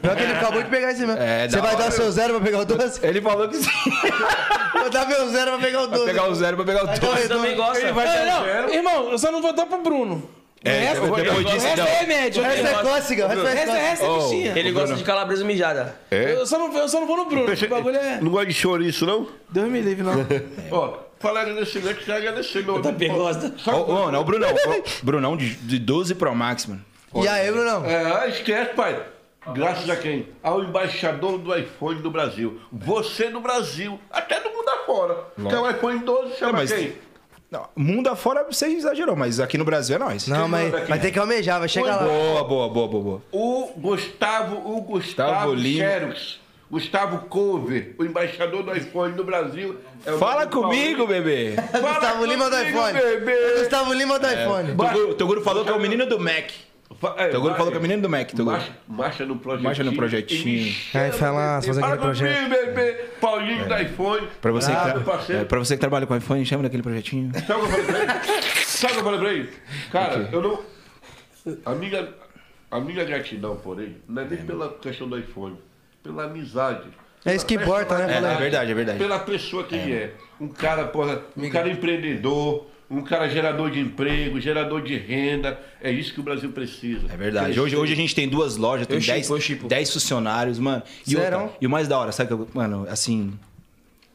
[0.01, 1.21] Pior que ele acabou de pegar esse mesmo.
[1.23, 1.85] É, Você da vai hora.
[1.85, 3.01] dar o seu zero pra pegar o 12?
[3.07, 3.69] Ele falou que sim.
[4.73, 6.05] Vou dar meu zero pra pegar o 12.
[6.05, 7.23] Vai pegar o zero pra pegar o Vai 12.
[7.23, 7.87] Você também gosta.
[7.87, 10.23] É, não, irmão, eu só não vou dar pro Bruno.
[10.65, 11.87] É, resto, depois disso, resto não.
[11.87, 12.43] é remédio.
[12.43, 14.19] Resto é cócega, o resto O é Oh.
[14.23, 14.59] bichinha.
[14.59, 15.95] Ele gosta de calabresa mijada.
[16.11, 16.33] É?
[16.33, 17.45] Eu, só não, eu só não vou no Bruno.
[17.53, 18.21] O bagulho é.
[18.21, 19.29] Não gosta de chouriço, não?
[19.51, 20.15] Deus me livre, não.
[20.73, 23.55] Ó, falar agradecimento, quero agradecer meu JP gosta.
[23.70, 24.51] Ô, ô, não, o Brunão.
[24.55, 26.85] Ô, Brunão de, de 12 Pro Max, mano.
[27.15, 27.85] E aí, Brunão?
[27.85, 29.03] É, esquece, pai.
[29.55, 30.28] Graças a quem?
[30.43, 32.61] Ao embaixador do iPhone do Brasil.
[32.70, 35.16] Você no Brasil, até do mundo afora.
[35.36, 36.93] Que é o iPhone 12, chama mas- quem?
[37.51, 40.28] Não, mundo afora você exagerou, mas aqui no Brasil é nós.
[40.28, 40.89] Não, mas manda aqui?
[40.90, 42.03] vai ter que almejar, vai chegar lá.
[42.03, 43.23] Boa, boa, boa, boa, boa.
[43.32, 45.78] O Gustavo, o Gustavo Gustavo Lima.
[45.82, 46.40] Xerox.
[46.70, 49.77] Gustavo Cover, o embaixador do iPhone do Brasil.
[50.05, 51.55] É o Fala comigo, bebê.
[51.73, 52.93] Fala Gustavo Lima do comigo, iPhone.
[53.01, 53.59] bebê.
[53.61, 54.74] Gustavo Lima do iPhone.
[54.77, 56.51] Toguro, Toguro falou que é o menino do Mac.
[57.16, 58.57] É, Toguro falou que é o menino do Mac, Toguro.
[58.57, 59.65] Marcha, marcha no projetinho.
[59.69, 60.74] Marcha no projetinho.
[60.95, 62.35] Aí, lá, fazer Fala aquele projeto.
[62.36, 62.93] comigo, bebê.
[63.20, 64.28] Paulinho do iPhone.
[64.40, 67.31] Pra você, que Ah, tra- é, pra você que trabalha com iPhone, chama daquele projetinho.
[67.47, 68.12] Sabe o que eu falei pra ele?
[68.66, 69.51] Sabe o que eu falei pra ele?
[69.90, 70.61] Cara, eu não.
[71.65, 72.09] A minha,
[72.70, 75.57] a minha gratidão por ele não é nem pela questão do iPhone,
[76.09, 76.89] pela amizade.
[77.25, 78.15] É isso que importa, né?
[78.15, 78.99] É, é verdade, é verdade.
[78.99, 80.15] Pela pessoa que ele é.
[80.41, 85.61] Um cara, porra, um cara empreendedor, um cara gerador de emprego, gerador de renda.
[85.83, 87.07] É isso que o Brasil precisa.
[87.13, 87.59] É verdade.
[87.61, 89.69] Hoje, hoje a gente tem duas lojas, tem Eu chipo, 10, eu chipo.
[89.69, 90.83] 10 funcionários, mano.
[91.07, 93.33] E, outra, e o mais da hora, sabe que eu, mano, assim,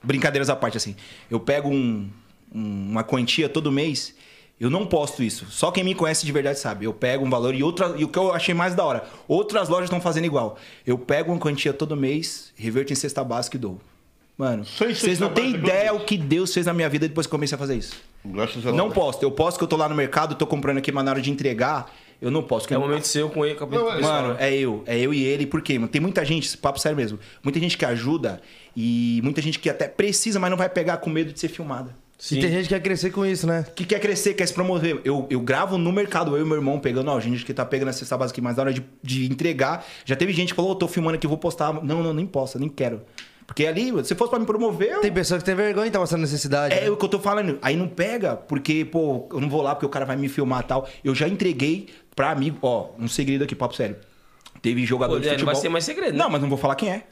[0.01, 0.95] brincadeiras à parte, assim,
[1.29, 2.09] eu pego um-
[2.53, 4.15] um- uma quantia todo mês,
[4.59, 5.45] eu não posto isso.
[5.49, 6.85] Só quem me conhece de verdade sabe.
[6.85, 9.67] Eu pego um valor e outra, e o que eu achei mais da hora, outras
[9.69, 10.57] lojas estão fazendo igual.
[10.85, 13.79] Eu pego uma quantia todo mês, reverto em cesta básica e dou.
[14.37, 17.33] Mano, Sem vocês não têm ideia o que Deus fez na minha vida depois que
[17.33, 18.01] eu comecei a fazer isso.
[18.25, 18.93] Graças a Não Deus.
[18.95, 19.21] posto.
[19.23, 21.29] Eu posto que eu tô lá no mercado, tô comprando aqui, mas na hora de
[21.29, 22.63] entregar, eu não posto.
[22.63, 24.01] porque É o eu- momento seu com ele, com Não, é-.
[24.01, 24.81] Mano, é eu.
[24.87, 25.45] É eu e ele.
[25.45, 25.77] Por quê?
[25.77, 25.87] mano?
[25.87, 28.41] Tem muita gente, papo sério mesmo, muita gente que ajuda
[28.75, 31.95] e muita gente que até precisa, mas não vai pegar com medo de ser filmada.
[32.31, 33.65] E tem gente que quer crescer com isso, né?
[33.75, 35.01] Que quer crescer, quer se promover.
[35.03, 37.89] Eu, eu gravo no mercado, eu e meu irmão pegando, ó, gente que tá pegando
[37.89, 40.71] a cesta básica aqui, mas na hora de, de entregar, já teve gente que falou,
[40.71, 41.73] "Ô, tô filmando aqui, vou postar.
[41.83, 43.01] Não, não, nem posta, nem quero.
[43.45, 45.01] Porque ali, se fosse pra me promover, eu...
[45.01, 46.73] Tem pessoa que tem vergonha de tá mostrando necessidade.
[46.73, 46.89] É né?
[46.89, 47.59] o que eu tô falando.
[47.61, 50.61] Aí não pega, porque, pô, eu não vou lá porque o cara vai me filmar
[50.63, 50.87] e tal.
[51.03, 53.97] Eu já entreguei pra amigo, ó, um segredo aqui, papo sério.
[54.61, 55.53] Teve jogador Pô, de não futebol.
[55.53, 56.17] vai ser mais segredo, né?
[56.17, 57.03] Não, mas não vou falar quem é.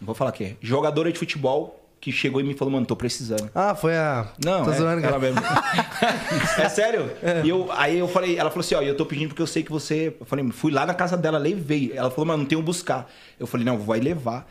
[0.00, 0.56] Não vou falar quem é.
[0.60, 3.50] Jogadora de futebol que chegou e me falou, mano, tô precisando.
[3.54, 4.28] Ah, foi a.
[4.44, 5.40] Não, Tô é, zoando, ela mesmo.
[6.58, 7.10] é sério?
[7.44, 9.62] E eu, aí eu falei, ela falou assim, ó, eu tô pedindo porque eu sei
[9.62, 10.14] que você.
[10.18, 11.92] Eu falei, fui lá na casa dela, levei.
[11.94, 13.10] Ela falou, mano, não tenho buscar.
[13.38, 14.48] Eu falei, não, vai levar.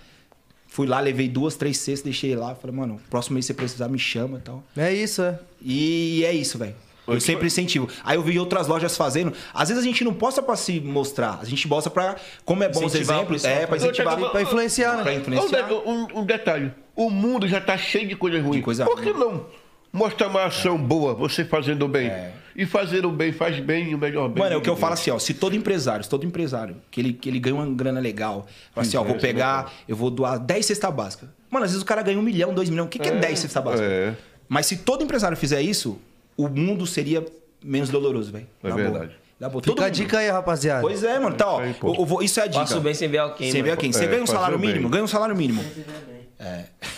[0.68, 2.54] Fui lá, levei duas, três cestas, deixei lá.
[2.54, 4.64] Falei, mano, próximo mês se você precisar, me chama e tal.
[4.76, 5.40] É isso, é.
[5.62, 6.76] E é isso, velho.
[7.08, 7.88] Eu sempre incentivo.
[8.04, 9.32] Aí eu vi outras lojas fazendo.
[9.54, 11.40] Às vezes a gente não posta pra se mostrar.
[11.42, 12.18] A gente mostra pra.
[12.44, 13.46] Como é bom os Incentivar exemplos.
[13.46, 14.20] É, pra incentivar.
[14.30, 15.04] Pra influenciar, né?
[15.04, 15.72] Pra influenciar.
[15.72, 16.74] Um, um- um detalhe.
[16.98, 18.64] O mundo já tá cheio de coisas ruins.
[18.64, 19.20] coisa Por que ruim.
[19.20, 19.46] não
[19.94, 22.12] mostrar uma ação boa, você fazendo o bem?
[22.56, 24.44] E fazer o bem faz bem e o melhor bem.
[24.44, 25.20] Mano, é o que eu falo assim, ó.
[25.20, 28.86] Se todo empresário, se todo empresário, que ele, que ele ganha uma grana legal, fala
[28.86, 31.30] assim, ó, vou Interessa, pegar, eu vou doar 10 cestas básicas.
[31.52, 32.88] Mano, às vezes o cara ganha um milhão, dois milhões.
[32.88, 33.90] O que, que é, 10 cestas básicas?
[33.90, 34.14] é.
[34.50, 36.00] Mas se todo empresário fizer isso,
[36.36, 37.24] o mundo seria
[37.64, 38.48] menos doloroso, velho.
[38.64, 39.06] É Na verdade.
[39.08, 39.12] Boa.
[39.40, 39.62] Na boa.
[39.62, 39.94] Fica Todo a mundo.
[39.96, 40.82] dica aí, rapaziada.
[40.82, 41.36] Pois é, mano.
[41.36, 41.60] Tá, ó.
[41.60, 41.90] Aí, pô.
[41.90, 42.60] eu- eu vou- isso é a dica.
[42.62, 43.92] Faça o bem sem ver alguém, Sem ver quem?
[43.92, 44.70] Você É, ganha um salário bem.
[44.70, 44.90] mínimo?
[44.90, 45.64] Ganha um salário mínimo.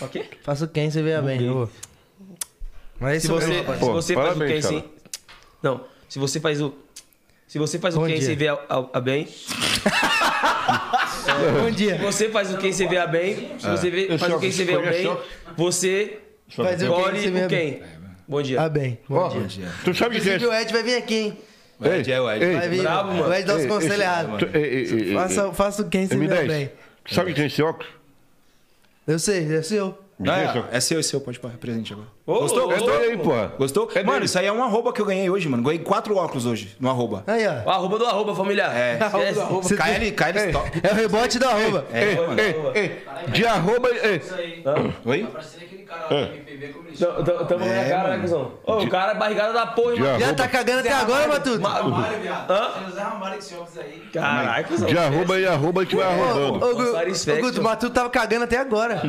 [0.00, 0.24] O quê?
[0.42, 1.40] Faça quem você veja bem.
[2.98, 3.86] Mas é Se você, mesmo, se rapaziada.
[3.86, 4.84] Pô, você faz o quem sem...
[5.62, 6.74] Não, se você faz o...
[7.48, 8.26] Se você faz o Bom quem dia.
[8.26, 9.26] sem ver a, a- a bem...
[11.62, 11.96] Bom dia.
[11.96, 13.52] Se você faz o quem sem ver a bem...
[13.58, 15.02] Se você vê- Eu faz só- o quem ver o olha bem...
[15.56, 16.18] Você
[16.54, 17.48] Faz o quem escolhe a o bem.
[17.48, 17.82] quem.
[18.28, 18.60] Bom dia.
[18.60, 18.98] Ah, bem.
[19.08, 19.68] Bom Ó, dia.
[19.84, 20.34] tu sabe que é.
[20.34, 21.38] Inclusive o Ed vai vir aqui, hein?
[21.80, 22.44] O Ed é o Ed.
[22.44, 22.82] Ei, Vai vir.
[22.82, 23.28] Bravo, mano.
[23.28, 23.66] O Ed dá os
[24.90, 26.70] ei, Faça, faça quem você veja M10, bem.
[27.04, 27.88] tu sabe quem é esse óculos?
[29.10, 29.98] Eu sei, é seu.
[30.18, 30.66] Deixa.
[30.70, 32.08] é, é seu, é seu, pode pôr presente agora.
[32.30, 32.70] Ô, Gostou?
[32.72, 32.98] É Gostou?
[32.98, 33.52] aí, porra.
[33.58, 33.90] Gostou?
[33.94, 34.24] É mano, dele.
[34.26, 35.62] isso aí é um arroba que eu ganhei hoje, mano.
[35.62, 37.24] Ganhei quatro óculos hoje no arroba.
[37.26, 37.70] Aí, O ó.
[37.70, 38.74] arroba do arroba, familiar.
[38.76, 38.98] É.
[39.04, 39.40] Esquece.
[39.62, 40.70] Você KL, KL Stop.
[40.82, 41.86] É o rebote da arroba.
[41.92, 42.40] É, Ei, mano.
[42.74, 43.88] ei, de arroba.
[43.88, 44.20] aí.
[45.04, 45.22] Oi?
[45.24, 47.22] Tá parecendo aquele cara lá do MPB como ele chama.
[47.22, 48.52] Tamo na cara, né, cuzão?
[48.64, 50.04] Ô, o cara é barrigada da porra, mano.
[50.04, 51.66] Já arroba, tá cagando até agora, Matuto?
[51.66, 52.50] Ramalho, viado.
[52.50, 52.70] Hã?
[52.78, 54.02] Tem o Zé Ramalho com esse óculos aí.
[54.12, 54.88] Caralho, cuzão.
[54.88, 56.66] de arroba e arroba que vai Ô, arrobando.
[56.66, 59.02] ô, Guto, o Matuto tava cagando até agora.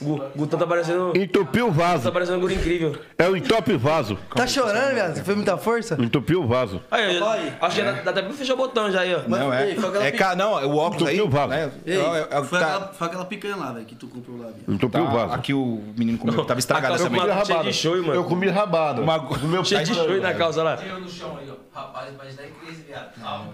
[0.00, 1.12] Gu- Gutão tá parecendo...
[1.16, 2.10] Entupiu o vaso.
[2.16, 2.96] Parecendo um guri incrível.
[3.18, 4.18] É o entope vaso.
[4.34, 5.22] Tá chorando, viado?
[5.22, 5.96] Foi muita força?
[6.00, 6.82] Entupiu o vaso.
[6.90, 9.20] Aí, eu- acho que dá, dá até pra fechar o botão já aí, ó.
[9.28, 9.68] Não, é.
[9.70, 10.34] Ei, foi aquela É ca...
[10.34, 11.16] Não, o óculos aí.
[11.16, 11.48] Entupiu o vaso.
[11.50, 11.70] né?
[11.86, 14.06] É, é, é o que foi, tá- aquela, foi aquela picanha lá, velho, que tu
[14.08, 14.48] comprou lá.
[14.66, 15.34] Entupiu o tá- vaso.
[15.34, 16.44] Aqui o menino comeu.
[16.44, 17.20] Tava estragado também.
[17.20, 18.14] uma- cheio de show, mano.
[18.14, 19.02] Eu comi rabado.
[19.02, 20.78] Uma- Com Cheio de show na calça lá.
[20.82, 21.54] Eu no chão aí, ó.
[21.78, 23.12] Rapaz, vai dar em crise, viado.
[23.20, 23.52] Calma.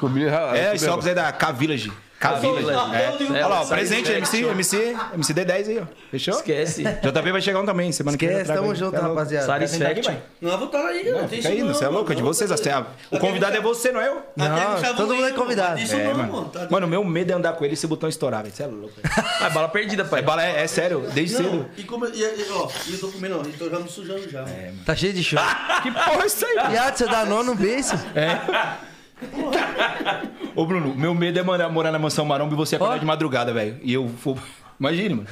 [0.00, 0.56] Comi rabado.
[0.56, 1.92] É, esse óculos é da K-Village.
[2.22, 2.66] K-Village.
[2.66, 2.94] Village.
[2.94, 3.02] É.
[3.02, 4.12] É, Olha lá, ó, Osiris presente.
[4.12, 5.86] MC, MC, MC D10 aí, ó.
[6.10, 6.34] Fechou?
[6.34, 6.82] Esquece.
[6.84, 8.36] JP vai chegar um também, semana que vem.
[8.36, 8.76] Esquece, tamo aí.
[8.76, 9.46] junto, Tá rapaziada.
[9.46, 10.14] Satisfaction.
[10.40, 11.74] Não, vou estar aí, não, Fica isso aí, não.
[11.74, 12.50] você é louco, é de vocês.
[12.52, 14.22] assim, a- O convidado é você, não é eu?
[14.36, 15.80] Não, todo mundo é convidado.
[15.80, 16.32] Isso É, não, mano.
[16.32, 16.68] mano.
[16.70, 18.54] Mano, o meu medo é andar com ele e esse botão estourar, velho.
[18.54, 18.94] Você é louco.
[19.40, 20.20] Ah, bala perdida, pai.
[20.20, 21.66] É, bala, é, é sério, desde cedo.
[21.76, 22.06] e como.
[22.06, 24.44] E, ó, e eu tô comendo, ó, tô já me sujando já.
[24.86, 25.38] Tá cheio de show.
[25.82, 26.70] Que porra é isso aí?
[26.70, 27.90] Viado, você dá nó no beijo?
[30.54, 32.98] Ô, Bruno, meu medo é morar, morar na mansão maromba e você acordar Ó.
[32.98, 33.78] de madrugada, velho.
[33.82, 34.36] E eu vou.
[34.80, 35.28] Imagine, mano.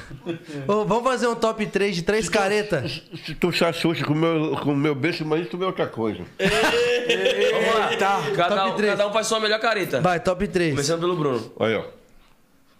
[0.67, 3.03] Ô, vamos fazer um top 3 de três caretas.
[3.25, 5.87] Se tu se assusta com o meu, com o meu beijo, mas tu vê outra
[5.87, 6.23] coisa.
[6.39, 7.97] Vamos lá.
[7.97, 8.91] Tá, Cada, top um, três.
[8.91, 9.99] cada um faz sua melhor careta.
[9.99, 10.71] Vai, top 3.
[10.71, 11.51] Começando pelo Bruno.
[11.57, 11.83] Olha, ó.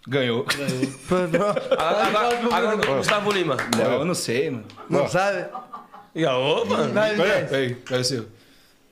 [0.07, 0.45] Ganhou.
[1.09, 3.57] Agora, agora, agora o Gustavo Lima.
[3.77, 4.65] Não, eu não sei, mano.
[4.89, 5.45] Não sabe?
[6.15, 6.87] E a opa.
[6.87, 7.47] Vai, vai.
[7.51, 8.25] Ei, cadê o seu?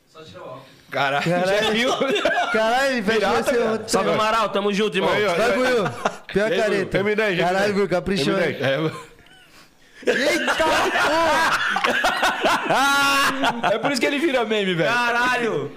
[0.07, 0.68] Só tira o óculos.
[0.89, 1.63] Caralho, Caralho.
[1.63, 1.91] já viu?
[2.51, 3.89] Caralho, ele fechou esse outro.
[3.89, 4.49] Salve, Amaral.
[4.49, 5.11] Tamo junto, irmão.
[5.13, 5.35] Aí, ó.
[5.35, 5.83] Vai, Buiu.
[6.33, 6.99] Pior careta.
[7.03, 7.39] M10, M10.
[7.39, 8.39] Caralho, Buiu, caprichou.
[8.39, 8.55] hein?
[8.55, 8.61] M10.
[8.61, 9.09] É, mano.
[10.07, 11.51] Eita porra!
[13.73, 14.89] é por isso que ele vira meme, velho.
[14.89, 15.71] Caralho.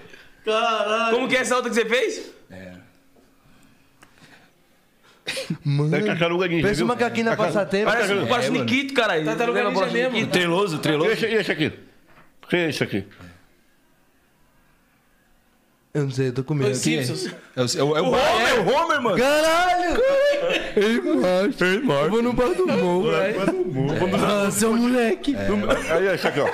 [0.44, 1.14] Caralho.
[1.14, 2.32] Como que é essa outra que você fez?
[5.92, 6.62] É tartaruga ninja.
[6.62, 6.84] Pensa viu?
[6.84, 7.90] um macaquinho na passatempo.
[7.90, 8.26] Parece, mano.
[8.26, 8.64] parece É, um mano.
[8.64, 9.24] Nikito, caralho.
[9.24, 10.26] Tartaruga a ninja mesmo.
[10.28, 11.10] Treloso, treloso.
[11.26, 11.72] e esse aqui?
[12.48, 13.04] Quem é esse aqui?
[15.94, 16.70] Eu não sei, eu tô com medo.
[16.70, 17.26] Os Simpsons.
[17.54, 19.18] É o, é o, é o, Homer, é o Homer, mano.
[19.18, 20.00] Caralho!
[20.74, 21.64] Ei, macho.
[22.04, 23.40] Eu vou no bar do morro, velho.
[24.26, 25.36] Ah, seu moleque.
[25.36, 26.46] Aí, esse aqui, ó.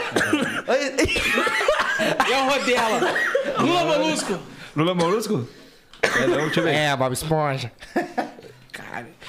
[0.66, 2.28] Ai, ai.
[2.28, 3.14] E é o Rodela.
[3.60, 4.38] Lula Molusco.
[4.76, 5.48] Lula Molusco?
[6.02, 6.74] É, não, deixa eu ver.
[6.74, 7.70] É, Bob Esponja.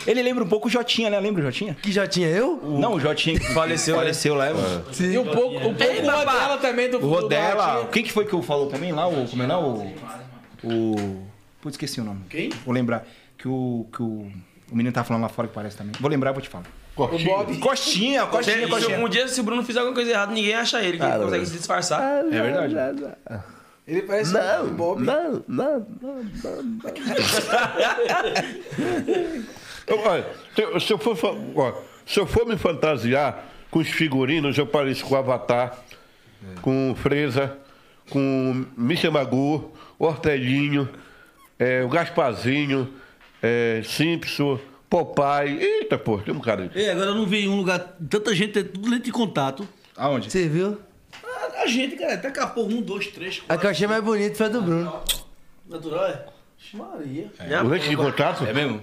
[0.07, 1.19] Ele lembra um pouco o Jotinha, né?
[1.19, 1.75] Lembra o Jotinha?
[1.81, 2.59] Que já tinha eu?
[2.63, 4.01] Não, o Jotinha que Faleceu, né?
[4.01, 4.85] faleceu lá, mano.
[4.99, 7.87] E um pouco, um pouco o Rodela também do O Rodela.
[7.91, 9.07] Quem que foi que eu falou também lá?
[9.07, 9.59] O, como é lá?
[9.59, 9.93] O.
[10.63, 11.23] O.
[11.61, 12.21] Putz, esqueci o nome.
[12.29, 12.49] Quem?
[12.65, 13.05] Vou lembrar.
[13.37, 13.87] Que o.
[13.93, 14.31] Que o,
[14.71, 15.93] o menino tá falando lá fora que parece também.
[15.99, 16.65] Vou lembrar, vou te falar.
[16.95, 17.57] O Bob.
[17.59, 18.99] Costinha, Costinha, Se- Costinha.
[18.99, 21.45] Um dia, se o Bruno fizer alguma coisa errada, ninguém acha ele, que ele consegue
[21.45, 22.25] se disfarçar.
[22.25, 22.75] É verdade.
[23.89, 25.01] Ele parece o Bob.
[25.03, 25.87] Não, não.
[29.87, 31.17] Eu, olha, se, se eu for,
[32.05, 35.79] se eu for me fantasiar com os figurinos, eu pareço com o Avatar,
[36.61, 37.57] com o Freza,
[38.11, 40.87] com o Michel Magu, o Hortelinho,
[41.57, 42.93] é, o Gasparzinho,
[43.41, 45.57] é, Simpson, Popeye.
[45.59, 46.71] Eita, pô, tem um cara aí.
[46.75, 47.79] Ei, agora eu não vi em um lugar.
[48.07, 49.67] Tanta gente, é tudo lente de contato.
[49.97, 50.29] Aonde?
[50.29, 50.77] Você viu?
[51.69, 53.59] A, a gente, cara, até capou um, dois, três, A quatro.
[53.61, 55.01] que eu achei mais bonita foi a do Bruno.
[55.69, 56.25] Natural é?
[56.57, 57.31] Ixi, Maria.
[57.39, 58.45] É, O lente de contato?
[58.45, 58.81] É mesmo?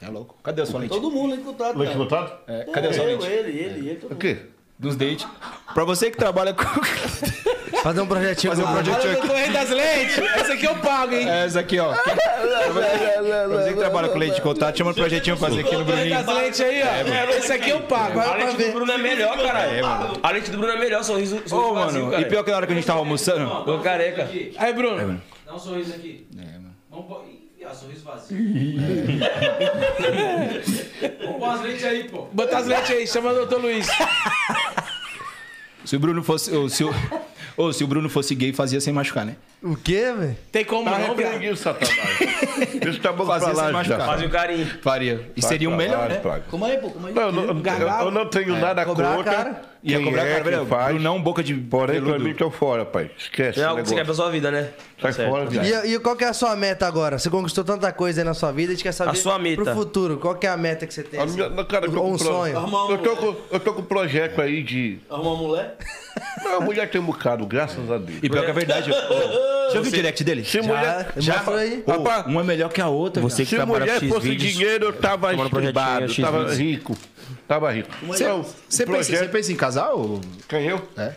[0.00, 0.36] É louco.
[0.42, 0.90] Cadê a sua lente?
[0.90, 2.26] Todo mundo de contato, Lente de cara.
[2.26, 2.50] contato?
[2.50, 3.32] É, cadê a sua Eu, lente?
[3.32, 3.94] ele, ele, ele.
[3.96, 4.20] todo O mundo.
[4.20, 4.38] quê?
[4.78, 5.26] Dos dates.
[5.72, 6.64] Pra você que trabalha com.
[7.82, 9.26] Fazer um projetinho Fazer um projetinho aqui.
[9.28, 10.18] rei das lentes.
[10.18, 11.28] Esse aqui eu pago, hein?
[11.28, 11.92] É, essa aqui, ó.
[11.94, 15.84] Pra você que trabalha com leite de contato, chama um projetinho pra fazer aqui no
[15.84, 16.10] Bruninho.
[16.24, 17.30] das lentes aí, ó.
[17.36, 18.18] Esse aqui eu pago.
[18.20, 19.84] A lente do Bruno é melhor, caralho.
[20.22, 22.22] A lente do Bruno é melhor, sorriso, sorriso Ô, vazio, mano, cara.
[22.22, 23.70] e pior que na hora que a gente tava almoçando.
[23.70, 24.28] Ô, careca.
[24.56, 25.20] Aí, Bruno.
[25.46, 26.26] Dá um sorriso aqui.
[26.90, 27.06] Vamos
[27.64, 28.36] Ih, viado, sorriso vazio.
[31.24, 32.28] Vamos pôr as lentes aí, pô.
[32.32, 33.86] Bota as lentes aí, chama o doutor Luiz.
[35.84, 36.50] Se o Bruno fosse.
[36.70, 36.90] Se o,
[37.56, 39.36] ou se o Bruno fosse gay, fazia sem machucar, né?
[39.62, 40.36] O quê, velho?
[40.52, 41.16] Tem como Tá não, viado?
[41.18, 41.96] repreendido, Satanás.
[42.82, 44.00] Deixa tá bom Fazia pra lá sem machucar.
[44.00, 44.06] já.
[44.06, 44.66] Fazia um carinho.
[44.82, 45.30] Faria.
[45.34, 46.20] E seria um Vai pra melhor, lá, né?
[46.20, 46.44] Praga.
[46.50, 46.90] Como aí, pô?
[46.90, 47.14] Como aí?
[47.14, 49.32] Não, eu não, eu, não tenho nada Cobrar a contra.
[49.32, 49.62] cara.
[49.82, 50.66] Ia Quem cobrar é, cara, velho.
[50.66, 50.94] faz.
[50.94, 51.54] Brunão, boca de.
[51.54, 52.24] Porém, pra peludo.
[52.24, 53.10] mim, tô fora, pai.
[53.16, 54.70] Esquece É algo que você quer pra sua vida, né?
[55.00, 55.30] Sai Certo.
[55.30, 55.86] fora, viado.
[55.86, 57.18] E, e qual que é a sua meta agora?
[57.18, 59.62] Você conquistou tanta coisa aí na sua vida, a gente quer saber A sua meta.
[59.62, 60.18] pro futuro.
[60.18, 61.20] Qual que é a meta que você tem?
[61.20, 62.54] A minha- não, cara, Ou um sonho?
[62.90, 64.98] Eu tô, com, eu tô com um projeto aí de.
[65.10, 65.76] Arrumar uma mulher?
[66.44, 68.18] Não, a mulher tem um bocado, graças a Deus.
[68.22, 68.90] E pior que é verdade.
[68.90, 70.44] ô, Já viu o direct dele?
[70.44, 71.42] Se mulher, Já.
[71.86, 73.22] Ô, Rapaz, uma é melhor que a outra.
[73.22, 76.96] Você que se trabalha mulher com fosse vídeos, dinheiro, eu tava estribado, tava rico.
[77.48, 77.88] Tava rico.
[78.02, 79.30] Então, Você o pensa, projeto...
[79.30, 80.20] pensa em casar ou.
[80.48, 80.80] Quem eu?
[80.96, 81.12] É?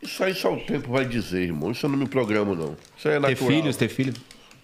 [0.00, 1.72] Isso aí só o tempo vai dizer, irmão.
[1.72, 2.76] Isso eu não me programo, não.
[2.96, 3.50] Isso aí é Ter natural.
[3.50, 4.14] filhos, ter filhos?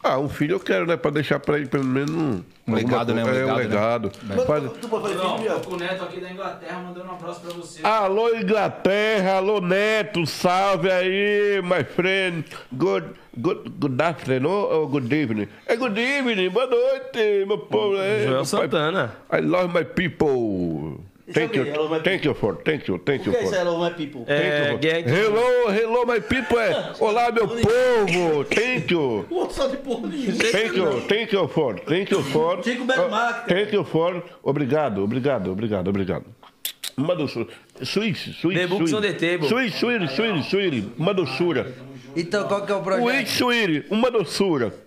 [0.06, 0.98] Ah, um filho eu quero, né?
[0.98, 2.42] Pra deixar pra ele pelo menos um...
[2.68, 3.22] Um legado, né?
[3.22, 3.40] Um coisa.
[3.40, 4.46] É, um legado, legado.
[4.46, 7.80] Faz- Tu fazer Não, filho, o Neto aqui da Inglaterra mandando um abraço pra você.
[7.82, 12.44] Alô, Inglaterra, alô, Neto, salve aí, my friend.
[12.72, 13.06] Good,
[13.38, 15.48] good, good afternoon or good evening?
[15.66, 17.96] É good evening, boa noite, meu povo.
[17.96, 19.16] É, Joel Santana.
[19.32, 21.00] I love my people.
[21.32, 21.64] Thank you,
[22.02, 23.64] thank you for, thank you, thank you é for.
[23.64, 24.26] Love My People?
[24.26, 24.78] Thank É, you.
[24.78, 25.04] gang.
[25.10, 26.58] Hello, hello, my people.
[26.58, 28.44] É, olá, meu povo.
[28.44, 29.26] Thank you.
[29.50, 30.10] Só de porra.
[30.10, 32.62] Thank you, thank you for, thank you for.
[32.62, 33.46] Chico Marques.
[33.48, 34.22] Thank you for.
[34.42, 36.26] Obrigado, obrigado, obrigado, obrigado.
[36.94, 37.48] Uma doçura.
[37.80, 39.48] Sweet, sweet, The books on the table.
[40.98, 41.74] Uma doçura.
[42.14, 43.26] Então, qual que é o projeto?
[43.28, 43.86] sweet.
[43.90, 44.83] Uma doçura.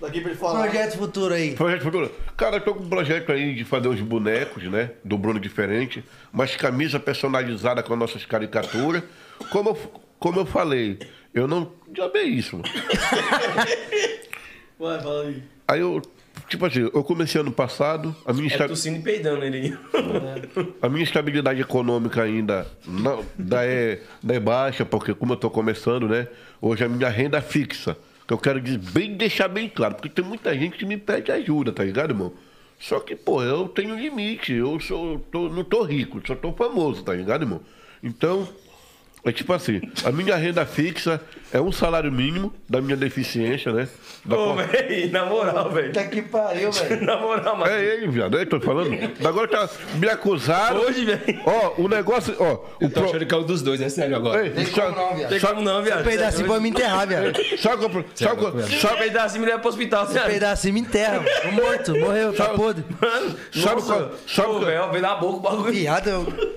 [0.00, 0.62] Daqui pra ele falar.
[0.62, 1.54] Projeto futuro aí.
[1.54, 2.10] Projeto futuro.
[2.36, 4.92] Cara, eu tô com um projeto aí de fazer os bonecos, né?
[5.04, 6.04] Do Bruno Diferente.
[6.32, 9.02] Umas camisas personalizadas com as nossas caricaturas.
[9.50, 9.78] Como eu,
[10.18, 10.98] como eu falei,
[11.34, 11.72] eu não.
[11.96, 12.56] Já bem isso.
[12.58, 12.68] mano.
[14.78, 15.42] Vai, fala aí.
[15.66, 16.00] Aí eu.
[16.48, 19.76] Tipo assim, eu comecei ano passado, a minha, É esta- tossindo e peidando ele.
[20.80, 25.50] a minha estabilidade econômica ainda não, da é, da é baixa, porque como eu tô
[25.50, 26.26] começando, né?
[26.62, 27.98] Hoje a minha renda é fixa.
[28.28, 28.60] Que eu quero
[28.92, 32.32] bem, deixar bem claro, porque tem muita gente que me pede ajuda, tá ligado, irmão?
[32.78, 37.02] Só que, pô, eu tenho limite, eu sou, tô- não tô rico, só tô famoso,
[37.02, 37.60] tá ligado, irmão?
[38.02, 38.46] Então,
[39.24, 41.20] é tipo assim, a minha renda fixa
[41.52, 43.88] é um salário mínimo da minha deficiência, né?
[44.24, 45.88] Da Ô, velho, na moral, velho.
[45.88, 47.04] Puta que pariu, velho.
[47.06, 47.70] Na moral, mano.
[47.72, 48.90] É ele, viado, é, tô falando.
[49.24, 50.80] Agora tá, me acusaram.
[50.80, 51.40] Hoje, velho.
[51.46, 52.54] Ó, o negócio, ó,
[52.84, 53.04] o tô pro...
[53.04, 54.44] achando que é o dos dois, é sério agora.
[54.44, 55.30] Ei, Tem sabe- como não, viado.
[55.30, 56.04] Tem como não, viado.
[56.04, 57.38] Peidar assim me enterrar, viado.
[57.58, 60.26] Sabe qual- sabe qual- Só sabe- peidar assim, me leva pro hospital, viado.
[60.26, 61.22] Peidar assim me enterra.
[61.42, 62.84] Tô morto, morreu, tá podre.
[63.00, 65.72] Mano, Sabe qual- sabe qual- velho, veio na boca o bagulho.
[65.72, 66.08] Viado,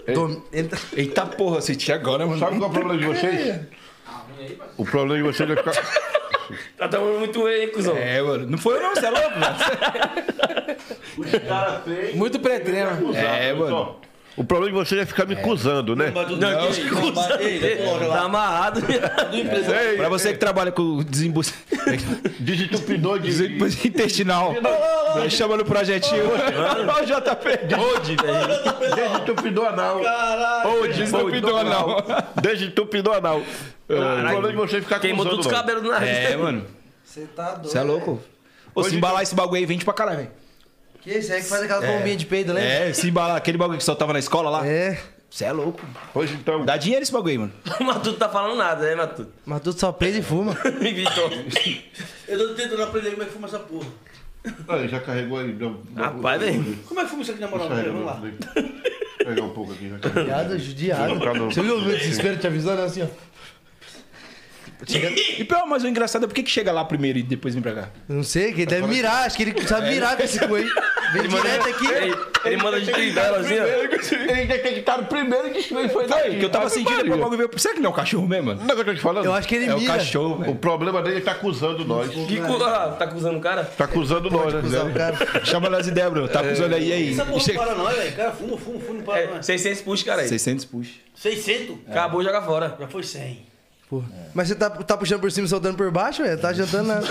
[0.08, 0.44] eu.
[0.52, 2.40] Entra- Eita porra, senti agora, mano.
[2.40, 3.60] Sabe qual é o problema de vocês?
[4.78, 5.74] O problema de vocês é ficar.
[6.78, 7.96] Tá tomando muito whey, cuzão?
[7.98, 8.46] É, mano.
[8.46, 9.52] Não foi eu não, você é louco, velho.
[12.18, 13.16] Muito pré-treino.
[13.16, 14.00] É, mano.
[14.42, 16.12] O problema de você é ficar me acusando, né?
[16.12, 18.10] Não, que coisa.
[18.12, 18.82] Tá amarrado.
[18.92, 21.54] Ei, Pra você que trabalha com desembuço
[22.40, 23.28] desentupidor de...
[23.28, 24.56] desembuço intestinal,
[25.30, 26.24] chama no projetinho.
[26.26, 27.76] O JP.
[27.80, 28.96] Hoje, velho.
[28.96, 30.02] Desentupidor anal.
[30.02, 30.88] Caralho.
[30.92, 32.06] Desentupidor anal.
[32.42, 33.42] Desentupidor anal.
[33.88, 35.60] É, O problema de você ficar Queimou acusando, todos os não.
[35.60, 36.10] cabelos do nariz.
[36.10, 36.66] É, mano.
[37.04, 37.70] Você tá doido.
[37.70, 38.20] Você é louco?
[38.74, 40.32] Ô, se embalar esse bagulho aí, vende pra caralho, velho.
[41.02, 42.70] Que isso aí que faz aquelas bombinhas de peido, lembra?
[42.70, 44.68] É, se embalar aquele bagulho que soltava na escola lá.
[44.68, 45.00] É.
[45.30, 45.80] Você é louco.
[46.14, 47.54] Pois então, Dá dinheiro esse bagulho aí, mano.
[47.80, 49.32] O Matuto tá falando nada, né, Matuto?
[49.46, 50.54] Mas tudo só peida e fuma.
[50.80, 51.32] Vitor.
[52.28, 53.88] Eu tô tentando aprender como é que fuma essa porra.
[54.68, 55.54] aí, já carregou aí.
[55.54, 56.78] Deu, Rapaz, velho.
[56.86, 57.70] Como é que fuma isso aqui na moral?
[57.70, 58.22] Vamos lá.
[59.18, 59.90] Pegar um pouco aqui.
[59.90, 60.10] já.
[60.10, 61.20] Judiado, judiado.
[61.46, 63.08] Você viu o meu desespero te avisando assim, ó?
[64.88, 67.62] E pior, mas o engraçado é por que que chega lá primeiro e depois vem
[67.62, 67.90] pra cá?
[68.10, 70.50] Eu Não sei, que ele deve mirar, acho que ele sabe mirar com esse aí.
[71.14, 71.88] Vem direto aqui.
[71.92, 73.66] Ele, ele manda de trivela assim, ó.
[73.66, 76.06] Ele detectaram primeiro e que foi Foi,
[76.38, 77.12] que eu tava sentindo Maria.
[77.12, 77.60] que o bagulho veio.
[77.60, 78.62] Será que não é o cachorro mesmo, mano?
[78.64, 79.26] Não é que eu tô te falando?
[79.26, 79.94] Eu acho que ele É o mira.
[79.94, 80.56] cachorro, O velho.
[80.56, 82.10] problema dele é que tá acusando nós.
[82.10, 82.64] Que cu...
[82.64, 83.64] ah, tá acusando o cara?
[83.66, 85.14] Tá acusando nós, o né?
[85.44, 86.28] Chama nas ideias, Bruno.
[86.28, 87.12] Tá acusando aí, aí.
[87.12, 88.16] Essa porra não Chega- para não, velho.
[88.16, 89.44] Cara, fuma, fuma, fuma, não para É, não.
[89.44, 90.28] 600 puxa, cara aí.
[90.30, 90.92] 600 puxa.
[91.16, 91.76] 600?
[91.90, 92.76] Acabou, joga fora.
[92.80, 93.51] Já foi 100.
[93.92, 94.08] Porra.
[94.34, 96.40] Mas você tá, tá puxando por cima e soltando por baixo, velho?
[96.40, 97.06] Tá adiantando nada.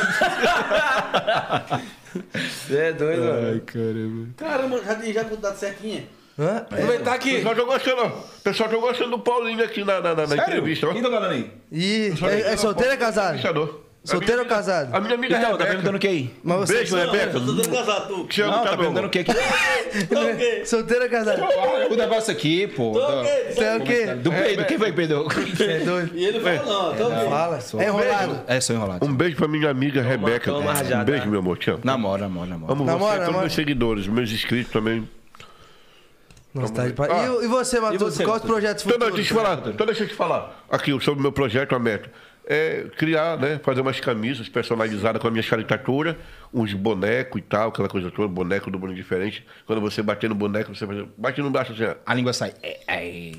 [2.35, 3.61] Você é doido, mano.
[3.61, 4.29] caramba.
[4.35, 6.05] Caramba, já tem já quantidade certinha.
[6.39, 6.57] Hã?
[6.57, 7.35] Aproveitar O aqui.
[7.37, 8.07] pessoal tá gostando, ó.
[8.07, 10.93] O pessoal tá gostando do Paulinho aqui na, na, na, na entrevista, ó.
[10.95, 11.53] Quem tá falando aí?
[11.71, 13.37] Ih, é, é solteiro ou casado?
[13.37, 13.81] Entrevistador.
[14.03, 14.95] Solteiro ou casado?
[14.95, 15.69] A minha amiga Então, tá Rebeca.
[15.71, 16.35] perguntando o que aí?
[16.43, 17.37] Mas você Beijo, Rebeca.
[17.37, 18.43] Eu tô dando casado, tu.
[18.43, 19.33] Amo, Não, tá tá perguntando o que aqui?
[20.65, 21.43] Solteiro ou casado?
[21.91, 22.99] O negócio aqui, pô.
[22.99, 24.07] da- Você é o quê?
[24.15, 24.65] Do peido.
[24.65, 25.29] Quem foi que peidou?
[25.61, 26.11] É doido?
[26.17, 27.29] E ele não fala não, tô ok.
[27.29, 27.59] Fala.
[27.79, 28.41] É enrolado.
[28.47, 29.05] É, sou enrolado.
[29.07, 30.51] Um beijo pra minha amiga Rebeca.
[30.53, 31.59] Um beijo, meu amor.
[31.59, 31.81] Te amo.
[31.85, 32.73] Namora, namora, namora.
[32.73, 33.41] Amo Namora, você, todos namora.
[33.43, 35.07] meus seguidores, meus inscritos também.
[36.55, 37.27] Nossa, tá de Ah.
[37.43, 38.17] E, e você, Matheus?
[38.17, 39.15] Quais os projetos Então, futuros?
[39.15, 39.69] deixa eu te falar.
[39.69, 40.65] Então, deixa eu te falar.
[40.71, 42.11] Aqui, sobre o meu projeto, a meta.
[42.47, 43.61] É criar, né?
[43.63, 46.19] Fazer umas camisas personalizadas com a minha caricatura,
[46.53, 49.47] uns bonecos e tal, aquela coisa toda, boneco do boneco diferente.
[49.67, 51.95] Quando você bater no boneco, você faz- bate no braço assim, ó.
[52.05, 52.53] A língua sai.
[52.63, 53.33] É, é.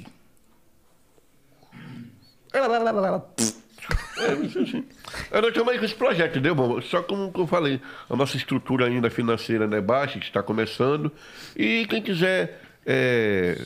[4.17, 4.85] É, isso assim.
[5.31, 6.81] Eu não também com esse projeto, entendeu, irmão?
[6.81, 11.11] Só como eu falei, a nossa estrutura ainda financeira é baixa, que está começando.
[11.55, 13.57] E quem quiser é,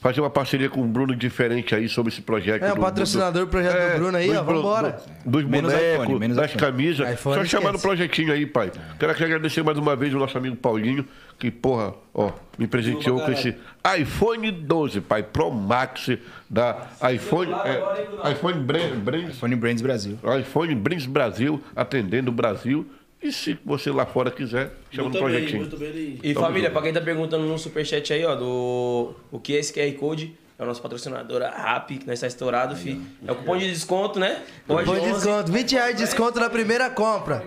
[0.00, 2.62] fazer uma parceria com o Bruno diferente aí sobre esse projeto.
[2.62, 5.00] É, o patrocinador do projeto do Bruno aí, dos ó, vambora.
[5.24, 6.60] do- Dos Menos bonecos, iPhone, menos das iPhone.
[6.60, 7.12] camisas.
[7.12, 8.70] iPhone Só não chamar no projetinho aí, pai.
[8.98, 11.04] Quero aqui agradecer mais uma vez o nosso amigo Paulinho,
[11.38, 13.56] que, porra, ó, me presenteou com esse
[13.98, 16.10] iPhone 12, pai, Pro Max
[16.48, 17.52] da iPhone.
[17.64, 20.18] É, iPhone Brand, Brand, Fone Brands Brasil.
[20.40, 22.86] iPhone Brins Brasil, atendendo o Brasil.
[23.20, 25.60] E se você lá fora quiser, chama no Muito bem, projetinho.
[25.60, 26.18] muito bem.
[26.22, 29.14] E família, pra quem tá perguntando no superchat aí, ó, do.
[29.32, 30.34] O que é esse QR Code?
[30.58, 33.00] É o nosso patrocinador, a RAP, que nós está estourado, fi.
[33.24, 34.42] É o cupom de desconto, né?
[34.66, 35.52] Pode Põe desconto.
[35.52, 37.44] 20 reais de desconto na primeira compra.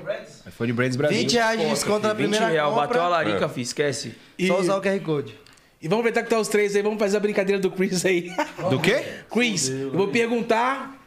[0.52, 1.18] Fone Brands Brasil.
[1.18, 3.08] 20 reais de desconto na 20 primeira real, bateu a compra.
[3.10, 4.16] larica, fi, esquece.
[4.48, 5.38] Só usar o QR Code.
[5.82, 8.32] E vamos aproveitar que tá os três aí, vamos fazer a brincadeira do Chris aí.
[8.70, 9.04] Do quê?
[9.30, 10.98] Chris, eu vou perguntar.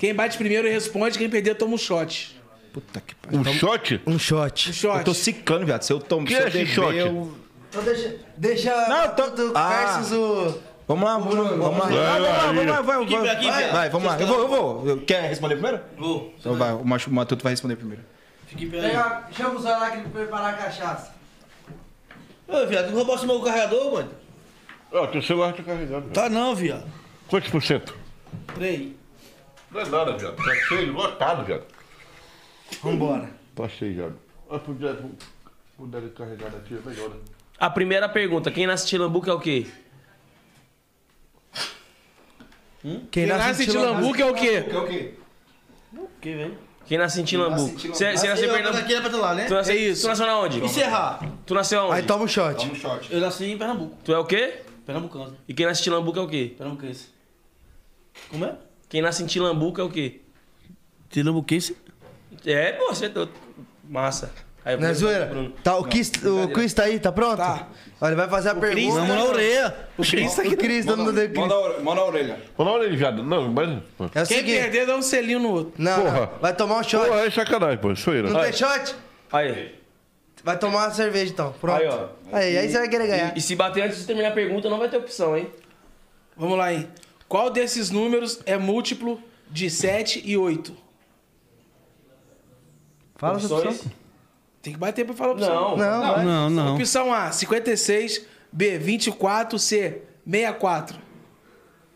[0.00, 2.39] Quem bate primeiro responde, quem perder toma um shot.
[2.72, 3.40] Puta que pariu.
[3.40, 4.00] Um shot?
[4.06, 4.72] Um Um shot.
[4.72, 4.98] shot.
[4.98, 5.82] Eu tô ciclando, viado.
[5.82, 6.26] Se eu tomo.
[6.26, 6.96] Que se é eu esse beber, shot?
[6.96, 7.34] eu-
[7.68, 8.16] Então deixa.
[8.36, 8.88] Deixa.
[8.88, 9.68] Não, tô- do Ah.
[9.96, 10.58] versus o.
[10.88, 11.86] Vamos lá, vamos lá, vamos lá.
[11.86, 14.20] Vai, Vai, vai, vamos lá, vai, Aqui, vai, aqui, vai, vai, vamos lá.
[14.20, 14.88] Eu vou, eu vou.
[14.88, 15.80] Eu- Quer responder primeiro?
[15.96, 16.34] Vou.
[16.38, 18.02] Então vai, o Machu- o Matuto vai responder primeiro.
[18.48, 18.88] Fique bem aí.
[18.90, 21.14] Pega, chama os lá que preparar a cachaça.
[22.48, 24.10] Ô, viado, não roubasse meu carregador, mano?
[24.92, 26.10] Ó, teu celular tá carregado.
[26.10, 26.84] Tá não, viado.
[27.28, 27.94] Quantos por cento?
[28.56, 28.88] Três.
[29.70, 30.34] Não é nada, viado.
[30.34, 31.62] Tá cheio, lotado, viado.
[32.82, 33.30] Vambora.
[33.54, 34.18] Tá cheio, viado.
[34.50, 34.96] Ah, puder,
[35.76, 37.16] puder carregar daqui, é melhor, né?
[37.58, 39.66] A primeira pergunta, quem nasce Tilambuco é o quê?
[43.10, 44.64] Quem nasce em Tilambuco é o quê?
[44.68, 45.14] É o quê?
[46.20, 46.58] Que vem?
[46.86, 47.78] Quem nasce em Tilambuco?
[47.78, 48.72] Você nasceu em Pernambuco?
[48.82, 49.44] Daqui é pra lá, né?
[49.46, 50.02] Tu nasceu, É isso.
[50.02, 50.64] tu nasceu na onde?
[50.64, 51.20] E Serrar?
[51.46, 51.94] Tu nasceu aonde?
[51.96, 52.66] Aí toma um shot.
[52.66, 53.12] um shot.
[53.12, 53.96] Eu nasci em Pernambuco.
[54.02, 54.62] Tu é o quê?
[54.86, 55.36] Pernambucano.
[55.46, 56.54] E quem nasce em Tilambuco é o quê?
[56.56, 57.08] Pernambuquense.
[58.30, 58.56] Como é?
[58.88, 60.20] Quem nasce em Tilambuco é o quê?
[61.10, 61.76] Tilambuquense?
[62.46, 63.28] É, pô, você é.
[63.88, 64.30] Massa.
[64.64, 65.26] Aí, Não é zoeira?
[65.26, 65.52] Bruno.
[65.64, 67.38] Tá, o Chris, o Chris tá aí, tá pronto?
[67.38, 67.66] Tá.
[68.00, 69.00] Olha, ele vai fazer a pergunta.
[69.00, 69.76] Vamos na orelha.
[69.96, 70.54] O Chris tá aqui.
[70.54, 71.34] O Chris, todo mundo Chris.
[71.82, 72.38] Mão na orelha.
[72.56, 73.22] Vamos lá, viado.
[73.22, 73.68] Não, mas.
[73.70, 74.58] É o Quem seguinte.
[74.60, 75.72] perder dá um selinho no outro.
[75.78, 76.20] Não, Porra.
[76.20, 77.06] não, vai tomar um shot.
[77.06, 77.92] Porra, é sacanagem, pô.
[77.92, 78.94] Isso Não tem shot?
[79.32, 79.74] Aí.
[80.44, 81.54] Vai tomar uma cerveja então.
[81.60, 81.80] Pronto.
[81.80, 82.08] Aí, ó.
[82.32, 83.34] Aí, aí você vai querer ganhar.
[83.34, 85.50] E, e se bater antes de terminar a pergunta, não vai ter opção, hein?
[86.36, 86.88] Vamos lá, hein?
[87.28, 90.74] Qual desses números é múltiplo de 7 e 8?
[93.20, 93.76] Fala essa Opções?
[93.76, 93.92] opção.
[94.62, 95.76] Tem que bater pra falar a opção.
[95.76, 95.76] Não.
[95.76, 96.24] Não, vai.
[96.24, 96.74] Não, não.
[96.76, 98.22] Opção A, 56.
[98.50, 99.58] B, 24.
[99.58, 100.98] C, 64.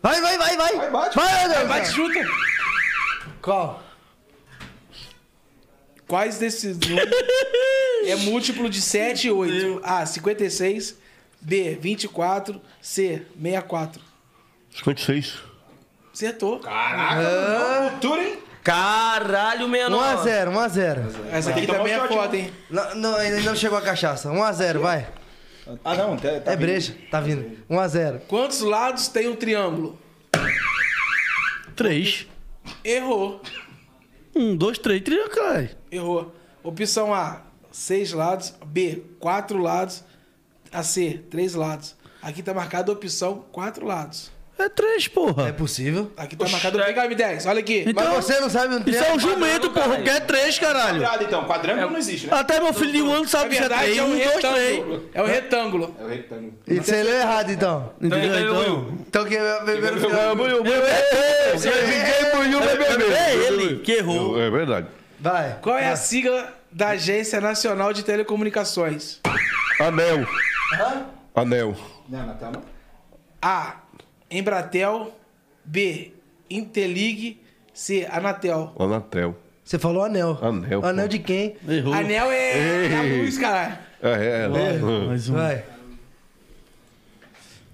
[0.03, 0.75] Vai, vai, vai, vai.
[0.75, 1.15] Vai, bate.
[1.15, 1.67] Vai, Deus.
[1.67, 2.19] Bate chuta.
[3.41, 3.83] Qual?
[6.07, 7.09] Quais desses números
[8.05, 9.81] é múltiplo de 7 e 8?
[9.83, 10.95] A, 56.
[11.41, 12.61] B, 24.
[12.79, 13.99] C, 64.
[14.69, 15.39] 56.
[16.13, 16.59] Acertou.
[16.59, 18.37] Cultura, hein?
[18.65, 20.25] Caralho, menor.
[20.25, 21.25] 1x0, 1x0.
[21.31, 22.51] Essa aqui também é foda, hein?
[22.67, 24.31] Não, não, ainda não chegou a cachaça.
[24.31, 25.07] 1x0, vai.
[25.83, 26.17] Ah, não.
[26.17, 27.59] Tá, tá É breja, tá vindo.
[27.69, 28.21] 1x0.
[28.27, 29.99] Quantos lados tem um triângulo?
[31.75, 32.25] Três.
[32.83, 33.39] Errou.
[34.35, 34.99] Um, dois, três.
[35.03, 35.69] Tria, caralho.
[35.91, 36.35] Errou.
[36.63, 38.55] Opção A, 6 lados.
[38.65, 40.03] B, 4 lados.
[40.71, 41.95] A C, 3 lados.
[42.19, 44.31] Aqui tá marcado a opção 4 lados.
[44.57, 45.49] É três, porra.
[45.49, 46.11] É possível.
[46.15, 46.77] Aqui tá marcado.
[46.77, 47.83] Vem cá, M10, olha aqui.
[47.85, 49.95] Então, Mas você não sabe um Isso é um jumento, porra.
[49.95, 51.01] Porque é três, caralho.
[51.01, 51.43] Quadrado, então.
[51.45, 52.33] Quadrângulo não existe, né?
[52.33, 53.97] Até meu filho de um ano sabe que é verdade, três.
[53.97, 54.45] é um Um, dois, três.
[54.77, 55.09] retângulo.
[55.13, 55.95] É um retângulo.
[55.99, 56.53] É o retângulo.
[56.67, 57.93] E você leu errado, então.
[58.01, 58.39] Entendeu?
[58.39, 59.99] Então, Então, Então quem é o primeiro
[63.13, 64.39] é ele que errou.
[64.41, 64.87] É verdade.
[65.19, 65.57] Vai.
[65.61, 69.19] Qual é a sigla da Agência Nacional de Telecomunicações?
[69.79, 70.25] Anel.
[71.35, 71.75] Anel.
[72.07, 72.61] Não, Natal não.
[73.41, 73.75] A.
[74.37, 75.13] Embratel.
[75.63, 76.11] B.
[76.49, 77.39] Interlig.
[77.73, 78.07] C.
[78.09, 78.73] Anatel.
[78.77, 79.35] Anatel.
[79.63, 80.37] Você falou anel.
[80.41, 80.87] Anel, pô.
[80.87, 81.55] Anel de quem?
[81.67, 81.93] Errou.
[81.93, 83.77] Anel é a luz, caralho.
[84.01, 84.47] É, é.
[84.47, 85.07] lá.
[85.07, 85.33] Mais um.
[85.33, 85.63] Vai.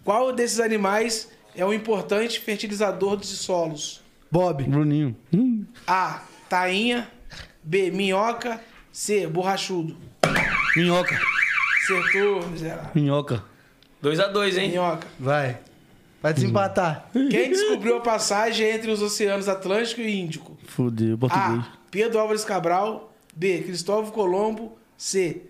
[0.04, 4.02] Qual desses animais é um importante fertilizador de solos?
[4.32, 4.64] Bob.
[4.64, 5.16] Bruninho.
[5.34, 5.66] Hum.
[5.86, 6.22] A.
[6.48, 7.10] Tainha.
[7.62, 7.92] B.
[7.92, 8.62] Minhoca.
[8.92, 9.28] C.
[9.28, 9.98] Borrachudo.
[10.76, 11.20] Minhoca.
[11.84, 12.92] Acertou, miserável.
[12.96, 13.44] Minhoca.
[14.02, 14.70] 2x2, hein?
[14.70, 15.08] Minhoca.
[15.20, 15.58] Vai.
[16.22, 17.08] Vai desempatar.
[17.12, 20.56] Quem descobriu a passagem entre os oceanos Atlântico e Índico?
[20.68, 21.60] Fudeu, português.
[21.60, 21.68] A.
[21.90, 23.12] Pedro Álvares Cabral.
[23.36, 23.60] B.
[23.60, 24.78] Cristóvão Colombo.
[24.96, 25.42] C.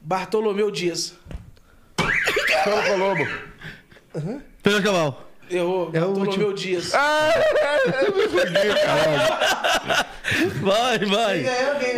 [0.00, 1.14] Bartolomeu Dias.
[2.64, 3.26] São Colombo.
[4.62, 5.30] Pedro Caval.
[5.48, 5.90] Errou.
[5.92, 6.90] É o Bartolomeu Dias.
[10.60, 11.44] Vai, vai.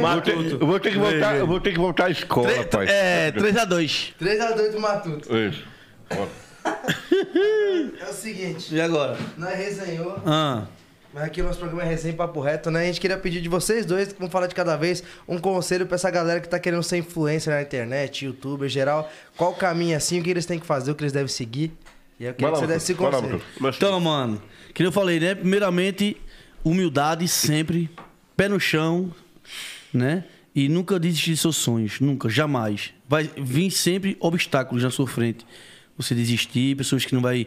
[0.01, 2.87] Vou ter, eu vou ter que voltar, eu vou ter que voltar à escola, pai.
[2.89, 4.13] É, 3x2.
[4.21, 5.35] 3x2 do Matuto.
[5.35, 5.65] Isso.
[6.11, 6.27] Ó.
[8.01, 9.17] É o seguinte, E agora?
[9.37, 10.67] nós resenhou, Ah.
[11.13, 12.83] mas aqui o nosso programa é resenha papo reto, né?
[12.83, 15.95] A gente queria pedir de vocês dois, vamos falar de cada vez, um conselho pra
[15.97, 19.11] essa galera que tá querendo ser influencer na internet, youtuber, geral.
[19.37, 21.73] Qual o caminho assim, o que eles têm que fazer, o que eles devem seguir.
[22.19, 23.43] E eu queria Vai que lá, você desse esse lá, conselho.
[23.61, 24.43] Mas- Então, mano,
[24.75, 25.35] que eu falei, né?
[25.35, 26.17] Primeiramente,
[26.65, 27.89] humildade sempre,
[28.37, 29.13] pé no chão,
[29.93, 30.25] né?
[30.55, 32.93] E nunca desistir de seus sonhos, nunca, jamais.
[33.09, 35.47] Vai vir sempre obstáculos na sua frente.
[35.99, 37.47] Você desistir, pessoas que não vai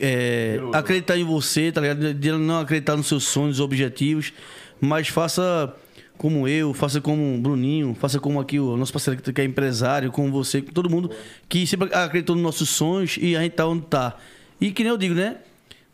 [0.00, 2.14] é, acreditar em você, tá ligado?
[2.14, 4.32] De não acreditar nos seus sonhos, objetivos,
[4.80, 5.74] mas faça
[6.16, 10.10] como eu, faça como o Bruninho, faça como aqui o nosso parceiro que é empresário,
[10.10, 11.10] como você, com todo mundo
[11.48, 14.16] que sempre acreditou nos nossos sonhos e a gente tá onde tá.
[14.60, 15.38] E que nem eu digo, né?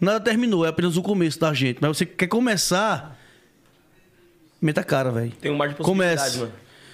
[0.01, 1.79] Nada terminou, é apenas o começo da gente.
[1.81, 3.19] Mas você quer começar,
[4.61, 5.33] meta a cara, velho.
[5.41, 6.39] Tem um mar de Comece.
[6.39, 6.53] mano.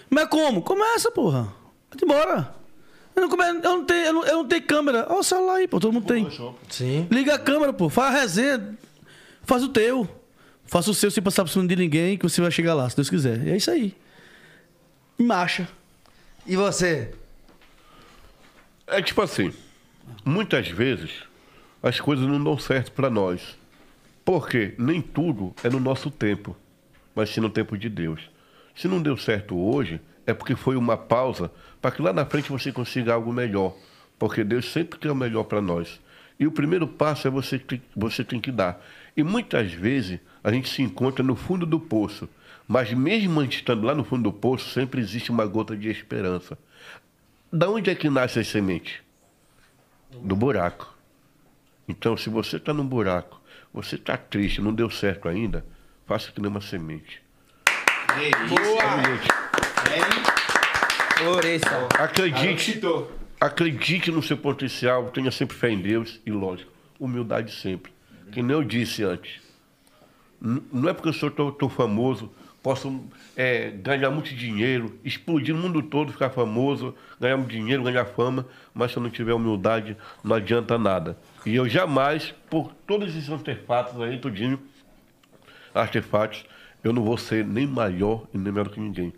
[0.09, 0.63] Mas como?
[0.63, 1.53] Começa, porra.
[1.91, 2.62] Vai embora.
[3.15, 5.07] Eu não, eu não tenho, eu não, eu não tenho câmera.
[5.09, 5.79] Olha o celular aí, pô.
[5.79, 6.29] Todo mundo tem.
[6.69, 7.07] Sim.
[7.11, 7.89] Liga a câmera, pô.
[7.89, 8.79] Faz a resenha.
[9.45, 10.09] Faz o teu.
[10.67, 12.97] Faça o seu sem passar por cima de ninguém que você vai chegar lá, se
[12.97, 13.47] Deus quiser.
[13.47, 13.95] E é isso aí.
[15.19, 15.69] Marcha.
[16.47, 17.13] E você?
[18.87, 19.53] É tipo assim,
[20.25, 21.11] muitas vezes
[21.83, 23.57] as coisas não dão certo pra nós.
[24.25, 26.57] Porque nem tudo é no nosso tempo,
[27.15, 28.31] mas sim no tempo de Deus.
[28.75, 31.51] Se não deu certo hoje, é porque foi uma pausa
[31.83, 33.75] para que lá na frente você consiga algo melhor.
[34.17, 36.01] Porque Deus sempre quer o melhor para nós.
[36.39, 38.81] E o primeiro passo é você que você tem que dar.
[39.17, 42.29] E muitas vezes a gente se encontra no fundo do poço.
[42.69, 46.57] Mas mesmo estando lá no fundo do poço, sempre existe uma gota de esperança.
[47.53, 49.03] Da onde é que nasce a semente?
[50.23, 50.97] Do buraco.
[51.89, 53.43] Então, se você está num buraco,
[53.75, 55.65] você está triste, não deu certo ainda,
[56.07, 57.21] faça que nem uma semente.
[61.23, 61.89] Floresça.
[61.99, 62.81] Acredite,
[63.41, 67.93] acredite no seu potencial, tenha sempre fé em Deus e, lógico, humildade sempre.
[68.33, 69.41] Que nem eu disse antes.
[70.41, 73.05] Não é porque eu sou tô, tô famoso, posso
[73.37, 78.47] é, ganhar muito dinheiro, explodir no mundo todo, ficar famoso, ganhar muito dinheiro, ganhar fama,
[78.75, 81.17] mas se eu não tiver humildade, não adianta nada.
[81.47, 84.61] E eu jamais, por todos esses artefatos aí, tudinho,
[85.73, 86.45] artefatos,
[86.83, 89.13] eu não vou ser nem maior e nem melhor que ninguém,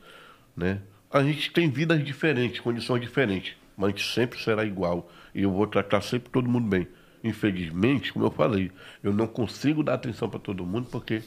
[0.55, 0.81] né?
[1.15, 5.53] A gente tem vidas diferentes, condições diferentes, mas a gente sempre será igual e eu
[5.53, 6.89] vou tratar sempre todo mundo bem.
[7.23, 11.23] Infelizmente, como eu falei, eu não consigo dar atenção para todo mundo porque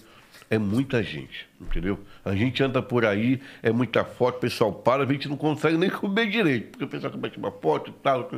[0.49, 1.97] é muita gente, entendeu?
[2.25, 5.77] A gente anda por aí, é muita foto, o pessoal para, a gente não consegue
[5.77, 8.29] nem comer direito, porque o pessoal bater uma foto e tal.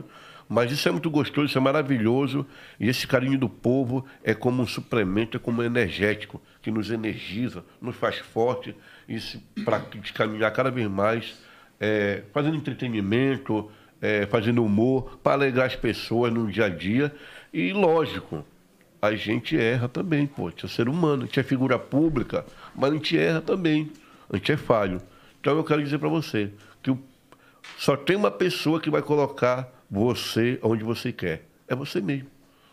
[0.50, 2.44] Mas isso é muito gostoso, isso é maravilhoso.
[2.80, 6.90] E esse carinho do povo é como um suplemento, é como um energético, que nos
[6.90, 8.76] energiza, nos faz forte
[9.64, 9.80] para
[10.16, 11.40] caminhar cada vez mais,
[11.80, 13.70] é, fazendo entretenimento,
[14.02, 17.14] é, fazendo humor, para alegrar as pessoas no dia a dia.
[17.54, 18.44] E lógico,
[19.00, 20.48] a gente erra também, pô.
[20.48, 22.44] A gente é ser humano, a gente é figura pública,
[22.76, 23.92] mas a gente erra também.
[24.32, 25.00] A gente é falho.
[25.40, 26.96] Então eu quero dizer para você que
[27.78, 31.46] só tem uma pessoa que vai colocar você onde você quer.
[31.68, 32.28] É você mesmo.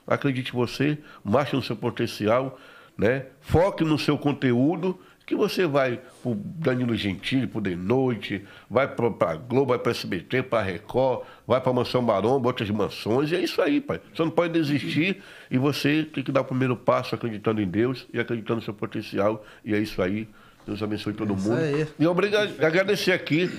[0.07, 2.59] Acredite em você, marche no seu potencial,
[2.97, 3.27] né?
[3.41, 8.45] foque no seu conteúdo, que você vai para o Danilo Gentili, para o De Noite,
[8.71, 12.01] vai para a Globo, vai para a SBT, para a Record, vai para a Mansão
[12.01, 14.01] Maromba, outras mansões, e é isso aí, pai.
[14.15, 15.21] Você não pode desistir
[15.51, 18.73] e você tem que dar o primeiro passo acreditando em Deus e acreditando no seu
[18.73, 20.29] potencial, e é isso aí.
[20.65, 21.57] Deus abençoe todo é mundo.
[21.57, 21.89] Aí.
[21.99, 23.51] E obrigado, agradecer aqui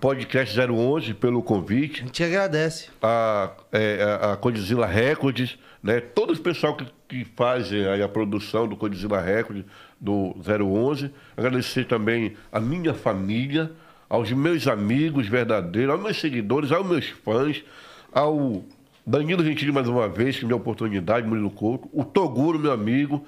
[0.00, 2.02] podcast 011 pelo convite.
[2.02, 2.88] A gente agradece.
[3.02, 6.00] A, é, a, a Codizila Records, né?
[6.00, 9.64] Todo o pessoal que, que faz a, a produção do Codizila Records,
[10.00, 11.10] do 011.
[11.36, 13.72] Agradecer também a minha família,
[14.08, 17.64] aos meus amigos verdadeiros, aos meus seguidores, aos meus fãs,
[18.12, 18.62] ao
[19.06, 22.72] Danilo Gentili mais uma vez, que me deu a oportunidade, Murilo Couto, o Toguro, meu
[22.72, 23.26] amigo,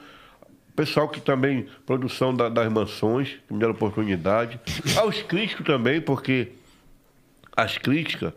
[0.76, 4.60] pessoal que também, produção da, das mansões, que me deram oportunidade.
[4.96, 6.52] Aos críticos também, porque
[7.56, 8.32] as críticas,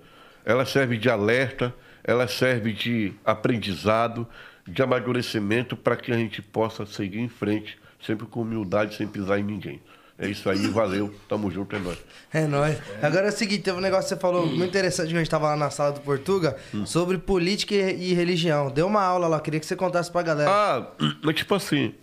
[0.45, 4.25] elas servem de alerta, elas servem de aprendizado,
[4.65, 9.39] de amadurecimento para que a gente possa seguir em frente, sempre com humildade, sem pisar
[9.39, 9.81] em ninguém.
[10.21, 11.13] É isso aí, valeu.
[11.29, 11.97] Tamo junto, é nóis.
[12.33, 12.77] É nóis.
[13.01, 15.29] Agora é o seguinte, teve um negócio que você falou muito interessante que a gente
[15.29, 16.85] tava lá na sala do Portuga hum.
[16.85, 18.69] sobre política e, religião.
[18.69, 20.51] Deu uma aula lá, queria que você contasse pra galera.
[20.51, 20.87] Ah,
[21.23, 21.95] mas tipo assim,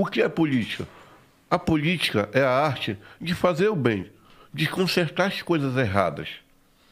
[0.00, 0.86] o que é política?
[1.50, 4.10] A política é a arte de fazer o bem,
[4.52, 6.28] de consertar as coisas erradas,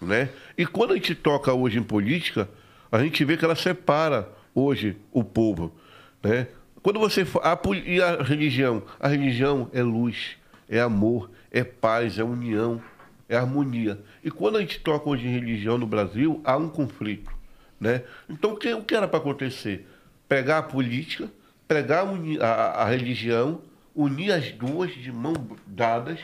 [0.00, 0.30] né?
[0.56, 2.48] E quando a gente toca hoje em política,
[2.90, 5.74] a gente vê que ela separa hoje o povo,
[6.22, 6.48] né?
[6.82, 10.36] Quando você a, e a religião, a religião é luz,
[10.68, 12.80] é amor, é paz, é união,
[13.28, 14.00] é harmonia.
[14.24, 17.30] E quando a gente toca hoje em religião no Brasil, há um conflito,
[17.78, 18.02] né?
[18.28, 19.86] Então o que, o que era para acontecer?
[20.28, 21.28] Pegar a política
[21.66, 22.06] pregar
[22.40, 23.60] a, a religião,
[23.94, 26.20] unir as duas de mãos dadas,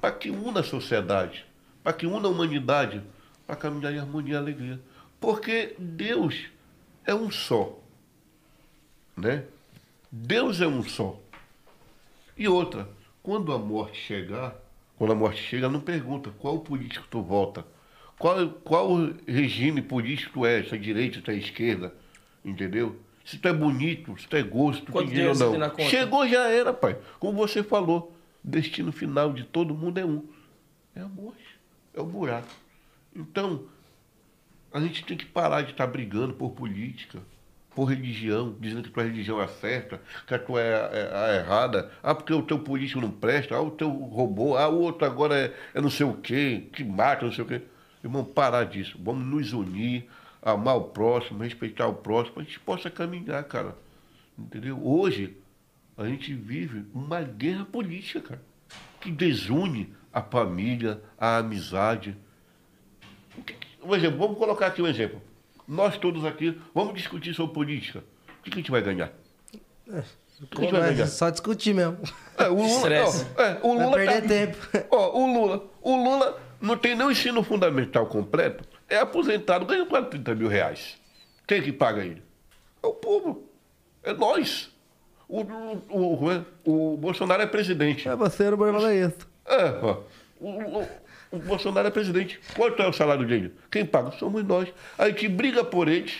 [0.00, 1.46] para que una a sociedade,
[1.82, 3.02] para que una a humanidade,
[3.46, 4.80] para caminhar em harmonia e alegria.
[5.20, 6.46] Porque Deus
[7.04, 7.78] é um só.
[9.16, 9.44] Né?
[10.10, 11.18] Deus é um só.
[12.36, 12.88] E outra,
[13.22, 14.56] quando a morte chegar,
[14.96, 17.64] quando a morte chega, não pergunta qual político tu vota,
[18.18, 18.88] qual, qual
[19.26, 21.94] regime político tu é, se é direita, se é esquerda,
[22.44, 22.98] entendeu?
[23.24, 25.78] Se tu é bonito, se tu é gosto, tem dinheiro ou não.
[25.78, 26.98] Chegou, já era, pai.
[27.18, 30.24] Como você falou, o destino final de todo mundo é um.
[30.94, 31.58] É a morte.
[31.94, 32.48] É o buraco.
[33.14, 33.64] Então,
[34.72, 37.20] a gente tem que parar de estar tá brigando por política,
[37.74, 41.90] por religião, dizendo que tua religião é certa, que a tua é, é a errada.
[42.02, 45.36] Ah, porque o teu político não presta, ah, o teu robô, ah, o outro agora
[45.36, 47.62] é, é não sei o quê, que mata, não sei o quê.
[48.02, 48.98] Irmão, parar disso.
[49.00, 50.08] Vamos nos unir,
[50.42, 53.76] amar o próximo, respeitar o próximo, a gente possa caminhar, cara.
[54.36, 54.84] Entendeu?
[54.84, 55.36] Hoje,
[55.96, 58.42] a gente vive uma guerra política, cara,
[59.00, 62.16] que desune a família, a amizade.
[63.82, 65.22] Um exemplo, vamos colocar aqui um exemplo.
[65.66, 68.02] Nós todos aqui vamos discutir sobre política.
[68.40, 69.12] O que a gente vai ganhar?
[69.88, 70.02] É,
[70.40, 71.06] o que a gente vai ganhar?
[71.06, 71.98] Só discutir mesmo.
[72.36, 72.88] É, o Lula,
[73.36, 74.88] ó, é, o Lula vai perder tá, tempo.
[74.90, 79.86] Ó, o Lula, o Lula não tem nem o ensino fundamental completo é aposentado, ganha
[79.86, 80.96] quase 30 mil reais.
[81.46, 82.22] Quem é que paga ele?
[82.82, 83.48] É o povo.
[84.02, 84.70] É nós.
[85.28, 86.44] O, o, o, é?
[86.64, 88.08] o Bolsonaro é presidente.
[88.08, 89.26] É você, não vai falar isso.
[89.46, 90.00] É, ó.
[90.38, 90.88] O, o,
[91.30, 92.40] o, Bolsonaro é presidente.
[92.54, 93.54] Quanto é o salário dele?
[93.70, 94.10] Quem paga?
[94.12, 94.68] Somos nós.
[94.98, 96.12] A gente briga por eles.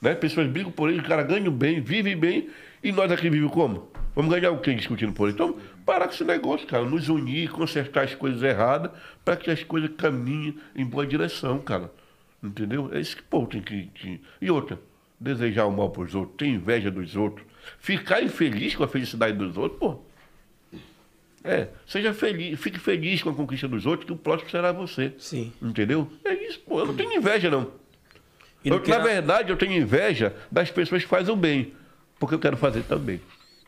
[0.00, 0.14] Né?
[0.14, 2.50] Pessoas brigam por eles, o cara ganha bem, vive bem.
[2.82, 3.88] E nós aqui vivemos como?
[4.16, 5.34] Vamos ganhar o quê discutindo por eles?
[5.34, 6.84] Então, parar com esse negócio, cara.
[6.84, 8.90] Nos unir, consertar as coisas erradas
[9.24, 11.90] para que as coisas caminhem em boa direção, cara.
[12.42, 12.90] Entendeu?
[12.92, 14.20] É isso que o povo tem que, que.
[14.40, 14.78] E outra,
[15.18, 17.46] desejar o mal para os outros, ter inveja dos outros,
[17.78, 20.00] ficar infeliz com a felicidade dos outros, pô.
[21.44, 25.12] É, seja feliz, fique feliz com a conquista dos outros, que o próximo será você.
[25.18, 25.52] Sim.
[25.60, 26.10] Entendeu?
[26.24, 26.78] É isso, pô.
[26.78, 27.72] Eu não tenho inveja, não.
[28.64, 31.74] Eu, na verdade, eu tenho inveja das pessoas que fazem o bem.
[32.18, 33.20] Porque eu quero fazer também.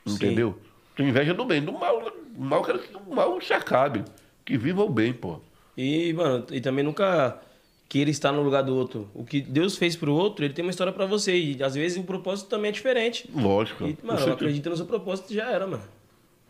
[0.06, 0.56] Entendeu?
[0.94, 0.96] Sim.
[0.96, 1.62] Tenho inveja do bem.
[1.62, 4.04] Do mal, o mal quero que o mal se acabe.
[4.44, 5.40] Que viva o bem, pô.
[5.76, 7.40] E, mano, e também nunca
[7.88, 9.10] queira estar no lugar do outro.
[9.14, 11.36] O que Deus fez pro outro, ele tem uma história para você.
[11.36, 13.28] E às vezes o propósito também é diferente.
[13.34, 13.86] Lógico.
[13.86, 15.82] E, mano, acredita no seu propósito já era, mano.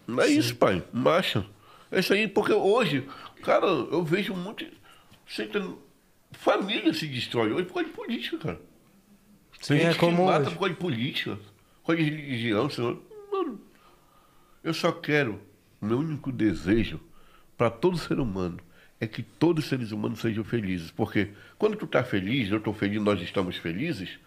[0.07, 0.83] Não é isso, pai.
[0.93, 1.47] Marcha.
[1.91, 3.07] É isso aí, porque hoje,
[3.43, 4.67] cara, eu vejo muito.
[6.33, 8.61] Família se destrói hoje por causa de política, cara.
[9.61, 10.51] Sim, Tem é gente que como mata hoje.
[10.51, 11.39] por causa de política,
[11.83, 12.69] por causa de religião.
[12.69, 13.01] Senhor.
[14.65, 15.39] Eu só quero,
[15.79, 16.99] meu único desejo
[17.55, 18.59] para todo ser humano
[18.99, 20.91] é que todos os seres humanos sejam felizes.
[20.91, 21.29] Porque
[21.59, 24.19] quando tu tá feliz, eu estou feliz, nós estamos felizes,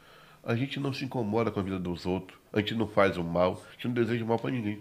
[0.43, 3.23] a gente não se incomoda com a vida dos outros, a gente não faz o
[3.23, 4.79] mal, a gente não deseja mal para ninguém,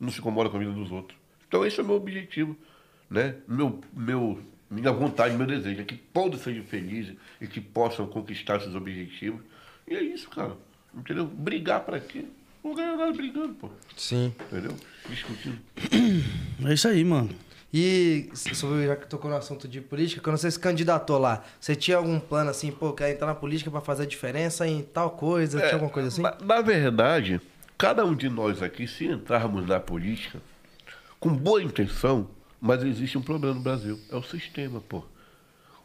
[0.00, 1.16] não se incomoda com a vida dos outros.
[1.46, 2.56] Então esse é o meu objetivo,
[3.08, 3.36] né?
[3.46, 8.58] Meu, meu, minha vontade, meu desejo é que todos sejam felizes e que possam conquistar
[8.58, 9.40] seus objetivos.
[9.86, 10.56] E é isso, cara.
[10.92, 11.26] Entendeu?
[11.28, 12.24] Brigar para quê?
[12.66, 13.70] Não ganha nada brigando, pô.
[13.96, 14.34] Sim.
[14.50, 14.74] Entendeu?
[15.08, 15.56] Discutindo.
[16.66, 17.30] É isso aí, mano.
[17.72, 21.76] E sobre, já que tocou no assunto de política, quando você se candidatou lá, você
[21.76, 25.10] tinha algum plano assim, pô, quero entrar na política pra fazer a diferença em tal
[25.10, 25.60] coisa?
[25.60, 26.22] tinha alguma coisa assim?
[26.22, 27.40] Na, na verdade,
[27.78, 30.40] cada um de nós aqui, se entrarmos na política,
[31.20, 32.28] com boa intenção,
[32.60, 34.00] mas existe um problema no Brasil.
[34.10, 35.04] É o sistema, pô.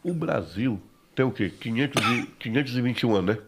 [0.03, 0.81] O Brasil
[1.13, 1.51] tem o quê?
[1.59, 3.41] 500 e, 521 anos, né?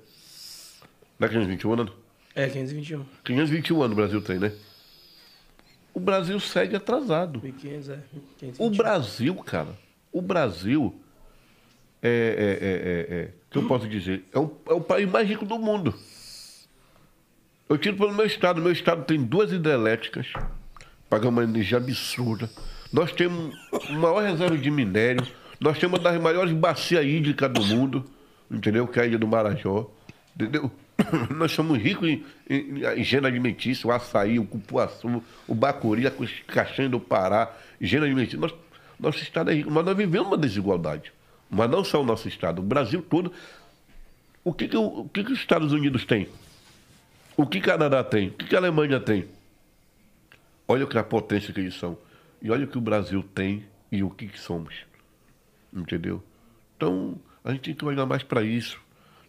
[1.17, 2.02] Não é 521 anos?
[2.35, 3.05] É, 521.
[3.23, 4.51] 521 anos o Brasil tem, né?
[5.93, 7.39] O Brasil segue atrasado.
[7.41, 7.93] 1500, é.
[7.93, 8.77] O 521.
[8.77, 9.77] Brasil, cara,
[10.11, 10.95] o Brasil
[12.01, 15.27] é, é, é, é, é, que eu posso dizer, é o, é o país mais
[15.27, 15.93] rico do mundo.
[17.69, 20.27] Eu tiro pelo meu estado, meu estado tem duas hidrelétricas,
[21.09, 22.49] pagamos uma energia absurda.
[22.91, 25.25] Nós temos a maior reserva de minério,
[25.59, 28.05] nós temos uma das maiores bacias hídricas do mundo,
[28.51, 28.87] entendeu?
[28.87, 29.89] Que é a Ilha do Marajó,
[30.35, 30.69] entendeu?
[31.35, 36.11] Nós somos ricos em, em, em higiene alimentícia, o açaí, o cupuaçu, o bacuri, a
[36.47, 38.39] castanha do Pará, higiene alimentícia.
[38.39, 38.53] Nós,
[38.99, 41.11] nosso estado é rico, mas nós vivemos uma desigualdade.
[41.49, 43.31] Mas não só o nosso estado, o Brasil todo.
[44.43, 46.27] O que, que, o, que, que os Estados Unidos têm?
[47.35, 48.29] O que Canadá tem?
[48.29, 49.25] O que, a Alemanha tem?
[50.67, 51.97] Olha que a potência que eles são.
[52.41, 54.75] E olha o que o Brasil tem e o que, que somos.
[55.71, 56.23] Entendeu?
[56.75, 58.79] Então, a gente tem que olhar mais para isso,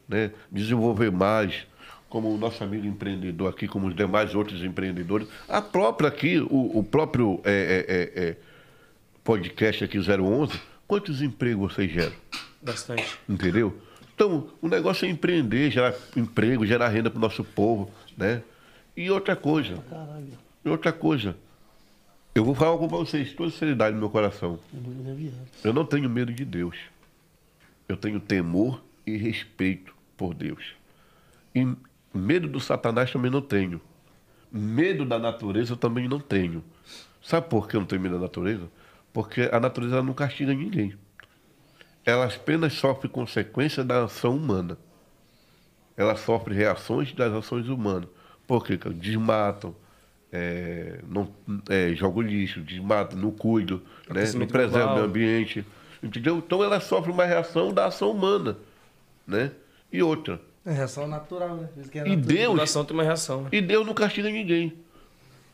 [0.09, 0.31] né?
[0.51, 1.67] desenvolver mais,
[2.09, 5.27] como o nosso amigo empreendedor aqui, como os demais outros empreendedores.
[5.49, 8.37] A própria aqui, o, o próprio é, é, é, é,
[9.25, 12.15] podcast aqui 011, quantos empregos vocês geram?
[12.63, 13.19] Bastante.
[13.29, 13.77] Entendeu?
[14.15, 18.43] Então, o negócio é empreender, gerar emprego, gerar renda para o nosso povo, né?
[18.97, 19.83] E outra coisa.
[20.65, 21.37] E outra coisa.
[22.33, 24.59] Eu vou falar algo para vocês, toda seriedade no meu coração.
[25.63, 26.77] Eu não tenho medo de Deus.
[27.89, 30.75] Eu tenho temor e respeito por Deus.
[31.55, 31.67] E
[32.13, 33.81] medo do Satanás também não tenho.
[34.51, 36.65] Medo da natureza eu também não tenho.
[37.23, 38.69] Sabe por que eu não tenho medo da natureza?
[39.13, 40.97] Porque a natureza não castiga ninguém
[42.05, 44.77] ela apenas sofre consequências da ação humana.
[45.97, 48.09] Ela sofre reações das ações humanas.
[48.47, 48.79] Por quê?
[48.95, 49.75] Desmatam,
[50.31, 51.33] é, não,
[51.69, 54.25] é, jogam lixo, desmatam, não cuidam, né?
[54.33, 55.65] não preservam o meio ambiente.
[56.03, 56.37] Entendeu?
[56.37, 58.59] Então ela sofre uma reação da ação humana.
[59.27, 59.53] Né?
[59.95, 60.41] E outra.
[60.67, 61.69] É reação natural, né?
[61.77, 62.17] É E natural.
[62.17, 63.43] Deus, Coração tem uma reação.
[63.43, 63.49] né?
[63.53, 64.73] e Deus não castiga ninguém.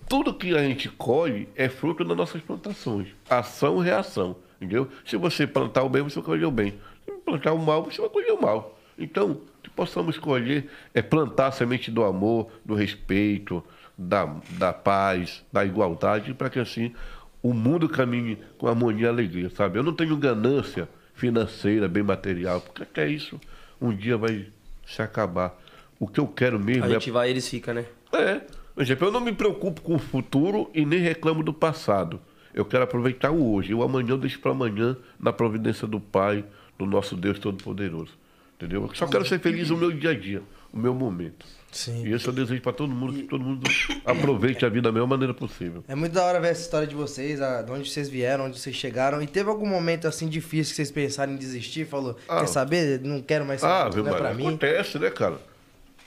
[0.09, 3.09] Tudo que a gente colhe é fruto das nossas plantações.
[3.28, 4.36] Ação e reação.
[4.57, 4.89] Entendeu?
[5.05, 6.73] Se você plantar o bem, você vai colher o bem.
[7.05, 8.78] Se plantar o mal, você vai colher o mal.
[8.99, 13.62] Então, que possamos escolher é plantar a semente do amor, do respeito,
[13.97, 16.94] da, da paz, da igualdade, para que assim
[17.43, 19.78] o mundo caminhe com harmonia e alegria, sabe?
[19.78, 23.39] Eu não tenho ganância financeira, bem material, porque até isso
[23.81, 24.47] um dia vai
[24.86, 25.59] se acabar.
[25.99, 27.84] O que eu quero mesmo A é gente vai e eles ficam, né?
[28.12, 28.41] é.
[28.78, 32.20] Exemplo, eu não me preocupo com o futuro e nem reclamo do passado.
[32.55, 33.73] Eu quero aproveitar o hoje.
[33.73, 36.44] E o amanhã eu deixo para amanhã na providência do Pai,
[36.78, 38.12] do nosso Deus Todo-Poderoso.
[38.57, 38.83] Entendeu?
[38.83, 40.42] Eu só quero ser feliz no meu dia a dia,
[40.73, 41.47] no meu momento.
[41.73, 42.05] Sim.
[42.05, 43.62] E esse eu desejo para todo mundo, que todo mundo
[44.05, 45.84] aproveite a vida da melhor maneira possível.
[45.86, 48.58] É muito da hora ver essa história de vocês, a- de onde vocês vieram, onde
[48.58, 49.23] vocês chegaram.
[49.23, 51.86] E teve algum momento assim difícil que vocês pensaram em desistir?
[51.86, 52.40] Falou, Ah.
[52.40, 53.00] quer saber?
[53.00, 54.34] Não quero mais Ah, não é pra mano?
[54.34, 54.47] mim.
[54.49, 55.39] Acontece, né, cara?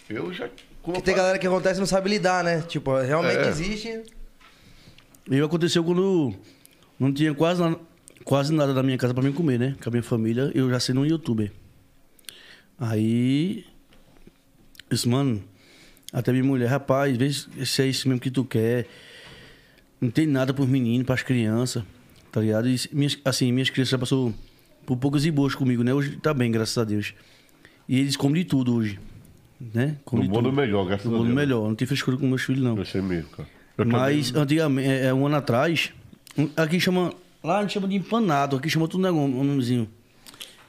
[0.10, 0.50] Eu já.
[0.82, 2.62] como tem falo- galera que acontece e não sabe lidar, né?
[2.68, 3.48] Tipo, realmente É.
[3.48, 4.04] existe.
[5.32, 6.34] E aconteceu quando
[7.00, 7.78] não tinha quase, na-
[8.26, 9.78] quase nada da minha casa pra mim comer, né?
[9.82, 11.54] Com a minha família, eu já sendo um youtuber.
[12.78, 13.66] Aí.
[14.92, 15.42] Disse, mano,
[16.14, 18.86] até minha mulher, rapaz, vê se é isso mesmo que tu quer.
[20.00, 21.84] Não tem nada pros meninos, pras crianças,
[22.32, 22.70] tá ligado?
[22.70, 24.34] E minhas, assim, minhas crianças já passou
[24.86, 25.94] por poucas e boas comigo, né?
[25.94, 27.14] Hoje tá bem, graças a Deus.
[27.90, 29.00] E eles comem de tudo hoje,
[29.74, 29.98] né?
[30.06, 30.56] Comem No de mundo tudo.
[30.62, 31.36] melhor, graças No a mundo Deus.
[31.36, 31.68] melhor.
[31.68, 32.76] Não tem frescura com meus filhos, não.
[32.76, 33.50] Vai ser mesmo, cara.
[33.78, 35.92] Eu Mas também- antigamente, é, é, um ano atrás,
[36.56, 37.14] aqui chama.
[37.44, 39.90] Lá a gente chama de empanado, aqui chama tudo negócio, um nomezinho.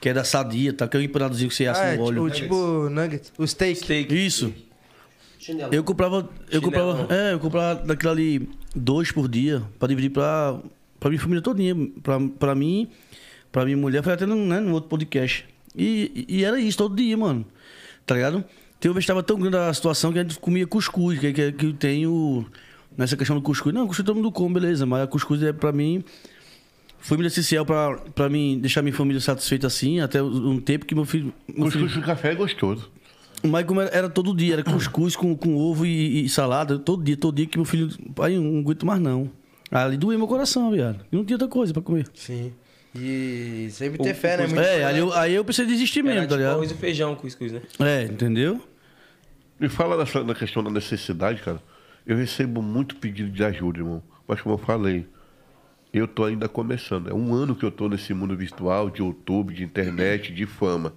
[0.01, 0.87] Que é da sadia, tá?
[0.87, 2.29] Que é o empanadozinho que você assa Ah, é, no óleo.
[2.29, 3.31] tipo, tipo nuggets.
[3.37, 3.79] O steak.
[3.79, 4.13] Steak.
[4.25, 4.53] Isso.
[5.39, 5.73] Chinelo.
[5.73, 6.29] Eu comprava.
[6.49, 7.13] Eu comprava.
[7.13, 10.59] É, eu comprava daquilo ali dois por dia pra dividir pra,
[10.99, 11.75] pra minha família todinha.
[12.01, 12.89] Pra, pra mim,
[13.51, 15.45] pra minha mulher, foi até no, né, no outro podcast.
[15.75, 17.45] E, e era isso todo dia, mano.
[18.05, 18.43] Tá ligado?
[18.79, 21.33] Tem uma vez que tava tão grande a situação que a gente comia cuscuz, que,
[21.33, 22.45] que, que tem o.
[22.97, 23.73] Nessa questão do cuscuz.
[23.73, 24.85] Não, cuscuz todo mundo come, beleza.
[24.85, 26.03] Mas a cuscuz é pra mim.
[26.99, 30.95] Foi muito essencial pra, pra mim deixar minha família satisfeita assim, até um tempo que
[30.95, 31.31] meu filho.
[31.47, 32.89] Meu filho Cuscuz de café é gostoso.
[33.43, 37.03] Mas como era, era todo dia, era cuscuz com, com ovo e, e salada, todo
[37.03, 37.89] dia, todo dia que meu filho.
[38.13, 39.29] Pai, não aguento mais não.
[39.71, 41.05] Ali doeu meu coração, viado.
[41.11, 42.07] E não tinha outra coisa pra comer.
[42.13, 42.53] Sim.
[42.95, 44.47] E sempre ter fé, né?
[44.47, 46.53] Muito É, aí eu, aí eu pensei em desistir Era mesmo, tipo tá ligado?
[46.53, 47.61] arroz e feijão com cuscuz, né?
[47.79, 48.61] É, entendeu?
[49.59, 51.61] Me fala nessa, na questão da necessidade, cara.
[52.05, 54.01] Eu recebo muito pedido de ajuda, irmão.
[54.27, 55.05] Mas como eu falei,
[55.91, 57.09] eu tô ainda começando.
[57.09, 60.93] É um ano que eu tô nesse mundo virtual, de YouTube, de internet, de fama.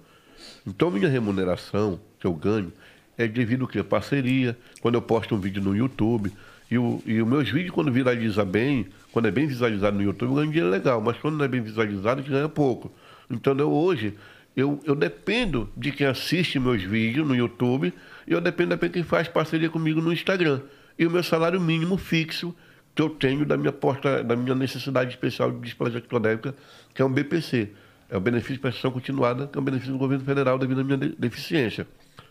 [0.65, 2.71] Então minha remuneração que eu ganho
[3.17, 3.83] é devido quê?
[3.83, 6.31] Parceria, quando eu posto um vídeo no YouTube.
[6.71, 10.29] E, o, e os meus vídeos, quando viraliza bem, quando é bem visualizado no YouTube,
[10.29, 11.01] eu ganho dinheiro legal.
[11.01, 12.91] Mas quando não é bem visualizado, a gente ganha pouco.
[13.29, 14.13] Então eu, hoje,
[14.55, 17.93] eu, eu dependo de quem assiste meus vídeos no YouTube
[18.27, 20.61] e eu dependo de quem faz parceria comigo no Instagram.
[20.97, 22.55] E o meu salário mínimo fixo
[22.95, 26.55] que eu tenho da minha porta, da minha necessidade especial de displasia ectodérmica,
[26.93, 27.69] que é um BPC.
[28.09, 30.83] É o benefício de prestação continuada, que é um benefício do governo federal devido à
[30.83, 31.85] minha de- deficiência.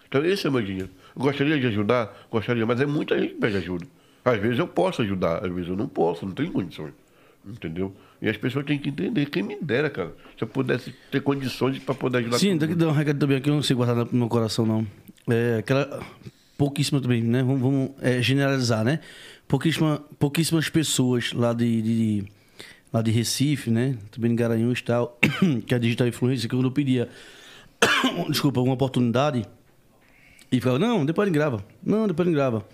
[0.09, 0.89] Então esse é o meu dinheiro.
[1.15, 3.87] Eu gostaria de ajudar, gostaria, mas é muita gente que pede ajuda.
[4.25, 6.93] Às vezes eu posso ajudar, às vezes eu não posso, não tenho condições.
[7.47, 7.95] Entendeu?
[8.21, 9.27] E as pessoas têm que entender.
[9.27, 12.75] Quem me dera, cara, se eu pudesse ter condições para poder ajudar Sim, tem que
[12.75, 14.87] dar um recado também aqui, eu não sei guardar no meu coração, não.
[15.31, 16.01] É aquela.
[16.59, 17.43] Pouquíssima também, né?
[17.43, 18.99] Vamos, vamos, é, generalizar, né?
[19.47, 22.25] Pouquíssima, pouquíssimas pessoas lá de, de-
[22.93, 23.97] lá de Recife, né?
[24.11, 25.19] Também em Garanhuns e tal,
[25.67, 27.09] que é a digital influencer, que eu pedia,
[28.29, 29.45] desculpa, uma oportunidade,
[30.51, 31.65] e falava, não, depois ele grava.
[31.83, 32.65] Não, depois ele grava.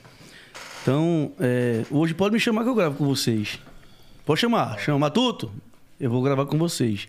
[0.82, 3.58] Então, é, hoje pode me chamar que eu gravo com vocês.
[4.24, 4.78] Pode chamar.
[4.78, 5.50] Chama Matuto,
[5.98, 7.08] eu vou gravar com vocês.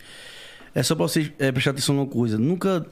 [0.73, 2.37] É só pra vocês é, prestar atenção numa coisa.
[2.37, 2.85] Nunca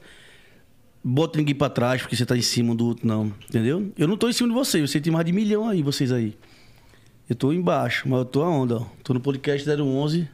[1.02, 3.32] bota ninguém pra trás porque você tá em cima do outro, não.
[3.48, 3.92] Entendeu?
[3.98, 4.90] Eu não tô em cima de vocês.
[4.90, 6.36] Você tem mais de milhão aí, vocês aí.
[7.28, 8.84] Eu tô embaixo, mas eu tô aonde, ó?
[9.02, 10.28] Tô no podcast 011,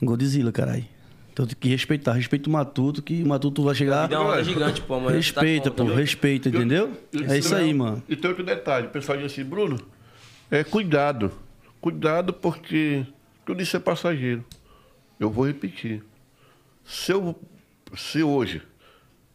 [0.00, 0.84] no Godzilla, caralho.
[1.32, 2.14] Então tem que respeitar.
[2.14, 4.08] Respeita o Matuto, que o Matuto vai chegar...
[4.08, 5.94] Dá uma roda gigante, pô, você tá Respeita, como, pô.
[5.94, 6.00] tá?
[6.00, 6.92] Respeita, entendeu?
[7.28, 8.02] É isso aí, mano.
[8.08, 9.78] E tem outro detalhe, o pessoal diz assim, Bruno,
[10.50, 11.30] é cuidado.
[11.80, 13.06] Cuidado porque
[13.44, 14.44] tudo isso é passageiro.
[15.20, 16.02] Eu vou repetir.
[16.84, 17.36] Se eu
[17.94, 18.62] se hoje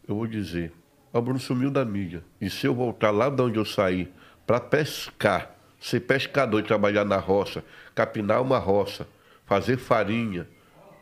[0.07, 0.73] eu vou dizer,
[1.13, 4.09] o Bruno sumiu da mídia, e se eu voltar lá de onde eu saí
[4.45, 9.07] para pescar, ser pescador e trabalhar na roça, capinar uma roça,
[9.45, 10.47] fazer farinha,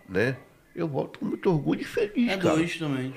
[0.08, 0.38] né?
[0.76, 2.56] Eu volto com muito orgulho e feliz, É cara.
[2.56, 3.14] dois também.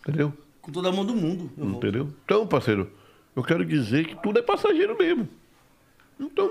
[0.00, 0.32] Entendeu?
[0.60, 1.50] Com toda a mão do mundo.
[1.56, 2.08] Entendeu?
[2.24, 2.90] Então, parceiro,
[3.34, 5.26] eu quero dizer que tudo é passageiro mesmo.
[6.20, 6.50] Então,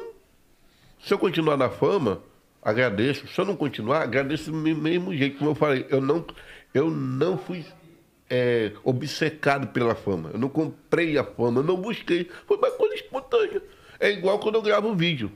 [1.00, 2.22] se eu continuar na fama,
[2.62, 3.28] agradeço.
[3.28, 5.38] Se eu não continuar, agradeço do mesmo- mesmo jeito.
[5.38, 6.26] Como eu falei, eu não,
[6.74, 7.64] eu não fui
[8.30, 10.32] é, obcecado pela fama.
[10.34, 12.30] Eu não comprei a fama, eu não busquei.
[12.48, 13.62] Foi uma coisa espontânea.
[14.00, 15.32] É igual quando eu gravo vídeo.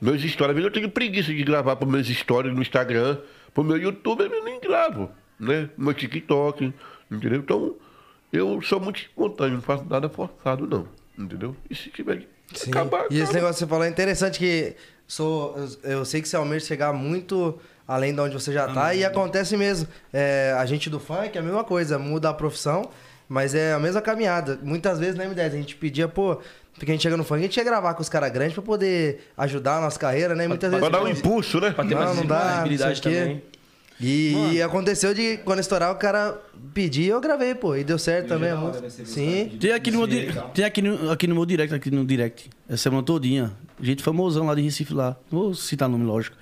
[0.00, 3.18] Meus stories, às vezes eu tenho preguiça de gravar para meus stories no Instagram,
[3.52, 5.68] para o meu YouTube, eu nem gravo, né?
[5.76, 6.72] No meu TikTok,
[7.10, 7.38] entendeu?
[7.40, 7.74] Então,
[8.32, 11.54] eu sou muito espontâneo, não faço nada forçado, não, entendeu?
[11.68, 12.70] E se tiver que Sim.
[12.70, 13.34] acabar, E esse acaba.
[13.34, 14.74] negócio que você falou é interessante que
[15.06, 18.94] sou, eu, eu sei que você almeja chegar muito além de onde você já tá
[18.94, 19.86] e acontece mesmo.
[20.12, 22.88] É, a gente do funk é a mesma coisa, muda a profissão,
[23.28, 24.58] mas é a mesma caminhada.
[24.62, 26.40] Muitas vezes, né, M10, a gente pedia, pô,
[26.74, 28.62] porque a gente chega no funk, a gente ia gravar com os caras grandes pra
[28.62, 30.44] poder ajudar a nossa carreira, né?
[30.44, 30.88] E muitas vezes.
[30.88, 31.70] Pra dar um impulso, né?
[31.72, 33.42] Pra ter Não, mais não dá, visibilidade não também.
[34.02, 36.40] E, e aconteceu de quando estourar o cara
[36.72, 38.48] pedir, eu gravei, pô, e deu certo também.
[38.48, 39.58] é muito- Sim.
[39.60, 42.48] Tem aqui no meu, di- tem aqui no, aqui no meu direct, aqui no direct,
[42.66, 43.52] essa semana todinha.
[43.78, 45.16] Gente famosão lá de Recife lá.
[45.30, 46.34] Não vou citar nome, lógico.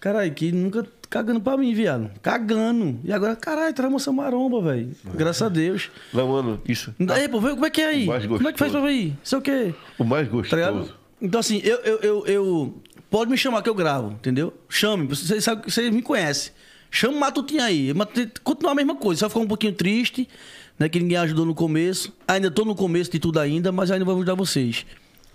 [0.00, 2.10] Caralho, que nunca cagando pra mim, viado.
[2.20, 2.98] Cagando.
[3.04, 4.90] E agora, caralho, traz moça maromba, velho.
[5.14, 5.88] Graças a Deus.
[6.12, 6.92] Não, mano, isso.
[7.08, 8.04] Aí, pô, como é que é aí?
[8.04, 9.14] O mais Como é que faz pra ver aí?
[9.22, 9.74] Isso é o quê?
[9.96, 10.94] O mais Tá gostoso.
[11.22, 12.74] Então, assim, eu, eu, eu, eu-
[13.08, 14.52] Pode me chamar que eu gravo, entendeu?
[14.68, 16.50] Chame, você sabe, você me conhece.
[16.90, 17.94] Chama o Matutinho aí.
[17.94, 20.28] Matutinho- Continua a mesma coisa, só ficar um pouquinho triste,
[20.76, 20.88] né?
[20.88, 22.12] Que ninguém ajudou no começo.
[22.26, 24.84] Ainda tô no começo de tudo ainda, mas ainda vou ajudar vocês.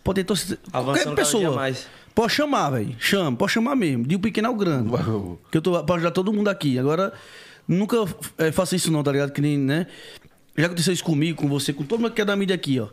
[0.03, 0.19] Pode.
[0.21, 1.39] Avançando Qualquer cada pessoa.
[1.41, 1.87] dia mais.
[2.19, 2.93] Pode chamar, velho.
[2.99, 4.05] Chama, pode chamar mesmo.
[4.05, 4.89] De um pequeno ao grande.
[4.89, 5.39] Uau.
[5.49, 6.77] Que eu tô pra ajudar todo mundo aqui.
[6.77, 7.13] Agora,
[7.65, 7.95] nunca
[8.37, 9.31] é, faça isso não, tá ligado?
[9.31, 9.87] Que nem, né?
[10.57, 12.89] Já aconteceu isso comigo, com você, com todo mundo que é da mídia aqui, ó.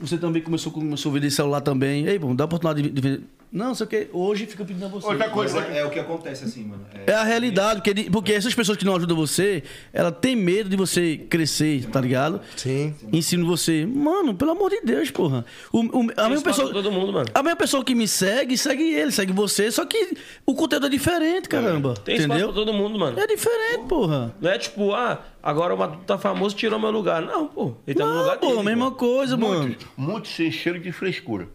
[0.00, 2.06] Você também começou, começou a vender celular também.
[2.06, 3.20] Ei, bom, dá oportunidade de, de,
[3.52, 4.08] Não, sei o que.
[4.14, 5.06] Hoje fica pedindo a você.
[5.06, 6.86] Outra coisa, é, é o que acontece assim, mano.
[7.06, 10.34] É- É a realidade, porque, ele- porque essas pessoas que não ajudam você, ela tem
[10.34, 12.40] medo de você crescer, tá ligado?
[12.56, 12.94] Sim.
[13.12, 13.84] Ensino você.
[13.84, 15.44] Mano, pelo amor de Deus, porra.
[15.70, 16.72] O, o- a mesma espaço pessoa.
[16.72, 17.28] todo mundo, mano.
[17.34, 20.16] A mesma pessoa que me segue, segue ele, segue você, só que
[20.46, 21.92] o conteúdo é diferente, caramba.
[21.92, 22.52] Tem espaço entendeu?
[22.54, 23.20] pra todo mundo, mano.
[23.20, 24.34] É diferente, porra.
[24.40, 27.20] Não é tipo, ah, agora o Matuto tá famoso, tirou meu lugar.
[27.20, 27.74] Não, pô.
[27.86, 28.62] Ele tá no Não, lugar pô, dele.
[28.62, 29.64] mesma coisa, mano.
[29.64, 31.48] muitos, muitos se encheram de frescura.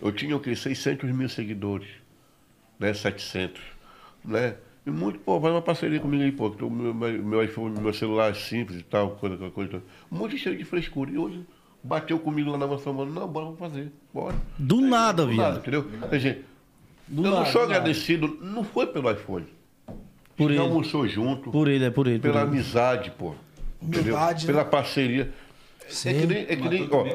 [0.00, 0.54] Eu tinha o quê?
[0.54, 1.88] 600 mil seguidores,
[2.78, 2.92] né?
[2.92, 3.60] 700,
[4.24, 4.56] né?
[4.86, 6.50] E muito, pô, faz uma parceria comigo aí, pô.
[6.50, 9.82] que o Meu, meu, iPhone, meu celular é simples e tal, coisa, coisa, coisa.
[10.10, 11.10] Muito cheio de frescura.
[11.10, 11.44] E hoje
[11.82, 13.12] bateu comigo lá na mansão, mano.
[13.12, 13.90] Não, bora, vamos fazer.
[14.14, 14.36] Bora.
[14.58, 15.90] Do nada, Do nada, entendeu?
[16.08, 16.44] Quer dizer,
[17.08, 17.80] Do eu não nada, sou do nada.
[17.80, 19.46] agradecido, não foi pelo iPhone.
[20.36, 20.68] Por A gente ele.
[20.68, 22.18] almoçou junto, Por ele, é por ele.
[22.20, 22.50] Por pela ele.
[22.50, 23.34] amizade, pô.
[23.82, 24.14] Entendeu?
[24.14, 24.52] Humildade, né?
[24.52, 25.32] Pela parceria.
[26.04, 27.10] É que nem, é que nem, ó, né,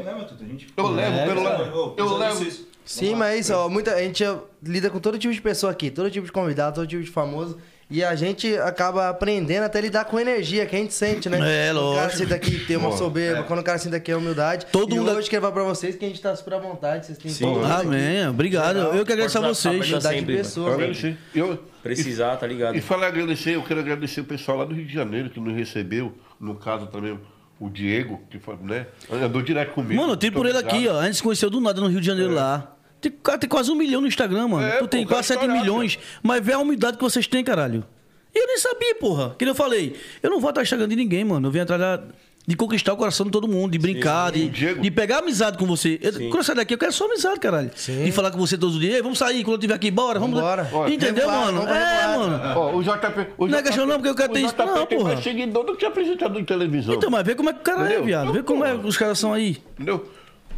[0.77, 1.93] eu levo É, pelo lado.
[1.98, 2.70] Eu levo.
[2.85, 4.24] Sim, mas é isso, ó, muita, a gente
[4.64, 7.58] lida com todo tipo de pessoa aqui, todo tipo de convidado, todo tipo de famoso.
[7.93, 11.38] E a gente acaba aprendendo até lidar com energia que a gente sente, né?
[11.42, 12.18] É, Quando O cara lógico.
[12.19, 13.03] senta aqui tem uma Lógico.
[13.03, 14.66] soberba, quando o cara senta aqui é humildade.
[14.72, 17.06] Todo e mundo- hoje quero falar pra vocês que a gente tá super à vontade,
[17.06, 17.53] vocês têm Sim.
[17.66, 18.26] Amém.
[18.30, 18.77] Obrigado.
[18.77, 18.95] Legal.
[18.95, 19.76] Eu que agradeço a vocês.
[19.76, 20.43] estar Humildade de sempre, mano.
[20.45, 20.69] pessoa.
[20.72, 20.77] Eu
[21.11, 21.18] né?
[21.35, 22.77] Eu, Precisar, tá ligado?
[22.77, 25.53] e falar agradecer, eu quero agradecer o pessoal lá do Rio de Janeiro que nos
[25.53, 27.19] recebeu, no caso também
[27.61, 30.01] o Diego, que foi, né, andou direto comigo.
[30.01, 30.99] Mano, eu tenho por ele aqui, ó.
[30.99, 32.75] A gente se conheceu do nada no Rio de Janeiro lá.
[32.99, 34.65] Tem, cara, tem quase um milhão no Instagram, mano.
[34.65, 35.98] É, tu tem pô, cara quase 7 estourado, milhões.
[36.23, 37.85] Mas vê a humildade que vocês têm, caralho.
[38.33, 39.35] E eu nem sabia, porra.
[39.38, 39.95] Que nem eu falei.
[40.23, 41.48] Eu não vou do Instagram de ninguém, mano.
[41.48, 42.01] Eu venho atrás da-
[42.48, 44.82] de conquistar o coração de todo mundo, de brincar, de, Diego.
[44.82, 46.00] de pegar amizade com você.
[46.02, 47.70] Eu, quando eu sair daqui, eu quero só amizade, caralho.
[48.03, 48.95] De falar com você todos os dias.
[48.95, 50.20] "Ei, Vamos sair, quando eu estiver aqui, bora.
[50.20, 50.68] Vamos Vambora.
[50.90, 51.61] Entendeu, mano?
[51.68, 52.42] É, mano.
[52.60, 53.28] Ó, o JP.
[53.38, 54.56] O Não é questão não, porque eu quero ter isso.
[54.58, 55.14] Não, tem porra.
[55.14, 56.95] mais seguidor do que apresentador em televisão.
[56.95, 58.03] Então, mas vê como é que o cara é, Entendeu?
[58.06, 58.32] viado.
[58.32, 58.82] Vê Não, como é porra.
[58.82, 59.58] que os caras são aí.
[59.76, 60.11] Entendeu?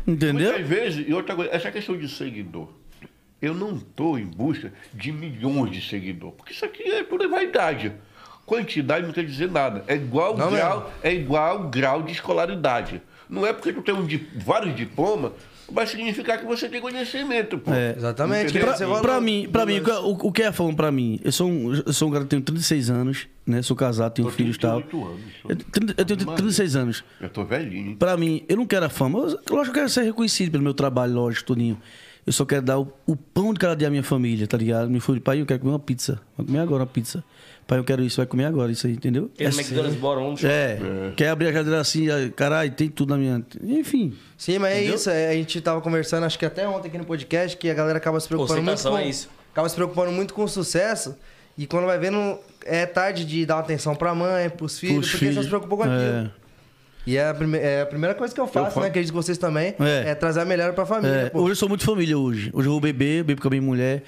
[0.07, 0.51] Entendeu?
[0.51, 2.67] Muitas vezes, e outra coisa, essa questão de seguidor.
[3.41, 7.91] Eu não estou em busca de milhões de seguidores, porque isso aqui é tudo vaidade.
[8.45, 9.83] Quantidade não quer dizer nada.
[9.87, 13.01] É igual Não grau, é igual grau de escolaridade.
[13.29, 15.31] Não é porque tu tem um di- vários diplomas,
[15.71, 17.73] vai significar que você tem conhecimento, pô.
[17.73, 17.95] É.
[17.97, 18.59] Exatamente.
[18.59, 21.19] Pra, pra mim, pra mim, o, o que é falando pra mim?
[21.23, 23.61] Eu sou um, eu sou um cara que tenho 36 anos, né?
[23.61, 24.81] Sou casado, tenho Eu filhos e tal.
[24.81, 27.03] 38 anos, Eu, tenho- eu tenho 36 anos.
[27.21, 27.95] Eu tô velhinho, hein?
[27.97, 29.19] Pra mim, eu não quero a fama.
[29.19, 31.79] Eu, lógico que eu quero ser reconhecido pelo meu trabalho, lógico, tudinho.
[32.27, 34.89] Eu só quero dar o, o pão de cada dia à minha família, tá ligado?
[34.89, 36.21] Me foi, pai, eu quero comer uma pizza.
[36.37, 37.23] Vai comer agora uma pizza.
[37.65, 39.29] Pai, eu quero isso, vai comer agora isso aí, entendeu?
[39.37, 40.77] Tem no McDonald's, bora, vamos É,
[41.15, 43.43] quer abrir a geladeira assim, aí, caralho, tem tudo na minha.
[43.63, 44.13] Enfim.
[44.37, 45.09] Sim, mas é isso.
[45.09, 47.97] é, a gente tava conversando, acho que até ontem aqui no podcast, que a galera
[47.97, 48.97] acaba se preocupando muito com.
[48.97, 49.29] é isso.
[49.51, 51.15] Acaba se preocupando muito com o sucesso.
[51.57, 55.11] E quando vai vendo, é tarde de dar uma atenção pra mãe, pros filhos, Pros
[55.11, 55.43] porque só filhos.
[55.45, 55.99] se preocupou com aquilo.
[56.01, 56.31] É.
[57.05, 58.79] E é a, prime- é a primeira coisa que eu faço, faço.
[58.79, 58.87] né?
[58.87, 59.75] Acredito que vocês também.
[59.79, 60.09] É.
[60.09, 61.31] É, trazer a melhor pra família.
[61.33, 62.49] É, hoje eu sou muito família hoje.
[62.53, 64.03] Hoje eu vou beber, bebo com a minha mulher.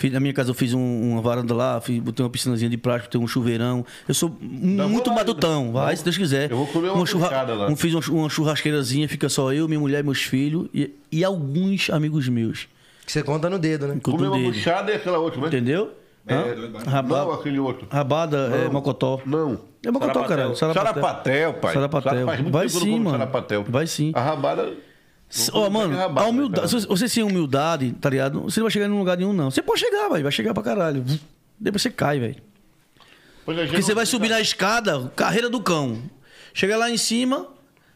[0.00, 2.78] Fiz- na minha casa eu fiz um- uma varanda lá, fiz, botei uma piscinazinha de
[2.78, 3.84] plástico, botei um chuveirão.
[4.08, 6.50] Eu sou muito vou lá, matutão, vai, se Deus quiser.
[6.50, 7.68] Eu vou comer uma puxada lá.
[7.68, 11.22] um- Fiz uma, chu- uma churrasqueirazinha, fica só eu, minha mulher, meus filhos e, e
[11.22, 12.66] alguns amigos meus.
[13.04, 13.98] Que você conta no dedo, né?
[14.02, 14.52] Com Comer uma dele.
[14.52, 15.48] buchada e aquela outra, né?
[15.48, 15.90] Entendeu?
[16.26, 16.42] É, Hã?
[16.44, 16.86] doido, mano.
[16.90, 17.86] Raba- Não, aquele outro.
[17.90, 19.20] rabada é mocotó.
[19.26, 19.58] Não.
[19.84, 20.28] É mocotó, Sarapatel.
[20.36, 20.56] caralho.
[20.56, 20.92] Sarapatel.
[20.94, 21.74] Sarapatel, pai.
[21.74, 22.26] Sarapatel.
[22.26, 23.10] Muito Vai não sim, mano.
[23.10, 23.64] Sarapatel.
[23.68, 24.12] Vai sim.
[24.14, 24.72] A rabada...
[25.52, 26.74] Ó, mano, rabada, a humildade.
[26.74, 28.40] né, Se você sem humildade, tá ligado?
[28.42, 29.50] Você não vai chegar em lugar nenhum, não.
[29.50, 30.22] Você pode chegar, velho.
[30.24, 31.04] Vai chegar pra caralho.
[31.58, 32.34] Depois você cai, velho.
[32.34, 35.98] Gente Porque você não- vai subir na escada, carreira do cão.
[36.54, 37.46] Chega lá em cima,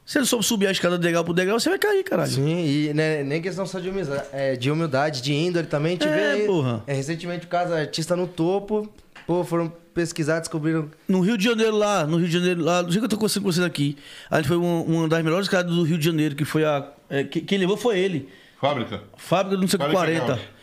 [0.05, 2.31] você não soube subir a escada degrau pro degrau, você vai cair, caralho.
[2.31, 5.97] Sim, e né, nem questão só de humildade, é, de humildade, de índole também.
[5.97, 6.83] Te É, vê aí, porra.
[6.87, 8.89] É, recentemente o caso artista no topo.
[9.27, 10.91] Pô, foram pesquisar, descobriram.
[11.09, 13.17] No Rio de Janeiro lá, no Rio de Janeiro lá, do jeito que eu tô
[13.17, 13.97] conversando com vocês aqui,
[14.31, 16.87] a gente foi uma, uma das melhores casas do Rio de Janeiro, que foi a.
[17.09, 18.29] é, que- quem levou foi ele.
[18.61, 19.03] Fábrica.
[19.17, 20.35] Fábrica do não sei o que 40 40.
[20.35, 20.55] reais.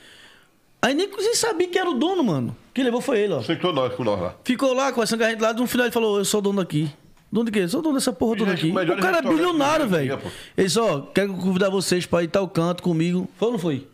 [0.82, 2.56] Aí nem nem sabia que era o dono, mano.
[2.74, 3.40] Quem levou foi ele, ó.
[3.40, 4.36] Aceitou nós com nós lá.
[4.44, 6.60] Ficou lá conversando com a gente lá, no final ele falou, eu sou o dono
[6.60, 6.90] daqui.
[7.32, 7.60] Dono de quê?
[7.60, 8.92] Eu sou o dono dessa porra toda Gente, aqui.
[8.92, 10.20] o cara é bilionário, velho.
[10.58, 13.30] Ele disse, ó, quero convidar vocês pra ir tal canto comigo.
[13.38, 13.88] Foi ou não foi?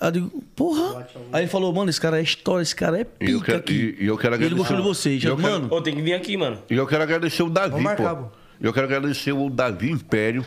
[0.00, 1.06] Aí eu digo, porra.
[1.32, 3.58] Aí ele falou, mano, esse cara é história, esse cara é E eu pica quero-
[3.58, 3.96] aqui.
[4.00, 5.22] e- e eu quero ele agradecer- gostou de vocês.
[5.22, 6.58] e eu quero- mano, Ô, tem que vir aqui, mano.
[6.70, 8.22] E eu quero agradecer o Davi, Vamos marcar, pô.
[8.24, 8.28] pô.
[8.60, 10.44] Eu quero agradecer o Davi Império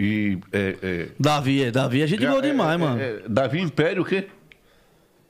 [0.00, 0.38] e...
[0.52, 3.00] É, é, Davi, é, Davi é gente é, demais, é, mano.
[3.00, 4.26] é, Davi Império o quê?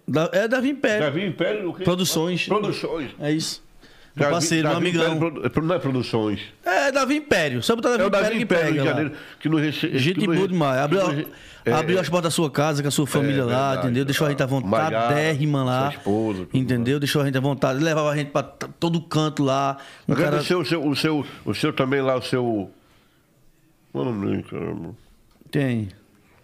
[0.06, 1.00] Da- É Davi Império.
[1.06, 1.84] Davi Império o quê?
[1.84, 2.46] Produções.
[2.46, 3.10] Produções.
[3.20, 3.62] É isso.
[4.14, 5.16] Meu Davi- parceiro, meu Davi amigão.
[5.16, 6.40] Império, não é Produções.
[6.64, 7.62] É, Davi Império.
[7.62, 8.94] Só botar Davi É o Império Davi que Império pega Rio de lá.
[8.96, 9.98] Janeiro que recebe.
[9.98, 10.80] Gente boa demais.
[10.80, 11.26] Abriu,
[11.64, 14.04] é, abriu as portas da sua casa com a sua família lá, verdade, entendeu?
[14.04, 15.80] Deixou a gente à vontade, Maiara, dérrima lá.
[15.90, 16.98] sua esposa, entendeu?
[16.98, 17.82] Deixou a gente à vontade.
[17.82, 19.76] Levava a gente pra todo canto lá.
[20.08, 20.38] Um cara...
[20.38, 22.70] O, seu, o, seu, o seu também lá, o seu.
[23.92, 24.94] Qual é o nome dele, caramba?
[25.50, 25.88] Tem.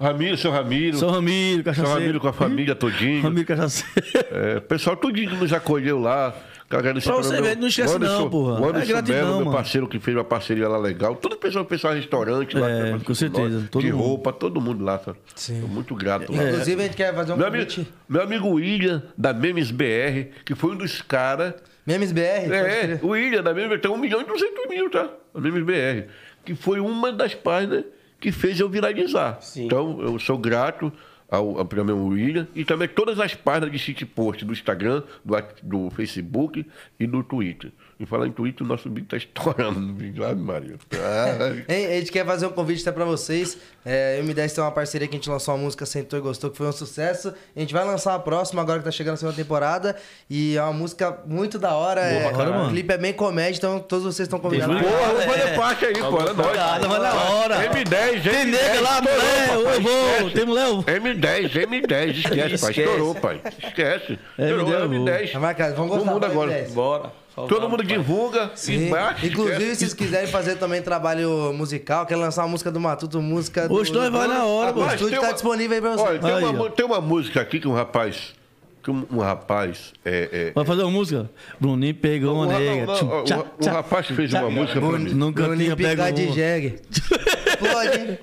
[0.01, 0.99] Ramiro, seu Ramiro.
[0.99, 1.99] São Ramiro, Seu Cachaceiro.
[2.01, 3.23] Ramiro com a família todinho.
[3.23, 4.07] Ramiro Cachaceiro.
[4.31, 6.35] É, o pessoal tudinho que nos acolheu lá.
[6.69, 8.61] Agradecer Pra você ver, não esquece Anderson- não, porra.
[8.61, 9.57] O Anderson É gratidão, Melo, meu mano.
[9.57, 11.15] parceiro que fez uma parceria lá legal.
[11.15, 12.69] Todo o pessoal, pessoal restaurante lá.
[12.69, 14.03] É, faz com certeza, nós, todo de mundo.
[14.03, 14.99] roupa, todo mundo lá.
[14.99, 15.17] Sabe?
[15.37, 15.61] Sim.
[15.61, 16.33] Tô muito grato.
[16.35, 16.43] lá.
[16.43, 17.89] Inclusive, a gente quer fazer um Meu amigo, convite.
[18.09, 21.55] meu amigo William, da Memes BR, que foi um dos caras.
[21.87, 22.21] Memes BR?
[22.53, 25.09] É, o William da Memes tem um milhão e duzentos mil, tá?
[25.33, 26.09] A Memes BR.
[26.47, 27.85] Que foi uma das páginas
[28.19, 29.39] que fez eu viralizar.
[29.43, 29.67] Sim.
[29.67, 30.91] Então, eu sou grato
[31.31, 35.91] ao, ao primeiro William e também todas as páginas de shitpost do Instagram, do, do
[35.91, 36.67] Facebook
[36.99, 37.73] e do Twitter.
[37.99, 40.23] E falar em Twitter, o nosso bico tá estourando no vídeo.
[40.23, 40.75] Ave Maria.
[40.95, 43.57] Ah, Hein, a gente quer fazer um convite até pra vocês.
[43.87, 46.19] É, eu e o M10 tem uma parceria que a gente lançou uma música Sentou
[46.19, 47.33] e Gostou, que foi um sucesso.
[47.57, 49.97] A gente vai lançar a próxima agora que tá chegando a segunda temporada.
[50.29, 52.03] E é uma música muito da hora.
[52.03, 54.77] é, pra caralho, o clipe é bem comédia, então todos vocês estão convidados.
[54.79, 55.27] Porra, vamos É.
[55.29, 56.07] fazer parte aí, pô.
[56.07, 56.39] É nóis.
[56.39, 57.57] Obrigado, vai na hora.
[57.71, 58.45] M10, Tem M10.
[58.51, 60.31] nega lá, mulher, eu vou.
[60.33, 60.83] Tem mulher, vou.
[61.17, 62.51] M10, M10, esquece, pai.
[62.55, 62.81] Esquece.
[62.81, 63.41] Estourou, pai.
[63.63, 64.19] Esquece.
[64.39, 64.99] Estourou, M10, eu vou.
[65.07, 65.33] M10.
[65.33, 66.53] Tá marcado, vamos Todo gostar mundo do agora.
[66.65, 66.73] M10.
[66.73, 67.13] Bora.
[67.49, 68.89] Todo mundo divulga Sim.
[68.89, 69.27] bate.
[69.27, 69.75] Inclusive, esquece.
[69.75, 73.75] se vocês quiserem fazer também trabalho musical, quer lançar uma música do Matuto, música do.
[73.75, 74.81] Hoje nós vai na hora, O pô.
[74.81, 76.03] Mas estúdio tá uma- disponível aí pra você.
[76.03, 78.35] Olha, tem, Aí, uma, tem uma música aqui que um rapaz.
[78.83, 79.93] Que um, um rapaz.
[80.03, 81.29] É, é, Vai fazer uma música?
[81.61, 82.87] Bruninho pegou um, uma nega.
[82.87, 85.11] não, Tchum, não, tchá, um- um rapaz fez uma música pra mim.
[85.13, 86.77] Nunca Bruninho tinha picar de jegue.
[87.59, 88.19] Pode, hein?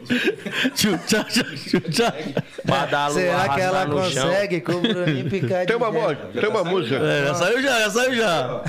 [0.75, 2.13] Tchum, tchá, tchá, tchum, tchá.
[2.65, 6.39] Pra dar Será que ela consegue com o Bruninho picar de Tem uma, mo- jegue?
[6.39, 6.95] tem uma música.
[6.95, 8.61] É, já saiu já, já saiu já.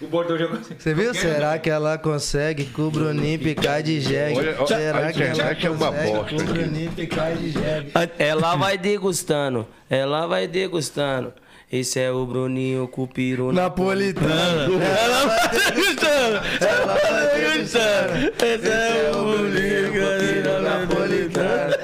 [0.00, 0.82] O bordão já consegue.
[0.82, 1.14] Você viu?
[1.14, 4.38] Será que ela consegue com o Bruninho picar de jegue?
[4.38, 6.44] Olha, olha, Será a que ela internet é uma consegue bosta com o.
[6.44, 7.92] Bruninho picar de jegue?
[8.18, 11.32] Ela vai degustando, ela vai degustando.
[11.70, 14.82] Esse é o Bruninho Cupiru Napolitano.
[14.82, 16.40] Ela vai degustando.
[16.66, 18.32] Ela vai degustando.
[18.42, 21.74] Esse é o Bruninho Napolitano.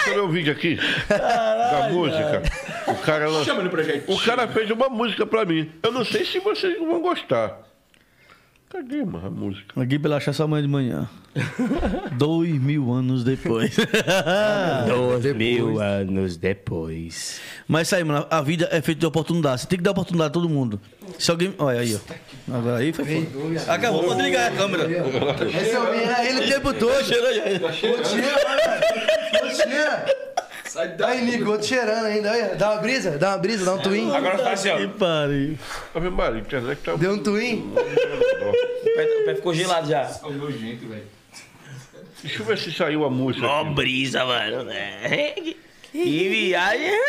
[0.00, 0.78] Esse é meu vídeo aqui.
[1.08, 2.42] da música.
[2.86, 3.26] O cara
[3.68, 4.10] projeto.
[4.10, 5.70] O cara fez uma música pra mim.
[5.82, 7.73] Eu não sei se vocês vão gostar.
[8.74, 9.80] Cadê, mano, a música?
[9.80, 11.08] Aqui pela achar sua mãe de manhã.
[12.18, 13.76] Dois mil anos depois.
[14.88, 17.40] Dois mil anos depois.
[17.68, 19.60] Mas isso aí, mano, a vida é feita de oportunidade.
[19.60, 20.80] Você tem que dar oportunidade a todo mundo.
[21.20, 21.54] Se alguém.
[21.56, 22.52] Olha aí, ó.
[22.52, 23.72] Agora aí foi foda.
[23.72, 24.90] Acabou, pode ligar a câmera.
[24.90, 27.04] Esse é o menino, ele o tempo todo.
[27.04, 27.52] Cheira aí.
[27.62, 28.80] Outro cheira, olha.
[29.44, 31.06] Outro cheira.
[31.06, 32.30] Aí, Nico, outro cheirando ainda.
[32.32, 34.10] Olha, dá uma brisa, dá uma brisa, dá um twin.
[34.14, 34.76] Agora faz assim, ó.
[34.78, 35.58] Que pariu.
[35.94, 36.96] A internet tá.
[36.96, 37.72] Deu um twin.
[38.84, 40.02] O pé, o pé ficou gelado já.
[40.02, 41.02] É um nojento, velho.
[42.22, 43.44] Deixa eu ver se saiu a música.
[43.46, 44.62] Ó, brisa, mano.
[44.64, 45.34] né?
[45.90, 47.00] Que viagem.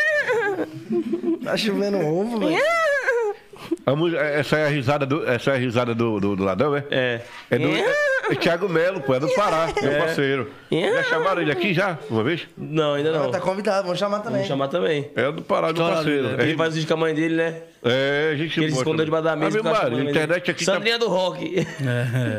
[1.44, 2.56] Tá chovendo ovo, velho.
[3.84, 6.76] A música, essa é a risada do, essa é a risada do, do, do ladrão,
[6.76, 6.84] é?
[6.90, 7.20] É.
[7.50, 10.50] É do é, Thiago Melo, pô, é do Pará, meu parceiro.
[10.70, 12.46] Já chamaram ele aqui já, uma vez?
[12.56, 13.30] Não, ainda não.
[13.30, 14.32] Tá convidado, vamos chamar também.
[14.32, 15.10] Vamos chamar também.
[15.14, 16.28] É do Pará, meu parceiro.
[16.28, 16.36] né?
[16.38, 17.62] É, Ele faz vídeo com a mãe dele, né?
[17.84, 19.62] é, a gente Que ele escondeu debaixo da mesa.
[19.62, 20.74] Maria, a internet aqui tá...
[20.74, 21.66] Sandrinha do rock.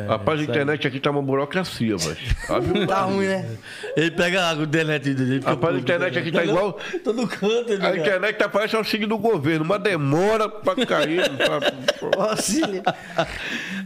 [0.07, 2.87] Rapaz, a internet aqui tá uma burocracia, mas.
[2.87, 3.49] Tá ruim, né?
[3.95, 5.41] Ele pega a água do delete dele.
[5.43, 6.21] Rapaz, a internet né?
[6.21, 6.77] aqui tá igual.
[7.03, 11.06] Todo canto, ele A internet tá parece auxílio do governo, uma demora pra cair.
[12.17, 12.83] Auxílio.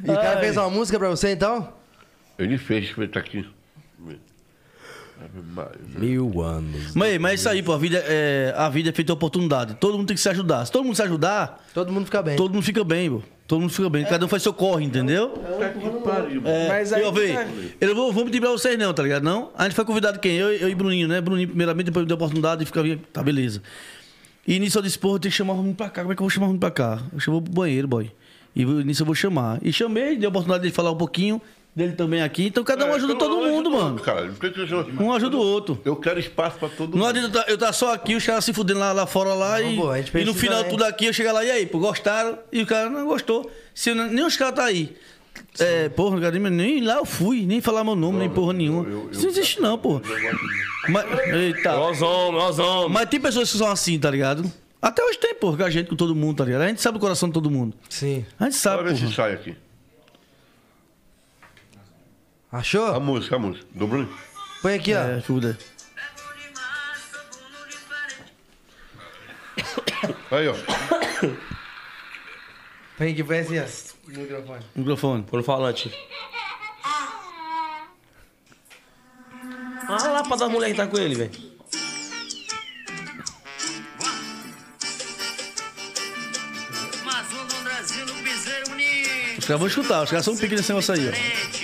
[0.03, 1.73] E o cara fez uma música pra você, então?
[2.37, 3.45] Ele fez, ver, tá aqui.
[5.97, 6.95] Mil anos.
[6.95, 9.75] Mas, mas isso aí, pô, a vida, é, a vida é feita de oportunidade.
[9.75, 10.65] Todo mundo tem que se ajudar.
[10.65, 12.35] Se todo mundo se ajudar, Todo mundo fica bem.
[12.35, 13.21] todo mundo fica bem, pô.
[13.47, 14.03] Todo mundo fica bem.
[14.05, 15.29] Cada um faz seu corre, entendeu?
[15.59, 16.41] Tá que pariu.
[16.45, 17.45] É, Mas aí eu, véi, tá.
[17.81, 19.23] eu não vou, vou pedir pra vocês não, tá ligado?
[19.23, 19.51] Não?
[19.55, 20.37] A gente foi convidado quem?
[20.37, 21.19] Eu, eu e Bruninho, né?
[21.21, 22.81] Bruninho primeiramente, depois me deu a oportunidade e fica
[23.13, 23.61] tá, beleza.
[24.47, 26.01] E nisso eu disse, porra, tenho que chamar o Bruninho pra cá.
[26.01, 26.99] Como é que eu vou chamar o Bruninho pra cá?
[27.13, 28.11] Eu chamo pro banheiro, boy.
[28.55, 29.59] E nisso eu vou chamar.
[29.61, 31.41] E chamei, dei a oportunidade de falar um pouquinho
[31.73, 32.47] dele também aqui.
[32.47, 33.99] Então cada um É, ajuda eu todo não mundo, ajudo mano.
[33.99, 34.29] Cara.
[34.99, 35.79] Um ajuda o outro.
[35.85, 37.09] Eu quero espaço pra todo Não mundo.
[37.09, 39.61] adianta eu tá- eu estar só aqui, os caras se fudendo lá, lá fora lá
[39.61, 40.69] e, pô, a gente e no final né?
[40.69, 42.37] tudo aqui eu chegar lá, e aí, pô, gostaram?
[42.51, 43.49] E o cara não gostou.
[43.73, 44.93] Se não- nem os caras tá aí.
[45.59, 48.87] É, porra, cara, nem lá eu fui, nem falar meu nome, nem porra nenhuma.
[49.11, 50.01] Isso não existe não, porra.
[50.87, 51.79] Mas, eita.
[51.79, 52.91] Os homens, os homens.
[52.91, 54.51] Mas tem pessoas que são assim, tá ligado?
[54.81, 56.61] Até hoje tem, porra, com a gente, com todo mundo, tá ligado?
[56.61, 57.75] A gente sabe o coração de todo mundo.
[57.89, 58.25] Sim.
[58.39, 59.13] A gente sabe, ver se porra.
[59.13, 59.55] sai aqui.
[62.51, 62.87] Achou?
[62.87, 63.65] A música, a música.
[63.75, 64.09] Do Bruno.
[64.61, 64.99] Põe aqui, ó.
[64.99, 65.57] É, fuda.
[70.31, 70.55] Aí, ó.
[72.97, 73.65] Põe aqui, põe assim, ó.
[74.07, 74.65] Microfone.
[74.75, 75.23] Microfone.
[75.23, 75.91] Por falante.
[79.89, 81.31] Olha lá pra das mulheres que tá com ele, velho.
[89.37, 91.60] Os caras vão escutar, os caras são pique nesse negócio aí, ó.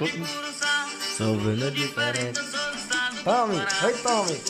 [0.00, 0.26] Né?
[1.16, 2.44] Só vendo a diferença.
[3.24, 4.40] Tome, vai, tome.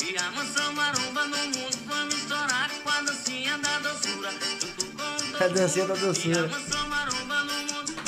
[0.00, 4.30] E a mansão maromba no mundo vamos estourar com a dancinha da doçura.
[5.40, 5.94] É a dancinha da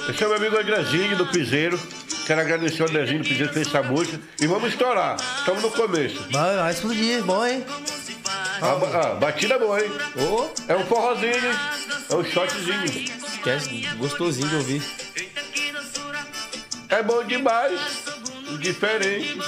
[0.09, 1.81] Esse é meu amigo Andrezinho do Piseiro.
[2.27, 4.21] Quero agradecer o Andrezinho do Piseiro que fez essa música.
[4.41, 5.17] E vamos estourar.
[5.39, 6.23] Estamos no começo.
[6.31, 7.65] Vai, vai explodir, bom, hein?
[8.63, 9.91] A, ba- a batida é boa, hein?
[10.69, 11.59] É um forrozinho, hein?
[12.11, 12.85] É um shotzinho.
[12.85, 14.83] Esquece, gostosinho de ouvir.
[16.89, 17.81] É bom demais.
[18.61, 19.39] Diferente.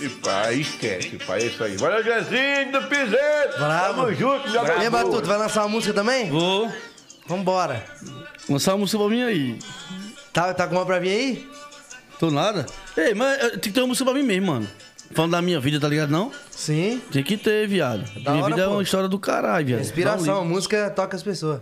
[0.00, 1.42] E pai, esquece, pai.
[1.42, 1.76] É isso aí.
[1.76, 3.58] Valeu, Andrezinho do Piseiro.
[3.58, 4.02] Bravo.
[4.02, 4.90] Tamo junto, meu amor.
[4.90, 6.30] Batuto, vai lançar uma música também?
[6.30, 6.70] Vou
[7.26, 7.84] Vambora.
[8.48, 9.58] lançar uma música pra mim aí.
[10.32, 11.48] Tá, tá com uma pra vir aí?
[12.18, 12.66] Tô nada.
[12.96, 14.68] Ei, mas eh, tem que ter uma música pra mim mesmo, mano.
[15.12, 16.32] Falando da minha vida, tá ligado não?
[16.50, 17.00] Sim.
[17.10, 18.04] Tem que ter, viado.
[18.22, 18.74] Da minha hora, vida é pô.
[18.74, 19.80] uma história do caralho, viado.
[19.80, 21.60] Inspiração, a música toca as pessoas.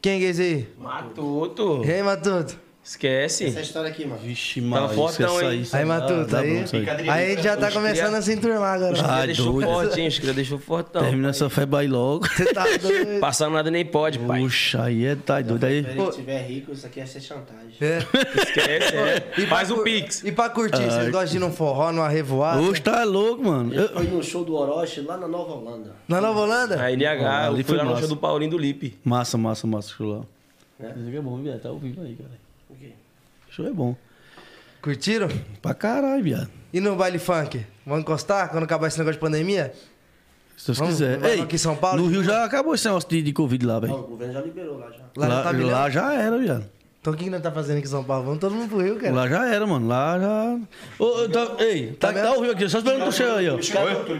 [0.00, 0.68] Quem é esse aí?
[0.78, 1.82] Matuto.
[1.84, 2.65] E aí, Matuto?
[2.86, 3.46] Esquece.
[3.46, 4.20] Essa história aqui, mano.
[4.22, 4.88] Vixe, Tá mano.
[4.90, 5.66] fortão, hein?
[5.72, 7.08] Aí, Matuto, tá aí, aí.
[7.10, 8.94] aí a gente já tá começando a se enturmar agora.
[9.04, 9.66] Ah, deixou doido.
[9.68, 10.06] forte, hein?
[10.06, 11.02] Acho que já deixou fortão.
[11.02, 12.24] Termina essa febre aí logo.
[12.28, 13.18] Você tá doido?
[13.18, 14.40] Passar nada nem pode, pai.
[14.40, 15.64] Puxa, aí é tá doido.
[15.64, 17.74] Aí, Se ele tiver rico, isso aqui é ser chantagem.
[17.80, 17.98] É.
[17.98, 19.32] Esquece, é.
[19.36, 20.22] E Faz o Pix.
[20.22, 22.60] E pra curtir, vocês gostam de ir num forró, numa revoada?
[22.60, 23.74] Hoje tá louco, mano.
[23.74, 25.90] Eu- Foi no show do Orochi lá na Nova Holanda.
[26.06, 26.80] Na Nova Holanda?
[26.80, 28.96] A NH, Ali eu fui foi lá no show do Paulinho do Lipe.
[29.02, 29.88] Massa, massa, massa.
[29.88, 30.20] Show lá.
[30.78, 30.90] É?
[30.96, 31.60] Isso aqui é bom, viado.
[31.60, 32.45] Tá ao vivo aí, cara.
[32.76, 32.92] O quê?
[33.50, 33.96] Show é bom.
[34.82, 35.28] Curtiram?
[35.62, 36.48] Pra caralho, viado.
[36.72, 37.64] E no baile funk?
[37.84, 39.72] Vamos encostar quando acabar esse negócio de pandemia?
[40.56, 41.22] Se Deus quiser.
[41.24, 42.02] Ei, aqui em São Paulo?
[42.02, 43.94] no Rio já acabou esse negócio de, de Covid lá, Não, velho.
[43.94, 44.98] o governo já liberou lá já.
[45.16, 46.64] Lá, Lá, já tá lá já era, viado.
[47.00, 48.24] Então o que que nós tá fazendo aqui em São Paulo?
[48.24, 49.14] Vamos todo mundo pro Rio, cara.
[49.14, 49.86] Lá já era, mano.
[49.86, 50.58] Lá já.
[50.98, 52.68] Ô, tá- ei, tá, Tá tá ao vivo aqui.
[52.68, 53.58] Só esperando tu chegar aí, ó.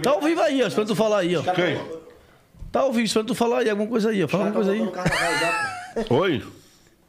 [0.02, 0.66] Tá ao vivo aí, ó.
[0.66, 1.42] Esperando tu falar aí, ó.
[1.42, 1.80] Quem?
[2.70, 4.28] Tá ao vivo, esperando tu falar aí alguma coisa aí, ó.
[4.28, 6.06] Fala alguma coisa aí.
[6.10, 6.42] Oi.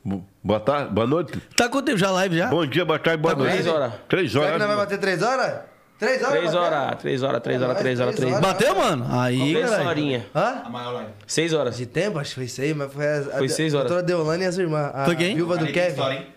[0.07, 1.37] Bo- Boa tarde, boa noite.
[1.53, 2.47] Tá quanto tempo já a live já?
[2.47, 3.51] Bom dia, boa tarde, boa Tá noite.
[3.55, 3.93] Três horas.
[4.07, 4.59] Três Será que horas.
[4.59, 5.53] nós vai bater três horas?
[5.99, 6.31] Três horas?
[6.39, 8.47] Três horas, três horas, três horas, três horas, três horas.
[8.47, 9.05] Bateu, mano?
[9.09, 10.25] Aí, Três horinha.
[10.33, 10.61] Hã?
[10.63, 11.09] A maior live.
[11.25, 11.75] Seis horas.
[11.75, 12.19] De tempo?
[12.19, 13.89] Acho que foi seis, mas foi a, Foi seis a horas.
[13.91, 14.91] doutora Deolane e as irmãs.
[14.95, 15.35] A Foi quem?
[15.35, 15.89] viúva do Kevin.
[15.89, 16.27] história, hein?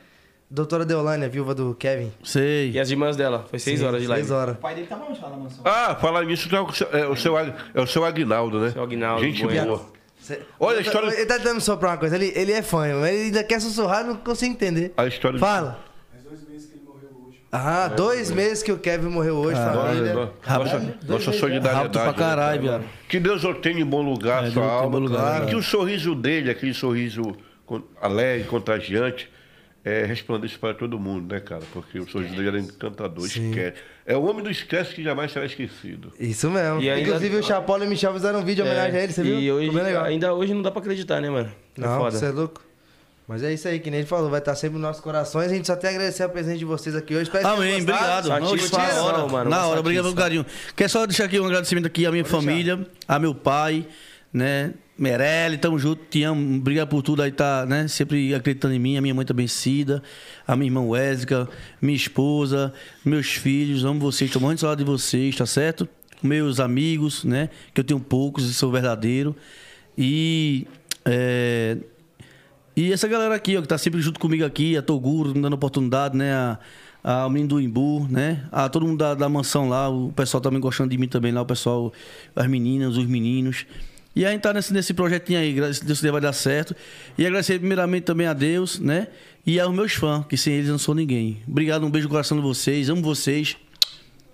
[0.51, 2.11] Doutora Deolane, a viúva do Kevin.
[2.25, 2.73] Sei.
[2.73, 3.45] E as irmãs dela.
[3.49, 4.25] Foi seis horas de live.
[4.27, 4.57] Seis horas.
[4.57, 5.63] O pai dele tava onde lá na mansão?
[5.65, 8.71] Ah, falar nisso é o seu, é o seu, é o seu Aguinaldo, né?
[8.71, 9.81] Seu Aguinaldo, Gente boa.
[10.35, 12.17] Cê- Olha a história- Ele tá tentando soprar uma coisa.
[12.17, 14.93] Ele, ele é fã, ele ainda quer sussurrar, não consigo entender.
[14.97, 15.85] A história Fala.
[17.53, 20.15] Ah, dois meses que o Kevin morreu hoje, família.
[20.15, 21.75] Nossa, nossa, nossa solidariedade.
[21.75, 22.85] Rápido pra caralho, né, cara?
[23.09, 24.91] Que Deus o tenha em bom lugar, É, sua alma.
[24.91, 27.37] bom lugar, e que o sorriso dele, aquele sorriso
[28.01, 29.29] alegre, contagiante,
[29.85, 31.63] é, resplandeça para todo mundo, né, cara?
[31.73, 33.75] Porque o sorriso dele era encantador, esquece.
[34.13, 36.13] É o homem do esquece que jamais será esquecido.
[36.19, 36.81] Isso mesmo.
[36.81, 39.13] E ainda- Inclusive o Chapola e o Michel fizeram um vídeo em homenagem a ele,
[39.13, 39.39] você viu?
[39.39, 39.71] E hoje,
[40.05, 41.53] ainda hoje não dá pra acreditar, né, mano?
[41.79, 42.19] É Não, foda.
[42.19, 42.61] você é louco.
[43.29, 45.53] Mas é isso aí, que nem ele falou, vai estar sempre nos nossos corações.
[45.53, 47.23] A gente só tem a agradecer a presença de vocês aqui hoje.
[47.23, 48.29] Espero que Amém, gostado.
[48.29, 48.41] obrigado.
[48.43, 50.45] Não, isso na hora, mano, na hora, obrigado pelo carinho.
[50.75, 53.87] Quero só deixar aqui um agradecimento aqui à minha família, a meu pai,
[54.33, 54.75] né?
[54.97, 57.89] Merelli, tamo junto, te amo, obrigado por tudo aí, tá, né?
[57.89, 60.03] Sempre acreditando em mim, a minha mãe também Cida,
[60.47, 61.49] a minha irmã Wésica,
[61.81, 62.73] minha esposa,
[63.05, 65.89] meus filhos, amo vocês, tô de saudade de vocês, tá certo?
[66.23, 67.49] Meus amigos, né?
[67.73, 69.35] Que eu tenho poucos e sou verdadeiro.
[69.97, 70.67] E
[71.05, 71.79] é,
[72.77, 75.55] e essa galera aqui, ó, que tá sempre junto comigo aqui, a Toguro, me dando
[75.55, 76.33] oportunidade, né?
[76.33, 76.59] A,
[77.03, 78.47] a menino do Imbu, né?
[78.53, 81.43] A todo mundo da, da mansão lá, o pessoal também gostando de mim também lá,
[81.43, 81.93] o pessoal,
[82.35, 83.67] as meninas, os meninos.
[84.15, 86.75] E a gente tá nesse, nesse projetinho aí, se Deus vai dar certo.
[87.17, 89.07] E agradecer primeiramente também a Deus, né?
[89.47, 91.41] E aos meus fãs, que sem eles eu não sou ninguém.
[91.49, 93.57] Obrigado, um beijo no coração de vocês, amo vocês.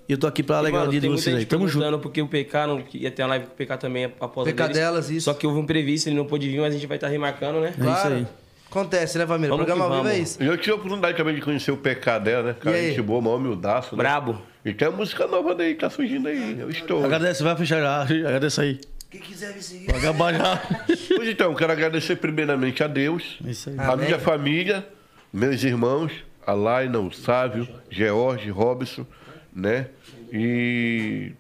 [0.09, 1.45] E eu tô aqui pra alegrar o dia de vocês aí.
[1.45, 1.81] Tamo junto.
[1.81, 4.47] perguntando porque o PK não que ia ter uma live com o PK também após
[4.47, 4.77] a PK deles.
[4.79, 5.25] delas, isso.
[5.25, 7.61] Só que houve um previsto, ele não pôde vir, mas a gente vai estar remarcando,
[7.61, 7.67] né?
[7.69, 8.15] É isso Claro.
[8.15, 8.27] aí.
[8.71, 9.51] Acontece, né, família?
[9.51, 10.43] Vamos Programa que ao vivo é isso.
[10.43, 12.57] Eu tive a oportunidade também de conhecer o PK dela, né?
[12.59, 12.89] Cara, aí?
[12.91, 14.03] gente boa, maior humildaço, né?
[14.03, 14.41] Brabo.
[14.65, 16.57] E tem a música nova daí, tá surgindo aí.
[16.59, 17.05] Eu estou.
[17.05, 18.03] Agradece, vai fechar já.
[18.29, 18.81] Agradece aí.
[19.17, 19.91] Quem quiser me seguir.
[19.91, 20.63] Vai já.
[21.17, 23.39] Pois então, quero agradecer primeiramente a Deus,
[23.79, 24.87] a minha família,
[25.33, 26.13] meus irmãos,
[26.47, 29.07] a Laina, o Sávio, George, Robson,
[29.55, 29.89] né?
[30.33, 31.33] E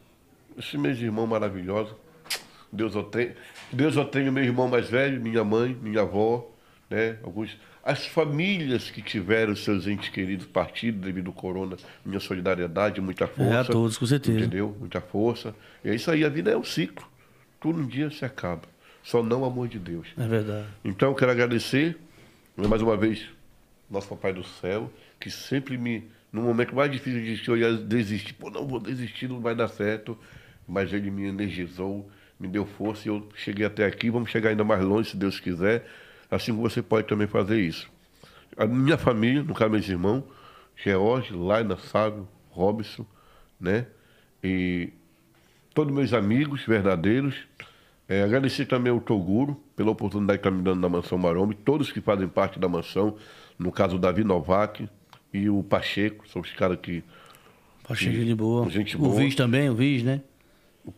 [0.59, 1.95] esses meus irmãos maravilhosos.
[2.73, 3.33] Deus eu tenho.
[3.71, 6.49] Deus eu tenho meu irmão mais velho, minha mãe, minha avó,
[6.89, 7.17] né?
[7.23, 7.57] Alguns.
[7.85, 13.55] As famílias que tiveram seus entes queridos partidos devido ao corona, minha solidariedade, muita força.
[13.55, 14.39] É, a todos, com certeza.
[14.39, 14.75] Entendeu?
[14.81, 15.55] Muita força.
[15.85, 17.07] E é isso aí, a vida é um ciclo.
[17.61, 18.63] Tudo um dia se acaba.
[19.03, 20.09] Só não o amor de Deus.
[20.19, 20.67] É verdade.
[20.85, 21.97] Então, eu quero agradecer,
[22.57, 23.27] né, mais uma vez,
[23.91, 27.73] nosso Papai do Céu, que sempre me, no momento mais difícil de que eu ia
[27.73, 30.19] desistir, pô, não vou desistir, não vai dar certo,
[30.67, 34.65] mas ele me energizou, me deu força e eu cheguei até aqui, vamos chegar ainda
[34.65, 35.87] mais longe, se Deus quiser.
[36.31, 37.89] assim como você pode também fazer isso.
[38.57, 40.25] A minha família, no caso meus irmãos,
[40.77, 43.07] George, Laina, Sábio, Robson,
[43.61, 43.87] né?
[44.43, 44.93] E
[45.77, 47.35] todos meus amigos verdadeiros.
[48.09, 51.57] É, agradecer também ao Toguro pela oportunidade que está me dando na Mansão Maromba, e
[51.57, 53.17] todos que fazem parte da mansão,
[53.59, 54.89] no caso o Davi Novak
[55.35, 57.05] e o Pacheco, são os caras que.
[57.87, 58.71] Pacheco de boa.
[58.71, 59.17] Gente O boa.
[59.17, 60.23] Viz também, o Viz, né?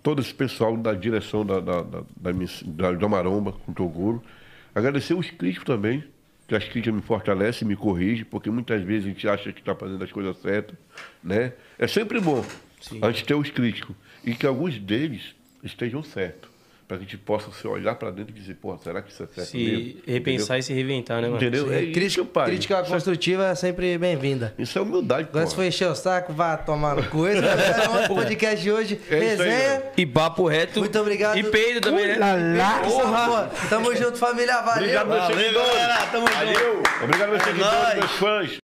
[0.02, 4.22] todo esse pessoal da direção da, da, da, da, da- Maromba, com o Toguro.
[4.74, 6.04] Agradecer os críticos também,
[6.46, 9.74] que as críticas me fortalecem me corrigem, porque muitas vezes a gente acha que está
[9.74, 10.76] fazendo as coisas certas,
[11.24, 11.54] né?
[11.78, 12.44] É sempre bom
[13.02, 16.48] a gente ter os críticos e que alguns deles estejam certos,
[16.86, 19.22] para que a gente possa se olhar para dentro e dizer, pô, será que isso
[19.22, 20.00] é certo Se mesmo?
[20.06, 21.36] repensar e se reinventar, né, mano?
[21.36, 21.70] Entendeu?
[21.70, 22.46] É Crítica, isso, pai.
[22.46, 24.54] crítica construtiva é sempre bem-vinda.
[24.58, 27.26] Isso é humildade, Agora, se for encher o saco, vá tomar no cu.
[27.28, 28.98] Esse é o podcast de hoje.
[29.10, 29.82] É Resenha.
[29.98, 30.78] E papo reto.
[30.80, 31.36] Muito obrigado.
[31.36, 32.16] E peido também, né?
[32.84, 33.50] Porra.
[33.68, 34.62] Tamo junto, família.
[34.62, 34.82] Valeu.
[34.84, 36.10] Obrigado, meus seguidores.
[36.10, 37.04] Tamo junto.
[37.04, 38.50] Obrigado, meus seguidores, meus fãs.